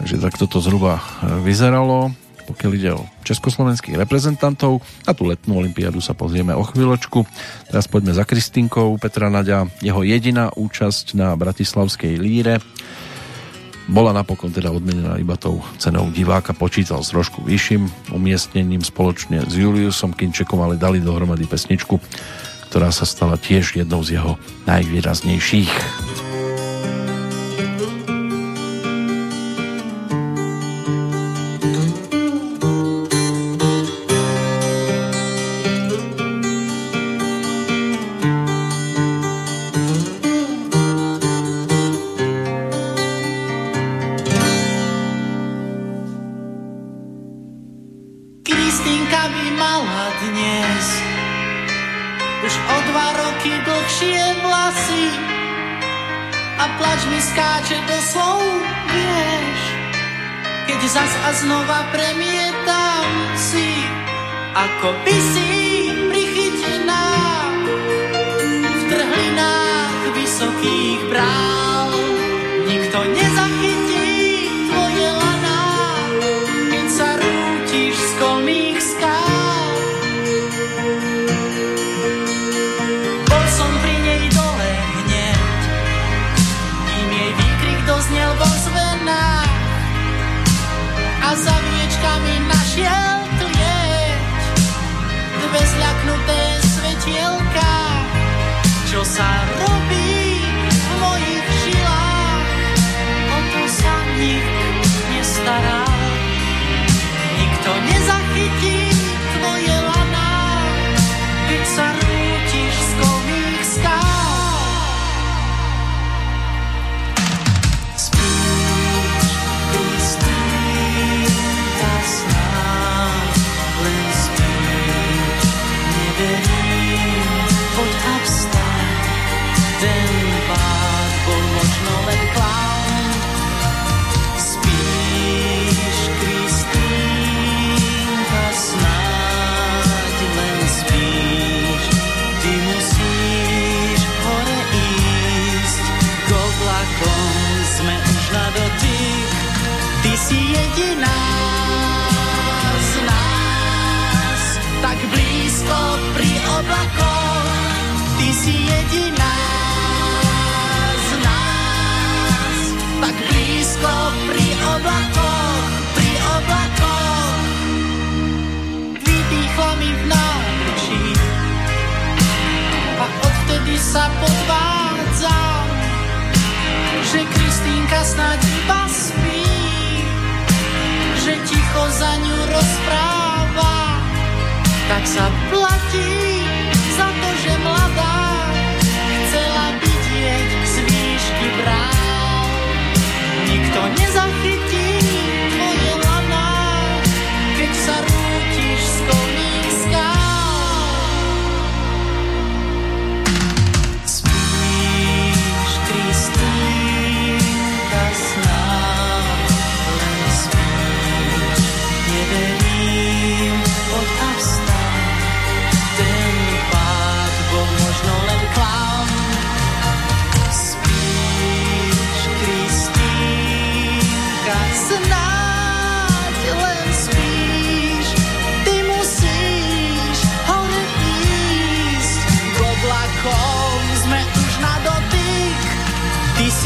Takže 0.00 0.16
takto 0.20 0.44
to 0.48 0.64
zhruba 0.64 1.00
e, 1.00 1.02
vyzeralo 1.44 2.12
pokiaľ 2.46 2.70
ide 2.78 2.90
o 2.94 3.02
československých 3.26 3.98
reprezentantov. 3.98 4.80
Na 5.02 5.12
tú 5.12 5.26
letnú 5.26 5.58
olympiádu 5.58 5.98
sa 5.98 6.14
pozrieme 6.14 6.54
o 6.54 6.62
chvíľočku. 6.62 7.26
Teraz 7.66 7.90
poďme 7.90 8.14
za 8.14 8.22
Kristinkou 8.22 8.94
Petra 9.02 9.26
Naďa. 9.26 9.66
Jeho 9.82 10.06
jediná 10.06 10.54
účasť 10.54 11.18
na 11.18 11.34
Bratislavskej 11.34 12.14
líre 12.16 12.62
bola 13.86 14.10
napokon 14.10 14.50
teda 14.50 14.74
odmenená 14.74 15.14
iba 15.14 15.38
tou 15.38 15.62
cenou 15.78 16.10
diváka, 16.10 16.50
počítal 16.50 17.06
s 17.06 17.14
trošku 17.14 17.46
vyšším 17.46 18.10
umiestnením 18.10 18.82
spoločne 18.82 19.46
s 19.46 19.54
Juliusom 19.54 20.10
Kinčekom, 20.10 20.58
ale 20.58 20.74
dali 20.74 20.98
dohromady 20.98 21.46
pesničku, 21.46 22.02
ktorá 22.66 22.90
sa 22.90 23.06
stala 23.06 23.38
tiež 23.38 23.78
jednou 23.78 24.02
z 24.02 24.18
jeho 24.18 24.34
najvýraznejších. 24.66 26.25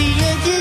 see 0.01 0.13
again. 0.13 0.60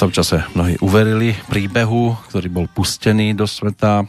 Tom 0.00 0.16
čase 0.16 0.40
mnohí 0.56 0.80
uverili 0.80 1.36
príbehu, 1.52 2.16
ktorý 2.32 2.48
bol 2.48 2.64
pustený 2.72 3.36
do 3.36 3.44
sveta, 3.44 4.08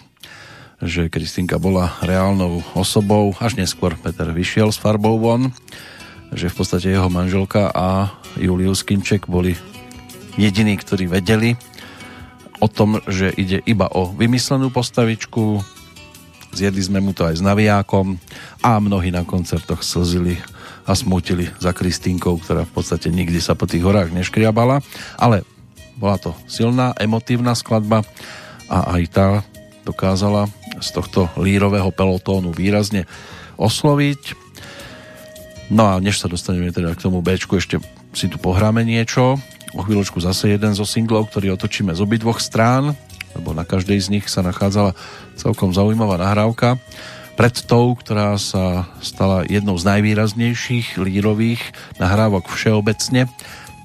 že 0.79 1.11
Kristinka 1.11 1.59
bola 1.59 1.99
reálnou 1.99 2.63
osobou. 2.79 3.35
Až 3.43 3.59
neskôr 3.59 3.99
Peter 3.99 4.31
vyšiel 4.31 4.71
s 4.71 4.79
farbou 4.79 5.19
von, 5.19 5.51
že 6.31 6.47
v 6.47 6.55
podstate 6.55 6.95
jeho 6.95 7.11
manželka 7.11 7.75
a 7.75 8.07
Julius 8.39 8.87
Kinček 8.87 9.27
boli 9.27 9.59
jediní, 10.39 10.79
ktorí 10.79 11.11
vedeli 11.11 11.59
o 12.63 12.71
tom, 12.71 13.03
že 13.11 13.27
ide 13.35 13.59
iba 13.67 13.91
o 13.91 14.15
vymyslenú 14.15 14.71
postavičku. 14.71 15.59
Zjedli 16.55 16.87
sme 16.87 17.03
mu 17.03 17.11
to 17.11 17.27
aj 17.27 17.35
s 17.35 17.43
navijákom 17.43 18.15
a 18.63 18.79
mnohí 18.79 19.11
na 19.11 19.27
koncertoch 19.27 19.83
slzili 19.83 20.39
a 20.87 20.95
smutili 20.95 21.51
za 21.59 21.75
Kristínkou, 21.75 22.39
ktorá 22.39 22.63
v 22.63 22.73
podstate 22.79 23.11
nikdy 23.11 23.43
sa 23.43 23.59
po 23.59 23.67
tých 23.67 23.83
horách 23.83 24.15
neškriabala. 24.15 24.79
Ale 25.19 25.43
bola 26.01 26.17
to 26.17 26.33
silná, 26.49 26.97
emotívna 26.97 27.53
skladba 27.53 28.01
a 28.65 28.97
aj 28.97 29.03
tá 29.13 29.27
dokázala 29.85 30.49
z 30.81 30.89
tohto 30.89 31.29
lírového 31.37 31.93
pelotónu 31.93 32.49
výrazne 32.49 33.05
osloviť. 33.61 34.33
No 35.69 35.93
a 35.93 36.01
než 36.01 36.17
sa 36.17 36.27
dostaneme 36.27 36.73
teda 36.73 36.97
k 36.97 37.05
tomu 37.05 37.21
Bčku, 37.21 37.61
ešte 37.61 37.77
si 38.17 38.25
tu 38.27 38.41
pohráme 38.41 38.81
niečo. 38.81 39.37
O 39.71 39.85
chvíľočku 39.85 40.19
zase 40.19 40.51
jeden 40.51 40.75
zo 40.75 40.83
singlov, 40.83 41.31
ktorý 41.31 41.55
otočíme 41.55 41.95
z 41.95 42.03
obidvoch 42.03 42.43
strán, 42.43 42.97
lebo 43.37 43.55
na 43.55 43.63
každej 43.63 43.99
z 44.03 44.07
nich 44.11 44.25
sa 44.27 44.43
nachádzala 44.43 44.97
celkom 45.39 45.71
zaujímavá 45.71 46.19
nahrávka. 46.19 46.75
Pred 47.39 47.63
tou, 47.63 47.95
ktorá 47.95 48.35
sa 48.35 48.91
stala 48.99 49.47
jednou 49.47 49.79
z 49.79 49.87
najvýraznejších 49.87 50.99
lírových 50.99 51.63
nahrávok 51.95 52.51
všeobecne, 52.51 53.31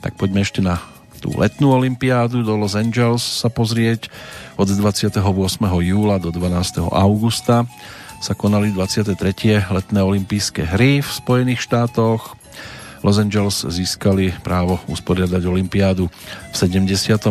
tak 0.03 0.19
poďme 0.19 0.43
ešte 0.43 0.67
na 0.67 0.83
tú 1.19 1.33
letnú 1.35 1.73
olympiádu 1.73 2.45
do 2.45 2.55
Los 2.57 2.77
Angeles 2.77 3.25
sa 3.25 3.49
pozrieť. 3.49 4.13
Od 4.57 4.69
28. 4.69 5.21
júla 5.83 6.17
do 6.21 6.33
12. 6.33 6.87
augusta 6.93 7.69
sa 8.21 8.33
konali 8.33 8.73
23. 8.73 9.13
letné 9.69 10.01
olympijské 10.01 10.65
hry 10.65 11.05
v 11.05 11.09
Spojených 11.09 11.61
štátoch. 11.61 12.37
Los 13.05 13.21
Angeles 13.21 13.63
získali 13.63 14.35
právo 14.41 14.81
usporiadať 14.89 15.43
olympiádu 15.47 16.09
v 16.51 16.55
78. 16.57 17.31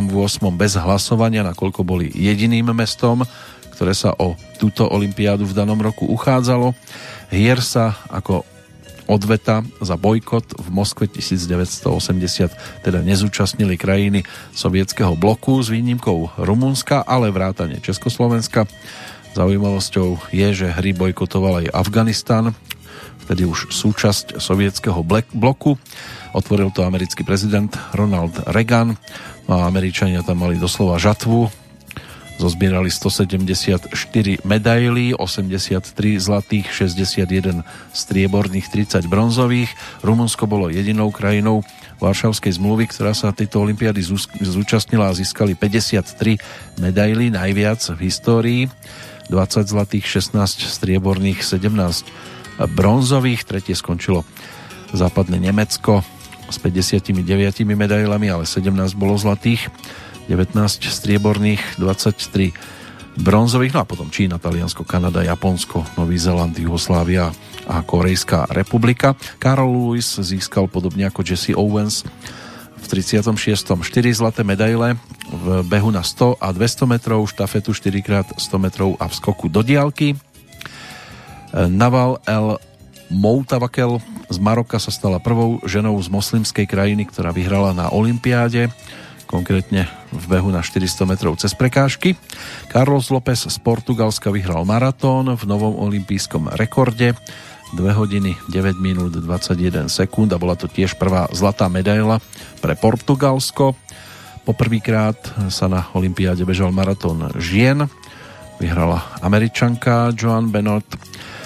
bez 0.56 0.74
hlasovania, 0.78 1.44
nakoľko 1.44 1.82
boli 1.84 2.14
jediným 2.14 2.72
mestom, 2.72 3.26
ktoré 3.76 3.92
sa 3.92 4.16
o 4.16 4.40
túto 4.56 4.88
olympiádu 4.88 5.44
v 5.44 5.58
danom 5.58 5.76
roku 5.76 6.08
uchádzalo. 6.08 6.72
Hier 7.28 7.60
sa 7.60 8.00
ako 8.08 8.48
odveta 9.06 9.62
za 9.82 9.96
bojkot 9.96 10.58
v 10.58 10.68
Moskve 10.74 11.06
1980 11.10 12.86
teda 12.86 13.00
nezúčastnili 13.02 13.78
krajiny 13.78 14.26
sovietského 14.54 15.14
bloku 15.18 15.62
s 15.62 15.70
výnimkou 15.70 16.38
Rumunska, 16.38 17.06
ale 17.06 17.30
vrátane 17.30 17.82
Československa. 17.82 18.66
Zaujímavosťou 19.36 20.32
je, 20.32 20.48
že 20.56 20.68
hry 20.72 20.96
bojkotoval 20.96 21.68
aj 21.68 21.76
Afganistan, 21.76 22.56
vtedy 23.28 23.44
už 23.44 23.74
súčasť 23.74 24.40
sovietského 24.40 25.02
bloku. 25.34 25.76
Otvoril 26.32 26.72
to 26.72 26.88
americký 26.88 27.26
prezident 27.28 27.74
Ronald 27.92 28.38
Reagan 28.48 28.96
no 29.50 29.54
a 29.62 29.68
Američania 29.70 30.26
tam 30.26 30.46
mali 30.46 30.62
doslova 30.62 31.02
žatvu, 31.02 31.65
Zozbierali 32.36 32.92
174 32.92 33.96
medailí, 34.44 35.16
83 35.16 36.20
zlatých, 36.20 36.68
61 36.68 37.64
strieborných, 37.96 38.68
30 38.68 39.08
bronzových. 39.08 39.72
Rumunsko 40.04 40.44
bolo 40.44 40.68
jedinou 40.68 41.16
krajinou 41.16 41.64
Varšavskej 42.04 42.60
zmluvy, 42.60 42.92
ktorá 42.92 43.16
sa 43.16 43.32
tejto 43.32 43.64
olympiády 43.64 44.04
zúčastnila 44.44 45.08
a 45.08 45.16
získali 45.16 45.56
53 45.56 46.84
medailí, 46.84 47.32
najviac 47.32 47.80
v 47.96 48.00
histórii. 48.04 48.62
20 49.32 49.66
zlatých, 49.66 50.06
16 50.06 50.36
strieborných, 50.70 51.40
17 51.40 51.72
bronzových. 52.76 53.48
Tretie 53.48 53.80
skončilo 53.80 54.28
západné 54.92 55.40
Nemecko 55.40 56.04
s 56.52 56.60
59 56.62 57.16
medailami, 57.64 58.28
ale 58.28 58.44
17 58.44 58.76
bolo 58.94 59.16
zlatých. 59.16 59.72
19 60.28 60.58
strieborných, 60.82 61.78
23 61.78 62.52
bronzových, 63.16 63.74
no 63.76 63.80
a 63.80 63.88
potom 63.88 64.12
Čína, 64.12 64.42
Taliansko, 64.42 64.84
Kanada, 64.84 65.24
Japonsko, 65.24 65.86
Nový 65.96 66.20
Zeland, 66.20 66.58
Jugoslávia 66.60 67.32
a 67.66 67.82
Korejská 67.82 68.52
republika. 68.52 69.16
Karol 69.40 69.72
Lewis 69.72 70.20
získal 70.20 70.68
podobne 70.68 71.08
ako 71.08 71.24
Jesse 71.24 71.56
Owens 71.56 72.04
v 72.76 72.86
36. 72.86 73.40
4 73.66 73.82
zlaté 74.14 74.44
medaile 74.44 75.00
v 75.32 75.64
behu 75.66 75.90
na 75.90 76.06
100 76.06 76.38
a 76.38 76.52
200 76.54 76.86
metrov, 76.86 77.26
štafetu 77.26 77.74
4 77.74 78.04
x 78.04 78.10
100 78.52 78.62
metrov 78.62 78.94
a 79.02 79.10
v 79.10 79.14
skoku 79.16 79.50
do 79.50 79.66
diálky. 79.66 80.14
Naval 81.56 82.20
El 82.28 82.60
Moutavakel 83.08 84.02
z 84.28 84.38
Maroka 84.42 84.82
sa 84.82 84.92
stala 84.92 85.24
prvou 85.24 85.62
ženou 85.64 85.96
z 86.02 86.12
moslimskej 86.12 86.68
krajiny, 86.68 87.08
ktorá 87.08 87.32
vyhrala 87.32 87.72
na 87.72 87.88
Olympiáde 87.94 88.68
konkrétne 89.26 89.90
v 90.14 90.26
behu 90.30 90.50
na 90.54 90.62
400 90.64 91.10
metrov 91.10 91.36
cez 91.36 91.52
prekážky. 91.58 92.16
Carlos 92.72 93.12
López 93.12 93.38
z 93.46 93.58
Portugalska 93.60 94.32
vyhral 94.32 94.64
maratón 94.64 95.34
v 95.34 95.44
novom 95.44 95.76
olympijskom 95.82 96.54
rekorde 96.56 97.18
2 97.76 97.82
hodiny 97.92 98.38
9 98.48 98.78
minút 98.80 99.18
21 99.18 99.92
sekúnd 99.92 100.32
a 100.32 100.40
bola 100.40 100.56
to 100.56 100.70
tiež 100.70 100.96
prvá 100.96 101.28
zlatá 101.36 101.68
medaila 101.68 102.22
pre 102.64 102.78
Portugalsko. 102.78 103.74
Poprvýkrát 104.46 105.18
sa 105.50 105.66
na 105.66 105.90
olympiáde 105.98 106.46
bežal 106.46 106.70
maratón 106.70 107.34
žien. 107.42 107.90
Vyhrala 108.62 109.04
američanka 109.20 110.14
Joan 110.14 110.54
Bennett 110.54 110.88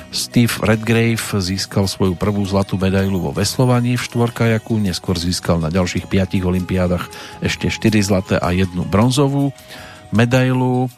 Steve 0.10 0.50
Redgrave 0.66 1.22
získal 1.22 1.86
svoju 1.86 2.18
prvú 2.18 2.42
zlatú 2.42 2.82
medailu 2.82 3.22
vo 3.22 3.30
veslovaní 3.30 3.94
v 3.94 4.02
štvorkajaku, 4.02 4.82
neskôr 4.82 5.14
získal 5.14 5.62
na 5.62 5.70
ďalších 5.70 6.10
piatich 6.10 6.42
olympiádach 6.42 7.06
ešte 7.46 7.70
4 7.70 8.02
zlaté 8.02 8.36
a 8.42 8.50
jednu 8.50 8.90
bronzovú 8.90 9.54
medailu. 10.10 10.90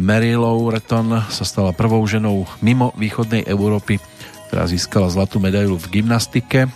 Mary 0.00 0.32
Lou 0.32 0.72
Retton 0.72 1.20
sa 1.28 1.44
stala 1.44 1.76
prvou 1.76 2.00
ženou 2.08 2.48
mimo 2.64 2.96
východnej 2.96 3.44
Európy, 3.44 4.00
ktorá 4.48 4.64
získala 4.64 5.12
zlatú 5.12 5.36
medailu 5.36 5.76
v 5.76 6.00
gymnastike. 6.00 6.72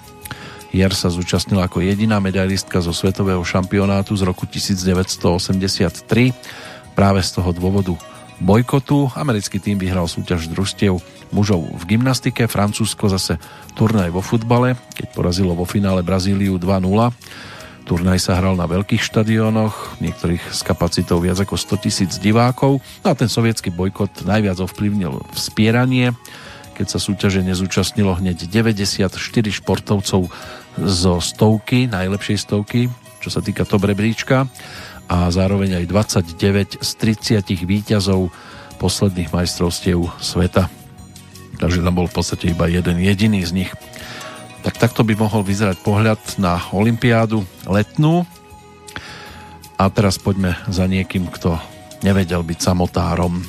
Jer 0.69 0.93
sa 0.93 1.09
zúčastnila 1.09 1.65
ako 1.65 1.81
jediná 1.81 2.21
medailistka 2.21 2.85
zo 2.85 2.93
svetového 2.93 3.41
šampionátu 3.41 4.13
z 4.13 4.29
roku 4.29 4.45
1983 4.45 5.97
práve 6.93 7.21
z 7.25 7.31
toho 7.33 7.57
dôvodu 7.57 7.97
bojkotu. 8.39 9.11
Americký 9.15 9.59
tým 9.59 9.79
vyhral 9.79 10.07
súťaž 10.07 10.51
družstiev 10.51 10.99
mužov 11.31 11.65
v 11.65 11.83
gymnastike, 11.95 12.49
Francúzsko 12.49 13.11
zase 13.11 13.37
turnaj 13.75 14.11
vo 14.15 14.25
futbale, 14.25 14.79
keď 14.97 15.07
porazilo 15.13 15.53
vo 15.53 15.69
finále 15.69 16.01
Brazíliu 16.07 16.57
2-0. 16.57 17.13
Turnaj 17.89 18.21
sa 18.21 18.37
hral 18.37 18.53
na 18.53 18.69
veľkých 18.69 19.01
štadiónoch, 19.01 20.01
niektorých 20.05 20.53
s 20.53 20.61
kapacitou 20.61 21.25
viac 21.25 21.41
ako 21.41 21.57
100 21.57 21.85
tisíc 21.89 22.13
divákov. 22.21 22.85
No 23.01 23.09
a 23.09 23.17
ten 23.17 23.33
sovietský 23.33 23.73
bojkot 23.73 24.29
najviac 24.29 24.61
ovplyvnil 24.61 25.25
vspieranie, 25.33 26.13
keď 26.77 26.87
sa 26.95 27.01
súťaže 27.01 27.41
nezúčastnilo 27.41 28.13
hneď 28.21 28.45
94 28.45 29.09
športovcov 29.51 30.29
zo 30.79 31.15
stovky, 31.19 31.89
najlepšej 31.89 32.39
stovky, 32.45 32.93
čo 33.19 33.29
sa 33.33 33.41
týka 33.41 33.65
top 33.65 33.89
rebríčka 33.89 34.47
a 35.09 35.33
zároveň 35.33 35.83
aj 35.83 35.85
29 35.89 36.85
z 36.85 36.91
30 37.41 37.65
výťazov 37.65 38.29
posledných 38.79 39.33
majstrovstiev 39.33 40.05
sveta 40.21 40.69
takže 41.59 41.83
tam 41.83 41.95
bol 41.99 42.07
v 42.07 42.17
podstate 42.17 42.55
iba 42.55 42.71
jeden 42.71 43.03
jediný 43.03 43.43
z 43.43 43.53
nich. 43.53 43.71
Tak 44.63 44.79
takto 44.79 45.03
by 45.03 45.19
mohol 45.19 45.43
vyzerať 45.43 45.83
pohľad 45.83 46.39
na 46.39 46.63
Olympiádu 46.71 47.43
letnú. 47.67 48.25
A 49.79 49.91
teraz 49.91 50.19
poďme 50.19 50.59
za 50.71 50.87
niekým, 50.87 51.31
kto 51.31 51.59
nevedel 52.03 52.43
byť 52.43 52.59
samotárom. 52.59 53.43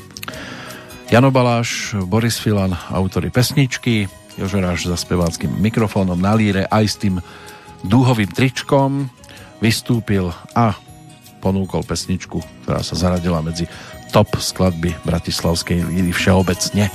Jano 1.10 1.34
Baláš, 1.34 1.98
Boris 2.06 2.38
Filan, 2.38 2.74
autory 2.94 3.34
pesničky, 3.34 4.06
Jožeráš 4.38 4.88
za 4.88 4.96
speváckým 4.96 5.50
mikrofónom 5.58 6.16
na 6.16 6.38
líre 6.38 6.70
aj 6.70 6.86
s 6.86 6.96
tým 7.02 7.16
dúhovým 7.82 8.30
tričkom 8.30 9.10
vystúpil 9.58 10.32
a 10.54 10.78
ponúkol 11.40 11.82
pesničku, 11.88 12.44
ktorá 12.64 12.84
sa 12.84 13.00
zaradila 13.00 13.40
medzi 13.40 13.66
top 14.12 14.38
skladby 14.38 14.94
Bratislavskej 15.08 15.88
líry 15.88 16.12
všeobecne. 16.12 16.92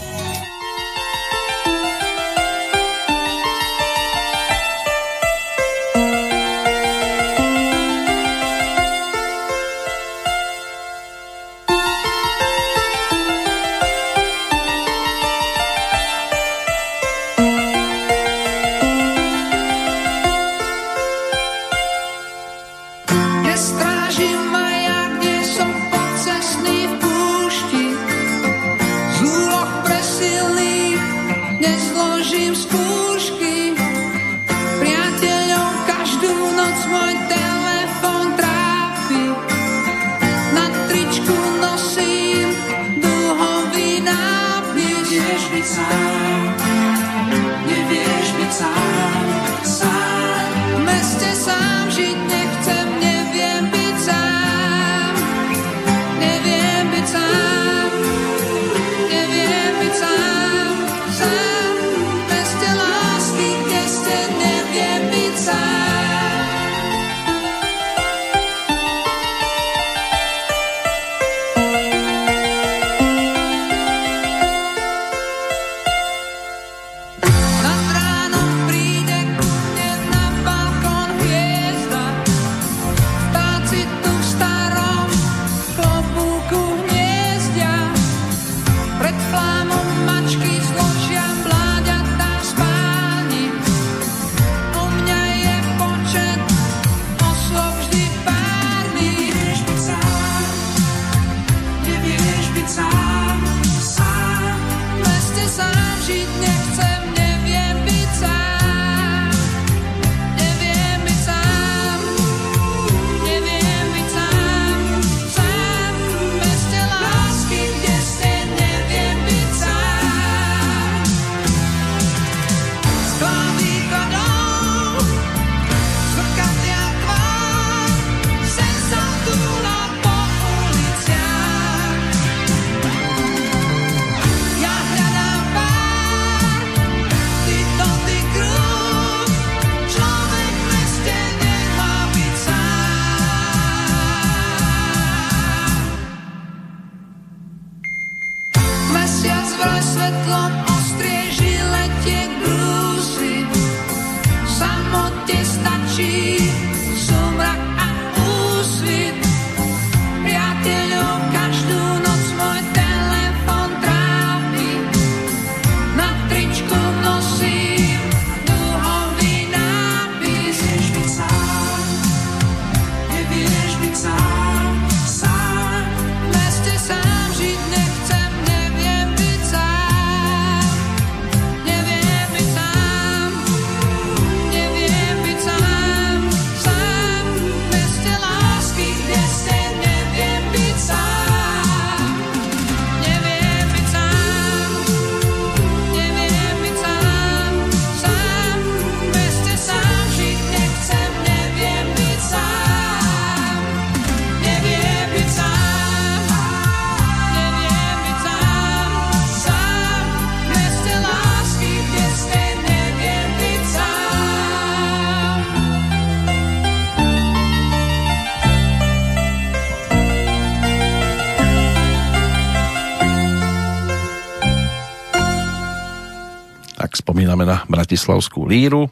Bratislavskú 227.95 228.51
líru, 228.51 228.91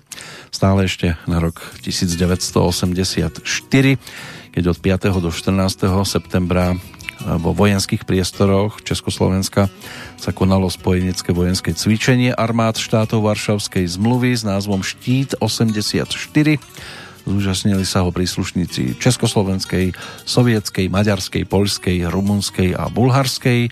stále 0.55 0.87
ešte 0.87 1.19
na 1.27 1.43
rok 1.43 1.59
1984, 1.83 3.43
keď 4.55 4.65
od 4.71 4.79
5. 4.79 5.19
do 5.19 5.35
14. 5.35 5.91
septembra 6.07 6.79
vo 7.19 7.51
vojenských 7.51 8.07
priestoroch 8.07 8.79
Československa 8.87 9.67
sa 10.23 10.31
konalo 10.31 10.71
spojenecké 10.71 11.35
vojenské 11.35 11.75
cvičenie 11.75 12.31
armád 12.31 12.79
štátov 12.79 13.27
Varšavskej 13.27 13.91
zmluvy 13.91 14.39
s 14.39 14.47
názvom 14.47 14.87
Štít 14.87 15.35
84. 15.43 16.07
Zúčastnili 17.27 17.83
sa 17.83 18.07
ho 18.07 18.15
príslušníci 18.15 19.03
Československej, 19.03 19.99
Sovietskej, 20.23 20.87
Maďarskej, 20.87 21.43
Poľskej, 21.51 22.07
Rumunskej 22.07 22.79
a 22.79 22.87
Bulharskej 22.87 23.67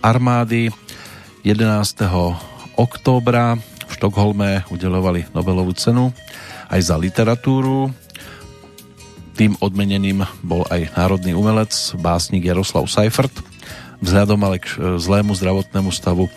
armády. 0.00 0.72
11 1.44 2.00
októbra 2.80 3.60
Štokholme 4.00 4.64
udelovali 4.72 5.28
Nobelovú 5.36 5.76
cenu 5.76 6.08
aj 6.72 6.80
za 6.88 6.96
literatúru. 6.96 7.92
Tým 9.36 9.60
odmeneným 9.60 10.24
bol 10.40 10.64
aj 10.72 10.96
národný 10.96 11.36
umelec, 11.36 11.68
básnik 12.00 12.48
Jaroslav 12.48 12.88
Seifert. 12.88 13.44
Vzhľadom 14.00 14.40
ale 14.40 14.56
k 14.64 14.96
zlému 14.96 15.36
zdravotnému 15.36 15.92
stavu 15.92 16.32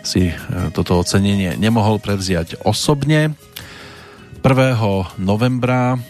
si 0.00 0.32
e, 0.32 0.34
toto 0.72 0.96
ocenenie 0.96 1.52
nemohol 1.60 2.00
prevziať 2.00 2.64
osobne. 2.64 3.36
1. 4.40 5.20
novembra 5.20 6.00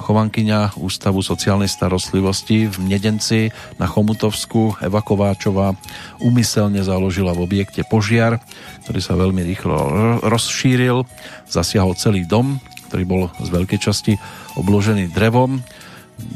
chovankyňa 0.00 0.78
Ústavu 0.80 1.20
sociálnej 1.20 1.68
starostlivosti 1.68 2.70
v 2.70 2.76
Nedenci 2.86 3.50
na 3.76 3.84
Chomutovsku 3.84 4.80
Eva 4.80 5.02
Kováčová 5.04 5.76
umyselne 6.22 6.80
založila 6.80 7.36
v 7.36 7.44
objekte 7.44 7.84
požiar, 7.84 8.40
ktorý 8.86 9.00
sa 9.02 9.18
veľmi 9.18 9.42
rýchlo 9.44 9.76
rozšíril, 10.24 11.04
zasiahol 11.50 11.98
celý 11.98 12.24
dom, 12.24 12.62
ktorý 12.88 13.04
bol 13.06 13.22
z 13.38 13.48
veľkej 13.50 13.78
časti 13.78 14.14
obložený 14.58 15.12
drevom. 15.12 15.62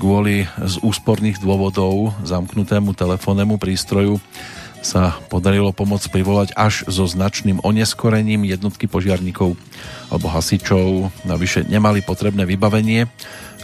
Kvôli 0.01 0.49
z 0.49 0.75
úsporných 0.81 1.45
dôvodov 1.45 2.17
zamknutému 2.25 2.97
telefónnemu 2.97 3.61
prístroju 3.61 4.17
sa 4.85 5.17
podarilo 5.33 5.73
pomoc 5.73 6.05
privolať 6.13 6.53
až 6.55 6.85
so 6.87 7.09
značným 7.09 7.65
oneskorením. 7.65 8.45
Jednotky 8.45 8.85
požiarníkov 8.85 9.57
alebo 10.13 10.27
hasičov 10.29 11.09
navyše 11.25 11.65
nemali 11.65 12.05
potrebné 12.05 12.45
vybavenie 12.45 13.09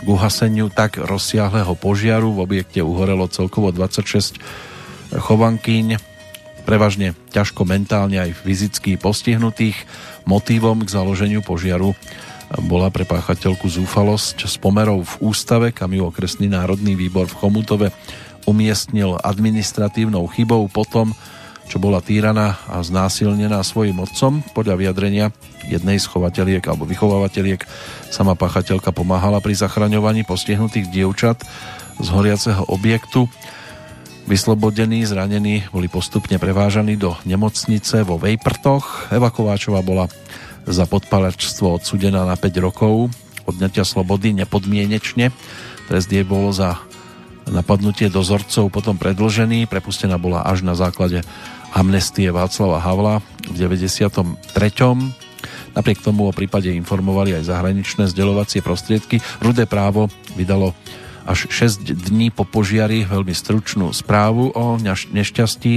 k 0.00 0.06
uhaseniu 0.08 0.72
tak 0.72 0.96
rozsiahleho 0.96 1.76
požiaru. 1.76 2.32
V 2.32 2.42
objekte 2.42 2.80
uhorelo 2.80 3.28
celkovo 3.28 3.68
26 3.68 4.40
chovankyň, 5.12 6.00
prevažne 6.64 7.12
ťažko 7.36 7.68
mentálne 7.68 8.16
aj 8.16 8.40
fyzicky 8.40 8.96
postihnutých. 8.96 9.76
Motívom 10.24 10.80
k 10.84 10.88
založeniu 10.88 11.44
požiaru 11.44 11.92
bola 12.64 12.90
pre 12.90 13.06
páchateľku 13.06 13.70
zúfalosť 13.70 14.48
s 14.48 14.58
pomerov 14.58 15.06
v 15.06 15.14
ústave, 15.30 15.70
kam 15.70 15.94
ju 15.94 16.02
okresný 16.02 16.50
národný 16.50 16.98
výbor 16.98 17.30
v 17.30 17.38
Chomutove 17.38 17.88
umiestnil 18.48 19.18
administratívnou 19.20 20.28
chybou 20.32 20.68
potom, 20.70 21.12
čo 21.70 21.78
bola 21.78 22.02
týraná 22.02 22.58
a 22.66 22.82
znásilnená 22.82 23.62
svojim 23.62 23.98
otcom. 24.02 24.42
Podľa 24.56 24.74
vyjadrenia 24.74 25.30
jednej 25.70 26.02
z 26.02 26.06
chovateľiek 26.10 26.66
alebo 26.66 26.82
vychovávateľiek 26.88 27.62
sama 28.10 28.34
pachateľka 28.34 28.90
pomáhala 28.90 29.38
pri 29.38 29.54
zachraňovaní 29.54 30.26
postihnutých 30.26 30.90
dievčat 30.90 31.46
z 32.02 32.08
horiaceho 32.10 32.66
objektu. 32.66 33.30
Vyslobodení, 34.26 35.06
zranení 35.06 35.66
boli 35.70 35.86
postupne 35.86 36.38
prevážaní 36.38 36.98
do 36.98 37.14
nemocnice 37.22 38.02
vo 38.02 38.18
Vejprtoch. 38.18 39.10
Eva 39.14 39.30
Kováčová 39.30 39.82
bola 39.82 40.10
za 40.66 40.86
podpalačstvo 40.86 41.80
odsudená 41.80 42.26
na 42.26 42.34
5 42.34 42.66
rokov 42.66 43.10
odňatia 43.50 43.82
slobody 43.82 44.30
nepodmienečne. 44.38 45.34
Trest 45.90 46.06
jej 46.06 46.22
bolo 46.22 46.54
za 46.54 46.78
napadnutie 47.50 48.06
dozorcov 48.08 48.70
potom 48.70 48.94
predlžený, 48.96 49.66
prepustená 49.66 50.16
bola 50.16 50.46
až 50.46 50.62
na 50.62 50.78
základe 50.78 51.20
amnestie 51.74 52.30
Václava 52.30 52.78
Havla 52.82 53.22
v 53.50 53.54
93. 53.58 54.38
Napriek 55.74 56.02
tomu 56.02 56.26
o 56.26 56.32
prípade 56.34 56.70
informovali 56.74 57.34
aj 57.38 57.50
zahraničné 57.50 58.10
zdeľovacie 58.10 58.62
prostriedky. 58.62 59.22
Rudé 59.38 59.66
právo 59.66 60.10
vydalo 60.34 60.74
až 61.28 61.46
6 61.46 61.86
dní 62.10 62.34
po 62.34 62.42
požiari 62.42 63.06
veľmi 63.06 63.30
stručnú 63.30 63.94
správu 63.94 64.50
o 64.50 64.78
nešťastí. 65.14 65.72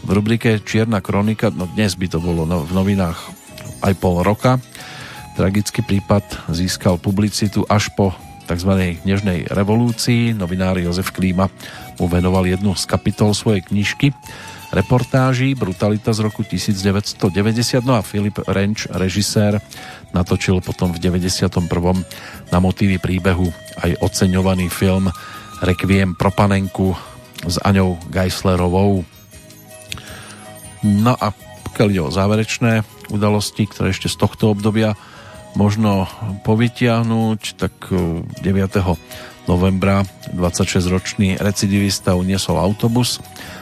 V 0.00 0.08
rubrike 0.10 0.58
Čierna 0.64 1.04
kronika, 1.04 1.52
no 1.52 1.68
dnes 1.68 1.94
by 1.94 2.06
to 2.08 2.18
bolo 2.18 2.48
no, 2.48 2.64
v 2.64 2.72
novinách 2.72 3.20
aj 3.84 3.92
pol 4.00 4.24
roka. 4.24 4.58
Tragický 5.36 5.84
prípad 5.86 6.50
získal 6.50 6.98
publicitu 6.98 7.62
až 7.68 7.92
po 7.94 8.12
tzv. 8.50 8.98
Nežnej 9.06 9.46
revolúcii. 9.46 10.34
Novinár 10.34 10.74
Jozef 10.82 11.14
Klíma 11.14 11.46
mu 12.02 12.10
venoval 12.10 12.50
jednu 12.50 12.74
z 12.74 12.82
kapitol 12.90 13.30
svojej 13.30 13.62
knižky 13.62 14.10
reportáží 14.70 15.58
Brutalita 15.58 16.14
z 16.14 16.22
roku 16.22 16.46
1990 16.46 17.26
no 17.82 17.98
a 17.98 18.06
Filip 18.06 18.38
Renč, 18.46 18.86
režisér, 18.86 19.58
natočil 20.14 20.62
potom 20.62 20.94
v 20.94 21.02
91. 21.02 21.50
na 22.54 22.58
motívy 22.62 23.02
príbehu 23.02 23.50
aj 23.82 23.98
oceňovaný 23.98 24.70
film 24.70 25.10
Requiem 25.60 26.14
pro 26.14 26.30
panenku 26.30 26.94
s 27.44 27.58
Aňou 27.66 27.98
Geislerovou. 28.08 29.02
No 30.86 31.12
a 31.18 31.34
pokiaľ 31.66 31.86
ide 31.90 32.02
o 32.02 32.14
záverečné 32.14 32.72
udalosti, 33.12 33.68
ktoré 33.68 33.92
ešte 33.92 34.08
z 34.08 34.16
tohto 34.16 34.54
obdobia 34.54 34.96
možno 35.54 36.06
povytiahnuť, 36.46 37.40
tak 37.58 37.72
9. 37.90 38.40
novembra 39.50 40.06
26-ročný 40.30 41.40
recidivista 41.42 42.14
uniesol 42.14 42.60
autobus 42.60 43.18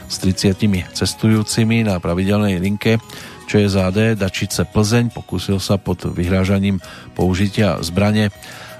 s 0.08 0.14
30 0.20 0.92
cestujúcimi 0.92 1.84
na 1.84 2.00
pravidelnej 2.00 2.60
linke 2.60 3.00
ČSAD 3.48 4.20
Dačice 4.20 4.68
Plzeň. 4.68 5.08
Pokúsil 5.12 5.56
sa 5.56 5.80
pod 5.80 6.04
vyhrážaním 6.12 6.80
použitia 7.16 7.80
zbrane 7.80 8.28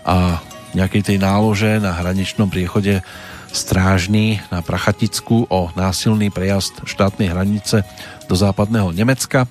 a 0.04 0.44
nejakej 0.76 1.14
tej 1.14 1.18
nálože 1.20 1.80
na 1.80 1.96
hraničnom 1.96 2.52
priechode 2.52 3.00
strážny 3.48 4.44
na 4.52 4.60
Prachaticku 4.60 5.48
o 5.48 5.72
násilný 5.72 6.28
prejazd 6.28 6.84
štátnej 6.84 7.32
hranice 7.32 7.80
do 8.28 8.36
západného 8.36 8.92
Nemecka. 8.92 9.48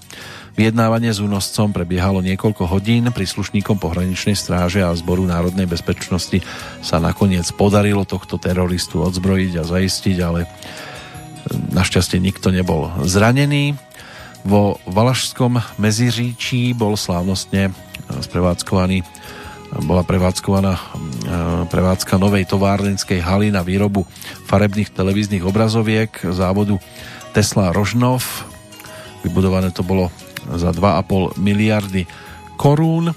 Vyjednávanie 0.57 1.13
s 1.13 1.21
únoscom 1.21 1.69
prebiehalo 1.69 2.25
niekoľko 2.25 2.65
hodín. 2.65 3.13
Príslušníkom 3.13 3.77
pohraničnej 3.77 4.33
stráže 4.33 4.81
a 4.81 4.89
zboru 4.97 5.21
národnej 5.21 5.69
bezpečnosti 5.69 6.41
sa 6.81 6.97
nakoniec 6.97 7.45
podarilo 7.53 8.09
tohto 8.09 8.41
teroristu 8.41 9.05
odzbrojiť 9.05 9.53
a 9.61 9.63
zaistiť, 9.69 10.17
ale 10.17 10.49
našťastie 11.69 12.17
nikto 12.17 12.49
nebol 12.49 12.89
zranený. 13.05 13.77
Vo 14.49 14.81
Valašskom 14.89 15.61
meziříčí 15.77 16.73
bol 16.73 16.97
slávnostne 16.97 17.69
sprevádzkovaný 18.09 19.05
bola 19.67 20.01
prevádzkovaná 20.01 20.79
prevádzka 21.67 22.15
novej 22.15 22.47
továrnickej 22.47 23.19
haly 23.19 23.51
na 23.51 23.61
výrobu 23.67 24.07
farebných 24.47 24.95
televíznych 24.95 25.43
obrazoviek 25.43 26.23
závodu 26.31 26.79
Tesla 27.35 27.75
Rožnov. 27.75 28.23
Vybudované 29.27 29.75
to 29.75 29.83
bolo 29.83 30.07
za 30.55 30.71
2,5 30.71 31.35
miliardy 31.35 32.07
korún. 32.55 33.11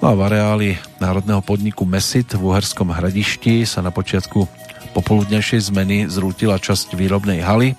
No 0.00 0.04
a 0.08 0.16
v 0.16 0.20
areáli 0.24 0.70
národného 0.96 1.44
podniku 1.44 1.84
Mesit 1.84 2.32
v 2.32 2.48
Uherskom 2.48 2.88
hradišti 2.88 3.68
sa 3.68 3.84
na 3.84 3.92
počiatku 3.92 4.48
popoludnejšej 4.96 5.70
zmeny 5.70 6.08
zrútila 6.08 6.56
časť 6.56 6.96
výrobnej 6.96 7.44
haly 7.44 7.76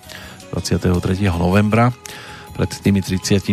23. 0.53 1.01
novembra. 1.33 1.89
Pred 2.51 2.71
tými 2.83 2.99
36 3.01 3.47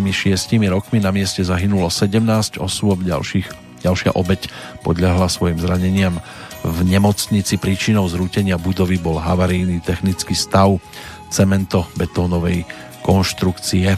rokmi 0.68 0.98
na 0.98 1.14
mieste 1.14 1.40
zahynulo 1.40 1.86
17 1.88 2.58
osôb, 2.58 3.06
ďalších, 3.06 3.46
ďalšia 3.86 4.12
obeď 4.18 4.50
podľahla 4.82 5.30
svojim 5.30 5.56
zraneniam 5.62 6.18
v 6.66 6.78
nemocnici. 6.82 7.56
Príčinou 7.56 8.10
zrútenia 8.10 8.58
budovy 8.58 8.98
bol 8.98 9.22
havarijný 9.22 9.78
technický 9.80 10.34
stav 10.34 10.82
cemento-betónovej 11.30 12.66
konštrukcie. 13.06 13.94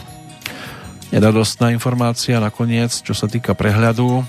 Neradostná 1.11 1.75
informácia 1.75 2.39
nakoniec, 2.39 2.95
čo 3.03 3.11
sa 3.11 3.27
týka 3.27 3.51
prehľadu. 3.51 4.23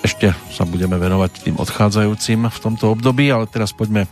Ešte 0.00 0.32
sa 0.48 0.64
budeme 0.64 0.96
venovať 0.96 1.44
tým 1.44 1.56
odchádzajúcim 1.60 2.48
v 2.48 2.58
tomto 2.64 2.88
období, 2.88 3.28
ale 3.28 3.44
teraz 3.44 3.76
poďme 3.76 4.08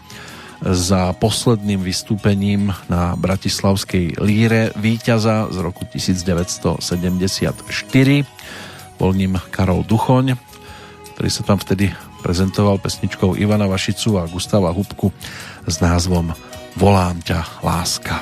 za 0.63 1.17
posledným 1.17 1.81
vystúpením 1.81 2.71
na 2.87 3.17
Bratislavskej 3.17 4.21
líre 4.21 4.77
víťaza 4.77 5.49
z 5.49 5.57
roku 5.59 5.89
1974. 5.89 7.65
Bol 9.01 9.11
ním 9.17 9.41
Karol 9.51 9.83
Duchoň, 9.89 10.37
ktorý 11.17 11.31
sa 11.33 11.43
tam 11.49 11.59
vtedy 11.59 11.91
prezentoval 12.23 12.79
pesničkou 12.79 13.41
Ivana 13.41 13.67
Vašicu 13.67 14.21
a 14.21 14.29
Gustava 14.31 14.71
Hubku 14.71 15.11
s 15.67 15.81
názvom 15.83 16.31
Volám 16.79 17.19
ťa, 17.25 17.65
láska. 17.65 18.21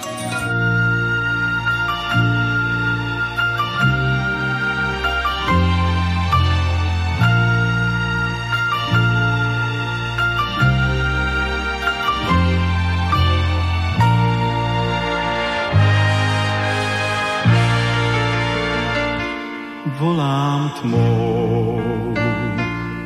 Volám 20.00 20.72
tmou. 20.80 21.76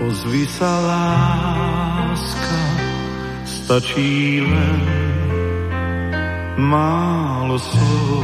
Ozví 0.06 0.46
sa 0.46 0.70
láska, 0.86 2.62
stačí 3.42 4.38
len 4.38 4.80
málo 6.54 7.58
slov. 7.58 8.22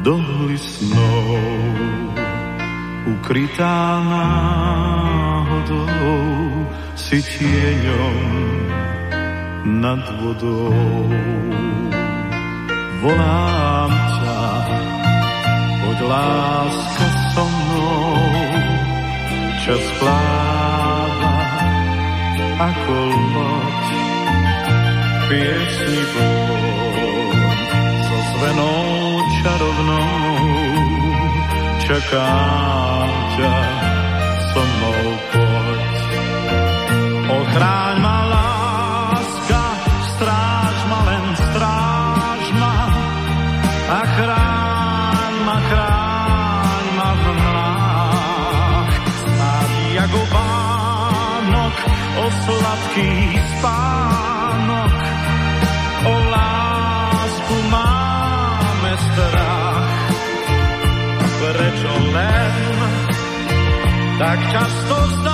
Dohli 0.00 0.56
snou, 0.56 1.36
ukrytá 3.12 4.00
náhodou, 5.20 5.84
si 6.96 7.20
tieňom 7.20 8.16
nad 9.84 10.00
vodou. 10.16 10.72
Volám 13.04 13.99
láska 16.10 17.06
so 17.34 17.44
mnou, 17.46 18.18
čas 19.62 19.84
pláva 20.02 21.34
ako 22.60 22.96
loď, 23.34 23.86
piesni 25.30 26.02
bol, 26.12 27.30
so 28.04 28.16
zvenou 28.34 28.82
čarovnou, 29.38 30.10
čakám 31.86 33.08
ťa, 33.38 33.54
so 34.50 34.60
mnou 34.66 35.02
poď. 35.30 35.94
Ochráň 37.30 37.96
ma 38.02 38.19
o 52.20 52.26
sladký 52.44 53.12
spánok, 53.56 54.92
o 56.04 56.14
lásku 56.28 57.56
máme 57.72 58.92
strach. 59.08 59.96
Prečo 61.40 61.92
len 62.12 62.54
tak 64.20 64.38
často 64.52 64.96
zdá 65.16 65.29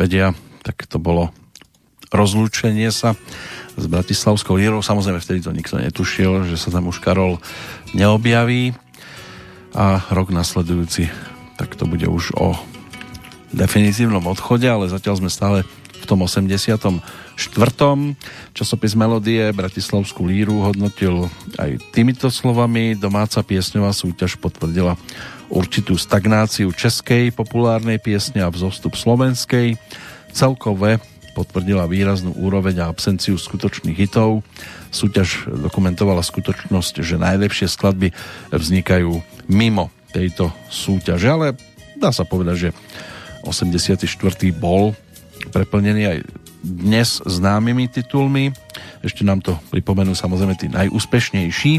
vedia, 0.00 0.32
tak 0.64 0.88
to 0.88 0.96
bolo 0.96 1.28
rozlúčenie 2.08 2.88
sa 2.88 3.12
s 3.76 3.84
Bratislavskou 3.84 4.56
lírou. 4.56 4.80
Samozrejme, 4.80 5.20
vtedy 5.20 5.44
to 5.44 5.52
nikto 5.52 5.76
netušil, 5.76 6.48
že 6.48 6.56
sa 6.56 6.72
tam 6.72 6.88
už 6.88 7.04
Karol 7.04 7.36
neobjaví 7.92 8.72
a 9.76 10.02
rok 10.10 10.32
nasledujúci 10.32 11.12
tak 11.60 11.76
to 11.76 11.84
bude 11.84 12.08
už 12.08 12.32
o 12.40 12.56
definitívnom 13.52 14.24
odchode, 14.24 14.64
ale 14.64 14.88
zatiaľ 14.88 15.20
sme 15.20 15.28
stále 15.28 15.68
v 16.00 16.04
tom 16.08 16.24
84. 16.24 17.04
Časopis 18.56 18.96
Melodie 18.96 19.52
Bratislavskú 19.52 20.24
líru 20.24 20.64
hodnotil 20.64 21.28
aj 21.60 21.76
týmito 21.92 22.32
slovami. 22.32 22.96
Domáca 22.96 23.44
piesňová 23.44 23.92
súťaž 23.92 24.40
potvrdila 24.40 24.96
určitú 25.50 25.98
stagnáciu 25.98 26.70
českej 26.70 27.34
populárnej 27.34 27.98
piesne 27.98 28.40
a 28.40 28.48
vzostup 28.48 28.94
slovenskej. 28.94 29.74
Celkové 30.30 31.02
potvrdila 31.34 31.90
výraznú 31.90 32.34
úroveň 32.38 32.82
a 32.82 32.88
absenciu 32.90 33.34
skutočných 33.38 33.98
hitov. 33.98 34.46
Súťaž 34.90 35.50
dokumentovala 35.50 36.22
skutočnosť, 36.22 37.02
že 37.02 37.18
najlepšie 37.18 37.66
skladby 37.70 38.14
vznikajú 38.50 39.10
mimo 39.50 39.90
tejto 40.10 40.50
súťaže, 40.70 41.28
ale 41.30 41.46
dá 41.98 42.10
sa 42.10 42.26
povedať, 42.26 42.56
že 42.56 42.70
84. 43.46 44.06
bol 44.54 44.94
preplnený 45.50 46.02
aj 46.06 46.18
dnes 46.60 47.20
známymi 47.24 47.88
titulmi. 47.88 48.52
Ešte 49.00 49.24
nám 49.24 49.40
to 49.40 49.56
pripomenú 49.72 50.12
samozrejme 50.12 50.54
tí 50.56 50.68
najúspešnejší. 50.68 51.72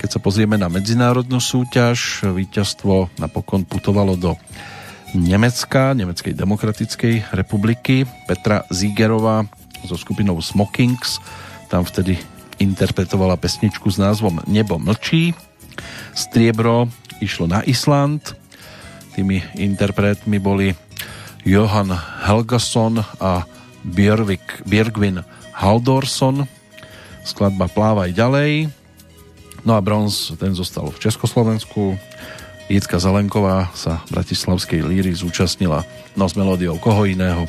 Keď 0.00 0.08
sa 0.08 0.20
pozrieme 0.20 0.56
na 0.56 0.72
medzinárodnú 0.72 1.38
súťaž, 1.38 2.24
víťazstvo 2.24 3.12
napokon 3.20 3.68
putovalo 3.68 4.16
do 4.16 4.36
Nemecka, 5.14 5.94
Nemeckej 5.94 6.34
demokratickej 6.34 7.36
republiky. 7.36 8.08
Petra 8.26 8.66
Zígerová 8.72 9.46
so 9.86 9.94
skupinou 9.94 10.40
Smokings 10.40 11.22
tam 11.68 11.84
vtedy 11.84 12.18
interpretovala 12.58 13.38
pesničku 13.38 13.90
s 13.90 13.98
názvom 14.00 14.42
Nebo 14.48 14.78
mlčí. 14.78 15.34
Striebro 16.14 16.86
išlo 17.18 17.50
na 17.50 17.62
Island. 17.66 18.34
Tými 19.14 19.42
interpretmi 19.58 20.38
boli 20.42 20.74
Johan 21.46 21.92
Helgason 22.24 23.02
a 23.20 23.46
Björvik, 23.84 24.64
Björgvin 24.64 25.22
Haldorsson. 25.52 26.48
Skladba 27.24 27.68
Plávaj 27.68 28.12
ďalej. 28.16 28.68
No 29.64 29.76
a 29.76 29.80
bronz 29.80 30.32
ten 30.36 30.52
zostal 30.52 30.88
v 30.92 31.00
Československu. 31.00 31.96
Jitka 32.68 32.96
Zelenková 32.96 33.68
sa 33.76 34.00
Bratislavskej 34.08 34.80
líry 34.84 35.12
zúčastnila 35.12 35.84
no 36.16 36.24
s 36.24 36.32
melódiou 36.32 36.80
koho 36.80 37.04
iného 37.04 37.44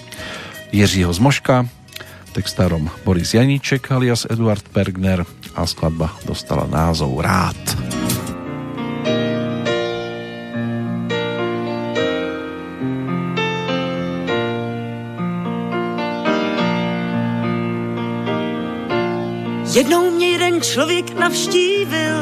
Jiřího 0.75 1.07
Zmoška, 1.15 1.63
textárom 2.35 2.91
Boris 3.07 3.31
Janíček 3.31 3.95
alias 3.95 4.27
Eduard 4.27 4.67
Pergner 4.75 5.23
a 5.55 5.63
skladba 5.63 6.11
dostala 6.27 6.67
názov 6.67 7.15
Rád. 7.23 8.04
Jednou 19.75 20.11
mě 20.11 20.29
jeden 20.29 20.61
člověk 20.61 21.19
navštívil, 21.19 22.15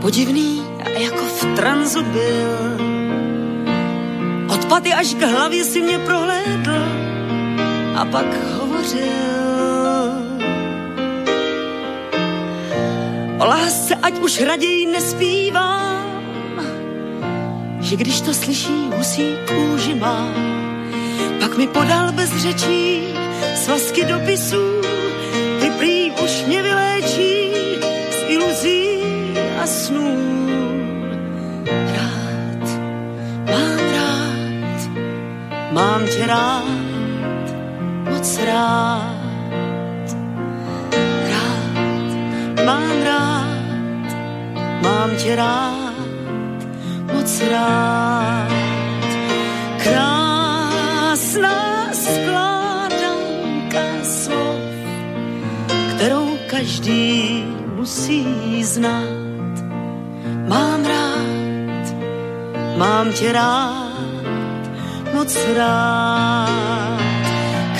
podivný 0.00 0.62
a 0.84 0.88
jako 0.88 1.24
v 1.24 1.56
tranzu 1.56 2.02
byl. 2.02 2.76
Od 4.54 4.64
paty 4.64 4.92
až 4.92 5.14
k 5.14 5.22
hlavě 5.22 5.64
si 5.64 5.80
mě 5.80 5.98
prohlédl 5.98 6.84
a 7.96 8.04
pak 8.04 8.26
hovořil. 8.52 9.04
O 13.38 13.46
lásce 13.46 13.94
ať 13.94 14.18
už 14.18 14.40
raději 14.40 14.86
nespívám, 14.86 16.60
že 17.80 17.96
když 17.96 18.20
to 18.20 18.34
slyší, 18.34 18.90
husí 18.96 19.36
kůži 19.48 19.94
má. 19.94 20.28
Pak 21.40 21.56
mi 21.56 21.66
podal 21.66 22.12
bez 22.12 22.36
řečí 22.36 23.02
svazky 23.64 24.04
dopisů, 24.04 24.83
mám 35.74 36.06
tě 36.06 36.26
rád, 36.26 36.64
moc 38.10 38.38
rád. 38.46 39.14
Rád, 41.30 42.64
mám 42.64 43.02
rád, 43.02 44.06
mám 44.82 45.10
tě 45.16 45.36
rád, 45.36 45.94
moc 47.12 47.42
rád. 47.50 48.48
Krásná 49.82 51.60
skládanka 51.92 53.84
slov, 54.02 54.60
kterou 55.94 56.38
každý 56.50 57.44
musí 57.74 58.64
znát. 58.64 59.54
Mám 60.48 60.84
rád, 60.84 61.94
mám 62.76 63.12
tě 63.12 63.32
rád, 63.32 63.83
moc 65.24 65.40
rád. 65.56 67.00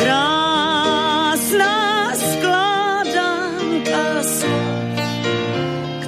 Krásná 0.00 1.76
skládanka 2.16 4.04
slov, 4.24 5.04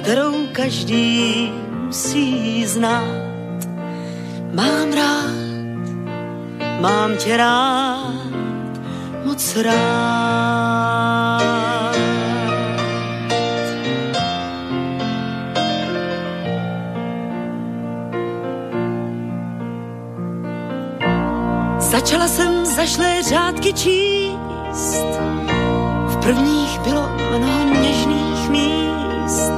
kterou 0.01 0.33
každý 0.51 1.53
musí 1.85 2.65
znát. 2.65 3.61
Mám 4.53 4.93
rád, 4.93 5.85
mám 6.81 7.17
tě 7.17 7.37
rád, 7.37 8.33
moc 9.25 9.55
rád. 9.61 10.66
Začala 21.91 22.27
jsem 22.27 22.65
zašlé 22.65 23.23
řádky 23.23 23.73
číst, 23.73 25.05
v 26.07 26.17
prvních 26.21 26.79
bylo 26.79 27.09
mnoho 27.09 27.63
něžných 27.81 28.49
míst, 28.49 29.51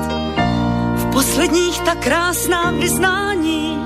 v 0.95 1.11
posledních 1.11 1.79
ta 1.79 1.95
krásná 1.95 2.71
vyznání 2.71 3.79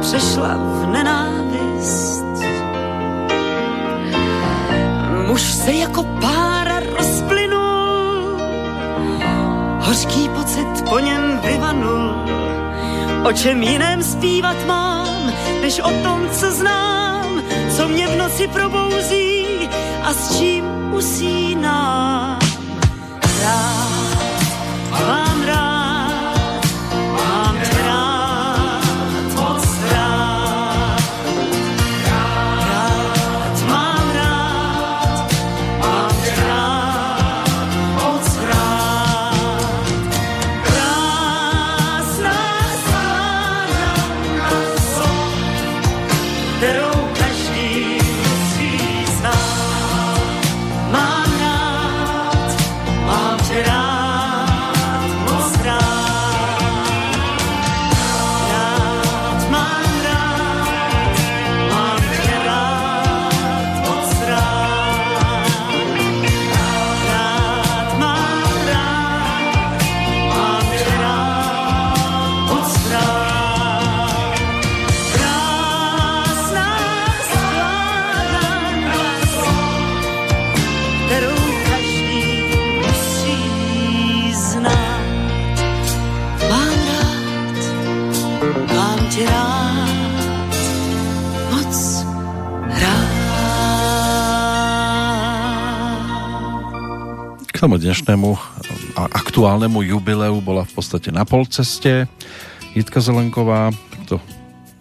přešla 0.00 0.54
v 0.56 0.86
nenávist. 0.86 2.24
Muž 5.26 5.42
se 5.42 5.72
jako 5.72 6.02
pára 6.02 6.80
rozplynul, 6.98 8.40
hořký 9.80 10.28
pocit 10.28 10.88
po 10.88 10.98
něm 10.98 11.40
vyvanul. 11.44 12.14
O 13.24 13.32
čem 13.32 13.62
jiném 13.62 14.02
zpívat 14.02 14.66
mám, 14.66 15.32
než 15.60 15.80
o 15.80 15.90
tom, 16.02 16.28
co 16.32 16.50
znám, 16.50 17.07
co 17.78 17.88
mě 17.88 18.08
v 18.08 18.16
noci 18.16 18.48
probouzí 18.48 19.46
a 20.02 20.12
s 20.12 20.38
čím 20.38 20.64
usínám. 20.92 22.38
Rád, 23.42 24.18
mám 25.06 25.42
rád, 25.46 25.67
tomu 97.68 97.84
dnešnému 97.84 98.32
a 98.96 99.12
aktuálnemu 99.12 99.92
jubileu 99.92 100.40
bola 100.40 100.64
v 100.64 100.72
podstate 100.72 101.12
na 101.12 101.28
polceste 101.28 102.08
Jitka 102.72 102.96
Zelenková. 102.96 103.76
To, 104.08 104.16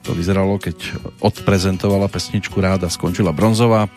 to 0.07 0.15
vyzeralo, 0.15 0.55
keď 0.55 0.95
odprezentovala 1.19 2.07
pesničku 2.07 2.55
Ráda 2.63 2.87
skončila 2.87 3.35
bronzová 3.35 3.91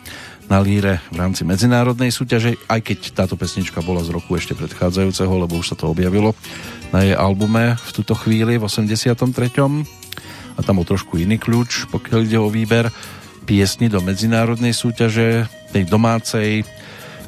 na 0.51 0.59
líre 0.59 0.99
v 1.07 1.23
rámci 1.23 1.47
medzinárodnej 1.47 2.11
súťaže, 2.11 2.59
aj 2.67 2.83
keď 2.83 2.99
táto 3.15 3.39
pesnička 3.39 3.79
bola 3.79 4.03
z 4.03 4.11
roku 4.11 4.35
ešte 4.35 4.59
predchádzajúceho, 4.59 5.39
lebo 5.39 5.55
už 5.55 5.71
sa 5.71 5.79
to 5.79 5.87
objavilo 5.87 6.35
na 6.91 7.07
jej 7.07 7.15
albume 7.15 7.79
v 7.79 7.89
túto 7.95 8.11
chvíli 8.11 8.59
v 8.59 8.67
83. 8.67 9.07
A 9.07 10.59
tam 10.67 10.83
bol 10.83 10.83
trošku 10.83 11.15
iný 11.15 11.39
kľúč, 11.39 11.87
pokiaľ 11.95 12.19
ide 12.27 12.43
o 12.43 12.51
výber 12.51 12.91
piesni 13.47 13.87
do 13.87 14.03
medzinárodnej 14.03 14.75
súťaže, 14.75 15.47
tej 15.71 15.87
domácej, 15.87 16.67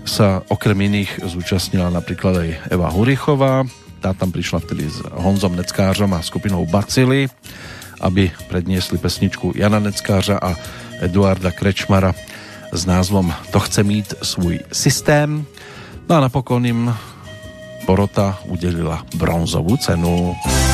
sa 0.04 0.44
okrem 0.52 0.78
iných 0.92 1.24
zúčastnila 1.24 1.90
napríklad 1.90 2.34
aj 2.44 2.50
Eva 2.72 2.92
Hurichová. 2.92 3.64
Tá 4.04 4.12
tam 4.12 4.36
prišla 4.36 4.60
vtedy 4.64 4.92
s 4.92 5.00
Honzom 5.16 5.56
Neckářom 5.56 6.12
a 6.14 6.26
skupinou 6.26 6.68
Bacily, 6.68 7.32
aby 8.04 8.32
predniesli 8.52 9.00
pesničku 9.00 9.56
Jana 9.56 9.80
Neckářa 9.80 10.38
a 10.38 10.56
Eduarda 11.00 11.52
Krečmara 11.52 12.12
s 12.74 12.86
názvom 12.86 13.34
To 13.52 13.60
chce 13.60 13.84
mít 13.84 14.14
svůj 14.22 14.60
systém. 14.72 15.46
No 16.10 16.16
a 16.16 16.20
napokon 16.20 16.66
im 16.66 16.92
porota 17.86 18.40
udelila 18.48 19.04
bronzovú 19.16 19.78
cenu. 19.78 20.36
říká, 20.36 20.73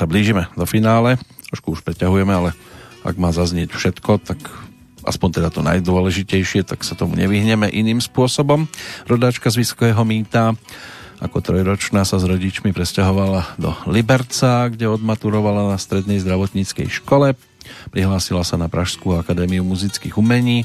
sa 0.00 0.08
blížime 0.08 0.48
do 0.56 0.64
finále. 0.64 1.20
Trošku 1.52 1.76
už 1.76 1.84
preťahujeme, 1.84 2.32
ale 2.32 2.56
ak 3.04 3.20
má 3.20 3.28
zaznieť 3.36 3.76
všetko, 3.76 4.24
tak 4.24 4.40
aspoň 5.04 5.28
teda 5.28 5.48
to 5.52 5.60
najdôležitejšie, 5.60 6.64
tak 6.64 6.80
sa 6.88 6.96
tomu 6.96 7.20
nevyhneme 7.20 7.68
iným 7.68 8.00
spôsobom. 8.00 8.64
Rodáčka 9.04 9.52
z 9.52 9.60
Vyského 9.60 10.00
mýta 10.08 10.56
ako 11.20 11.44
trojročná 11.44 12.08
sa 12.08 12.16
s 12.16 12.24
rodičmi 12.24 12.72
presťahovala 12.72 13.60
do 13.60 13.76
Liberca, 13.92 14.72
kde 14.72 14.88
odmaturovala 14.88 15.68
na 15.68 15.76
strednej 15.76 16.16
zdravotníckej 16.24 16.88
škole. 16.88 17.36
Prihlásila 17.92 18.40
sa 18.40 18.56
na 18.56 18.72
Pražskú 18.72 19.20
akadémiu 19.20 19.60
muzických 19.60 20.16
umení 20.16 20.64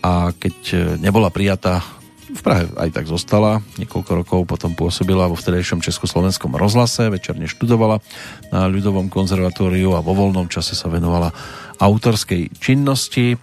a 0.00 0.32
keď 0.32 0.56
nebola 0.96 1.28
prijatá 1.28 1.84
v 2.26 2.40
Prahe 2.42 2.66
aj 2.74 2.90
tak 2.90 3.06
zostala. 3.06 3.62
Niekoľko 3.78 4.12
rokov 4.12 4.40
potom 4.50 4.74
pôsobila 4.74 5.30
vo 5.30 5.38
vtedejšom 5.38 5.78
Československom 5.78 6.54
rozhlase, 6.58 7.06
večerne 7.06 7.46
študovala 7.46 8.02
na 8.50 8.66
ľudovom 8.66 9.06
konzervatóriu 9.06 9.94
a 9.94 10.02
vo 10.02 10.12
voľnom 10.14 10.50
čase 10.50 10.74
sa 10.74 10.90
venovala 10.90 11.30
autorskej 11.78 12.50
činnosti. 12.58 13.38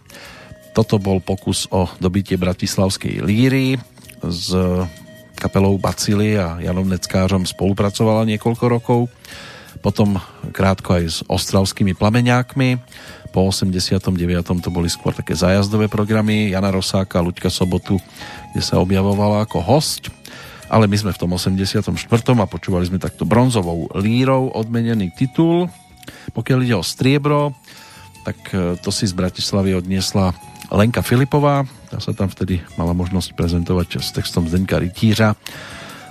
Toto 0.76 1.00
bol 1.00 1.24
pokus 1.24 1.70
o 1.72 1.88
dobitie 2.02 2.36
bratislavskej 2.36 3.24
líry. 3.24 3.80
S 4.24 4.52
kapelou 5.40 5.76
Bacily 5.80 6.40
a 6.40 6.60
Janom 6.60 6.88
Neckářom 6.88 7.48
spolupracovala 7.48 8.28
niekoľko 8.36 8.66
rokov. 8.68 9.00
Potom 9.84 10.16
krátko 10.56 10.96
aj 10.96 11.04
s 11.04 11.18
ostravskými 11.28 11.92
plameňákmi 11.96 12.80
po 13.34 13.50
89. 13.50 14.14
to 14.62 14.70
boli 14.70 14.86
skôr 14.86 15.10
také 15.10 15.34
zájazdové 15.34 15.90
programy 15.90 16.54
Jana 16.54 16.70
Rosáka, 16.70 17.18
Luďka 17.18 17.50
Sobotu, 17.50 17.98
kde 18.54 18.62
sa 18.62 18.78
objavovala 18.80 19.44
ako 19.44 19.60
host. 19.60 20.14
Ale 20.70 20.86
my 20.86 20.96
sme 20.98 21.12
v 21.14 21.20
tom 21.20 21.34
84. 21.34 21.90
a 21.90 22.48
počúvali 22.50 22.86
sme 22.88 23.02
takto 23.02 23.26
bronzovou 23.26 23.90
lírou 23.98 24.54
odmenený 24.54 25.12
titul. 25.14 25.70
Pokiaľ 26.34 26.60
ide 26.66 26.76
o 26.78 26.86
striebro, 26.86 27.54
tak 28.24 28.38
e, 28.56 28.80
to 28.80 28.90
si 28.90 29.06
z 29.06 29.14
Bratislavy 29.14 29.76
odniesla 29.76 30.32
Lenka 30.72 31.04
Filipová. 31.06 31.68
Tá 31.92 32.00
sa 32.00 32.16
tam 32.16 32.32
vtedy 32.32 32.64
mala 32.80 32.96
možnosť 32.96 33.36
prezentovať 33.36 34.02
s 34.02 34.10
textom 34.16 34.48
Zdenka 34.50 34.80
Rytířa 34.80 35.36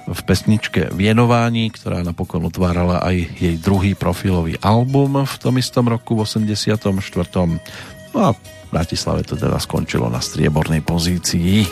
v 0.02 0.20
pesničke 0.26 0.90
Vienování, 0.92 1.70
ktorá 1.70 2.02
napokon 2.02 2.42
otvárala 2.46 3.02
aj 3.02 3.16
jej 3.38 3.56
druhý 3.58 3.94
profilový 3.94 4.58
album 4.58 5.22
v 5.22 5.36
tom 5.38 5.54
istom 5.58 5.86
roku 5.86 6.18
v 6.18 6.26
84. 6.26 6.74
No 8.12 8.18
a 8.18 8.30
v 8.34 8.68
Bratislave 8.70 9.22
to 9.22 9.38
teda 9.38 9.56
skončilo 9.62 10.10
na 10.10 10.18
striebornej 10.18 10.82
pozícii. 10.82 11.66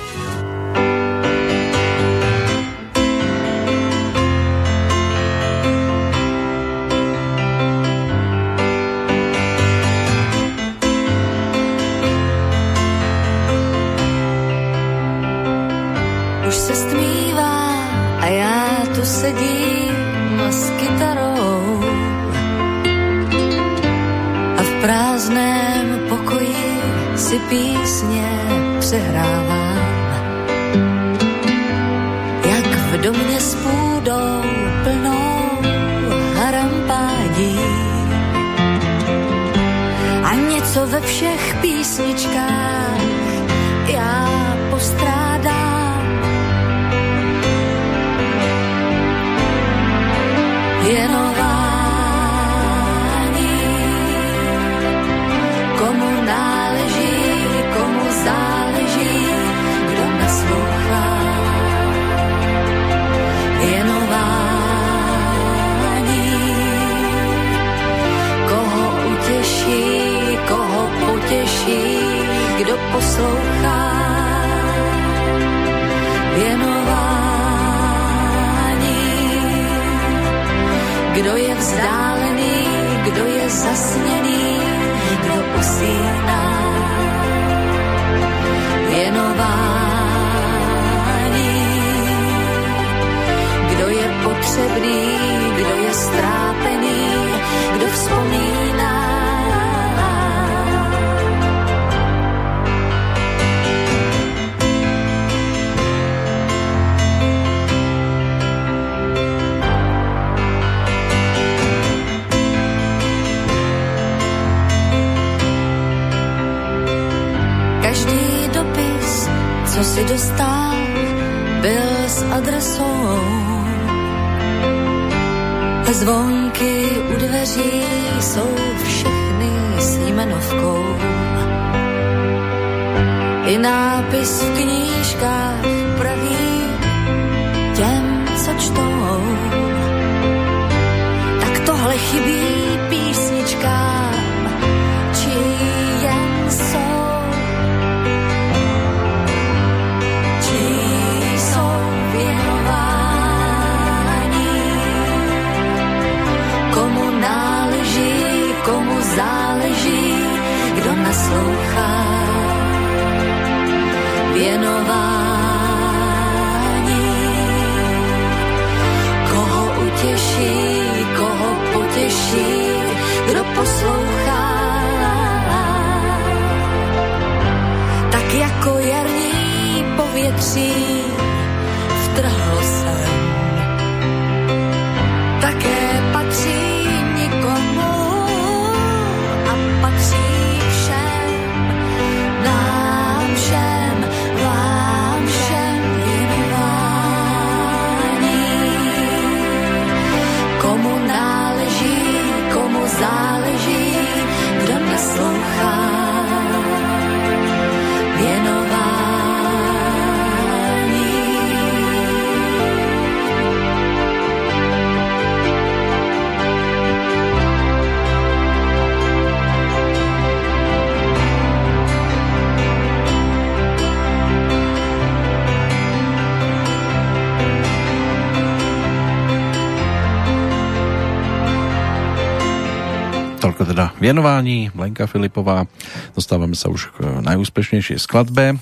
Vienování, 234.11 234.75
Lenka 234.75 235.07
Filipová. 235.07 235.71
Dostávame 236.19 236.59
sa 236.59 236.67
už 236.67 236.91
k 236.99 237.23
najúspešnejšej 237.23 238.03
skladbe. 238.03 238.59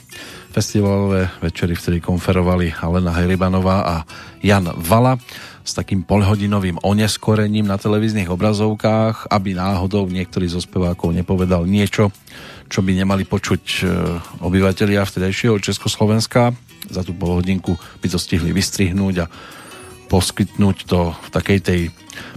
Festivalové 0.52 1.32
večery 1.40 1.72
vtedy 1.72 2.04
konferovali 2.04 2.76
Alena 2.76 3.16
Heribanová 3.16 3.80
a 3.80 3.96
Jan 4.44 4.68
Vala 4.76 5.16
s 5.64 5.72
takým 5.72 6.04
polhodinovým 6.04 6.76
oneskorením 6.84 7.64
na 7.64 7.80
televíznych 7.80 8.28
obrazovkách, 8.28 9.32
aby 9.32 9.56
náhodou 9.56 10.04
niektorý 10.12 10.52
zo 10.52 10.60
spevákov 10.60 11.16
nepovedal 11.16 11.64
niečo, 11.64 12.12
čo 12.68 12.84
by 12.84 13.00
nemali 13.00 13.24
počuť 13.24 13.62
e, 13.64 13.80
obyvateľia 14.44 15.00
vtedajšieho 15.00 15.56
Československa. 15.64 16.52
Za 16.92 17.00
tú 17.08 17.16
polhodinku 17.16 17.72
by 18.04 18.06
to 18.12 18.20
stihli 18.20 18.52
vystrihnúť 18.52 19.24
a 19.24 19.30
poskytnúť 20.12 20.76
to 20.84 21.16
v 21.16 21.28
takej 21.32 21.58
tej 21.64 21.80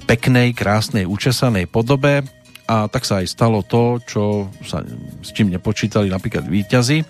peknej, 0.07 0.55
krásnej, 0.55 1.03
učesanej 1.03 1.67
podobe 1.67 2.39
a 2.71 2.87
tak 2.87 3.03
sa 3.03 3.19
aj 3.19 3.27
stalo 3.27 3.67
to, 3.67 3.99
čo 4.07 4.47
sa, 4.63 4.79
s 5.19 5.35
čím 5.35 5.51
nepočítali 5.51 6.07
napríklad 6.07 6.47
výťazy, 6.47 7.03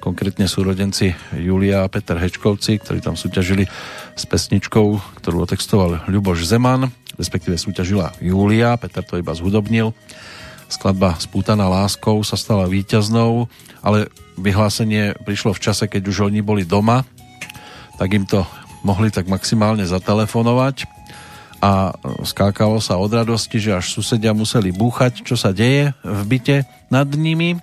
konkrétne 0.00 0.48
súrodenci 0.48 1.12
Julia 1.36 1.84
a 1.84 1.92
Peter 1.92 2.16
Hečkovci, 2.16 2.80
ktorí 2.80 3.04
tam 3.04 3.12
súťažili 3.12 3.68
s 4.16 4.24
pesničkou, 4.24 5.20
ktorú 5.20 5.44
otextoval 5.44 6.08
Ľuboš 6.08 6.48
Zeman, 6.48 6.88
respektíve 7.20 7.60
súťažila 7.60 8.16
Julia, 8.24 8.80
Peter 8.80 9.04
to 9.04 9.20
iba 9.20 9.36
zhudobnil. 9.36 9.92
Skladba 10.72 11.20
Spútaná 11.20 11.68
láskou 11.68 12.24
sa 12.24 12.40
stala 12.40 12.64
víťaznou, 12.64 13.52
ale 13.84 14.08
vyhlásenie 14.40 15.20
prišlo 15.20 15.52
v 15.52 15.62
čase, 15.68 15.84
keď 15.84 16.08
už 16.08 16.32
oni 16.32 16.40
boli 16.40 16.64
doma, 16.64 17.04
tak 18.00 18.08
im 18.16 18.24
to 18.24 18.48
mohli 18.80 19.12
tak 19.12 19.28
maximálne 19.28 19.84
zatelefonovať 19.84 20.93
a 21.64 21.96
skákalo 22.28 22.76
sa 22.76 23.00
od 23.00 23.08
radosti, 23.08 23.56
že 23.56 23.72
až 23.72 23.96
susedia 23.96 24.36
museli 24.36 24.68
búchať, 24.68 25.24
čo 25.24 25.32
sa 25.32 25.48
deje 25.48 25.96
v 26.04 26.20
byte 26.28 26.68
nad 26.92 27.08
nimi. 27.08 27.56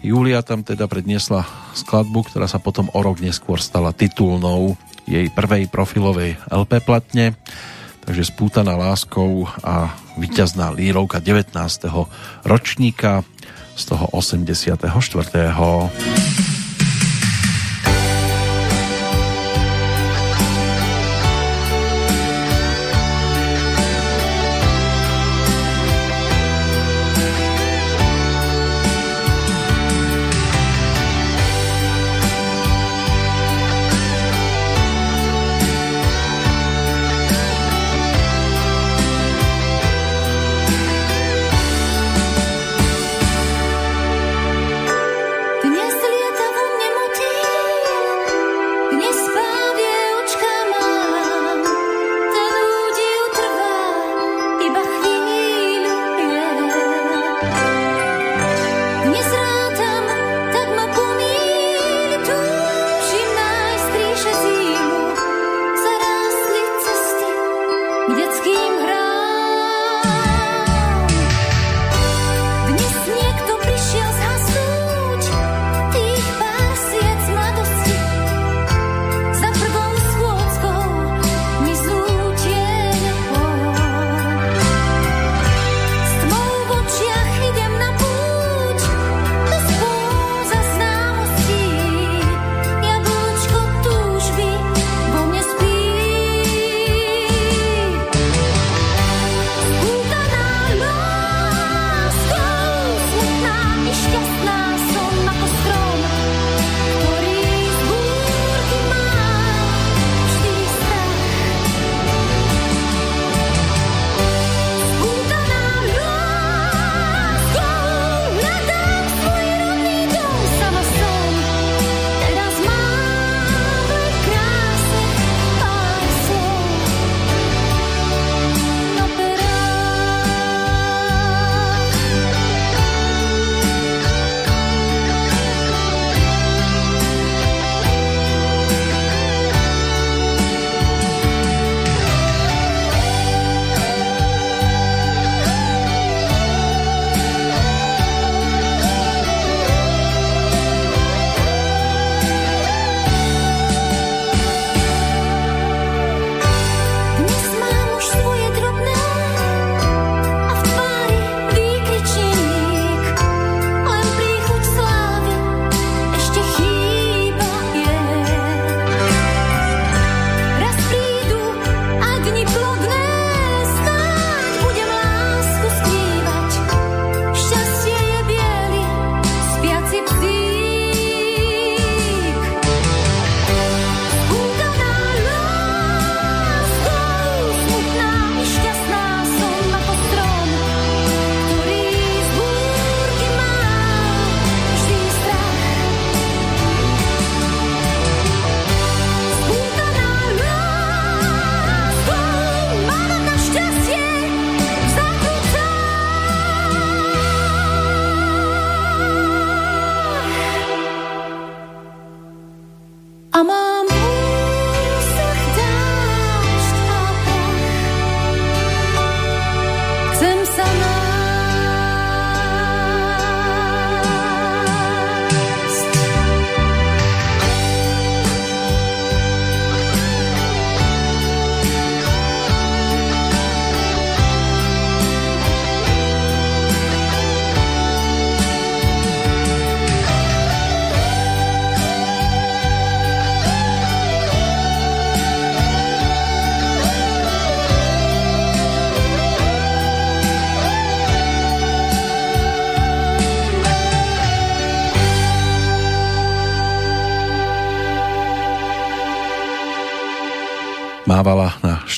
Julia 0.00 0.40
tam 0.40 0.64
teda 0.64 0.88
predniesla 0.88 1.44
skladbu, 1.76 2.32
ktorá 2.32 2.48
sa 2.48 2.56
potom 2.56 2.88
o 2.96 3.00
rok 3.04 3.20
neskôr 3.20 3.60
stala 3.60 3.92
titulnou 3.92 4.80
jej 5.04 5.28
prvej 5.28 5.68
profilovej 5.68 6.40
LP 6.48 6.80
platne, 6.80 7.36
takže 8.08 8.32
spútaná 8.32 8.80
láskou 8.80 9.44
a 9.60 9.92
víťazná 10.16 10.72
lírovka 10.72 11.20
19. 11.20 11.52
ročníka 12.48 13.28
z 13.76 13.82
toho 13.92 14.08
84. 14.16 14.88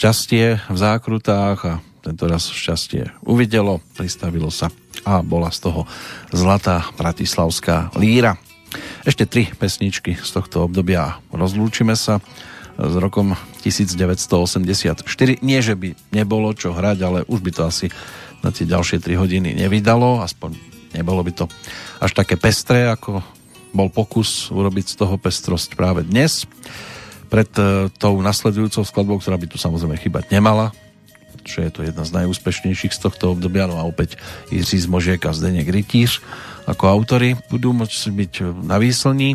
šťastie 0.04 0.68
v 0.68 0.76
zákrutách 0.76 1.58
a 1.64 1.74
tento 2.04 2.28
raz 2.28 2.52
šťastie 2.52 3.24
uvidelo, 3.24 3.80
pristavilo 3.96 4.52
sa 4.52 4.68
a 5.08 5.24
bola 5.24 5.48
z 5.48 5.64
toho 5.64 5.88
zlatá 6.28 6.84
bratislavská 7.00 7.88
líra. 7.96 8.36
Ešte 9.08 9.24
tri 9.24 9.48
pesničky 9.48 10.12
z 10.12 10.28
tohto 10.28 10.68
obdobia 10.68 11.24
rozlúčime 11.32 11.96
sa 11.96 12.20
s 12.76 12.94
rokom 13.00 13.32
1984. 13.64 15.08
Nie, 15.40 15.64
že 15.64 15.72
by 15.72 15.96
nebolo 16.12 16.52
čo 16.52 16.76
hrať, 16.76 16.98
ale 17.00 17.18
už 17.24 17.40
by 17.40 17.50
to 17.56 17.62
asi 17.64 17.88
na 18.44 18.52
tie 18.52 18.68
ďalšie 18.68 19.00
3 19.00 19.08
hodiny 19.16 19.56
nevydalo, 19.56 20.20
aspoň 20.20 20.52
nebolo 20.92 21.24
by 21.24 21.32
to 21.32 21.48
až 22.04 22.12
také 22.12 22.36
pestré, 22.36 22.92
ako 22.92 23.24
bol 23.72 23.88
pokus 23.88 24.52
urobiť 24.52 24.84
z 24.84 24.94
toho 25.00 25.16
pestrosť 25.16 25.72
práve 25.80 26.04
dnes. 26.04 26.44
Pred 27.34 27.50
e, 27.58 27.62
tou 27.98 28.14
nasledujúcou 28.22 28.86
skladbou, 28.86 29.18
ktorá 29.18 29.34
by 29.34 29.50
tu 29.50 29.58
samozrejme 29.58 29.98
chýbať 29.98 30.30
nemala, 30.30 30.70
čo 31.42 31.66
je 31.66 31.70
to 31.74 31.82
jedna 31.82 32.06
z 32.06 32.14
najúspešnejších 32.14 32.94
z 32.94 33.00
tohto 33.02 33.34
obdobia, 33.34 33.66
no 33.66 33.74
a 33.74 33.82
opäť 33.82 34.14
Jiří 34.54 34.86
Zmožiek 34.86 35.18
a 35.26 35.34
Zdeněk 35.34 35.66
Rytíř 35.66 36.22
ako 36.70 36.86
autory 36.86 37.34
budú 37.50 37.74
môcť 37.74 38.02
byť 38.14 38.32
na 38.62 38.78
výslní, 38.78 39.34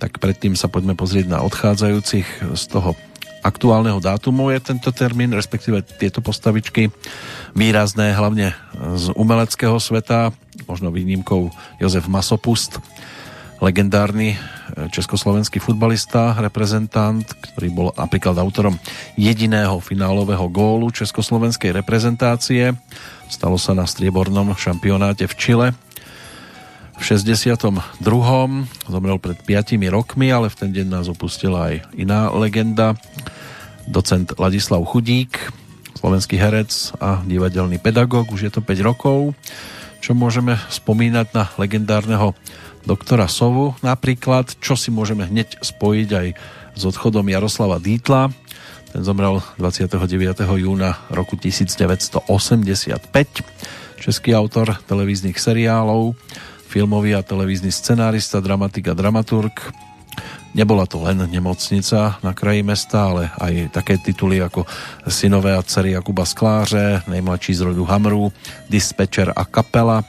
tak 0.00 0.18
predtým 0.18 0.56
sa 0.56 0.72
poďme 0.72 0.96
pozrieť 0.96 1.28
na 1.28 1.44
odchádzajúcich 1.44 2.56
z 2.56 2.64
toho 2.72 2.96
aktuálneho 3.44 4.00
dátumu 4.00 4.48
je 4.48 4.58
tento 4.64 4.88
termín, 4.88 5.36
respektíve 5.36 5.84
tieto 5.84 6.24
postavičky 6.24 6.88
výrazné 7.52 8.16
hlavne 8.16 8.56
z 8.96 9.12
umeleckého 9.12 9.76
sveta, 9.76 10.32
možno 10.64 10.88
výnimkou 10.88 11.52
Jozef 11.76 12.08
Masopust, 12.08 12.80
legendárny 13.60 14.40
československý 14.94 15.58
futbalista, 15.58 16.38
reprezentant, 16.38 17.26
ktorý 17.26 17.68
bol 17.74 17.88
napríklad 17.98 18.38
autorom 18.38 18.78
jediného 19.18 19.82
finálového 19.82 20.46
gólu 20.46 20.94
československej 20.94 21.74
reprezentácie. 21.74 22.78
Stalo 23.26 23.58
sa 23.58 23.74
na 23.74 23.90
striebornom 23.90 24.54
šampionáte 24.54 25.26
v 25.26 25.34
Čile 25.34 25.66
v 26.94 27.02
62. 27.02 27.74
Zomrel 28.86 29.18
pred 29.18 29.38
5 29.42 29.74
rokmi, 29.90 30.30
ale 30.30 30.46
v 30.46 30.58
ten 30.62 30.70
deň 30.70 30.86
nás 30.86 31.06
opustila 31.10 31.74
aj 31.74 31.90
iná 31.98 32.30
legenda, 32.30 32.94
docent 33.90 34.38
Ladislav 34.38 34.86
Chudík, 34.86 35.50
slovenský 35.98 36.38
herec 36.38 36.94
a 37.02 37.18
divadelný 37.26 37.82
pedagóg, 37.82 38.30
už 38.30 38.46
je 38.46 38.52
to 38.54 38.62
5 38.62 38.78
rokov. 38.86 39.34
Čo 40.04 40.12
môžeme 40.12 40.60
spomínať 40.68 41.26
na 41.32 41.48
legendárneho 41.56 42.36
doktora 42.84 43.28
Sovu 43.28 43.72
napríklad, 43.80 44.60
čo 44.60 44.76
si 44.76 44.92
môžeme 44.92 45.24
hneď 45.24 45.60
spojiť 45.64 46.08
aj 46.12 46.28
s 46.76 46.82
odchodom 46.84 47.24
Jaroslava 47.26 47.80
Dítla. 47.80 48.28
Ten 48.92 49.02
zomrel 49.02 49.42
29. 49.58 49.90
júna 50.60 51.00
roku 51.10 51.34
1985. 51.34 52.30
Český 53.98 54.36
autor 54.36 54.76
televíznych 54.84 55.40
seriálov, 55.40 56.14
filmový 56.68 57.16
a 57.16 57.24
televízny 57.24 57.72
scenárista, 57.72 58.44
dramatik 58.44 58.92
a 58.92 58.94
dramaturg. 58.94 59.54
Nebola 60.54 60.86
to 60.86 61.02
len 61.02 61.18
nemocnica 61.26 62.22
na 62.22 62.30
kraji 62.30 62.62
mesta, 62.62 63.10
ale 63.10 63.26
aj 63.42 63.74
také 63.74 63.98
tituly 63.98 64.38
ako 64.38 64.62
Synové 65.10 65.58
a 65.58 65.62
dcery 65.66 65.98
Jakuba 65.98 66.22
Skláře, 66.22 67.10
Nejmladší 67.10 67.58
z 67.58 67.60
rodu 67.74 67.82
Hamru, 67.82 68.30
Dispečer 68.70 69.34
a 69.34 69.42
kapela, 69.42 70.06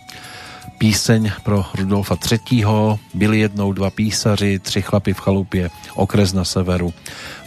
píseň 0.78 1.42
pro 1.44 1.66
Rudolfa 1.74 2.20
III. 2.20 2.66
Byli 3.14 3.40
jednou 3.40 3.74
dva 3.74 3.90
písaři, 3.90 4.60
tři 4.60 4.82
chlapy 4.82 5.14
v 5.14 5.20
chalupě, 5.20 5.64
okres 5.96 6.34
na 6.34 6.46
severu, 6.46 6.94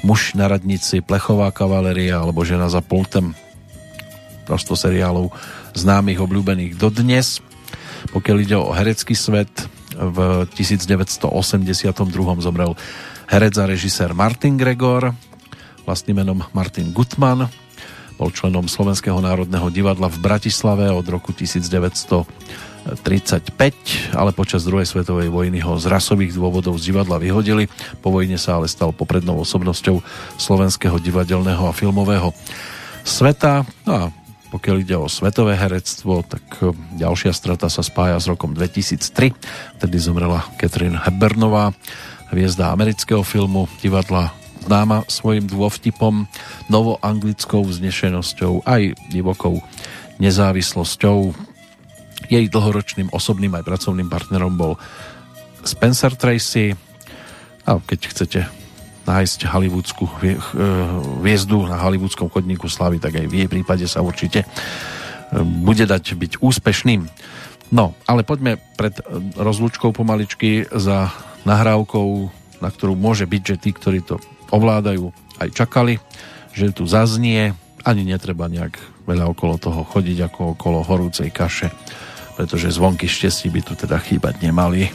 muž 0.03 0.35
na 0.35 0.49
radnici, 0.49 1.01
plechová 1.01 1.51
kavaleria 1.51 2.21
alebo 2.21 2.45
žena 2.45 2.69
za 2.69 2.81
pultem. 2.81 3.35
Prosto 4.49 4.77
seriálov 4.77 5.31
známych, 5.77 6.19
obľúbených 6.19 6.81
dodnes. 6.81 7.45
Pokiaľ 8.17 8.37
ide 8.41 8.57
o 8.57 8.73
herecký 8.73 9.13
svet, 9.13 9.51
v 9.99 10.47
1982 10.55 11.27
zomrel 12.39 12.73
herec 13.27 13.55
a 13.59 13.65
režisér 13.67 14.15
Martin 14.15 14.55
Gregor, 14.55 15.11
vlastným 15.83 16.23
menom 16.23 16.47
Martin 16.55 16.95
Gutman, 16.95 17.51
bol 18.19 18.31
členom 18.35 18.67
Slovenského 18.67 19.19
národného 19.23 19.71
divadla 19.71 20.11
v 20.11 20.19
Bratislave 20.19 20.91
od 20.91 21.07
roku 21.07 21.31
1900 21.31 22.27
35, 22.97 24.17
ale 24.17 24.31
počas 24.33 24.65
druhej 24.65 24.89
svetovej 24.89 25.29
vojny 25.29 25.61
ho 25.61 25.77
z 25.77 25.91
rasových 25.91 26.33
dôvodov 26.33 26.81
z 26.81 26.93
divadla 26.93 27.21
vyhodili. 27.21 27.69
Po 28.01 28.09
vojne 28.09 28.41
sa 28.41 28.57
ale 28.57 28.71
stal 28.71 28.97
poprednou 28.97 29.37
osobnosťou 29.45 30.01
slovenského 30.41 30.97
divadelného 30.97 31.69
a 31.69 31.77
filmového 31.77 32.33
sveta. 33.05 33.69
No 33.85 33.93
a 33.93 34.03
pokiaľ 34.49 34.77
ide 34.81 34.97
o 34.97 35.13
svetové 35.13 35.61
herectvo, 35.61 36.25
tak 36.25 36.45
e, 36.65 36.73
ďalšia 36.97 37.37
strata 37.37 37.69
sa 37.69 37.85
spája 37.85 38.17
s 38.17 38.29
rokom 38.33 38.57
2003. 38.57 39.37
Vtedy 39.77 39.97
zomrela 40.01 40.41
Catherine 40.57 40.97
Hepburnová, 40.97 41.77
hviezda 42.33 42.73
amerického 42.73 43.21
filmu, 43.21 43.69
divadla 43.85 44.33
známa 44.65 45.05
svojim 45.09 45.49
dôvtipom, 45.49 46.29
novoanglickou 46.69 47.65
vznešenosťou 47.65 48.69
aj 48.69 48.97
divokou 49.13 49.61
nezávislosťou 50.21 51.48
jej 52.29 52.45
dlhoročným 52.47 53.09
osobným 53.11 53.57
aj 53.57 53.65
pracovným 53.65 54.09
partnerom 54.13 54.55
bol 54.55 54.77
Spencer 55.65 56.15
Tracy. 56.15 56.77
A 57.69 57.77
keď 57.85 58.01
chcete 58.09 58.41
nájsť 59.09 59.49
hollywoodskú 59.49 60.05
eh, 60.25 60.37
hviezdu 61.25 61.65
na 61.65 61.81
hollywoodskom 61.81 62.29
chodníku 62.29 62.69
slavy, 62.69 63.01
tak 63.01 63.17
aj 63.17 63.27
v 63.27 63.35
jej 63.45 63.49
prípade 63.49 63.85
sa 63.89 64.05
určite 64.05 64.45
eh, 64.45 64.49
bude 65.41 65.89
dať 65.89 66.05
byť 66.13 66.33
úspešným. 66.45 67.09
No, 67.69 67.93
ale 68.09 68.25
poďme 68.25 68.61
pred 68.77 69.01
eh, 69.01 69.05
rozlúčkou 69.41 69.97
pomaličky 69.97 70.69
za 70.69 71.09
nahrávkou, 71.49 72.09
na 72.61 72.69
ktorú 72.69 72.93
môže 72.93 73.25
byť, 73.25 73.43
že 73.45 73.57
tí, 73.57 73.71
ktorí 73.73 74.05
to 74.05 74.21
ovládajú, 74.53 75.09
aj 75.41 75.49
čakali, 75.57 76.01
že 76.53 76.73
tu 76.75 76.85
zaznie, 76.85 77.57
ani 77.87 78.03
netreba 78.05 78.51
nejak 78.51 78.77
veľa 79.09 79.33
okolo 79.33 79.57
toho 79.57 79.81
chodiť 79.87 80.29
ako 80.29 80.59
okolo 80.59 80.85
horúcej 80.85 81.33
kaše 81.33 81.73
pretože 82.39 82.71
zvonky 82.71 83.11
štestí 83.11 83.51
by 83.51 83.61
tu 83.67 83.75
teda 83.75 83.99
chýbať 83.99 84.47
nemali. 84.47 84.87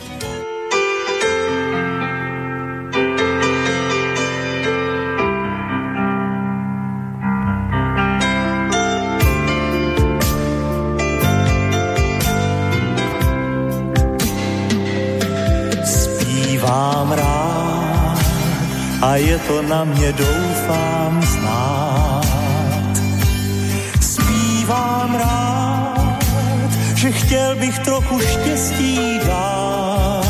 Spívám 15.84 17.12
rád 17.12 18.24
a 19.04 19.20
je 19.20 19.36
to 19.44 19.56
na 19.68 19.84
mě 19.84 20.16
doufám 20.16 21.20
znát. 21.20 21.83
Že 27.04 27.12
chtěl 27.12 27.56
bych 27.56 27.80
trochu 27.80 28.20
štěstí 28.20 29.20
dát. 29.28 30.26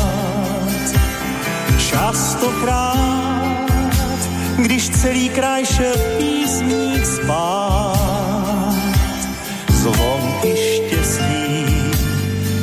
Častokrát, 1.90 3.70
když 4.56 4.88
celý 4.88 5.28
kraj 5.28 5.66
šel 5.66 5.94
písník 6.18 7.06
spát, 7.06 8.74
zvonky 9.68 10.54
štěstí, 10.56 11.66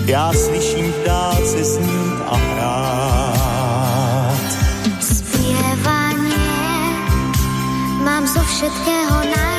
já 0.06 0.34
slyším 0.34 0.92
v 0.92 1.06
dálce 1.06 1.66
snít 1.66 2.22
a 2.28 2.36
hrát. 2.36 2.82
Zpěvaně 5.00 6.36
mám 8.04 8.28
zo 8.28 8.40
všetkého 8.40 9.16
najradšej 9.16 9.51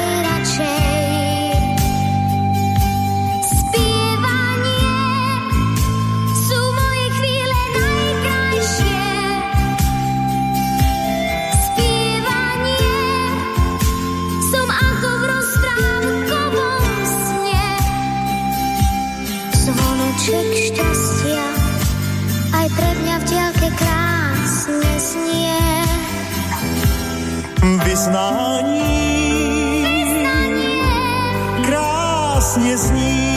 vyznání. 28.03 29.85
Krásně 31.67 32.79
zní. 32.79 33.33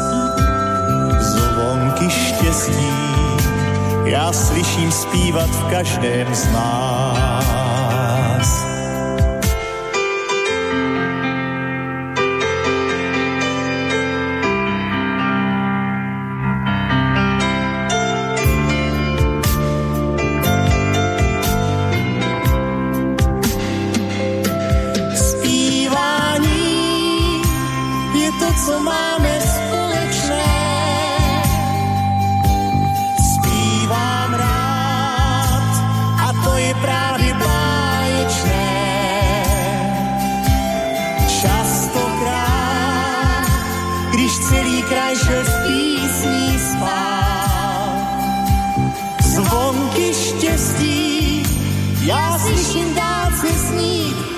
Štěstí 2.09 2.93
já 4.05 4.33
slyším 4.33 4.93
zpívat 4.93 5.51
v 5.51 5.71
každém 5.71 6.35
z 6.35 6.53
nás. 6.53 7.32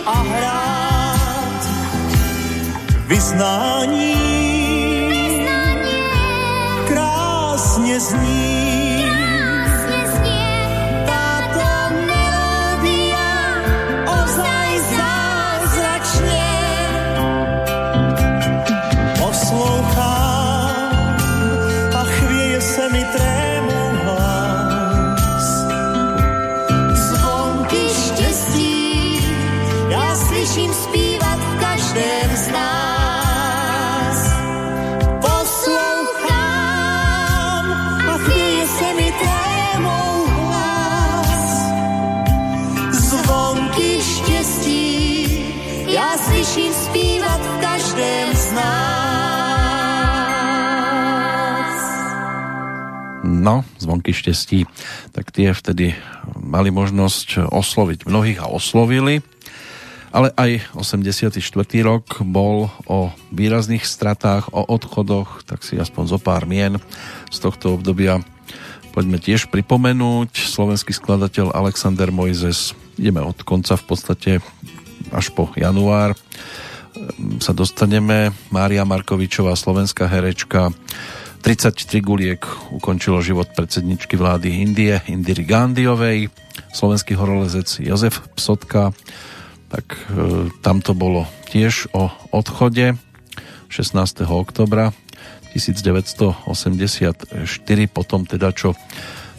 A 0.06 0.22
hrát 0.22 1.68
vyznání. 3.06 4.14
Krásně 6.88 8.00
zní. 8.00 8.53
Zvonky 53.84 54.16
štestí, 54.16 54.64
tak 55.12 55.28
tie 55.28 55.52
vtedy 55.52 55.92
mali 56.40 56.72
možnosť 56.72 57.52
osloviť 57.52 58.08
mnohých 58.08 58.40
a 58.40 58.50
oslovili. 58.50 59.20
Ale 60.14 60.30
aj 60.38 60.78
84. 60.78 61.42
rok 61.82 62.22
bol 62.22 62.70
o 62.86 63.10
výrazných 63.34 63.82
stratách, 63.82 64.54
o 64.54 64.62
odchodoch, 64.62 65.42
tak 65.42 65.66
si 65.66 65.74
aspoň 65.74 66.04
zo 66.06 66.18
pár 66.22 66.46
mien 66.46 66.78
z 67.34 67.38
tohto 67.42 67.74
obdobia 67.74 68.22
poďme 68.94 69.18
tiež 69.18 69.50
pripomenúť. 69.50 70.38
Slovenský 70.38 70.94
skladateľ 70.94 71.50
Alexander 71.50 72.14
Mojzes, 72.14 72.78
ideme 72.94 73.26
od 73.26 73.42
konca 73.42 73.74
v 73.74 73.84
podstate 73.90 74.32
až 75.10 75.34
po 75.34 75.50
január 75.58 76.14
sa 77.42 77.52
dostaneme. 77.52 78.30
Mária 78.54 78.86
Markovičová, 78.86 79.58
slovenská 79.58 80.06
herečka, 80.06 80.70
33 81.44 82.00
guliek 82.00 82.40
ukončilo 82.72 83.20
život 83.20 83.52
predsedničky 83.52 84.16
vlády 84.16 84.64
Indie, 84.64 84.96
Indiry 85.12 85.44
Gandiovej, 85.44 86.32
slovenský 86.72 87.20
horolezec 87.20 87.84
Jozef 87.84 88.24
Psotka, 88.32 88.96
tak 89.68 89.92
e, 90.08 90.48
tam 90.64 90.80
to 90.80 90.96
bolo 90.96 91.28
tiež 91.52 91.92
o 91.92 92.08
odchode 92.32 92.96
16. 93.68 94.24
oktobra 94.24 94.96
1984, 95.52 97.12
potom 97.92 98.24
teda 98.24 98.48
čo 98.56 98.72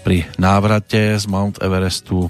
pri 0.06 0.30
návrate 0.38 1.18
z 1.18 1.26
Mount 1.26 1.58
Everestu 1.58 2.30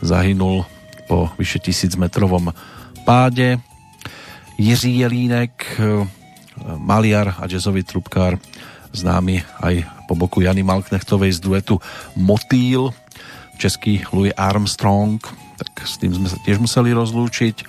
zahynul 0.00 0.64
po 1.04 1.28
vyše 1.36 1.60
tisíc 1.60 1.92
metrovom 1.92 2.56
páde. 3.04 3.60
Jiří 4.56 5.04
Jelínek, 5.04 5.76
e, 5.76 6.08
maliar 6.80 7.36
a 7.36 7.44
jazzový 7.44 7.84
trubkár, 7.84 8.40
známy 8.90 9.42
aj 9.62 9.86
po 10.10 10.18
boku 10.18 10.42
Jany 10.42 10.66
Malknechtovej 10.66 11.38
z 11.38 11.40
duetu 11.40 11.78
Motýl, 12.18 12.90
český 13.60 14.02
Louis 14.10 14.34
Armstrong, 14.34 15.20
tak 15.60 15.84
s 15.84 16.00
tým 16.00 16.16
sme 16.16 16.26
sa 16.26 16.40
tiež 16.40 16.58
museli 16.58 16.90
rozlúčiť. 16.96 17.62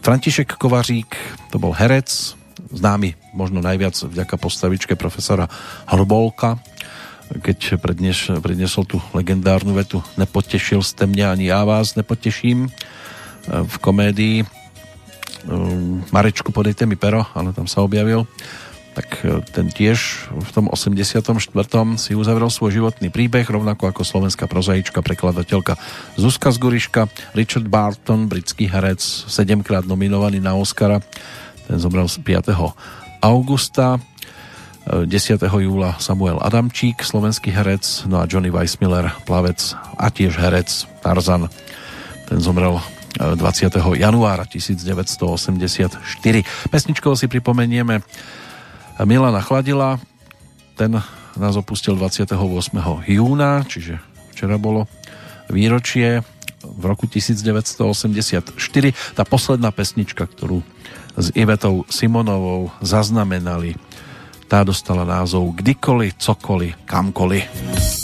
František 0.00 0.56
Kovařík, 0.56 1.10
to 1.50 1.58
bol 1.58 1.74
herec, 1.74 2.08
známy 2.72 3.18
možno 3.34 3.60
najviac 3.60 3.92
vďaka 3.98 4.34
postavičke 4.38 4.94
profesora 4.94 5.50
Hrbolka, 5.90 6.62
keď 7.32 7.80
prednes, 7.80 8.28
prednesol 8.44 8.84
tú 8.84 9.00
legendárnu 9.16 9.72
vetu 9.72 10.04
Nepotešil 10.20 10.84
ste 10.84 11.08
mňa, 11.08 11.26
ani 11.32 11.48
ja 11.48 11.64
vás 11.64 11.96
nepoteším 11.96 12.68
v 13.48 13.74
komédii. 13.80 14.44
Marečku, 16.14 16.54
podejte 16.54 16.86
mi 16.86 16.94
pero, 16.94 17.26
ale 17.34 17.50
tam 17.50 17.66
sa 17.66 17.82
objavil 17.82 18.28
tak 18.92 19.24
ten 19.56 19.72
tiež 19.72 20.28
v 20.28 20.50
tom 20.52 20.68
84. 20.68 21.24
si 21.96 22.12
uzavrel 22.12 22.52
svoj 22.52 22.70
životný 22.76 23.08
príbeh, 23.08 23.48
rovnako 23.48 23.88
ako 23.88 24.02
slovenská 24.04 24.44
prozaička, 24.44 25.00
prekladateľka 25.00 25.80
Zuzka 26.20 26.52
Zguriška, 26.52 27.08
Richard 27.32 27.72
Barton, 27.72 28.28
britský 28.28 28.68
herec, 28.68 29.00
sedemkrát 29.28 29.88
nominovaný 29.88 30.44
na 30.44 30.52
Oscara, 30.52 31.00
ten 31.64 31.80
zomrel 31.80 32.04
5. 32.04 32.52
augusta, 33.24 33.96
10. 34.84 35.08
júla 35.40 35.96
Samuel 36.02 36.42
Adamčík, 36.42 37.00
slovenský 37.00 37.54
herec, 37.54 38.04
no 38.10 38.20
a 38.20 38.28
Johnny 38.28 38.50
Weissmiller, 38.50 39.14
plavec 39.24 39.78
a 39.96 40.10
tiež 40.12 40.36
herec 40.36 40.68
Tarzan, 41.00 41.48
ten 42.28 42.38
zomrel 42.42 42.82
20. 43.16 43.72
januára 44.00 44.48
1984. 44.48 46.00
Pesničkou 46.72 47.12
si 47.12 47.28
pripomenieme 47.28 48.00
Milana 49.00 49.40
Chladila, 49.40 49.96
ten 50.76 51.00
nás 51.36 51.54
opustil 51.56 51.96
28. 51.96 52.36
júna, 53.08 53.64
čiže 53.64 53.96
včera 54.36 54.60
bolo 54.60 54.84
výročie 55.48 56.20
v 56.62 56.82
roku 56.84 57.08
1984. 57.08 58.52
Tá 59.16 59.22
posledná 59.24 59.72
pesnička, 59.72 60.28
ktorú 60.28 60.60
s 61.16 61.32
Ivetou 61.32 61.88
Simonovou 61.88 62.72
zaznamenali, 62.80 63.76
tá 64.48 64.64
dostala 64.64 65.08
názov 65.08 65.56
Kdykoliv, 65.56 66.16
cokoliv, 66.20 66.76
kamkoliv. 66.84 67.44
Kdykoliv, 67.48 68.01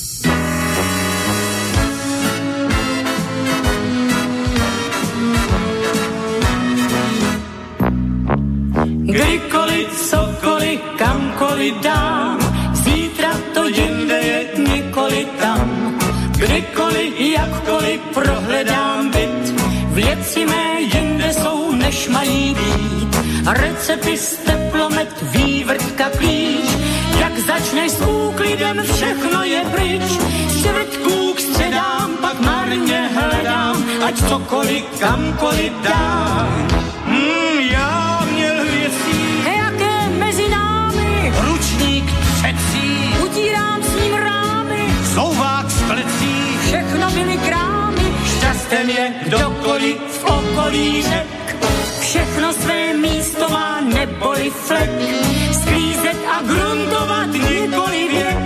kamkoliv 11.68 11.82
dám, 11.82 12.38
zítra 12.72 13.30
to 13.54 13.68
jinde 13.68 14.14
je 14.14 14.46
nikoli 14.56 15.26
tam. 15.40 15.98
Kdykoliv, 16.38 17.20
jakkoliv 17.20 18.00
prohledám 18.14 19.10
byt, 19.10 19.60
věci 19.92 20.46
mé 20.46 20.80
jinde 20.80 21.32
jsou, 21.32 21.72
než 21.72 22.08
mají 22.08 22.54
být. 22.54 23.16
Recepty 23.46 24.16
z 24.16 24.36
teplomet, 24.36 25.08
vývrtka, 25.22 26.10
klíč, 26.18 26.70
jak 27.20 27.38
začneš 27.38 27.92
s 27.92 28.00
úklidem, 28.00 28.82
všechno 28.92 29.42
je 29.42 29.60
pryč. 29.72 30.02
Čtvrtků 30.58 31.34
k 31.34 31.40
středám, 31.40 32.16
pak 32.20 32.40
marně 32.40 33.10
hledám, 33.14 33.84
ať 34.06 34.28
cokoliv, 34.28 34.84
kamkoliv 35.00 35.72
dám. 35.82 36.87
komercí. 45.98 46.58
Všechno 46.66 47.10
byly 47.10 47.38
krámy, 47.38 48.14
šťastem 48.36 48.90
je 48.90 49.14
kdokoliv 49.26 49.96
v 49.96 50.24
okolí 50.24 51.02
řek. 51.02 51.56
Všechno 52.00 52.52
své 52.52 52.94
místo 52.94 53.48
má 53.48 53.80
neboli 53.80 54.50
flek, 54.50 54.90
sklízet 55.52 56.16
a 56.30 56.42
gruntovat 56.42 57.32
nikoli 57.32 58.08
věk. 58.08 58.38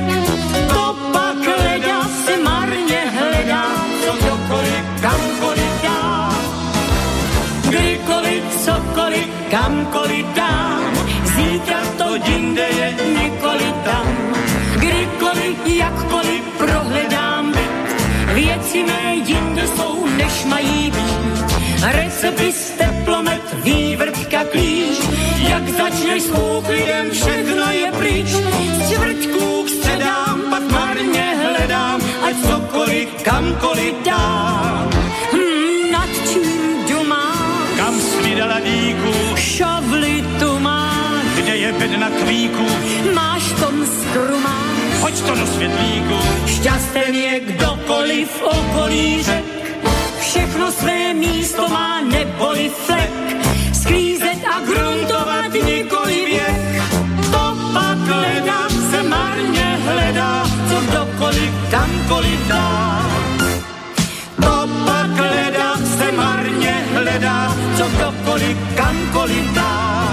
To 0.68 0.97
pak 1.12 1.36
leda 1.64 2.02
se 2.24 2.36
marně 2.39 3.00
hledá, 3.18 3.66
co 4.05 4.12
kdokoliv, 4.12 4.84
kamkoliv 5.00 5.82
dá. 5.82 6.32
Kdykoliv, 7.68 8.42
cokoliv, 8.64 9.28
kamkoliv 9.50 10.26
dám, 10.26 10.92
zítra 11.36 11.81
to 11.98 12.14
jinde 12.14 12.68
je 12.78 12.97
nikoli 13.18 13.74
tam. 13.84 14.06
Kdykoliv, 14.76 15.66
jakkoliv 15.66 16.42
prohledám, 16.58 17.22
musíme 18.73 19.15
jinde 19.15 19.67
jsou, 19.67 20.07
než 20.17 20.44
mají 20.44 20.91
být. 20.91 21.44
Recepty, 21.83 22.52
teplomet, 22.78 23.42
vývrtka, 23.65 24.44
klíč, 24.44 24.99
jak 25.39 25.68
začneš 25.68 26.23
s 26.23 26.68
lidem, 26.68 27.10
všechno 27.10 27.70
je 27.70 27.92
pryč. 27.92 28.26
Z 28.26 28.91
čtvrtků 28.91 29.62
k 29.62 29.68
středám, 29.68 30.41
pak 30.51 30.62
marně 30.70 31.36
hledám, 31.42 32.01
ať 32.25 32.34
cokoliv, 32.49 33.09
kamkoliv 33.23 33.94
dám. 34.05 34.91
Hmm, 35.33 35.92
nad 35.92 36.10
čím 36.33 36.86
doma? 36.89 37.33
Kam 37.76 38.01
slídala 38.01 38.60
díku? 38.60 39.36
Šavli 39.36 40.25
tu 40.41 40.59
máš. 40.59 41.25
Kde 41.34 41.57
je 41.57 41.73
bedna 41.73 42.10
kvíku? 42.10 42.67
Máš 43.15 43.42
tom 43.60 43.86
skrumá. 43.86 44.62
Hoď 45.01 45.20
to 45.20 45.34
do 45.34 45.47
světlíku 45.47 46.41
Šťasten 46.62 47.10
je 47.10 47.34
kdokoliv 47.41 48.31
okolí 48.42 49.23
řek. 49.23 49.44
Všechno 50.20 50.70
své 50.73 51.15
místo 51.15 51.68
má 51.68 52.00
neboli 52.00 52.70
flek. 52.86 53.10
Sklízet 53.74 54.39
a 54.47 54.62
gruntovat 54.62 55.50
nikoli 55.66 56.18
věk. 56.26 56.82
To 57.34 57.44
pak 57.74 57.99
hledá, 57.99 58.68
se 58.91 59.02
marně 59.02 59.78
hledá, 59.84 60.47
co 60.70 60.76
kdokoliv 60.86 61.50
kamkoliv 61.70 62.41
dá. 62.49 63.10
To 64.42 64.68
pak 64.86 65.10
hledá, 65.18 65.70
se 65.99 66.12
marně 66.12 66.74
hledá, 66.94 67.57
co 67.76 67.84
kdokoliv 67.91 68.57
kamkoliv 68.76 69.44
dá. 69.55 70.07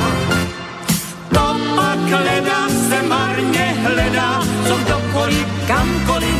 To 1.29 1.45
pak 1.75 1.99
hledá, 1.99 2.61
se 2.89 3.01
marně 3.01 3.75
hledá, 3.85 4.41
co 4.67 4.75
kdokoliv 4.75 5.47
kamkoliv. 5.67 6.38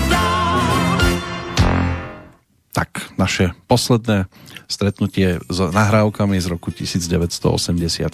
Tak, 2.70 3.18
naše 3.18 3.58
posledné 3.66 4.30
stretnutie 4.70 5.42
s 5.50 5.58
nahrávkami 5.58 6.38
z 6.38 6.48
roku 6.54 6.70
1984 6.70 8.14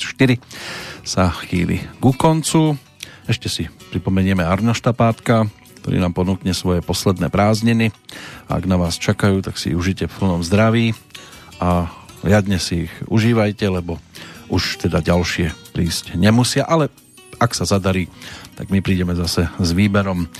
sa 1.03 1.23
chýli 1.43 1.83
ku 1.99 2.15
koncu. 2.15 2.79
Ešte 3.27 3.51
si 3.51 3.63
pripomenieme 3.91 4.47
Arno 4.47 4.71
Štapátka, 4.71 5.51
ktorý 5.83 5.99
nám 5.99 6.15
ponúkne 6.15 6.55
svoje 6.55 6.79
posledné 6.79 7.27
prázdniny. 7.27 7.91
Ak 8.47 8.63
na 8.63 8.79
vás 8.79 8.95
čakajú, 8.95 9.43
tak 9.43 9.59
si 9.59 9.75
užite 9.75 10.07
v 10.07 10.15
plnom 10.15 10.41
zdraví 10.41 10.95
a 11.59 11.91
riadne 12.23 12.55
si 12.55 12.87
ich 12.87 12.93
užívajte, 13.11 13.67
lebo 13.67 13.99
už 14.47 14.87
teda 14.87 15.03
ďalšie 15.03 15.51
prísť 15.75 16.15
nemusia, 16.15 16.63
ale 16.63 16.87
ak 17.37 17.51
sa 17.51 17.67
zadarí, 17.67 18.07
tak 18.55 18.71
my 18.71 18.79
prídeme 18.79 19.11
zase 19.19 19.51
s 19.59 19.69
výberom 19.75 20.31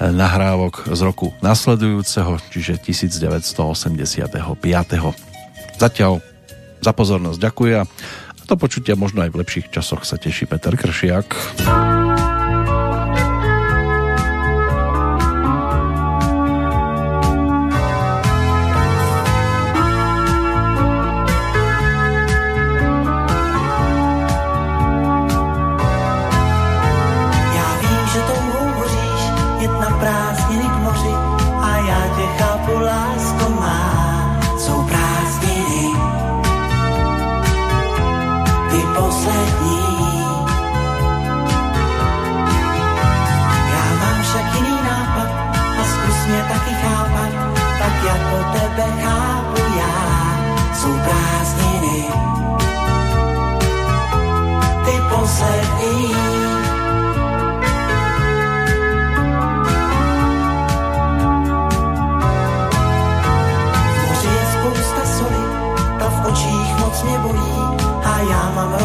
nahrávok 0.00 0.88
z 0.88 1.00
roku 1.04 1.36
nasledujúceho, 1.44 2.40
čiže 2.48 2.80
1985. 2.80 4.24
Zatiaľ 5.76 6.24
za 6.80 6.92
pozornosť 6.96 7.38
ďakujem 7.38 7.84
a 7.84 8.42
do 8.48 8.56
počutia 8.56 8.96
možno 8.96 9.22
aj 9.22 9.30
v 9.30 9.40
lepších 9.44 9.66
časoch 9.70 10.02
sa 10.08 10.16
teší 10.16 10.48
Peter 10.48 10.74
Kršiak. 10.74 11.28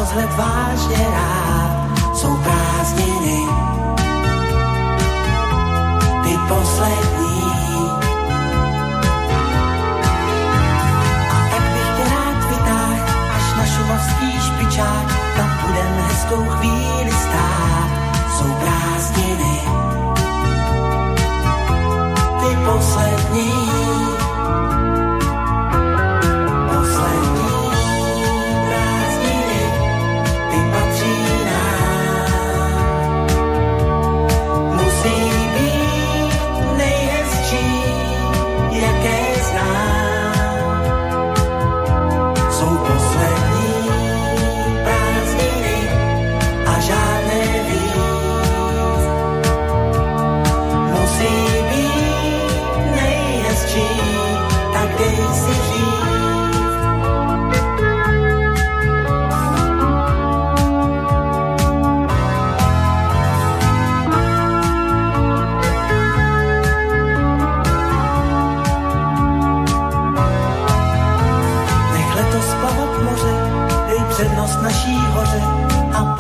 Rozhled 0.06 0.30
vážně 0.38 1.08
rád. 1.12 2.16
Jsou 2.16 2.38
prázdniny, 2.38 3.48
ty 6.24 6.38
poslední. 6.48 7.42
A 11.30 11.48
tak 11.52 11.62
bych 11.74 11.90
tě 11.98 12.04
rád 12.04 12.50
vytáhl 12.50 12.96
až 13.36 13.58
na 13.58 13.66
šumavský 13.66 14.40
špičák, 14.42 15.08
tam 15.38 15.50
budem 15.66 16.06
hezkou 16.08 16.46
chvíli 16.50 17.12
stát. 17.12 17.90
Jsou 18.38 18.54
prázdniny, 18.54 19.62
ty. 22.40 22.56
Poslední 22.66 23.65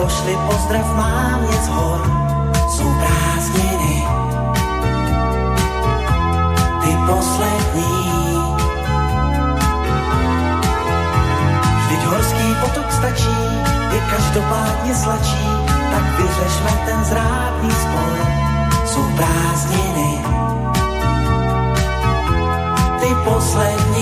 pošli 0.06 0.38
pozdrav 0.48 0.85
mámě 0.95 1.58
z 1.66 1.67
hor. 1.67 2.01
Jsou 2.69 2.90
prázdniny, 3.01 3.98
ty 6.82 6.92
poslední. 7.09 7.98
Vždyť 11.85 12.01
horský 12.06 12.48
potok 12.61 12.92
stačí, 12.92 13.42
je 13.93 14.00
každopádně 14.09 14.95
slačí, 14.95 15.48
tak 15.92 16.06
vyřešme 16.17 16.72
ten 16.85 17.06
zrádný 17.06 17.72
spor. 17.72 18.17
Jsou 18.85 19.03
prázdniny, 19.17 20.22
ty 23.00 23.09
poslední. 23.25 23.94